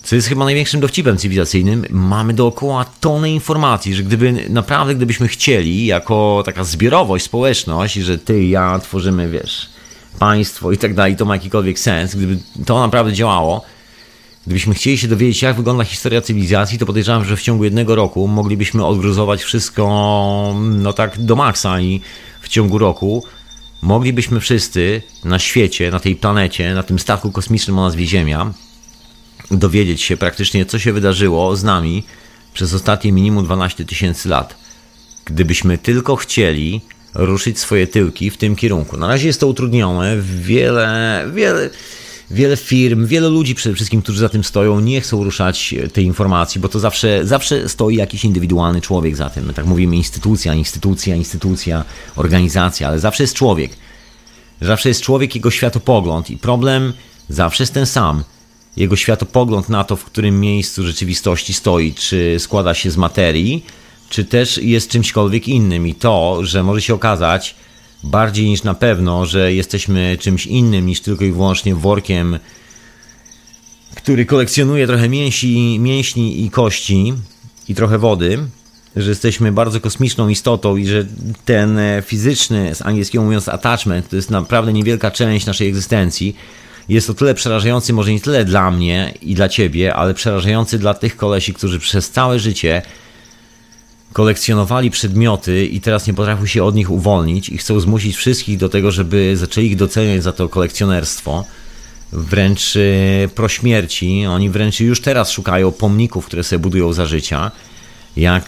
co 0.02 0.16
jest 0.16 0.28
chyba 0.28 0.44
największym 0.44 0.80
dowcipem 0.80 1.16
cywilizacyjnym, 1.16 1.84
mamy 1.90 2.34
dookoła 2.34 2.84
tonę 3.00 3.30
informacji, 3.30 3.94
że 3.94 4.02
gdyby 4.02 4.32
naprawdę, 4.48 4.94
gdybyśmy 4.94 5.28
chcieli, 5.28 5.86
jako 5.86 6.42
taka 6.46 6.64
zbiorowość, 6.64 7.24
społeczność, 7.24 7.94
że 7.94 8.18
ty 8.18 8.44
i 8.44 8.50
ja 8.50 8.78
tworzymy, 8.78 9.30
wiesz, 9.30 9.71
państwo 10.18 10.72
i 10.72 10.78
tak 10.78 10.94
dalej, 10.94 11.16
to 11.16 11.24
ma 11.24 11.34
jakikolwiek 11.34 11.78
sens, 11.78 12.14
gdyby 12.14 12.38
to 12.66 12.80
naprawdę 12.80 13.12
działało, 13.12 13.64
gdybyśmy 14.46 14.74
chcieli 14.74 14.98
się 14.98 15.08
dowiedzieć, 15.08 15.42
jak 15.42 15.56
wygląda 15.56 15.84
historia 15.84 16.20
cywilizacji, 16.20 16.78
to 16.78 16.86
podejrzewam, 16.86 17.24
że 17.24 17.36
w 17.36 17.42
ciągu 17.42 17.64
jednego 17.64 17.94
roku 17.94 18.28
moglibyśmy 18.28 18.86
odgruzować 18.86 19.42
wszystko, 19.42 20.54
no 20.58 20.92
tak, 20.92 21.20
do 21.20 21.36
maksa 21.36 21.80
i 21.80 22.00
w 22.40 22.48
ciągu 22.48 22.78
roku 22.78 23.24
moglibyśmy 23.82 24.40
wszyscy 24.40 25.02
na 25.24 25.38
świecie, 25.38 25.90
na 25.90 26.00
tej 26.00 26.16
planecie, 26.16 26.74
na 26.74 26.82
tym 26.82 26.98
statku 26.98 27.32
kosmicznym 27.32 27.78
o 27.78 27.82
nazwie 27.82 28.06
Ziemia, 28.06 28.52
dowiedzieć 29.50 30.02
się 30.02 30.16
praktycznie, 30.16 30.66
co 30.66 30.78
się 30.78 30.92
wydarzyło 30.92 31.56
z 31.56 31.64
nami 31.64 32.04
przez 32.54 32.74
ostatnie 32.74 33.12
minimum 33.12 33.44
12 33.44 33.84
tysięcy 33.84 34.28
lat. 34.28 34.56
Gdybyśmy 35.24 35.78
tylko 35.78 36.16
chcieli 36.16 36.80
ruszyć 37.14 37.58
swoje 37.58 37.86
tyłki 37.86 38.30
w 38.30 38.36
tym 38.36 38.56
kierunku. 38.56 38.96
Na 38.96 39.06
razie 39.06 39.26
jest 39.26 39.40
to 39.40 39.46
utrudnione. 39.46 40.16
Wiele, 40.20 41.24
wiele, 41.34 41.70
wiele 42.30 42.56
firm, 42.56 43.06
wiele 43.06 43.28
ludzi 43.28 43.54
przede 43.54 43.74
wszystkim, 43.74 44.02
którzy 44.02 44.20
za 44.20 44.28
tym 44.28 44.44
stoją, 44.44 44.80
nie 44.80 45.00
chcą 45.00 45.24
ruszać 45.24 45.74
tej 45.92 46.04
informacji, 46.04 46.60
bo 46.60 46.68
to 46.68 46.80
zawsze, 46.80 47.26
zawsze 47.26 47.68
stoi 47.68 47.96
jakiś 47.96 48.24
indywidualny 48.24 48.80
człowiek 48.80 49.16
za 49.16 49.30
tym. 49.30 49.44
My 49.46 49.54
tak 49.54 49.66
mówimy 49.66 49.96
instytucja, 49.96 50.54
instytucja, 50.54 51.16
instytucja, 51.16 51.84
organizacja, 52.16 52.88
ale 52.88 52.98
zawsze 52.98 53.22
jest 53.22 53.34
człowiek. 53.34 53.72
Zawsze 54.60 54.88
jest 54.88 55.02
człowiek, 55.02 55.34
jego 55.34 55.50
światopogląd 55.50 56.30
i 56.30 56.36
problem 56.36 56.92
zawsze 57.28 57.62
jest 57.62 57.74
ten 57.74 57.86
sam. 57.86 58.24
Jego 58.76 58.96
światopogląd 58.96 59.68
na 59.68 59.84
to, 59.84 59.96
w 59.96 60.04
którym 60.04 60.40
miejscu 60.40 60.82
rzeczywistości 60.82 61.54
stoi, 61.54 61.94
czy 61.94 62.36
składa 62.38 62.74
się 62.74 62.90
z 62.90 62.96
materii, 62.96 63.64
czy 64.12 64.24
też 64.24 64.58
jest 64.58 64.90
czymśkolwiek 64.90 65.48
innym. 65.48 65.86
I 65.86 65.94
to, 65.94 66.38
że 66.42 66.62
może 66.62 66.82
się 66.82 66.94
okazać 66.94 67.54
bardziej 68.02 68.48
niż 68.48 68.62
na 68.62 68.74
pewno, 68.74 69.26
że 69.26 69.54
jesteśmy 69.54 70.16
czymś 70.20 70.46
innym 70.46 70.86
niż 70.86 71.00
tylko 71.00 71.24
i 71.24 71.32
wyłącznie 71.32 71.74
workiem, 71.74 72.38
który 73.94 74.26
kolekcjonuje 74.26 74.86
trochę 74.86 75.08
mięsi, 75.08 75.78
mięśni 75.78 76.44
i 76.44 76.50
kości 76.50 77.14
i 77.68 77.74
trochę 77.74 77.98
wody, 77.98 78.38
że 78.96 79.10
jesteśmy 79.10 79.52
bardzo 79.52 79.80
kosmiczną 79.80 80.28
istotą 80.28 80.76
i 80.76 80.86
że 80.86 81.06
ten 81.44 81.78
fizyczny, 82.02 82.74
z 82.74 82.82
angielskiego 82.82 83.24
mówiąc 83.24 83.48
attachment, 83.48 84.08
to 84.08 84.16
jest 84.16 84.30
naprawdę 84.30 84.72
niewielka 84.72 85.10
część 85.10 85.46
naszej 85.46 85.68
egzystencji, 85.68 86.36
jest 86.88 87.06
to 87.06 87.14
tyle 87.14 87.34
przerażający, 87.34 87.92
może 87.92 88.12
nie 88.12 88.20
tyle 88.20 88.44
dla 88.44 88.70
mnie 88.70 89.14
i 89.22 89.34
dla 89.34 89.48
ciebie, 89.48 89.94
ale 89.94 90.14
przerażający 90.14 90.78
dla 90.78 90.94
tych 90.94 91.16
kolesi, 91.16 91.54
którzy 91.54 91.78
przez 91.78 92.10
całe 92.10 92.38
życie 92.38 92.82
kolekcjonowali 94.12 94.90
przedmioty 94.90 95.66
i 95.66 95.80
teraz 95.80 96.06
nie 96.06 96.14
potrafią 96.14 96.46
się 96.46 96.64
od 96.64 96.74
nich 96.74 96.90
uwolnić 96.90 97.48
i 97.48 97.58
chcą 97.58 97.80
zmusić 97.80 98.16
wszystkich 98.16 98.58
do 98.58 98.68
tego, 98.68 98.90
żeby 98.90 99.36
zaczęli 99.36 99.66
ich 99.66 99.76
doceniać 99.76 100.22
za 100.22 100.32
to 100.32 100.48
kolekcjonerstwo. 100.48 101.44
Wręcz 102.12 102.76
e, 102.76 103.28
pro 103.28 103.48
śmierci. 103.48 104.26
Oni 104.26 104.50
wręcz 104.50 104.80
już 104.80 105.00
teraz 105.00 105.30
szukają 105.30 105.72
pomników, 105.72 106.26
które 106.26 106.44
sobie 106.44 106.58
budują 106.58 106.92
za 106.92 107.06
życia. 107.06 107.50
Jak 108.16 108.44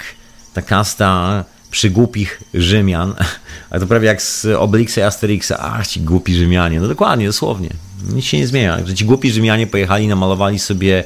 ta 0.55 0.63
kasta 0.63 1.45
przygłupich 1.71 2.43
Rzymian, 2.55 3.15
ale 3.71 3.81
to 3.81 3.87
prawie 3.87 4.07
jak 4.07 4.23
z 4.23 4.47
Obelixa 4.47 4.99
i 4.99 5.03
Asterixa. 5.03 5.53
Ach, 5.59 5.87
ci 5.87 6.01
głupi 6.01 6.35
Rzymianie. 6.35 6.81
No 6.81 6.89
dokładnie, 6.89 7.27
dosłownie. 7.27 7.71
Nic 8.13 8.25
się 8.25 8.39
nie 8.39 8.47
zmienia. 8.47 8.87
Że 8.87 8.95
ci 8.95 9.05
głupi 9.05 9.31
Rzymianie 9.31 9.67
pojechali, 9.67 10.09
namalowali 10.09 10.59
sobie 10.59 11.05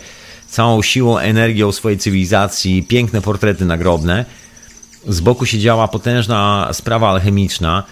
całą 0.48 0.82
siłą, 0.82 1.18
energią 1.18 1.72
swojej 1.72 1.98
cywilizacji 1.98 2.82
piękne 2.82 3.22
portrety 3.22 3.64
nagrobne. 3.64 4.24
Z 5.08 5.20
boku 5.20 5.46
siedziała 5.46 5.88
potężna 5.88 6.68
sprawa 6.72 7.10
alchemiczna. 7.10 7.82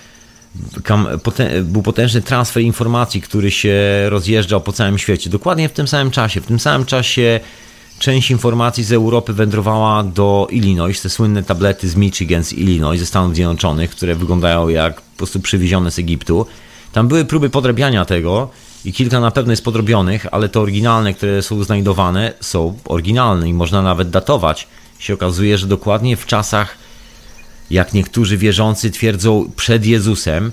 Był 1.62 1.82
potężny 1.82 2.22
transfer 2.22 2.62
informacji, 2.62 3.20
który 3.20 3.50
się 3.50 3.74
rozjeżdżał 4.08 4.60
po 4.60 4.72
całym 4.72 4.98
świecie. 4.98 5.30
Dokładnie 5.30 5.68
w 5.68 5.72
tym 5.72 5.88
samym 5.88 6.10
czasie. 6.10 6.40
W 6.40 6.46
tym 6.46 6.58
samym 6.58 6.86
czasie 6.86 7.40
część 7.98 8.30
informacji 8.30 8.84
z 8.84 8.92
Europy 8.92 9.32
wędrowała 9.32 10.02
do 10.02 10.48
Illinois, 10.50 11.02
te 11.02 11.10
słynne 11.10 11.42
tablety 11.42 11.88
z 11.88 11.96
Michigan, 11.96 12.44
z 12.44 12.52
Illinois, 12.52 13.00
ze 13.00 13.06
Stanów 13.06 13.34
Zjednoczonych, 13.34 13.90
które 13.90 14.14
wyglądają 14.14 14.68
jak 14.68 15.00
po 15.00 15.16
prostu 15.16 15.40
przywiezione 15.40 15.90
z 15.90 15.98
Egiptu. 15.98 16.46
Tam 16.92 17.08
były 17.08 17.24
próby 17.24 17.50
podrabiania 17.50 18.04
tego 18.04 18.50
i 18.84 18.92
kilka 18.92 19.20
na 19.20 19.30
pewno 19.30 19.52
jest 19.52 19.64
podrobionych, 19.64 20.26
ale 20.32 20.48
te 20.48 20.60
oryginalne, 20.60 21.14
które 21.14 21.42
są 21.42 21.64
znajdowane, 21.64 22.32
są 22.40 22.78
oryginalne 22.84 23.48
i 23.48 23.54
można 23.54 23.82
nawet 23.82 24.10
datować. 24.10 24.68
Się 24.98 25.14
okazuje, 25.14 25.58
że 25.58 25.66
dokładnie 25.66 26.16
w 26.16 26.26
czasach, 26.26 26.85
jak 27.70 27.94
niektórzy 27.94 28.36
wierzący 28.36 28.90
twierdzą, 28.90 29.50
przed 29.56 29.86
Jezusem, 29.86 30.52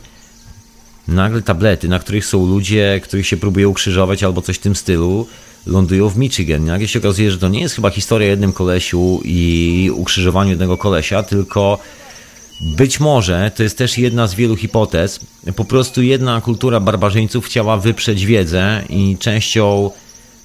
nagle 1.07 1.41
tablety, 1.41 1.87
na 1.87 1.99
których 1.99 2.25
są 2.25 2.45
ludzie, 2.45 3.01
których 3.03 3.27
się 3.27 3.37
próbuje 3.37 3.67
ukrzyżować 3.67 4.23
albo 4.23 4.41
coś 4.41 4.55
w 4.55 4.59
tym 4.59 4.75
stylu, 4.75 5.27
lądują 5.65 6.09
w 6.09 6.17
Michigan. 6.17 6.65
Nagle 6.65 6.87
się 6.87 6.99
okazuje, 6.99 7.31
że 7.31 7.37
to 7.37 7.47
nie 7.47 7.61
jest 7.61 7.75
chyba 7.75 7.89
historia 7.89 8.27
jednym 8.27 8.53
kolesiu 8.53 9.21
i 9.23 9.91
ukrzyżowaniu 9.93 10.49
jednego 10.49 10.77
kolesia, 10.77 11.23
tylko 11.23 11.79
być 12.61 12.99
może 12.99 13.51
to 13.55 13.63
jest 13.63 13.77
też 13.77 13.97
jedna 13.97 14.27
z 14.27 14.35
wielu 14.35 14.55
hipotez. 14.55 15.19
Po 15.55 15.65
prostu 15.65 16.01
jedna 16.01 16.41
kultura 16.41 16.79
barbarzyńców 16.79 17.45
chciała 17.45 17.77
wyprzeć 17.77 18.25
wiedzę 18.25 18.83
i 18.89 19.17
częścią 19.19 19.91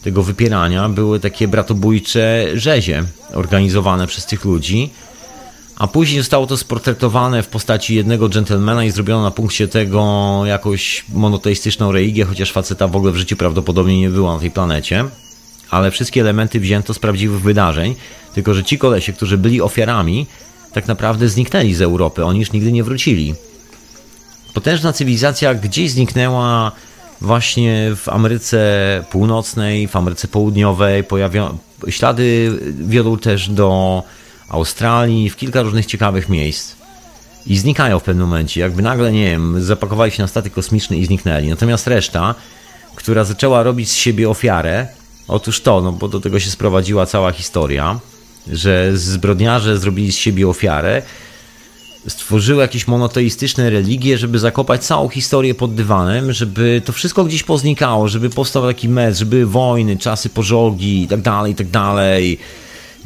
tego 0.02 0.22
wypierania 0.22 0.88
były 0.88 1.20
takie 1.20 1.48
bratobójcze 1.48 2.46
rzezie 2.54 3.04
organizowane 3.32 4.06
przez 4.06 4.26
tych 4.26 4.44
ludzi. 4.44 4.90
A 5.78 5.86
później 5.86 6.20
zostało 6.20 6.46
to 6.46 6.56
sportretowane 6.56 7.42
w 7.42 7.48
postaci 7.48 7.94
jednego 7.94 8.28
dżentelmena 8.28 8.84
i 8.84 8.90
zrobiono 8.90 9.22
na 9.22 9.30
punkcie 9.30 9.68
tego 9.68 10.42
jakąś 10.44 11.05
monoteistyczną 11.09 11.92
religię, 11.92 12.24
chociaż 12.24 12.52
faceta 12.52 12.88
w 12.88 12.96
ogóle 12.96 13.12
w 13.12 13.16
życiu 13.16 13.36
prawdopodobnie 13.36 14.00
nie 14.00 14.10
było 14.10 14.34
na 14.34 14.40
tej 14.40 14.50
planecie. 14.50 15.05
Ale 15.70 15.90
wszystkie 15.90 16.20
elementy 16.20 16.60
wzięto 16.60 16.94
z 16.94 16.98
prawdziwych 16.98 17.40
wydarzeń, 17.40 17.94
tylko 18.34 18.55
że 18.55 18.64
ci 18.64 18.78
kolesie, 18.78 19.12
którzy 19.12 19.38
byli 19.38 19.60
ofiarami, 19.60 20.26
tak 20.72 20.88
naprawdę 20.88 21.28
zniknęli 21.28 21.74
z 21.74 21.82
Europy, 21.82 22.24
oni 22.24 22.38
już 22.38 22.52
nigdy 22.52 22.72
nie 22.72 22.84
wrócili. 22.84 23.34
Potężna 24.55 24.92
cywilizacja 24.92 25.55
gdzieś 25.55 25.90
zniknęła 25.90 26.72
właśnie 27.20 27.92
w 27.96 28.09
Ameryce 28.09 29.05
Północnej, 29.10 29.88
w 29.88 29.96
Ameryce 29.96 30.28
Południowej. 30.28 31.05
Pojawia... 31.05 31.55
Ślady 31.88 32.59
wiodą 32.78 33.18
też 33.18 33.48
do 33.48 34.02
Australii, 34.48 35.30
w 35.30 35.36
kilka 35.36 35.62
różnych 35.62 35.86
ciekawych 35.86 36.28
miejsc. 36.28 36.76
I 37.46 37.58
znikają 37.58 37.98
w 37.98 38.02
pewnym 38.02 38.26
momencie, 38.26 38.60
jakby 38.60 38.82
nagle, 38.82 39.12
nie 39.12 39.30
wiem, 39.30 39.62
zapakowali 39.62 40.12
się 40.12 40.22
na 40.22 40.28
statek 40.28 40.52
kosmiczny 40.52 40.96
i 40.96 41.06
zniknęli. 41.06 41.48
Natomiast 41.48 41.86
reszta, 41.86 42.34
która 42.94 43.24
zaczęła 43.24 43.62
robić 43.62 43.90
z 43.90 43.94
siebie 43.94 44.30
ofiarę, 44.30 44.86
otóż 45.28 45.60
to, 45.60 45.80
no 45.80 45.92
bo 45.92 46.08
do 46.08 46.20
tego 46.20 46.40
się 46.40 46.50
sprowadziła 46.50 47.06
cała 47.06 47.32
historia, 47.32 48.00
że 48.52 48.96
zbrodniarze 48.96 49.78
zrobili 49.78 50.12
z 50.12 50.16
siebie 50.16 50.48
ofiarę, 50.48 51.02
stworzyły 52.08 52.62
jakieś 52.62 52.88
monoteistyczne 52.88 53.70
religie, 53.70 54.18
żeby 54.18 54.38
zakopać 54.38 54.84
całą 54.84 55.08
historię 55.08 55.54
pod 55.54 55.74
dywanem, 55.74 56.32
żeby 56.32 56.82
to 56.84 56.92
wszystko 56.92 57.24
gdzieś 57.24 57.42
poznikało, 57.42 58.08
żeby 58.08 58.30
powstał 58.30 58.66
taki 58.66 58.88
mecz, 58.88 59.16
żeby 59.16 59.46
wojny, 59.46 59.96
czasy 59.96 60.28
pożogi 60.28 61.02
i 61.02 61.08
tak 61.08 61.20
dalej, 61.20 61.52
i 61.52 61.54
tak 61.54 61.68
dalej, 61.68 62.38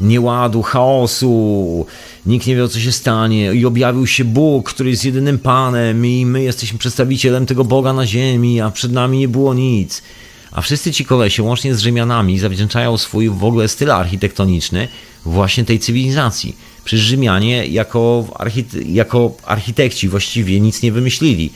nieładu, 0.01 0.62
chaosu, 0.62 1.86
nikt 2.27 2.47
nie 2.47 2.56
wie, 2.56 2.69
co 2.69 2.81
się 2.81 2.93
stanie 2.93 3.55
i 3.55 3.66
objawił 3.66 4.06
się 4.06 4.24
Bóg, 4.24 4.73
który 4.73 4.90
jest 4.90 5.05
jedynym 5.05 5.39
Panem 5.39 6.06
i 6.06 6.27
my 6.27 6.43
jesteśmy 6.43 6.78
przedstawicielem 6.78 7.47
tego 7.47 7.64
Boga 7.64 7.93
na 7.93 8.06
ziemi, 8.06 8.60
a 8.60 8.70
przed 8.70 8.93
nami 8.93 9.19
nie 9.19 9.28
było 9.28 9.55
nic. 9.55 10.02
A 10.52 10.60
wszyscy 10.60 10.93
ci 10.93 11.05
kolesie, 11.05 11.43
łącznie 11.43 11.74
z 11.74 11.81
Rzymianami, 11.81 12.39
zawdzięczają 12.39 12.98
swój 12.98 13.28
w 13.28 13.44
ogóle 13.44 13.69
styl 13.69 13.90
architektoniczny 13.90 14.89
właśnie 15.24 15.64
tej 15.64 15.78
cywilizacji. 15.78 16.56
Przecież 16.85 17.06
Rzymianie 17.06 17.66
jako, 17.66 18.24
archite 18.35 18.82
jako 18.82 19.36
architekci 19.44 20.09
właściwie 20.09 20.60
nic 20.60 20.82
nie 20.82 20.93
wymyślili. 20.93 21.51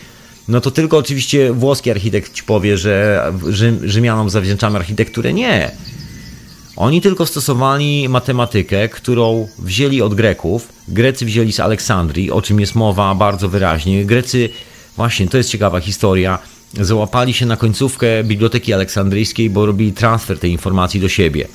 no 0.48 0.60
to 0.60 0.70
tylko 0.70 0.98
oczywiście 0.98 1.52
włoski 1.52 1.90
architekt 1.90 2.32
ci 2.32 2.42
powie, 2.42 2.78
że 2.78 3.22
Rzym, 3.48 3.80
Rzymianom 3.84 4.30
zawdzięczamy 4.30 4.78
architekturę. 4.78 5.32
Nie. 5.32 5.70
Oni 6.76 7.00
tylko 7.00 7.26
stosowali 7.26 8.08
matematykę, 8.08 8.88
którą 8.88 9.48
wzięli 9.58 10.02
od 10.02 10.14
Greków. 10.14 10.68
Grecy 10.88 11.24
wzięli 11.24 11.52
z 11.52 11.60
Aleksandrii, 11.60 12.30
o 12.30 12.42
czym 12.42 12.60
jest 12.60 12.74
mowa 12.74 13.14
bardzo 13.14 13.48
wyraźnie. 13.48 14.04
Grecy, 14.04 14.48
właśnie 14.96 15.28
to 15.28 15.36
jest 15.36 15.50
ciekawa 15.50 15.80
historia, 15.80 16.38
załapali 16.80 17.32
się 17.32 17.46
na 17.46 17.56
końcówkę 17.56 18.24
Biblioteki 18.24 18.72
Aleksandryjskiej, 18.72 19.50
bo 19.50 19.66
robili 19.66 19.92
transfer 19.92 20.38
tej 20.38 20.52
informacji 20.52 21.00
do 21.00 21.08
siebie. 21.08 21.48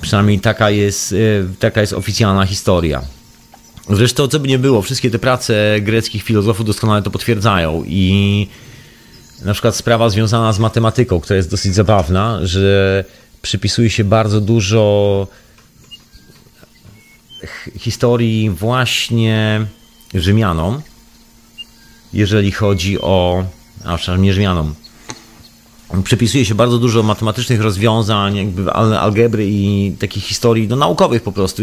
Przynajmniej 0.00 0.40
taka 0.40 0.70
jest, 0.70 1.12
e, 1.12 1.16
taka 1.58 1.80
jest 1.80 1.92
oficjalna 1.92 2.46
historia. 2.46 3.02
Zresztą, 3.90 4.28
co 4.28 4.40
by 4.40 4.48
nie 4.48 4.58
było, 4.58 4.82
wszystkie 4.82 5.10
te 5.10 5.18
prace 5.18 5.76
greckich 5.80 6.22
filozofów 6.22 6.66
doskonale 6.66 7.02
to 7.02 7.10
potwierdzają 7.10 7.84
i 7.86 8.46
na 9.42 9.52
przykład 9.52 9.76
sprawa 9.76 10.08
związana 10.08 10.52
z 10.52 10.58
matematyką, 10.58 11.20
która 11.20 11.36
jest 11.36 11.50
dosyć 11.50 11.74
zabawna, 11.74 12.38
że 12.42 13.04
przypisuje 13.42 13.90
się 13.90 14.04
bardzo 14.04 14.40
dużo 14.40 15.26
historii 17.78 18.50
właśnie 18.50 19.66
Rzymianom, 20.14 20.82
jeżeli 22.12 22.52
chodzi 22.52 23.00
o, 23.00 23.44
a 23.78 23.96
przepraszam, 23.96 24.22
nie 24.22 24.32
Rzymianom, 24.32 24.74
przypisuje 26.04 26.44
się 26.44 26.54
bardzo 26.54 26.78
dużo 26.78 27.02
matematycznych 27.02 27.60
rozwiązań, 27.60 28.36
jakby 28.36 28.72
algebry 28.72 29.46
i 29.48 29.92
takich 29.98 30.24
historii 30.24 30.68
no, 30.68 30.76
naukowych 30.76 31.22
po 31.22 31.32
prostu, 31.32 31.62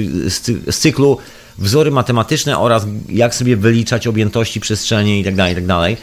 z 0.71 0.77
cyklu 0.79 1.17
wzory 1.57 1.91
matematyczne 1.91 2.59
oraz 2.59 2.85
jak 3.09 3.35
sobie 3.35 3.57
wyliczać 3.57 4.07
objętości 4.07 4.59
przestrzeni 4.59 5.17
itd., 5.17 5.37
tak 5.37 5.49
itd. 5.49 5.95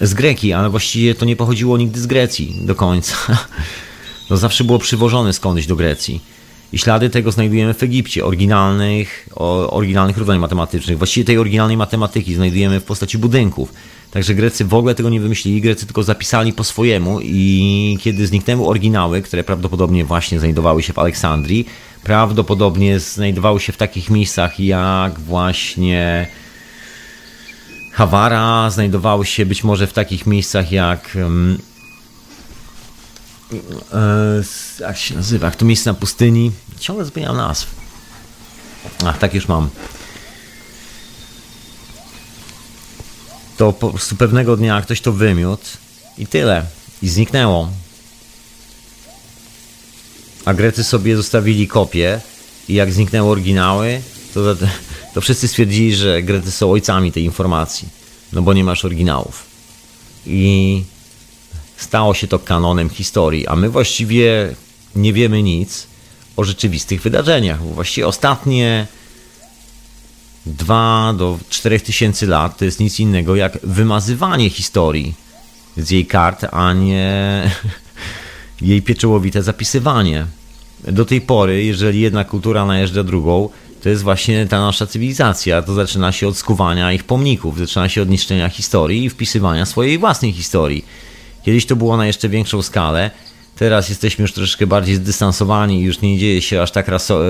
Z 0.00 0.14
Greki, 0.14 0.52
ale 0.52 0.70
właściwie 0.70 1.14
to 1.14 1.24
nie 1.24 1.36
pochodziło 1.36 1.78
nigdy 1.78 2.00
z 2.00 2.06
Grecji 2.06 2.56
do 2.60 2.74
końca. 2.74 3.16
To 4.28 4.36
zawsze 4.36 4.64
było 4.64 4.78
przywożone 4.78 5.32
skądś 5.32 5.66
do 5.66 5.76
Grecji. 5.76 6.20
I 6.72 6.78
ślady 6.78 7.10
tego 7.10 7.32
znajdujemy 7.32 7.74
w 7.74 7.82
Egipcie, 7.82 8.24
oryginalnych, 8.24 9.28
oryginalnych 9.68 10.18
równań 10.18 10.38
matematycznych. 10.38 10.98
Właściwie 10.98 11.24
tej 11.24 11.38
oryginalnej 11.38 11.76
matematyki 11.76 12.34
znajdujemy 12.34 12.80
w 12.80 12.84
postaci 12.84 13.18
budynków. 13.18 13.72
Także 14.10 14.34
Grecy 14.34 14.64
w 14.64 14.74
ogóle 14.74 14.94
tego 14.94 15.10
nie 15.10 15.20
wymyślili, 15.20 15.60
Grecy 15.60 15.86
tylko 15.86 16.02
zapisali 16.02 16.52
po 16.52 16.64
swojemu 16.64 17.20
i 17.22 17.98
kiedy 18.00 18.26
zniknęły 18.26 18.66
oryginały, 18.66 19.22
które 19.22 19.44
prawdopodobnie 19.44 20.04
właśnie 20.04 20.38
znajdowały 20.38 20.82
się 20.82 20.92
w 20.92 20.98
Aleksandrii, 20.98 21.66
prawdopodobnie 22.04 23.00
znajdowały 23.00 23.60
się 23.60 23.72
w 23.72 23.76
takich 23.76 24.10
miejscach 24.10 24.60
jak 24.60 25.20
właśnie 25.20 26.26
Hawara, 27.94 28.70
znajdowały 28.70 29.26
się 29.26 29.46
być 29.46 29.64
może 29.64 29.86
w 29.86 29.92
takich 29.92 30.26
miejscach 30.26 30.72
jak 30.72 31.16
e, 33.92 34.42
jak 34.80 34.96
się 34.96 35.14
nazywa, 35.14 35.46
jak 35.46 35.56
to 35.56 35.64
miejsce 35.64 35.90
na 35.90 35.94
pustyni, 35.94 36.52
ciągle 36.78 37.04
zmieniam 37.04 37.36
nazw. 37.36 37.66
Ach, 39.04 39.18
tak 39.18 39.34
już 39.34 39.48
mam. 39.48 39.68
To 43.56 43.72
po 43.72 43.90
prostu 43.90 44.16
pewnego 44.16 44.56
dnia 44.56 44.82
ktoś 44.82 45.00
to 45.00 45.12
wymiótł 45.12 45.66
i 46.18 46.26
tyle. 46.26 46.64
I 47.02 47.08
zniknęło 47.08 47.68
a 50.44 50.54
Grecy 50.54 50.84
sobie 50.84 51.16
zostawili 51.16 51.68
kopie 51.68 52.20
i 52.68 52.74
jak 52.74 52.92
zniknęły 52.92 53.30
oryginały, 53.30 54.02
to, 54.34 54.40
to 55.14 55.20
wszyscy 55.20 55.48
stwierdzili, 55.48 55.94
że 55.94 56.22
Grecy 56.22 56.50
są 56.50 56.72
ojcami 56.72 57.12
tej 57.12 57.24
informacji, 57.24 57.88
no 58.32 58.42
bo 58.42 58.52
nie 58.52 58.64
masz 58.64 58.84
oryginałów. 58.84 59.46
I 60.26 60.82
stało 61.76 62.14
się 62.14 62.26
to 62.26 62.38
kanonem 62.38 62.90
historii, 62.90 63.46
a 63.46 63.56
my 63.56 63.70
właściwie 63.70 64.54
nie 64.96 65.12
wiemy 65.12 65.42
nic 65.42 65.86
o 66.36 66.44
rzeczywistych 66.44 67.02
wydarzeniach. 67.02 67.62
Właściwie 67.62 68.06
ostatnie 68.06 68.86
2 70.46 71.14
do 71.16 71.38
4 71.48 71.80
tysięcy 71.80 72.26
lat 72.26 72.58
to 72.58 72.64
jest 72.64 72.80
nic 72.80 73.00
innego 73.00 73.36
jak 73.36 73.58
wymazywanie 73.62 74.50
historii 74.50 75.14
z 75.76 75.90
jej 75.90 76.06
kart, 76.06 76.44
a 76.52 76.72
nie 76.72 77.50
jej 78.60 78.82
pieczołowite 78.82 79.42
zapisywanie. 79.42 80.26
Do 80.84 81.04
tej 81.04 81.20
pory, 81.20 81.64
jeżeli 81.64 82.00
jedna 82.00 82.24
kultura 82.24 82.66
najeżdża 82.66 83.04
drugą, 83.04 83.48
to 83.84 83.88
jest 83.88 84.02
właśnie 84.02 84.46
ta 84.46 84.60
nasza 84.60 84.86
cywilizacja. 84.86 85.62
To 85.62 85.74
zaczyna 85.74 86.12
się 86.12 86.28
od 86.28 86.36
skuwania 86.36 86.92
ich 86.92 87.04
pomników, 87.04 87.58
zaczyna 87.58 87.88
się 87.88 88.02
od 88.02 88.08
niszczenia 88.08 88.48
historii 88.48 89.04
i 89.04 89.10
wpisywania 89.10 89.66
swojej 89.66 89.98
własnej 89.98 90.32
historii. 90.32 90.84
Kiedyś 91.44 91.66
to 91.66 91.76
było 91.76 91.96
na 91.96 92.06
jeszcze 92.06 92.28
większą 92.28 92.62
skalę, 92.62 93.10
teraz 93.56 93.88
jesteśmy 93.88 94.22
już 94.22 94.32
troszeczkę 94.32 94.66
bardziej 94.66 94.94
zdystansowani 94.94 95.80
i 95.80 95.84
już 95.84 96.00
nie 96.00 96.18
dzieje 96.18 96.42
się 96.42 96.62
aż 96.62 96.70
tak 96.70 96.88
raso- 96.88 97.20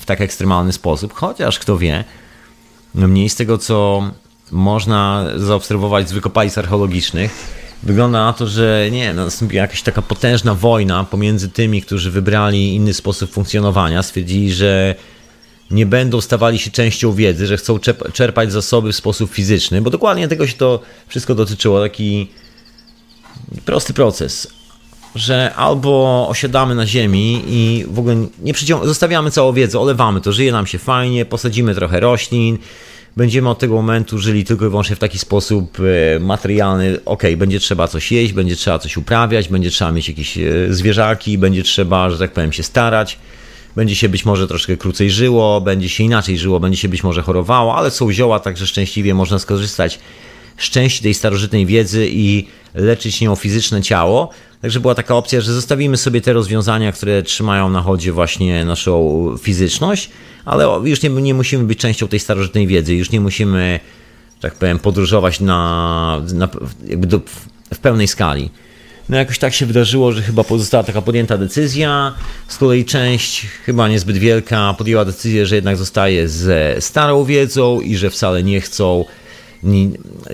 w 0.00 0.04
tak 0.06 0.20
ekstremalny 0.20 0.72
sposób, 0.72 1.12
chociaż 1.14 1.58
kto 1.58 1.78
wie, 1.78 2.04
mniej 2.94 3.28
z 3.28 3.34
tego, 3.34 3.58
co 3.58 4.10
można 4.52 5.26
zaobserwować 5.36 6.08
z 6.08 6.12
wykopalisk 6.12 6.58
archeologicznych, 6.58 7.30
wygląda 7.82 8.24
na 8.24 8.32
to, 8.32 8.46
że 8.46 8.88
nie, 8.92 9.14
nastąpiła 9.14 9.62
jakaś 9.62 9.82
taka 9.82 10.02
potężna 10.02 10.54
wojna 10.54 11.04
pomiędzy 11.04 11.48
tymi, 11.48 11.82
którzy 11.82 12.10
wybrali 12.10 12.74
inny 12.74 12.94
sposób 12.94 13.30
funkcjonowania, 13.30 14.02
stwierdzili, 14.02 14.52
że 14.52 14.94
nie 15.70 15.86
będą 15.86 16.20
stawali 16.20 16.58
się 16.58 16.70
częścią 16.70 17.12
wiedzy, 17.12 17.46
że 17.46 17.56
chcą 17.56 17.78
czerpać 18.12 18.52
zasoby 18.52 18.92
w 18.92 18.96
sposób 18.96 19.30
fizyczny, 19.32 19.82
bo 19.82 19.90
dokładnie 19.90 20.28
tego 20.28 20.46
się 20.46 20.54
to 20.54 20.80
wszystko 21.08 21.34
dotyczyło, 21.34 21.80
taki 21.80 22.28
prosty 23.64 23.92
proces, 23.94 24.48
że 25.14 25.54
albo 25.54 26.26
osiadamy 26.28 26.74
na 26.74 26.86
ziemi 26.86 27.42
i 27.46 27.84
w 27.88 27.98
ogóle 27.98 28.16
nie 28.38 28.52
zostawiamy 28.82 29.30
całą 29.30 29.52
wiedzę, 29.52 29.80
olewamy 29.80 30.20
to, 30.20 30.32
żyje 30.32 30.52
nam 30.52 30.66
się 30.66 30.78
fajnie, 30.78 31.24
posadzimy 31.24 31.74
trochę 31.74 32.00
roślin, 32.00 32.58
będziemy 33.16 33.48
od 33.48 33.58
tego 33.58 33.74
momentu 33.74 34.18
żyli 34.18 34.44
tylko 34.44 34.66
i 34.66 34.68
wyłącznie 34.68 34.96
w 34.96 34.98
taki 34.98 35.18
sposób 35.18 35.78
e, 36.16 36.20
materialny, 36.20 36.98
ok, 37.04 37.22
będzie 37.36 37.60
trzeba 37.60 37.88
coś 37.88 38.12
jeść, 38.12 38.32
będzie 38.32 38.56
trzeba 38.56 38.78
coś 38.78 38.96
uprawiać, 38.96 39.48
będzie 39.48 39.70
trzeba 39.70 39.92
mieć 39.92 40.08
jakieś 40.08 40.38
e, 40.38 40.42
zwierzaki, 40.70 41.38
będzie 41.38 41.62
trzeba, 41.62 42.10
że 42.10 42.18
tak 42.18 42.32
powiem, 42.32 42.52
się 42.52 42.62
starać, 42.62 43.18
będzie 43.76 43.96
się 43.96 44.08
być 44.08 44.24
może 44.24 44.48
troszkę 44.48 44.76
krócej 44.76 45.10
żyło, 45.10 45.60
będzie 45.60 45.88
się 45.88 46.04
inaczej 46.04 46.38
żyło, 46.38 46.60
będzie 46.60 46.78
się 46.78 46.88
być 46.88 47.04
może 47.04 47.22
chorowało, 47.22 47.76
ale 47.76 47.90
są 47.90 48.12
zioła, 48.12 48.40
także 48.40 48.66
szczęśliwie 48.66 49.14
można 49.14 49.38
skorzystać 49.38 49.98
z 50.58 50.70
części 50.70 51.02
tej 51.02 51.14
starożytnej 51.14 51.66
wiedzy 51.66 52.08
i 52.10 52.46
leczyć 52.74 53.20
nią 53.20 53.36
fizyczne 53.36 53.82
ciało. 53.82 54.30
Także 54.62 54.80
była 54.80 54.94
taka 54.94 55.16
opcja, 55.16 55.40
że 55.40 55.52
zostawimy 55.52 55.96
sobie 55.96 56.20
te 56.20 56.32
rozwiązania, 56.32 56.92
które 56.92 57.22
trzymają 57.22 57.70
na 57.70 57.82
chodzie 57.82 58.12
właśnie 58.12 58.64
naszą 58.64 59.34
fizyczność, 59.38 60.10
ale 60.44 60.80
już 60.84 61.02
nie, 61.02 61.10
nie 61.10 61.34
musimy 61.34 61.64
być 61.64 61.78
częścią 61.78 62.08
tej 62.08 62.20
starożytnej 62.20 62.66
wiedzy, 62.66 62.94
już 62.94 63.10
nie 63.10 63.20
musimy, 63.20 63.80
tak 64.40 64.54
powiem, 64.54 64.78
podróżować 64.78 65.40
na, 65.40 66.22
na 66.34 66.48
jakby 66.86 67.06
do, 67.06 67.20
w 67.74 67.78
pełnej 67.78 68.08
skali. 68.08 68.50
No 69.08 69.16
jakoś 69.16 69.38
tak 69.38 69.54
się 69.54 69.66
wydarzyło, 69.66 70.12
że 70.12 70.22
chyba 70.22 70.44
została 70.56 70.84
taka 70.84 71.02
podjęta 71.02 71.38
decyzja. 71.38 72.14
Z 72.48 72.56
kolei 72.56 72.84
część, 72.84 73.46
chyba 73.64 73.88
niezbyt 73.88 74.18
wielka, 74.18 74.74
podjęła 74.78 75.04
decyzję, 75.04 75.46
że 75.46 75.54
jednak 75.54 75.76
zostaje 75.76 76.28
ze 76.28 76.76
starą 76.80 77.24
wiedzą 77.24 77.80
i 77.80 77.96
że 77.96 78.10
wcale 78.10 78.42
nie 78.42 78.60
chcą 78.60 79.04
nie, 79.62 79.88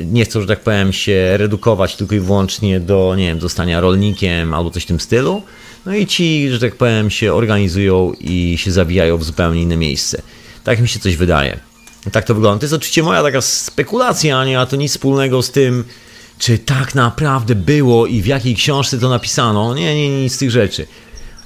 nie 0.04 0.24
chcą, 0.24 0.40
że 0.40 0.46
tak 0.46 0.60
powiem, 0.60 0.92
się 0.92 1.36
redukować 1.36 1.96
tylko 1.96 2.14
i 2.14 2.20
wyłącznie 2.20 2.80
do, 2.80 3.14
nie 3.16 3.26
wiem, 3.26 3.40
zostania 3.40 3.80
rolnikiem 3.80 4.54
albo 4.54 4.70
coś 4.70 4.82
w 4.82 4.86
tym 4.86 5.00
stylu. 5.00 5.42
No 5.86 5.94
i 5.94 6.06
ci, 6.06 6.50
że 6.50 6.58
tak 6.58 6.76
powiem, 6.76 7.10
się 7.10 7.34
organizują 7.34 8.12
i 8.20 8.58
się 8.58 8.72
zawijają 8.72 9.18
w 9.18 9.24
zupełnie 9.24 9.62
inne 9.62 9.76
miejsce. 9.76 10.22
Tak 10.64 10.80
mi 10.80 10.88
się 10.88 11.00
coś 11.00 11.16
wydaje. 11.16 11.60
Tak 12.12 12.24
to 12.24 12.34
wygląda. 12.34 12.58
To 12.58 12.64
jest 12.64 12.74
oczywiście 12.74 13.02
moja 13.02 13.22
taka 13.22 13.40
spekulacja, 13.40 14.44
nie 14.44 14.56
ma 14.56 14.66
to 14.66 14.76
nic 14.76 14.92
wspólnego 14.92 15.42
z 15.42 15.50
tym, 15.50 15.84
czy 16.42 16.58
tak 16.58 16.94
naprawdę 16.94 17.54
było 17.54 18.06
i 18.06 18.22
w 18.22 18.26
jakiej 18.26 18.54
książce 18.54 18.98
to 18.98 19.08
napisano. 19.08 19.74
Nie, 19.74 19.94
nie, 19.94 20.22
nic 20.22 20.34
z 20.34 20.38
tych 20.38 20.50
rzeczy. 20.50 20.86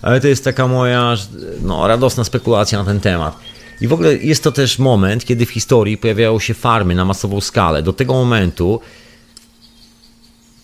Ale 0.02 0.20
to 0.20 0.28
jest 0.28 0.44
taka 0.44 0.68
moja 0.68 1.16
no, 1.62 1.88
radosna 1.88 2.24
spekulacja 2.24 2.78
na 2.78 2.84
ten 2.84 3.00
temat. 3.00 3.38
I 3.80 3.88
w 3.88 3.92
ogóle 3.92 4.14
jest 4.14 4.42
to 4.42 4.52
też 4.52 4.78
moment, 4.78 5.24
kiedy 5.24 5.46
w 5.46 5.50
historii 5.50 5.98
pojawiają 5.98 6.38
się 6.38 6.54
farmy 6.54 6.94
na 6.94 7.04
masową 7.04 7.40
skalę. 7.40 7.82
Do 7.82 7.92
tego 7.92 8.14
momentu 8.14 8.80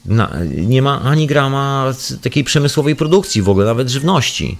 na, 0.04 0.32
nie 0.56 0.82
ma 0.82 1.02
ani 1.02 1.26
grama 1.26 1.94
takiej 2.22 2.44
przemysłowej 2.44 2.96
produkcji 2.96 3.42
w 3.42 3.48
ogóle, 3.48 3.66
nawet 3.66 3.88
żywności. 3.88 4.58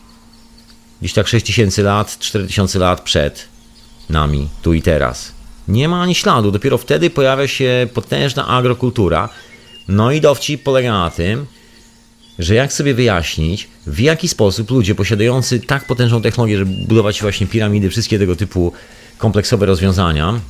Gdzieś 1.01 1.13
tak 1.13 1.29
6000 1.29 1.83
lat, 1.83 2.19
4000 2.19 2.79
lat 2.79 3.01
przed 3.01 3.49
nami, 4.11 4.49
tu 4.63 4.75
i 4.75 4.83
teraz. 4.83 5.33
Nie 5.69 5.89
ma 5.89 6.03
ani 6.03 6.15
śladu, 6.15 6.51
dopiero 6.51 6.79
wtedy 6.79 7.11
pojawia 7.11 7.49
się 7.49 7.89
potężna 7.95 8.47
agrokultura. 8.47 9.29
No 9.89 10.13
i 10.13 10.21
dowcip 10.21 10.63
polega 10.63 10.93
na 10.93 11.11
tym, 11.11 11.47
że 12.39 12.55
jak 12.55 12.73
sobie 12.73 12.95
wyjaśnić, 12.95 13.69
w 13.87 14.01
jaki 14.01 14.29
sposób 14.29 14.71
ludzie 14.71 14.95
posiadający 14.95 15.61
tak 15.61 15.85
potężną 15.85 16.23
technologię, 16.23 16.59
żeby 16.59 16.71
budować 16.71 17.23
właśnie 17.23 17.47
piramidy, 17.47 17.91
wszystkie 17.91 18.19
tego 18.19 18.37
typu 18.37 18.73
kompleksowe 19.19 19.67
rozwiązania, 19.67 20.41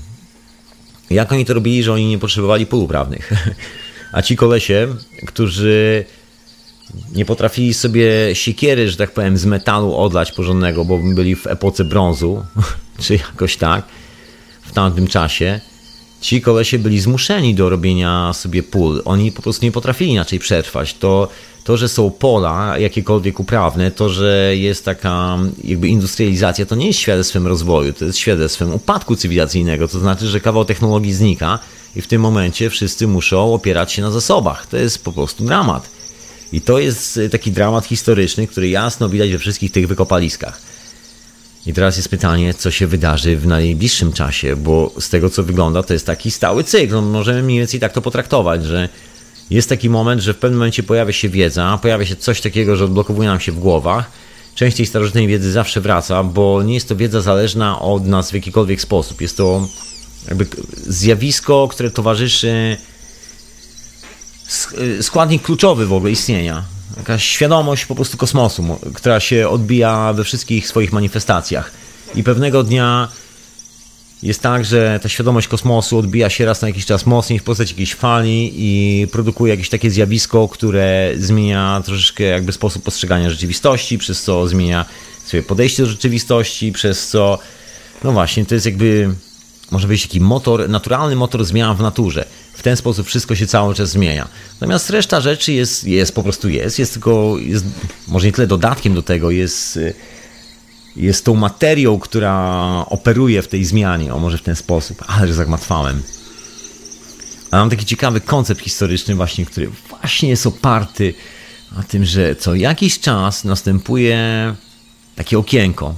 Jak 1.10 1.32
oni 1.32 1.44
to 1.44 1.54
robili, 1.54 1.82
że 1.82 1.92
oni 1.92 2.06
nie 2.06 2.18
potrzebowali 2.18 2.66
pól 2.66 2.80
uprawnych? 2.80 3.32
A 4.12 4.22
ci 4.22 4.36
kolesie, 4.36 4.88
którzy 5.26 6.04
nie 7.14 7.24
potrafili 7.24 7.74
sobie 7.74 8.34
siekiery, 8.34 8.90
że 8.90 8.96
tak 8.96 9.10
powiem, 9.10 9.38
z 9.38 9.44
metalu 9.44 9.96
odlać 9.96 10.32
porządnego, 10.32 10.84
bo 10.84 10.98
byli 10.98 11.36
w 11.36 11.46
epoce 11.46 11.84
brązu, 11.84 12.44
czy 13.02 13.14
jakoś 13.16 13.56
tak, 13.56 13.84
w 14.62 14.72
tamtym 14.72 15.06
czasie, 15.06 15.60
ci 16.22 16.40
kolesie 16.40 16.78
byli 16.78 17.00
zmuszeni 17.00 17.54
do 17.54 17.68
robienia 17.68 18.32
sobie 18.32 18.62
pól. 18.62 19.02
Oni 19.04 19.32
po 19.32 19.42
prostu 19.42 19.64
nie 19.64 19.72
potrafili 19.72 20.10
inaczej 20.10 20.38
przetrwać. 20.38 20.94
To, 20.94 21.28
to, 21.64 21.76
że 21.76 21.88
są 21.88 22.10
pola 22.10 22.78
jakiekolwiek 22.78 23.40
uprawne, 23.40 23.90
to, 23.90 24.08
że 24.08 24.56
jest 24.56 24.84
taka 24.84 25.38
jakby 25.64 25.88
industrializacja, 25.88 26.66
to 26.66 26.74
nie 26.74 26.86
jest 26.86 26.98
świadectwem 26.98 27.46
rozwoju, 27.46 27.92
to 27.92 28.04
jest 28.04 28.18
świadectwem 28.18 28.74
upadku 28.74 29.16
cywilizacyjnego. 29.16 29.88
To 29.88 29.98
znaczy, 29.98 30.26
że 30.26 30.40
kawał 30.40 30.64
technologii 30.64 31.12
znika 31.12 31.58
i 31.96 32.00
w 32.00 32.06
tym 32.06 32.20
momencie 32.20 32.70
wszyscy 32.70 33.06
muszą 33.06 33.54
opierać 33.54 33.92
się 33.92 34.02
na 34.02 34.10
zasobach. 34.10 34.66
To 34.66 34.76
jest 34.76 35.04
po 35.04 35.12
prostu 35.12 35.44
dramat. 35.44 35.88
I 36.52 36.60
to 36.60 36.78
jest 36.78 37.20
taki 37.30 37.52
dramat 37.52 37.86
historyczny, 37.86 38.46
który 38.46 38.68
jasno 38.68 39.08
widać 39.08 39.30
we 39.30 39.38
wszystkich 39.38 39.72
tych 39.72 39.88
wykopaliskach. 39.88 40.60
I 41.66 41.72
teraz 41.72 41.96
jest 41.96 42.08
pytanie, 42.08 42.54
co 42.54 42.70
się 42.70 42.86
wydarzy 42.86 43.36
w 43.36 43.46
najbliższym 43.46 44.12
czasie, 44.12 44.56
bo 44.56 44.92
z 45.00 45.08
tego 45.08 45.30
co 45.30 45.42
wygląda, 45.42 45.82
to 45.82 45.92
jest 45.92 46.06
taki 46.06 46.30
stały 46.30 46.64
cykl. 46.64 46.94
No, 46.94 47.02
możemy 47.02 47.42
mniej 47.42 47.58
więcej 47.58 47.80
tak 47.80 47.92
to 47.92 48.02
potraktować, 48.02 48.64
że 48.64 48.88
jest 49.50 49.68
taki 49.68 49.90
moment, 49.90 50.22
że 50.22 50.34
w 50.34 50.38
pewnym 50.38 50.58
momencie 50.58 50.82
pojawia 50.82 51.12
się 51.12 51.28
wiedza, 51.28 51.78
pojawia 51.82 52.06
się 52.06 52.16
coś 52.16 52.40
takiego, 52.40 52.76
że 52.76 52.84
odblokowuje 52.84 53.28
nam 53.28 53.40
się 53.40 53.52
w 53.52 53.58
głowach. 53.58 54.10
Część 54.54 54.76
tej 54.76 54.86
starożytnej 54.86 55.26
wiedzy 55.26 55.52
zawsze 55.52 55.80
wraca, 55.80 56.22
bo 56.22 56.62
nie 56.62 56.74
jest 56.74 56.88
to 56.88 56.96
wiedza 56.96 57.20
zależna 57.20 57.80
od 57.80 58.06
nas 58.06 58.30
w 58.30 58.34
jakikolwiek 58.34 58.80
sposób. 58.80 59.20
Jest 59.20 59.36
to 59.36 59.68
jakby 60.28 60.46
zjawisko, 60.86 61.68
które 61.70 61.90
towarzyszy 61.90 62.76
składnik 65.00 65.42
kluczowy 65.42 65.86
w 65.86 65.92
ogóle 65.92 66.12
istnienia 66.12 66.64
jakaś 66.96 67.24
świadomość 67.24 67.86
po 67.86 67.94
prostu 67.94 68.16
kosmosu, 68.16 68.78
która 68.94 69.20
się 69.20 69.48
odbija 69.48 70.12
we 70.12 70.24
wszystkich 70.24 70.68
swoich 70.68 70.92
manifestacjach. 70.92 71.70
I 72.14 72.22
pewnego 72.22 72.62
dnia 72.62 73.08
jest 74.22 74.40
tak, 74.40 74.64
że 74.64 75.00
ta 75.02 75.08
świadomość 75.08 75.48
kosmosu 75.48 75.98
odbija 75.98 76.30
się 76.30 76.44
raz 76.44 76.62
na 76.62 76.68
jakiś 76.68 76.86
czas 76.86 77.06
mocniej 77.06 77.38
w 77.38 77.42
postaci 77.42 77.72
jakiejś 77.72 77.94
fali 77.94 78.52
i 78.54 79.06
produkuje 79.06 79.50
jakieś 79.50 79.68
takie 79.68 79.90
zjawisko, 79.90 80.48
które 80.48 81.12
zmienia 81.16 81.82
troszeczkę 81.84 82.24
jakby 82.24 82.52
sposób 82.52 82.82
postrzegania 82.82 83.30
rzeczywistości, 83.30 83.98
przez 83.98 84.22
co 84.22 84.48
zmienia 84.48 84.84
swoje 85.24 85.42
podejście 85.42 85.82
do 85.82 85.88
rzeczywistości, 85.88 86.72
przez 86.72 87.08
co 87.08 87.38
no 88.04 88.12
właśnie, 88.12 88.46
to 88.46 88.54
jest 88.54 88.66
jakby 88.66 89.14
może 89.70 89.88
być 89.88 90.02
taki 90.02 90.20
motor, 90.20 90.68
naturalny 90.68 91.16
motor 91.16 91.44
zmian 91.44 91.76
w 91.76 91.80
naturze. 91.80 92.24
W 92.52 92.62
ten 92.62 92.76
sposób 92.76 93.06
wszystko 93.06 93.34
się 93.34 93.46
cały 93.46 93.74
czas 93.74 93.90
zmienia. 93.90 94.28
Natomiast 94.60 94.90
reszta 94.90 95.20
rzeczy 95.20 95.52
jest, 95.52 95.84
jest 95.84 96.14
po 96.14 96.22
prostu 96.22 96.48
jest, 96.48 96.78
jest 96.78 96.92
tylko, 96.92 97.38
jest, 97.38 97.64
może 98.08 98.26
nie 98.26 98.32
tyle 98.32 98.46
dodatkiem 98.46 98.94
do 98.94 99.02
tego, 99.02 99.30
jest, 99.30 99.78
jest 100.96 101.24
tą 101.24 101.34
materią, 101.34 101.98
która 101.98 102.84
operuje 102.86 103.42
w 103.42 103.48
tej 103.48 103.64
zmianie, 103.64 104.14
o 104.14 104.18
może 104.18 104.38
w 104.38 104.42
ten 104.42 104.56
sposób, 104.56 105.04
ale 105.06 105.28
że 105.28 105.34
zagmatwałem. 105.34 106.02
A 107.50 107.56
mam 107.56 107.70
taki 107.70 107.86
ciekawy 107.86 108.20
koncept 108.20 108.60
historyczny 108.60 109.14
właśnie, 109.14 109.46
który 109.46 109.70
właśnie 109.88 110.28
jest 110.28 110.46
oparty 110.46 111.14
na 111.76 111.82
tym, 111.82 112.04
że 112.04 112.36
co 112.36 112.54
jakiś 112.54 113.00
czas 113.00 113.44
następuje 113.44 114.54
takie 115.16 115.38
okienko, 115.38 115.94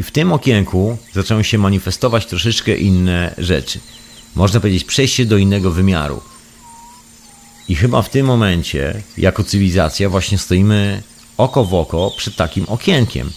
i 0.00 0.02
w 0.02 0.10
tym 0.10 0.32
okienku 0.32 0.98
zaczęły 1.12 1.44
się 1.44 1.58
manifestować 1.58 2.26
troszeczkę 2.26 2.76
inne 2.76 3.34
rzeczy. 3.38 3.80
Można 4.34 4.60
powiedzieć, 4.60 4.84
przejście 4.84 5.26
do 5.26 5.36
innego 5.36 5.70
wymiaru. 5.70 6.20
I 7.68 7.74
chyba 7.74 8.02
w 8.02 8.10
tym 8.10 8.26
momencie, 8.26 9.02
jako 9.18 9.44
cywilizacja, 9.44 10.08
właśnie 10.08 10.38
stoimy 10.38 11.02
oko 11.36 11.64
w 11.64 11.74
oko 11.74 12.12
przed 12.16 12.36
takim 12.36 12.64
okienkiem. 12.68 13.30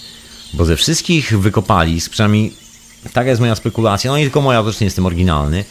Bo 0.54 0.66
ze 0.66 0.76
wszystkich 0.76 1.40
wykopalisk, 1.40 2.12
przynajmniej 2.12 2.54
taka 3.14 3.30
jest 3.30 3.42
moja 3.42 3.56
spekulacja, 3.56 4.12
no 4.12 4.18
nie 4.18 4.24
tylko 4.24 4.42
moja, 4.42 4.64
też 4.64 4.80
nie 4.80 4.86
jestem 4.86 5.06
oryginalny, 5.06 5.66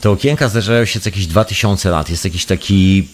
te 0.00 0.10
okienka 0.10 0.48
zdarzają 0.48 0.84
się 0.84 1.00
co 1.00 1.08
jakieś 1.08 1.26
2000 1.26 1.90
lat. 1.90 2.10
Jest 2.10 2.24
jakiś 2.24 2.44
taki 2.44 3.08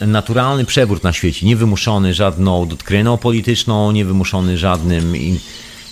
naturalny 0.00 0.64
przewrót 0.64 1.02
na 1.02 1.12
świecie, 1.12 1.46
niewymuszony 1.46 2.14
żadną 2.14 2.66
dotkryną 2.66 3.18
polityczną, 3.18 3.92
niewymuszony 3.92 4.58
żadnym 4.58 5.16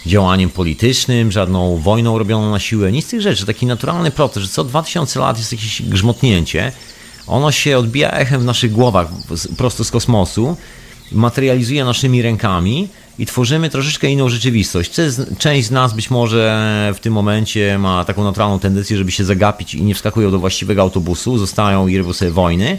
działaniem 0.08 0.50
politycznym, 0.50 1.32
żadną 1.32 1.76
wojną 1.76 2.18
robioną 2.18 2.50
na 2.50 2.58
siłę, 2.58 2.92
nic 2.92 3.06
z 3.06 3.08
tych 3.08 3.20
rzeczy. 3.20 3.46
Taki 3.46 3.66
naturalny 3.66 4.10
proces, 4.10 4.42
że 4.42 4.48
co 4.48 4.64
2000 4.64 5.20
lat 5.20 5.38
jest 5.38 5.52
jakieś 5.52 5.82
grzmotnięcie, 5.82 6.72
ono 7.26 7.52
się 7.52 7.78
odbija 7.78 8.10
echem 8.10 8.40
w 8.40 8.44
naszych 8.44 8.72
głowach 8.72 9.08
prosto 9.56 9.84
z 9.84 9.90
kosmosu, 9.90 10.56
materializuje 11.12 11.84
naszymi 11.84 12.22
rękami 12.22 12.88
i 13.18 13.26
tworzymy 13.26 13.70
troszeczkę 13.70 14.10
inną 14.10 14.28
rzeczywistość. 14.28 14.90
Część 15.38 15.68
z 15.68 15.70
nas 15.70 15.92
być 15.92 16.10
może 16.10 16.92
w 16.94 17.00
tym 17.00 17.12
momencie 17.12 17.78
ma 17.78 18.04
taką 18.04 18.24
naturalną 18.24 18.58
tendencję, 18.58 18.96
żeby 18.96 19.12
się 19.12 19.24
zagapić 19.24 19.74
i 19.74 19.82
nie 19.82 19.94
wskakują 19.94 20.30
do 20.30 20.38
właściwego 20.38 20.82
autobusu, 20.82 21.38
zostają 21.38 21.88
i 21.88 21.98
robią 21.98 22.12
sobie 22.12 22.30
wojny, 22.30 22.78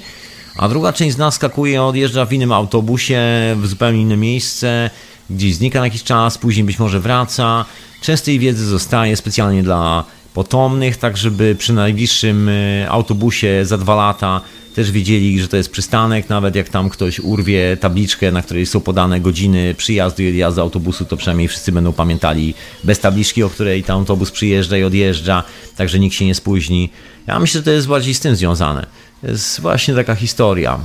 a 0.55 0.69
druga 0.69 0.93
część 0.93 1.15
z 1.15 1.17
nas 1.17 1.35
skakuje, 1.35 1.83
odjeżdża 1.83 2.25
w 2.25 2.33
innym 2.33 2.51
autobusie 2.51 3.21
w 3.61 3.67
zupełnie 3.67 4.01
inne 4.01 4.17
miejsce, 4.17 4.89
gdzieś 5.29 5.55
znika 5.55 5.79
na 5.79 5.85
jakiś 5.85 6.03
czas, 6.03 6.37
później 6.37 6.63
być 6.63 6.79
może 6.79 6.99
wraca. 6.99 7.65
Często 8.01 8.25
tej 8.25 8.39
wiedzy 8.39 8.65
zostaje 8.65 9.15
specjalnie 9.15 9.63
dla 9.63 10.03
potomnych, 10.33 10.97
tak 10.97 11.17
żeby 11.17 11.55
przy 11.55 11.73
najbliższym 11.73 12.49
y, 12.49 12.85
autobusie 12.89 13.65
za 13.65 13.77
dwa 13.77 13.95
lata 13.95 14.41
też 14.75 14.91
wiedzieli, 14.91 15.41
że 15.41 15.47
to 15.47 15.57
jest 15.57 15.71
przystanek, 15.71 16.29
nawet 16.29 16.55
jak 16.55 16.69
tam 16.69 16.89
ktoś 16.89 17.19
urwie 17.19 17.77
tabliczkę, 17.77 18.31
na 18.31 18.41
której 18.41 18.65
są 18.65 18.79
podane 18.79 19.21
godziny 19.21 19.75
przyjazdu 19.77 20.23
i 20.23 20.29
odjazdu 20.29 20.61
autobusu, 20.61 21.05
to 21.05 21.17
przynajmniej 21.17 21.47
wszyscy 21.47 21.71
będą 21.71 21.93
pamiętali 21.93 22.53
bez 22.83 22.99
tabliczki, 22.99 23.43
o 23.43 23.49
której 23.49 23.83
ten 23.83 23.95
autobus 23.95 24.31
przyjeżdża 24.31 24.77
i 24.77 24.83
odjeżdża, 24.83 25.43
także 25.77 25.99
nikt 25.99 26.15
się 26.15 26.25
nie 26.25 26.35
spóźni. 26.35 26.89
Ja 27.27 27.39
myślę, 27.39 27.59
że 27.59 27.65
to 27.65 27.71
jest 27.71 27.87
bardziej 27.87 28.13
z 28.13 28.19
tym 28.19 28.35
związane. 28.35 28.85
To 29.21 29.27
jest 29.27 29.61
właśnie 29.61 29.95
taka 29.95 30.15
historia. 30.15 30.79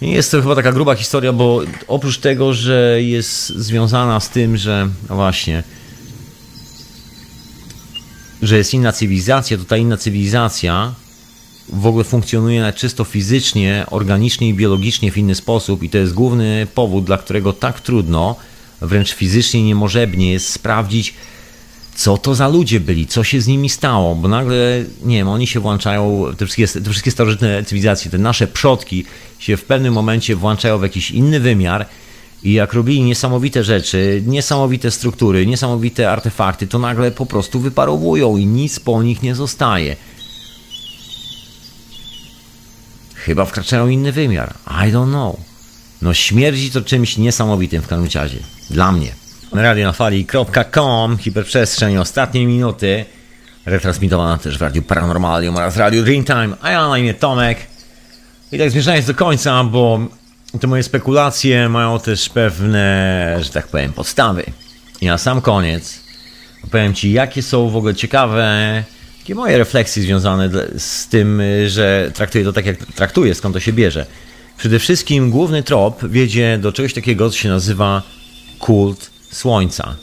Jest 0.00 0.30
to 0.30 0.42
chyba 0.42 0.54
taka 0.54 0.72
gruba 0.72 0.94
historia, 0.94 1.32
bo 1.32 1.62
oprócz 1.88 2.18
tego, 2.18 2.54
że 2.54 3.02
jest 3.02 3.48
związana 3.48 4.20
z 4.20 4.30
tym, 4.30 4.56
że 4.56 4.88
no 5.08 5.14
właśnie, 5.14 5.62
że 8.42 8.56
jest 8.56 8.74
inna 8.74 8.92
cywilizacja, 8.92 9.58
to 9.58 9.64
ta 9.64 9.76
inna 9.76 9.96
cywilizacja 9.96 10.94
w 11.68 11.86
ogóle 11.86 12.04
funkcjonuje 12.04 12.72
czysto 12.72 13.04
fizycznie, 13.04 13.86
organicznie 13.90 14.48
i 14.48 14.54
biologicznie 14.54 15.12
w 15.12 15.18
inny 15.18 15.34
sposób 15.34 15.82
i 15.82 15.90
to 15.90 15.98
jest 15.98 16.14
główny 16.14 16.66
powód, 16.74 17.04
dla 17.04 17.18
którego 17.18 17.52
tak 17.52 17.80
trudno, 17.80 18.36
wręcz 18.80 19.12
fizycznie 19.12 19.62
niemożebnie 19.62 20.32
jest 20.32 20.52
sprawdzić, 20.52 21.14
co 21.96 22.18
to 22.18 22.34
za 22.34 22.48
ludzie 22.48 22.80
byli, 22.80 23.06
co 23.06 23.24
się 23.24 23.40
z 23.40 23.46
nimi 23.46 23.68
stało, 23.68 24.14
bo 24.14 24.28
nagle, 24.28 24.84
nie 25.04 25.16
wiem, 25.16 25.28
oni 25.28 25.46
się 25.46 25.60
włączają, 25.60 26.24
te 26.36 26.46
wszystkie, 26.46 26.80
te 26.80 26.90
wszystkie 26.90 27.10
starożytne 27.10 27.64
cywilizacje, 27.64 28.10
te 28.10 28.18
nasze 28.18 28.46
przodki 28.46 29.04
się 29.38 29.56
w 29.56 29.64
pewnym 29.64 29.94
momencie 29.94 30.36
włączają 30.36 30.78
w 30.78 30.82
jakiś 30.82 31.10
inny 31.10 31.40
wymiar 31.40 31.86
i 32.42 32.52
jak 32.52 32.72
robili 32.72 33.02
niesamowite 33.02 33.64
rzeczy, 33.64 34.22
niesamowite 34.26 34.90
struktury, 34.90 35.46
niesamowite 35.46 36.10
artefakty, 36.10 36.66
to 36.66 36.78
nagle 36.78 37.10
po 37.10 37.26
prostu 37.26 37.60
wyparowują 37.60 38.36
i 38.36 38.46
nic 38.46 38.80
po 38.80 39.02
nich 39.02 39.22
nie 39.22 39.34
zostaje. 39.34 39.96
Chyba 43.14 43.44
wkraczają 43.44 43.88
inny 43.88 44.12
wymiar. 44.12 44.54
I 44.66 44.92
don't 44.92 45.08
know. 45.08 45.36
No 46.02 46.14
śmierdzi 46.14 46.70
to 46.70 46.80
czymś 46.80 47.16
niesamowitym 47.16 47.82
w 47.82 47.86
każdym 47.86 48.22
razie. 48.22 48.38
Dla 48.70 48.92
mnie 48.92 49.25
radionafali.com, 49.52 51.18
hiperprzestrzeń, 51.18 51.96
ostatnie 51.96 52.46
minuty, 52.46 53.04
retransmitowana 53.66 54.38
też 54.38 54.58
w 54.58 54.62
Radiu 54.62 54.82
Paranormalium 54.82 55.56
oraz 55.56 55.76
Radiu 55.76 56.04
Dreamtime, 56.04 56.56
a 56.62 56.70
ja 56.70 56.88
na 56.88 56.98
imię 56.98 57.14
Tomek. 57.14 57.58
I 58.52 58.58
tak 58.58 58.70
zmierzając 58.70 59.06
do 59.06 59.14
końca, 59.14 59.64
bo 59.64 60.00
te 60.60 60.66
moje 60.66 60.82
spekulacje 60.82 61.68
mają 61.68 62.00
też 62.00 62.28
pewne, 62.28 63.36
że 63.40 63.50
tak 63.50 63.66
powiem, 63.68 63.92
podstawy. 63.92 64.44
I 65.00 65.06
na 65.06 65.18
sam 65.18 65.40
koniec 65.40 66.00
opowiem 66.64 66.94
Ci, 66.94 67.12
jakie 67.12 67.42
są 67.42 67.70
w 67.70 67.76
ogóle 67.76 67.94
ciekawe 67.94 68.84
takie 69.26 69.34
moje 69.34 69.58
refleksje 69.58 70.02
związane 70.02 70.50
z 70.78 71.08
tym, 71.08 71.42
że 71.66 72.10
traktuję 72.14 72.44
to 72.44 72.52
tak, 72.52 72.66
jak 72.66 72.76
traktuję, 72.76 73.34
skąd 73.34 73.54
to 73.54 73.60
się 73.60 73.72
bierze. 73.72 74.06
Przede 74.58 74.78
wszystkim 74.78 75.30
główny 75.30 75.62
trop 75.62 76.04
wiedzie 76.04 76.58
do 76.58 76.72
czegoś 76.72 76.94
takiego, 76.94 77.30
co 77.30 77.36
się 77.36 77.48
nazywa 77.48 78.02
kult 78.58 79.10
Słońca. 79.36 79.94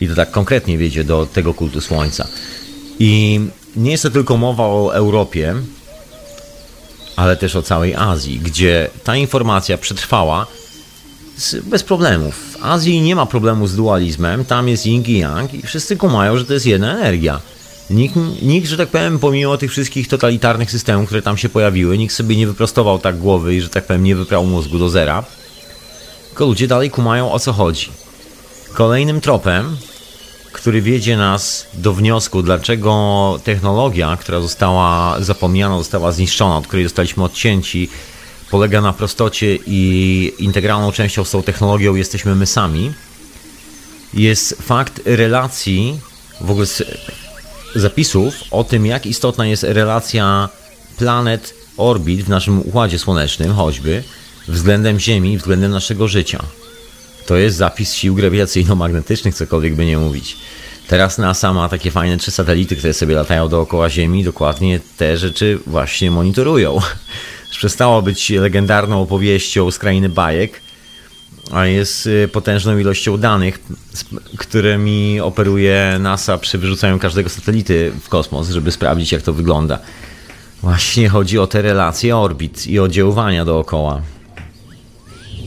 I 0.00 0.08
to 0.08 0.14
tak 0.14 0.30
konkretnie 0.30 0.78
wiedzie 0.78 1.04
do 1.04 1.26
tego 1.26 1.54
kultu 1.54 1.80
Słońca. 1.80 2.26
I 2.98 3.40
nie 3.76 3.90
jest 3.90 4.02
to 4.02 4.10
tylko 4.10 4.36
mowa 4.36 4.64
o 4.64 4.94
Europie, 4.94 5.54
ale 7.16 7.36
też 7.36 7.56
o 7.56 7.62
całej 7.62 7.94
Azji, 7.94 8.38
gdzie 8.38 8.90
ta 9.04 9.16
informacja 9.16 9.78
przetrwała 9.78 10.46
bez 11.64 11.82
problemów. 11.82 12.34
W 12.34 12.64
Azji 12.64 13.00
nie 13.00 13.16
ma 13.16 13.26
problemu 13.26 13.66
z 13.66 13.76
dualizmem, 13.76 14.44
tam 14.44 14.68
jest 14.68 14.86
yin 14.86 15.04
i 15.06 15.18
yang 15.18 15.54
i 15.54 15.62
wszyscy 15.62 15.96
kumają, 15.96 16.38
że 16.38 16.44
to 16.44 16.52
jest 16.52 16.66
jedna 16.66 16.98
energia. 16.98 17.40
Nikt, 17.90 18.16
nikt, 18.42 18.68
że 18.68 18.76
tak 18.76 18.88
powiem, 18.88 19.18
pomimo 19.18 19.56
tych 19.56 19.70
wszystkich 19.70 20.08
totalitarnych 20.08 20.70
systemów, 20.70 21.06
które 21.06 21.22
tam 21.22 21.36
się 21.36 21.48
pojawiły, 21.48 21.98
nikt 21.98 22.14
sobie 22.14 22.36
nie 22.36 22.46
wyprostował 22.46 22.98
tak 22.98 23.18
głowy 23.18 23.54
i, 23.54 23.60
że 23.60 23.68
tak 23.68 23.86
powiem, 23.86 24.04
nie 24.04 24.16
wyprał 24.16 24.46
mózgu 24.46 24.78
do 24.78 24.88
zera. 24.88 25.24
Tylko 26.28 26.46
ludzie 26.46 26.68
dalej 26.68 26.90
kumają 26.90 27.32
o 27.32 27.38
co 27.38 27.52
chodzi. 27.52 27.88
Kolejnym 28.74 29.20
tropem, 29.20 29.76
który 30.52 30.82
wiedzie 30.82 31.16
nas 31.16 31.66
do 31.74 31.92
wniosku, 31.92 32.42
dlaczego 32.42 33.40
technologia, 33.44 34.16
która 34.20 34.40
została 34.40 35.16
zapomniana, 35.20 35.78
została 35.78 36.12
zniszczona, 36.12 36.56
od 36.56 36.66
której 36.66 36.84
zostaliśmy 36.84 37.24
odcięci, 37.24 37.88
polega 38.50 38.80
na 38.80 38.92
prostocie 38.92 39.58
i 39.66 40.32
integralną 40.38 40.92
częścią 40.92 41.24
z 41.24 41.30
tą 41.30 41.42
technologią 41.42 41.94
jesteśmy 41.94 42.34
my 42.34 42.46
sami, 42.46 42.92
jest 44.14 44.62
fakt 44.62 45.00
relacji, 45.04 46.00
w 46.40 46.50
ogóle 46.50 46.66
zapisów 47.74 48.34
o 48.50 48.64
tym, 48.64 48.86
jak 48.86 49.06
istotna 49.06 49.46
jest 49.46 49.62
relacja 49.62 50.48
planet, 50.96 51.54
orbit 51.76 52.22
w 52.22 52.28
naszym 52.28 52.60
układzie 52.60 52.98
słonecznym, 52.98 53.54
choćby 53.54 54.02
względem 54.48 55.00
Ziemi, 55.00 55.38
względem 55.38 55.70
naszego 55.70 56.08
życia. 56.08 56.44
To 57.28 57.36
jest 57.36 57.56
zapis 57.56 57.92
sił 57.92 58.14
grawitacyjno-magnetycznych, 58.14 59.34
cokolwiek 59.34 59.74
by 59.74 59.86
nie 59.86 59.98
mówić. 59.98 60.36
Teraz 60.86 61.18
NASA 61.18 61.52
ma 61.52 61.68
takie 61.68 61.90
fajne 61.90 62.16
trzy 62.16 62.30
satelity, 62.30 62.76
które 62.76 62.94
sobie 62.94 63.14
latają 63.14 63.48
dookoła 63.48 63.90
Ziemi, 63.90 64.24
dokładnie 64.24 64.80
te 64.96 65.16
rzeczy 65.16 65.58
właśnie 65.66 66.10
monitorują. 66.10 66.78
Przestało 67.58 68.02
być 68.02 68.30
legendarną 68.30 69.02
opowieścią 69.02 69.70
z 69.70 69.78
krainy 69.78 70.08
bajek, 70.08 70.60
a 71.52 71.66
jest 71.66 72.06
y, 72.06 72.28
potężną 72.32 72.78
ilością 72.78 73.16
danych, 73.16 73.58
którymi 74.38 75.20
operuje 75.20 75.96
NASA 76.00 76.38
przy 76.38 76.58
wyrzucaniu 76.58 76.98
każdego 76.98 77.28
satelity 77.28 77.92
w 78.02 78.08
kosmos, 78.08 78.48
żeby 78.48 78.72
sprawdzić, 78.72 79.12
jak 79.12 79.22
to 79.22 79.32
wygląda. 79.32 79.78
Właśnie 80.62 81.08
chodzi 81.08 81.38
o 81.38 81.46
te 81.46 81.62
relacje 81.62 82.16
orbit 82.16 82.66
i 82.66 82.78
oddziaływania 82.78 83.44
dookoła. 83.44 84.02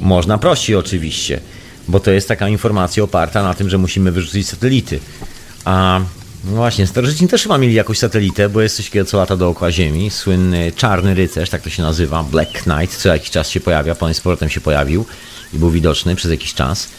Można 0.02 0.38
prościej 0.38 0.76
oczywiście, 0.76 1.41
bo 1.88 1.99
to 1.99 2.12
jest 2.12 2.28
taka 2.28 2.49
informacja 2.49 3.03
oparta 3.03 3.44
na 3.44 3.53
tym, 3.53 3.70
że 3.70 3.78
musimy 3.78 4.12
wyrzucić 4.12 4.49
satelity. 4.49 4.99
A 5.66 6.02
no 6.44 6.52
właśnie, 6.52 6.88
starożytni 6.88 7.28
też 7.28 7.44
chyba 7.44 7.58
mieli 7.58 7.74
jakąś 7.74 7.99
satelitę, 7.99 8.49
bo 8.49 8.62
jest 8.62 8.76
coś 8.76 8.86
takiego, 8.86 9.06
co 9.06 9.18
lata 9.18 9.38
dookoła 9.38 9.72
Ziemi. 9.72 10.10
Słynny 10.10 10.72
Czarny 10.76 11.14
Rycerz, 11.14 11.49
tak 11.49 11.62
to 11.62 11.70
się 11.70 11.84
nazywa, 11.84 12.24
Black 12.24 12.64
Knight, 12.64 12.98
co 12.98 13.10
jakiś 13.10 13.30
czas 13.30 13.49
się 13.49 13.60
pojawia, 13.60 13.95
potem 13.95 14.14
z 14.14 14.52
się 14.52 14.62
pojawił 14.62 15.06
i 15.53 15.58
był 15.58 15.72
widoczny 15.72 16.16
przez 16.16 16.32
jakiś 16.32 16.53
czas. 16.53 16.90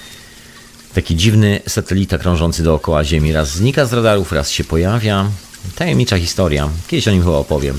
Taki 0.95 1.17
dziwny 1.17 1.61
satelita 1.69 2.19
krążący 2.19 2.63
dookoła 2.63 3.05
Ziemi. 3.05 3.33
Raz 3.33 3.51
znika 3.51 3.87
z 3.87 3.93
radarów, 3.93 4.33
raz 4.33 4.51
się 4.51 4.65
pojawia. 4.65 5.31
Tajemnicza 5.77 6.19
historia. 6.19 6.69
Kiedyś 6.89 7.09
o 7.09 7.11
nim 7.11 7.23
chyba 7.23 7.37
opowiem. 7.37 7.79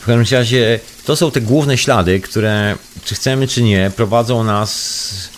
W 0.00 0.04
każdym 0.04 0.38
razie 0.38 0.80
to 1.04 1.16
są 1.16 1.30
te 1.30 1.40
główne 1.40 1.78
ślady, 1.78 2.20
które, 2.20 2.76
czy 3.04 3.14
chcemy, 3.14 3.48
czy 3.48 3.62
nie, 3.62 3.92
prowadzą 3.96 4.44
nas 4.44 5.30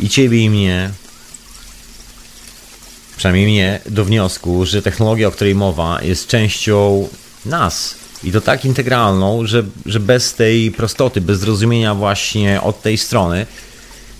i 0.00 0.08
ciebie, 0.08 0.38
i 0.38 0.50
mnie, 0.50 0.90
przynajmniej 3.16 3.46
mnie, 3.46 3.80
do 3.86 4.04
wniosku, 4.04 4.66
że 4.66 4.82
technologia, 4.82 5.28
o 5.28 5.30
której 5.30 5.54
mowa, 5.54 6.02
jest 6.02 6.26
częścią 6.26 7.08
nas. 7.46 7.94
I 8.24 8.32
to 8.32 8.40
tak 8.40 8.64
integralną, 8.64 9.46
że, 9.46 9.64
że 9.86 10.00
bez 10.00 10.34
tej 10.34 10.70
prostoty, 10.70 11.20
bez 11.20 11.38
zrozumienia 11.38 11.94
właśnie 11.94 12.60
od 12.60 12.82
tej 12.82 12.98
strony, 12.98 13.46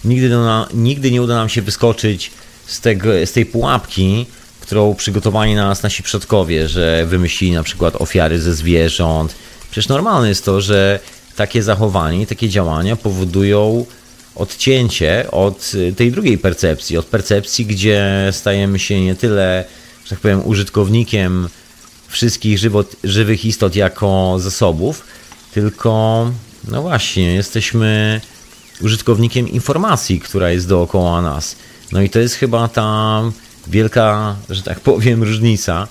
nigdy, 0.05 0.29
na, 0.29 0.69
nigdy 0.75 1.11
nie 1.11 1.23
uda 1.23 1.35
nam 1.35 1.49
się 1.49 1.63
wyskoczyć 1.63 2.31
z, 2.67 2.81
tego, 2.81 3.11
z 3.25 3.33
tej 3.33 3.47
pułapki, 3.47 4.27
którą 4.61 4.95
przygotowali 4.95 5.55
na 5.55 5.69
nas 5.69 5.83
nasi 5.83 6.03
przodkowie, 6.03 6.69
że 6.69 7.07
wymyślili 7.07 7.53
na 7.53 7.63
przykład 7.63 7.97
ofiary 7.97 8.41
ze 8.41 8.55
zwierząt. 8.55 9.35
Przecież 9.71 9.89
normalne 9.89 10.29
jest 10.29 10.45
to, 10.45 10.61
że 10.61 11.01
takie 11.37 11.63
zachowanie, 11.63 12.27
takie 12.27 12.49
działania 12.49 12.97
powodują 12.97 13.87
odcięcie 14.35 15.31
od 15.31 15.73
tej 15.97 16.13
drugiej 16.13 16.39
percepcji, 16.39 16.99
od 16.99 17.07
percepcji, 17.07 17.67
gdzie 17.67 18.29
stajemy 18.33 18.79
się 18.79 19.01
nie 19.01 19.15
tyle, 19.15 19.65
że 20.05 20.11
tak 20.11 20.19
powiem, 20.19 20.47
użytkownikiem 20.47 21.49
wszystkich 22.09 22.59
żywot, 22.59 22.97
żywych 23.05 23.45
istot 23.45 23.77
jako 23.77 24.37
zasobów, 24.39 25.05
tylko 25.55 26.31
no 26.69 26.83
właśnie, 26.83 27.35
jesteśmy 27.35 28.21
użytkownikiem 28.81 29.49
informacji, 29.49 30.21
która 30.21 30.51
jest 30.51 30.69
dookoła 30.69 31.23
nas. 31.23 31.57
No 31.93 32.03
i 32.03 32.11
to 32.11 32.19
jest 32.19 32.35
chyba 32.35 32.69
ta 32.69 33.23
wielka, 33.67 34.37
że 34.51 34.63
tak 34.63 34.81
powiem, 34.81 35.23
różnica. 35.23 35.89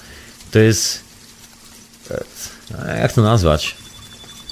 To 0.52 0.60
jest. 0.60 1.00
Jak 3.02 3.14
to 3.14 3.22
nazwać? 3.22 3.76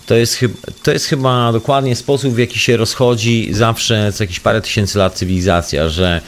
To 0.08 0.16
jest, 0.16 0.40
to 0.84 0.92
jest 0.92 1.06
chyba 1.06 1.52
dokładnie 1.52 1.96
sposób, 1.96 2.34
w 2.34 2.38
jaki 2.38 2.60
się 2.60 2.78
rozchodzi 2.78 3.50
zawsze 3.52 4.12
co 4.14 4.24
jakieś 4.24 4.40
parę 4.40 4.62
tysięcy 4.62 4.98
lat 4.98 5.14
cywilizacja, 5.14 5.90
że 5.90 6.22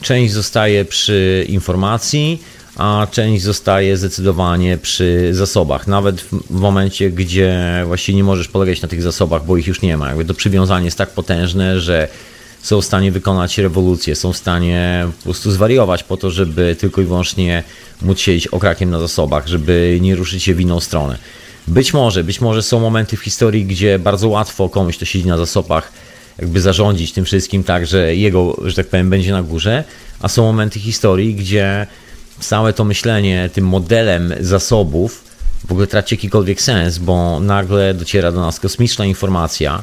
część 0.00 0.32
zostaje 0.32 0.84
przy 0.84 1.46
informacji, 1.48 2.42
a 2.76 3.06
część 3.10 3.42
zostaje 3.42 3.96
zdecydowanie 3.96 4.78
przy 4.78 5.28
zasobach. 5.32 5.86
Nawet 5.86 6.20
w 6.50 6.60
momencie, 6.60 7.10
gdzie 7.10 7.82
właściwie 7.86 8.16
nie 8.16 8.24
możesz 8.24 8.48
polegać 8.48 8.82
na 8.82 8.88
tych 8.88 9.02
zasobach, 9.02 9.44
bo 9.44 9.56
ich 9.56 9.66
już 9.66 9.82
nie 9.82 9.96
ma. 9.96 10.08
Jakby 10.08 10.24
to 10.24 10.34
przywiązanie 10.34 10.84
jest 10.84 10.98
tak 10.98 11.10
potężne, 11.10 11.80
że 11.80 12.08
są 12.62 12.80
w 12.80 12.84
stanie 12.84 13.12
wykonać 13.12 13.58
rewolucję, 13.58 14.16
są 14.16 14.32
w 14.32 14.36
stanie 14.36 15.06
po 15.18 15.24
prostu 15.24 15.50
zwariować 15.50 16.02
po 16.02 16.16
to, 16.16 16.30
żeby 16.30 16.76
tylko 16.80 17.00
i 17.00 17.04
wyłącznie 17.04 17.64
móc 18.02 18.20
siedzieć 18.20 18.46
okrakiem 18.46 18.90
na 18.90 19.00
zasobach, 19.00 19.46
żeby 19.46 19.98
nie 20.00 20.16
ruszyć 20.16 20.42
się 20.42 20.54
w 20.54 20.60
inną 20.60 20.80
stronę. 20.80 21.18
Być 21.68 21.94
może, 21.94 22.24
być 22.24 22.40
może 22.40 22.62
są 22.62 22.80
momenty 22.80 23.16
w 23.16 23.20
historii, 23.20 23.64
gdzie 23.64 23.98
bardzo 23.98 24.28
łatwo 24.28 24.68
komuś, 24.68 24.96
kto 24.96 25.04
siedzi 25.04 25.26
na 25.26 25.36
zasobach, 25.36 25.92
jakby 26.38 26.60
zarządzić 26.60 27.12
tym 27.12 27.24
wszystkim 27.24 27.64
tak, 27.64 27.86
że 27.86 28.16
jego, 28.16 28.56
że 28.64 28.74
tak 28.74 28.86
powiem, 28.86 29.10
będzie 29.10 29.32
na 29.32 29.42
górze, 29.42 29.84
a 30.20 30.28
są 30.28 30.42
momenty 30.42 30.80
historii, 30.80 31.34
gdzie 31.34 31.86
całe 32.40 32.72
to 32.72 32.84
myślenie 32.84 33.50
tym 33.52 33.66
modelem 33.66 34.34
zasobów 34.40 35.24
w 35.68 35.72
ogóle 35.72 35.86
traci 35.86 36.14
jakikolwiek 36.14 36.60
sens, 36.60 36.98
bo 36.98 37.40
nagle 37.40 37.94
dociera 37.94 38.32
do 38.32 38.40
nas 38.40 38.60
kosmiczna 38.60 39.04
informacja, 39.04 39.82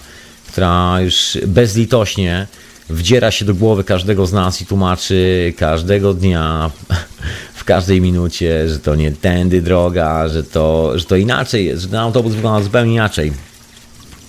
która 0.51 1.01
już 1.01 1.37
bezlitośnie 1.47 2.47
wdziera 2.89 3.31
się 3.31 3.45
do 3.45 3.55
głowy 3.55 3.83
każdego 3.83 4.25
z 4.25 4.33
nas 4.33 4.61
i 4.61 4.65
tłumaczy 4.65 5.53
każdego 5.57 6.13
dnia, 6.13 6.71
w 7.53 7.63
każdej 7.63 8.01
minucie, 8.01 8.69
że 8.69 8.79
to 8.79 8.95
nie 8.95 9.11
tędy 9.11 9.61
droga, 9.61 10.27
że 10.27 10.43
to, 10.43 10.99
że 10.99 11.05
to 11.05 11.15
inaczej 11.15 11.65
jest, 11.65 11.81
że 11.81 11.87
ten 11.87 11.99
autobus 11.99 12.33
wygląda 12.33 12.63
zupełnie 12.63 12.93
inaczej. 12.93 13.33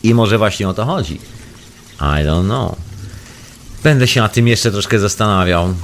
I 0.03 0.15
może 0.15 0.39
właśnie 0.39 0.69
o 0.69 0.75
to 0.75 0.85
chodzi. 0.85 1.15
I 2.01 2.25
don't 2.27 2.45
know. 2.45 2.77
Będę 3.83 4.07
się 4.07 4.21
nad 4.21 4.33
tym 4.33 4.49
jeszcze 4.49 4.71
troszkę 4.71 4.99
zastanawiał 4.99 5.75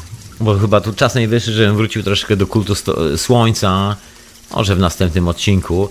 bo 0.40 0.58
chyba 0.58 0.80
tu 0.80 0.92
czas 0.92 1.14
najwyższy, 1.14 1.52
żebym 1.52 1.76
wrócił 1.76 2.02
troszkę 2.02 2.36
do 2.36 2.46
kultu 2.46 2.74
słońca, 3.16 3.96
może 4.50 4.76
w 4.76 4.78
następnym 4.78 5.28
odcinku 5.28 5.90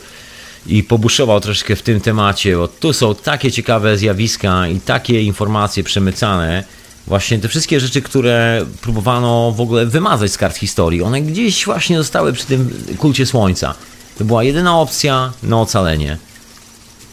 i 0.67 0.83
pobuszował 0.83 1.39
troszkę 1.39 1.75
w 1.75 1.81
tym 1.81 2.01
temacie, 2.01 2.57
bo 2.57 2.67
tu 2.67 2.93
są 2.93 3.15
takie 3.15 3.51
ciekawe 3.51 3.97
zjawiska 3.97 4.67
i 4.67 4.79
takie 4.79 5.21
informacje 5.21 5.83
przemycane, 5.83 6.63
właśnie 7.07 7.39
te 7.39 7.47
wszystkie 7.47 7.79
rzeczy, 7.79 8.01
które 8.01 8.65
próbowano 8.81 9.51
w 9.51 9.61
ogóle 9.61 9.85
wymazać 9.85 10.31
z 10.31 10.37
kart 10.37 10.57
historii, 10.57 11.01
one 11.01 11.21
gdzieś 11.21 11.65
właśnie 11.65 11.97
zostały 11.97 12.33
przy 12.33 12.45
tym 12.45 12.83
kulcie 12.97 13.25
słońca. 13.25 13.75
To 14.17 14.25
była 14.25 14.43
jedyna 14.43 14.79
opcja 14.79 15.33
na 15.43 15.61
ocalenie. 15.61 16.17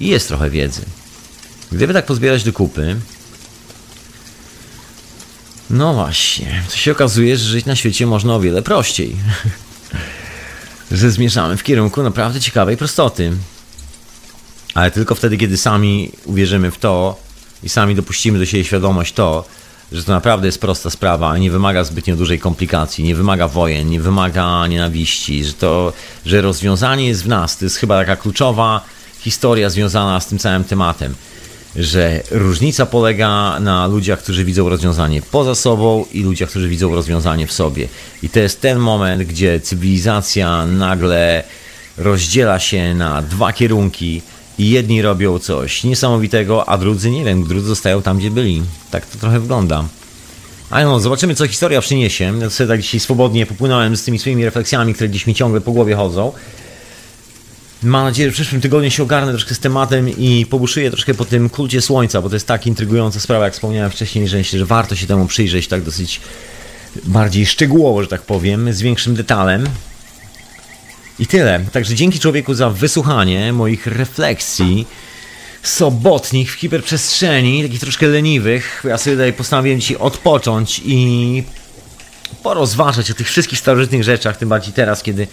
I 0.01 0.07
jest 0.09 0.29
trochę 0.29 0.51
wiedzy. 0.51 0.83
Gdyby 1.73 1.93
tak 1.93 2.07
pozbierać 2.07 2.45
do 2.45 2.53
kupy, 2.53 2.97
no 5.71 5.95
właśnie, 5.95 6.63
to 6.71 6.77
się 6.77 6.93
okazuje, 6.93 7.37
że 7.37 7.45
żyć 7.45 7.67
na 7.67 7.77
świecie 7.77 8.07
można 8.07 8.35
o 8.35 8.41
wiele 8.41 8.63
prościej. 8.63 9.17
że 10.91 11.11
zmierzamy 11.11 11.57
w 11.57 11.63
kierunku 11.63 12.03
naprawdę 12.03 12.41
ciekawej 12.41 12.77
prostoty. 12.77 13.33
Ale 14.75 14.91
tylko 14.91 15.15
wtedy, 15.15 15.37
kiedy 15.37 15.57
sami 15.57 16.13
uwierzymy 16.25 16.71
w 16.71 16.79
to 16.79 17.21
i 17.63 17.69
sami 17.69 17.95
dopuścimy 17.95 18.39
do 18.39 18.47
siebie 18.47 18.65
świadomość 18.65 19.13
to, 19.13 19.45
że 19.93 20.05
to 20.05 20.13
naprawdę 20.13 20.47
jest 20.49 20.61
prosta 20.61 20.91
sprawa, 20.91 21.39
nie 21.39 21.51
wymaga 21.51 21.85
zbytnio 21.85 22.17
dużej 22.17 22.39
komplikacji, 22.39 23.05
nie 23.05 23.15
wymaga 23.15 23.49
wojen, 23.49 23.91
nie 23.91 24.01
wymaga 24.01 24.67
nienawiści, 24.67 25.45
że 25.45 25.53
to, 25.53 25.93
że 26.27 26.41
rozwiązanie 26.41 27.09
jest 27.09 27.25
w 27.25 27.29
nas. 27.29 27.59
To 27.59 27.65
jest 27.65 27.77
chyba 27.77 27.99
taka 27.99 28.17
kluczowa 28.17 28.81
historia 29.21 29.71
związana 29.71 30.21
z 30.21 30.27
tym 30.27 30.39
całym 30.39 30.65
tematem 30.65 31.15
że 31.79 32.23
różnica 32.31 32.87
polega 32.87 33.61
na 33.61 33.87
ludziach, 33.87 34.19
którzy 34.19 34.45
widzą 34.45 34.69
rozwiązanie 34.69 35.23
poza 35.23 35.55
sobą 35.55 36.05
i 36.13 36.23
ludziach, 36.23 36.51
którzy 36.51 36.69
widzą 36.69 36.95
rozwiązanie 36.95 37.47
w 37.47 37.53
sobie. 37.53 37.89
I 38.23 38.29
to 38.29 38.41
jest 38.41 38.61
ten 38.61 38.79
moment, 38.79 39.23
gdzie 39.23 39.61
cywilizacja 39.61 40.67
nagle 40.67 41.45
rozdziela 41.99 42.59
się 42.59 42.95
na 42.95 43.23
dwa 43.23 43.53
kierunki 43.53 44.23
i 44.59 44.71
jedni 44.71 45.03
robią 45.03 45.39
coś 45.39 45.85
niesamowitego, 45.85 46.69
a 46.69 46.79
drudzy 46.79 47.11
nie 47.11 47.25
wiem, 47.25 47.45
drudzy 47.45 47.67
zostają 47.67 48.03
tam, 48.03 48.19
gdzie 48.19 48.31
byli. 48.31 48.63
Tak 48.91 49.07
to 49.07 49.19
trochę 49.19 49.41
wygląda. 49.41 49.85
A 50.71 50.85
no, 50.85 51.01
zobaczymy, 51.01 51.35
co 51.35 51.49
historia 51.49 51.81
przyniesie. 51.81 52.33
Ja 52.41 52.51
sobie 52.51 52.69
tak 52.69 52.83
dzisiaj 52.83 53.01
swobodnie 53.01 53.47
popłynąłem 53.47 53.97
z 53.97 54.05
tymi 54.05 54.19
swoimi 54.19 54.45
refleksjami, 54.45 54.95
które 54.95 55.09
gdzieś 55.09 55.27
mi 55.27 55.35
ciągle 55.35 55.61
po 55.61 55.73
głowie 55.73 55.95
chodzą. 55.95 56.33
Mam 57.83 58.05
nadzieję, 58.05 58.29
że 58.29 58.33
w 58.33 58.35
przyszłym 58.35 58.61
tygodniu 58.61 58.91
się 58.91 59.03
ogarnę 59.03 59.33
troszkę 59.33 59.55
z 59.55 59.59
tematem 59.59 60.09
i 60.09 60.47
pobuszuję 60.51 60.91
troszkę 60.91 61.15
po 61.15 61.25
tym 61.25 61.51
kulcie 61.51 61.83
słońca, 61.83 62.23
bo 62.23 62.29
to 62.29 62.37
jest 62.37 62.47
tak 62.47 62.67
intrygująca 62.67 63.21
sprawa, 63.21 63.45
jak 63.45 63.55
wspomniałem 63.55 63.91
wcześniej, 63.91 64.29
że 64.29 64.37
myślę, 64.37 64.59
że 64.59 64.67
warto 64.67 64.97
się 64.97 65.07
temu 65.07 65.27
przyjrzeć 65.27 65.69
tak 65.69 65.83
dosyć 65.83 66.21
bardziej 67.05 67.47
szczegółowo, 67.47 68.03
że 68.03 68.09
tak 68.09 68.23
powiem, 68.23 68.73
z 68.73 68.83
większym 68.83 69.15
detalem. 69.15 69.67
I 71.19 71.27
tyle. 71.27 71.61
Także 71.73 71.95
dzięki 71.95 72.19
człowieku 72.19 72.55
za 72.55 72.71
wysłuchanie 72.71 73.53
moich 73.53 73.87
refleksji 73.87 74.87
sobotnich 75.63 76.53
w 76.53 76.59
hiperprzestrzeni, 76.59 77.63
takich 77.63 77.81
troszkę 77.81 78.07
leniwych. 78.07 78.85
Ja 78.89 78.99
sobie 78.99 79.17
tutaj 79.17 79.33
postanowiłem 79.33 79.81
dzisiaj 79.81 79.97
odpocząć 79.97 80.83
i 80.85 81.43
porozważać 82.43 83.11
o 83.11 83.15
tych 83.15 83.29
wszystkich 83.29 83.59
starożytnych 83.59 84.05
rzeczach, 84.05 84.37
tym 84.37 84.49
bardziej 84.49 84.73
teraz, 84.73 85.03
kiedy 85.03 85.27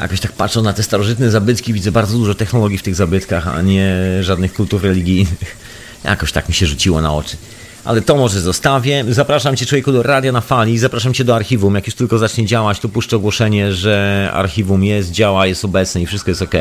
jakoś 0.00 0.20
tak 0.20 0.32
patrzą 0.32 0.62
na 0.62 0.72
te 0.72 0.82
starożytne 0.82 1.30
zabytki, 1.30 1.72
widzę 1.72 1.92
bardzo 1.92 2.18
dużo 2.18 2.34
technologii 2.34 2.78
w 2.78 2.82
tych 2.82 2.94
zabytkach, 2.94 3.48
a 3.48 3.62
nie 3.62 3.96
żadnych 4.20 4.54
kultów 4.54 4.84
religijnych. 4.84 5.56
Jakoś 6.04 6.32
tak 6.32 6.48
mi 6.48 6.54
się 6.54 6.66
rzuciło 6.66 7.00
na 7.02 7.14
oczy. 7.14 7.36
Ale 7.84 8.02
to 8.02 8.16
może 8.16 8.40
zostawię. 8.40 9.04
Zapraszam 9.08 9.56
Cię, 9.56 9.66
człowieku, 9.66 9.92
do 9.92 10.02
Radia 10.02 10.32
na 10.32 10.40
Fali. 10.40 10.78
Zapraszam 10.78 11.14
Cię 11.14 11.24
do 11.24 11.36
archiwum. 11.36 11.74
Jak 11.74 11.86
już 11.86 11.94
tylko 11.94 12.18
zacznie 12.18 12.46
działać, 12.46 12.80
to 12.80 12.88
puszczę 12.88 13.16
ogłoszenie, 13.16 13.72
że 13.72 14.30
archiwum 14.32 14.84
jest, 14.84 15.10
działa, 15.10 15.46
jest 15.46 15.64
obecne 15.64 16.02
i 16.02 16.06
wszystko 16.06 16.30
jest 16.30 16.42
ok. 16.42 16.54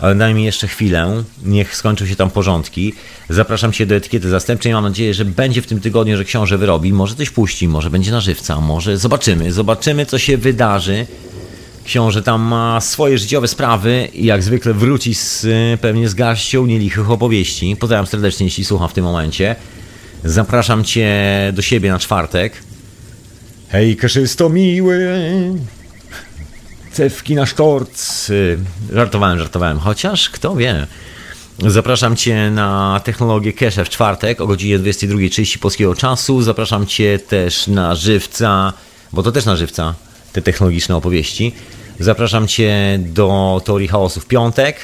Ale 0.00 0.14
daj 0.14 0.34
mi 0.34 0.44
jeszcze 0.44 0.68
chwilę. 0.68 1.22
Niech 1.44 1.76
skończą 1.76 2.06
się 2.06 2.16
tam 2.16 2.30
porządki. 2.30 2.94
Zapraszam 3.28 3.72
Cię 3.72 3.86
do 3.86 3.94
etykiety 3.94 4.28
zastępczej. 4.28 4.72
Mam 4.72 4.84
nadzieję, 4.84 5.14
że 5.14 5.24
będzie 5.24 5.62
w 5.62 5.66
tym 5.66 5.80
tygodniu, 5.80 6.16
że 6.16 6.24
książę 6.24 6.58
wyrobi. 6.58 6.92
Może 6.92 7.14
coś 7.14 7.30
puści, 7.30 7.68
może 7.68 7.90
będzie 7.90 8.10
na 8.10 8.20
żywca, 8.20 8.60
może 8.60 8.96
zobaczymy. 8.96 9.52
Zobaczymy, 9.52 10.06
co 10.06 10.18
się 10.18 10.38
wydarzy. 10.38 11.06
Książę 11.84 12.22
tam 12.22 12.42
ma 12.42 12.80
swoje 12.80 13.18
życiowe 13.18 13.48
sprawy 13.48 14.08
i 14.14 14.24
jak 14.24 14.42
zwykle 14.42 14.74
wróci 14.74 15.14
z, 15.14 15.46
pewnie 15.80 16.08
z 16.08 16.14
garścią 16.14 16.66
nielichych 16.66 17.10
opowieści. 17.10 17.76
Pozdrawiam 17.80 18.06
serdecznie, 18.06 18.46
jeśli 18.46 18.64
słucham 18.64 18.88
w 18.88 18.92
tym 18.92 19.04
momencie. 19.04 19.56
Zapraszam 20.24 20.84
Cię 20.84 21.12
do 21.54 21.62
siebie 21.62 21.90
na 21.90 21.98
czwartek. 21.98 22.52
Hej, 23.68 23.96
kaszysto 23.96 24.48
miły! 24.48 25.08
Cewki 26.92 27.34
na 27.34 27.46
sztorc. 27.46 28.30
Żartowałem, 28.92 29.38
żartowałem, 29.38 29.78
chociaż 29.78 30.30
kto 30.30 30.56
wie. 30.56 30.86
Zapraszam 31.58 32.16
Cię 32.16 32.50
na 32.50 33.00
technologię 33.04 33.52
Kesze 33.52 33.84
w 33.84 33.88
czwartek 33.88 34.40
o 34.40 34.46
godzinie 34.46 34.78
22.30 34.78 35.58
polskiego 35.58 35.94
czasu. 35.94 36.42
Zapraszam 36.42 36.86
Cię 36.86 37.18
też 37.18 37.66
na 37.66 37.94
żywca, 37.94 38.72
bo 39.12 39.22
to 39.22 39.32
też 39.32 39.44
na 39.44 39.56
żywca, 39.56 39.94
te 40.32 40.42
technologiczne 40.42 40.96
opowieści. 40.96 41.52
Zapraszam 42.00 42.48
Cię 42.48 42.98
do 42.98 43.60
Teorii 43.64 43.88
Chaosu 43.88 44.20
w 44.20 44.26
piątek, 44.26 44.76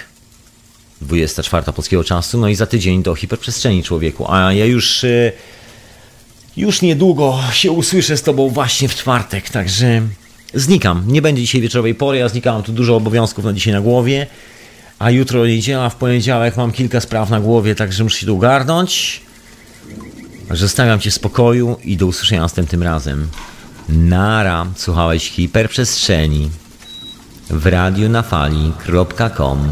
24 1.01 1.73
polskiego 1.73 2.05
czasu, 2.05 2.39
no 2.39 2.49
i 2.49 2.55
za 2.55 2.66
tydzień 2.66 3.03
do 3.03 3.15
hiperprzestrzeni 3.15 3.83
człowieku. 3.83 4.33
A 4.33 4.53
ja 4.53 4.65
już, 4.65 5.05
y, 5.05 5.33
już 6.57 6.83
niedługo 6.83 7.39
się 7.53 7.73
usłyszę 7.73 8.16
z 8.16 8.23
Tobą 8.23 8.49
właśnie 8.49 8.89
w 8.89 8.95
czwartek, 8.95 9.51
także 9.51 10.03
znikam. 10.55 11.05
Nie 11.07 11.23
będzie 11.23 11.43
dzisiaj 11.43 11.61
wieczorowej 11.61 11.95
pory, 11.95 12.19
ja 12.19 12.29
znikam, 12.29 12.62
tu 12.62 12.73
dużo 12.73 12.97
obowiązków 12.97 13.45
na 13.45 13.53
dzisiaj 13.53 13.73
na 13.73 13.81
głowie, 13.81 14.27
a 14.99 15.11
jutro 15.11 15.47
niedziela, 15.47 15.91
w 15.91 15.97
poniedziałek 15.97 16.57
mam 16.57 16.73
kilka 16.73 17.01
spraw 17.01 17.31
na 17.31 17.41
głowie, 17.41 17.75
także 17.75 18.05
muszę 18.05 18.19
się 18.19 18.27
tu 18.27 18.37
ogarnąć. 18.37 19.20
Zostawiam 20.51 21.01
Cię 21.01 21.11
w 21.11 21.15
spokoju 21.15 21.77
i 21.85 21.97
do 21.97 22.07
usłyszenia 22.07 22.41
następnym 22.41 22.83
razem. 22.83 23.29
Nara, 23.89 24.66
słuchałeś 24.77 25.31
hiperprzestrzeni. 25.31 26.51
W 27.51 27.66
radionafali.com 27.66 29.70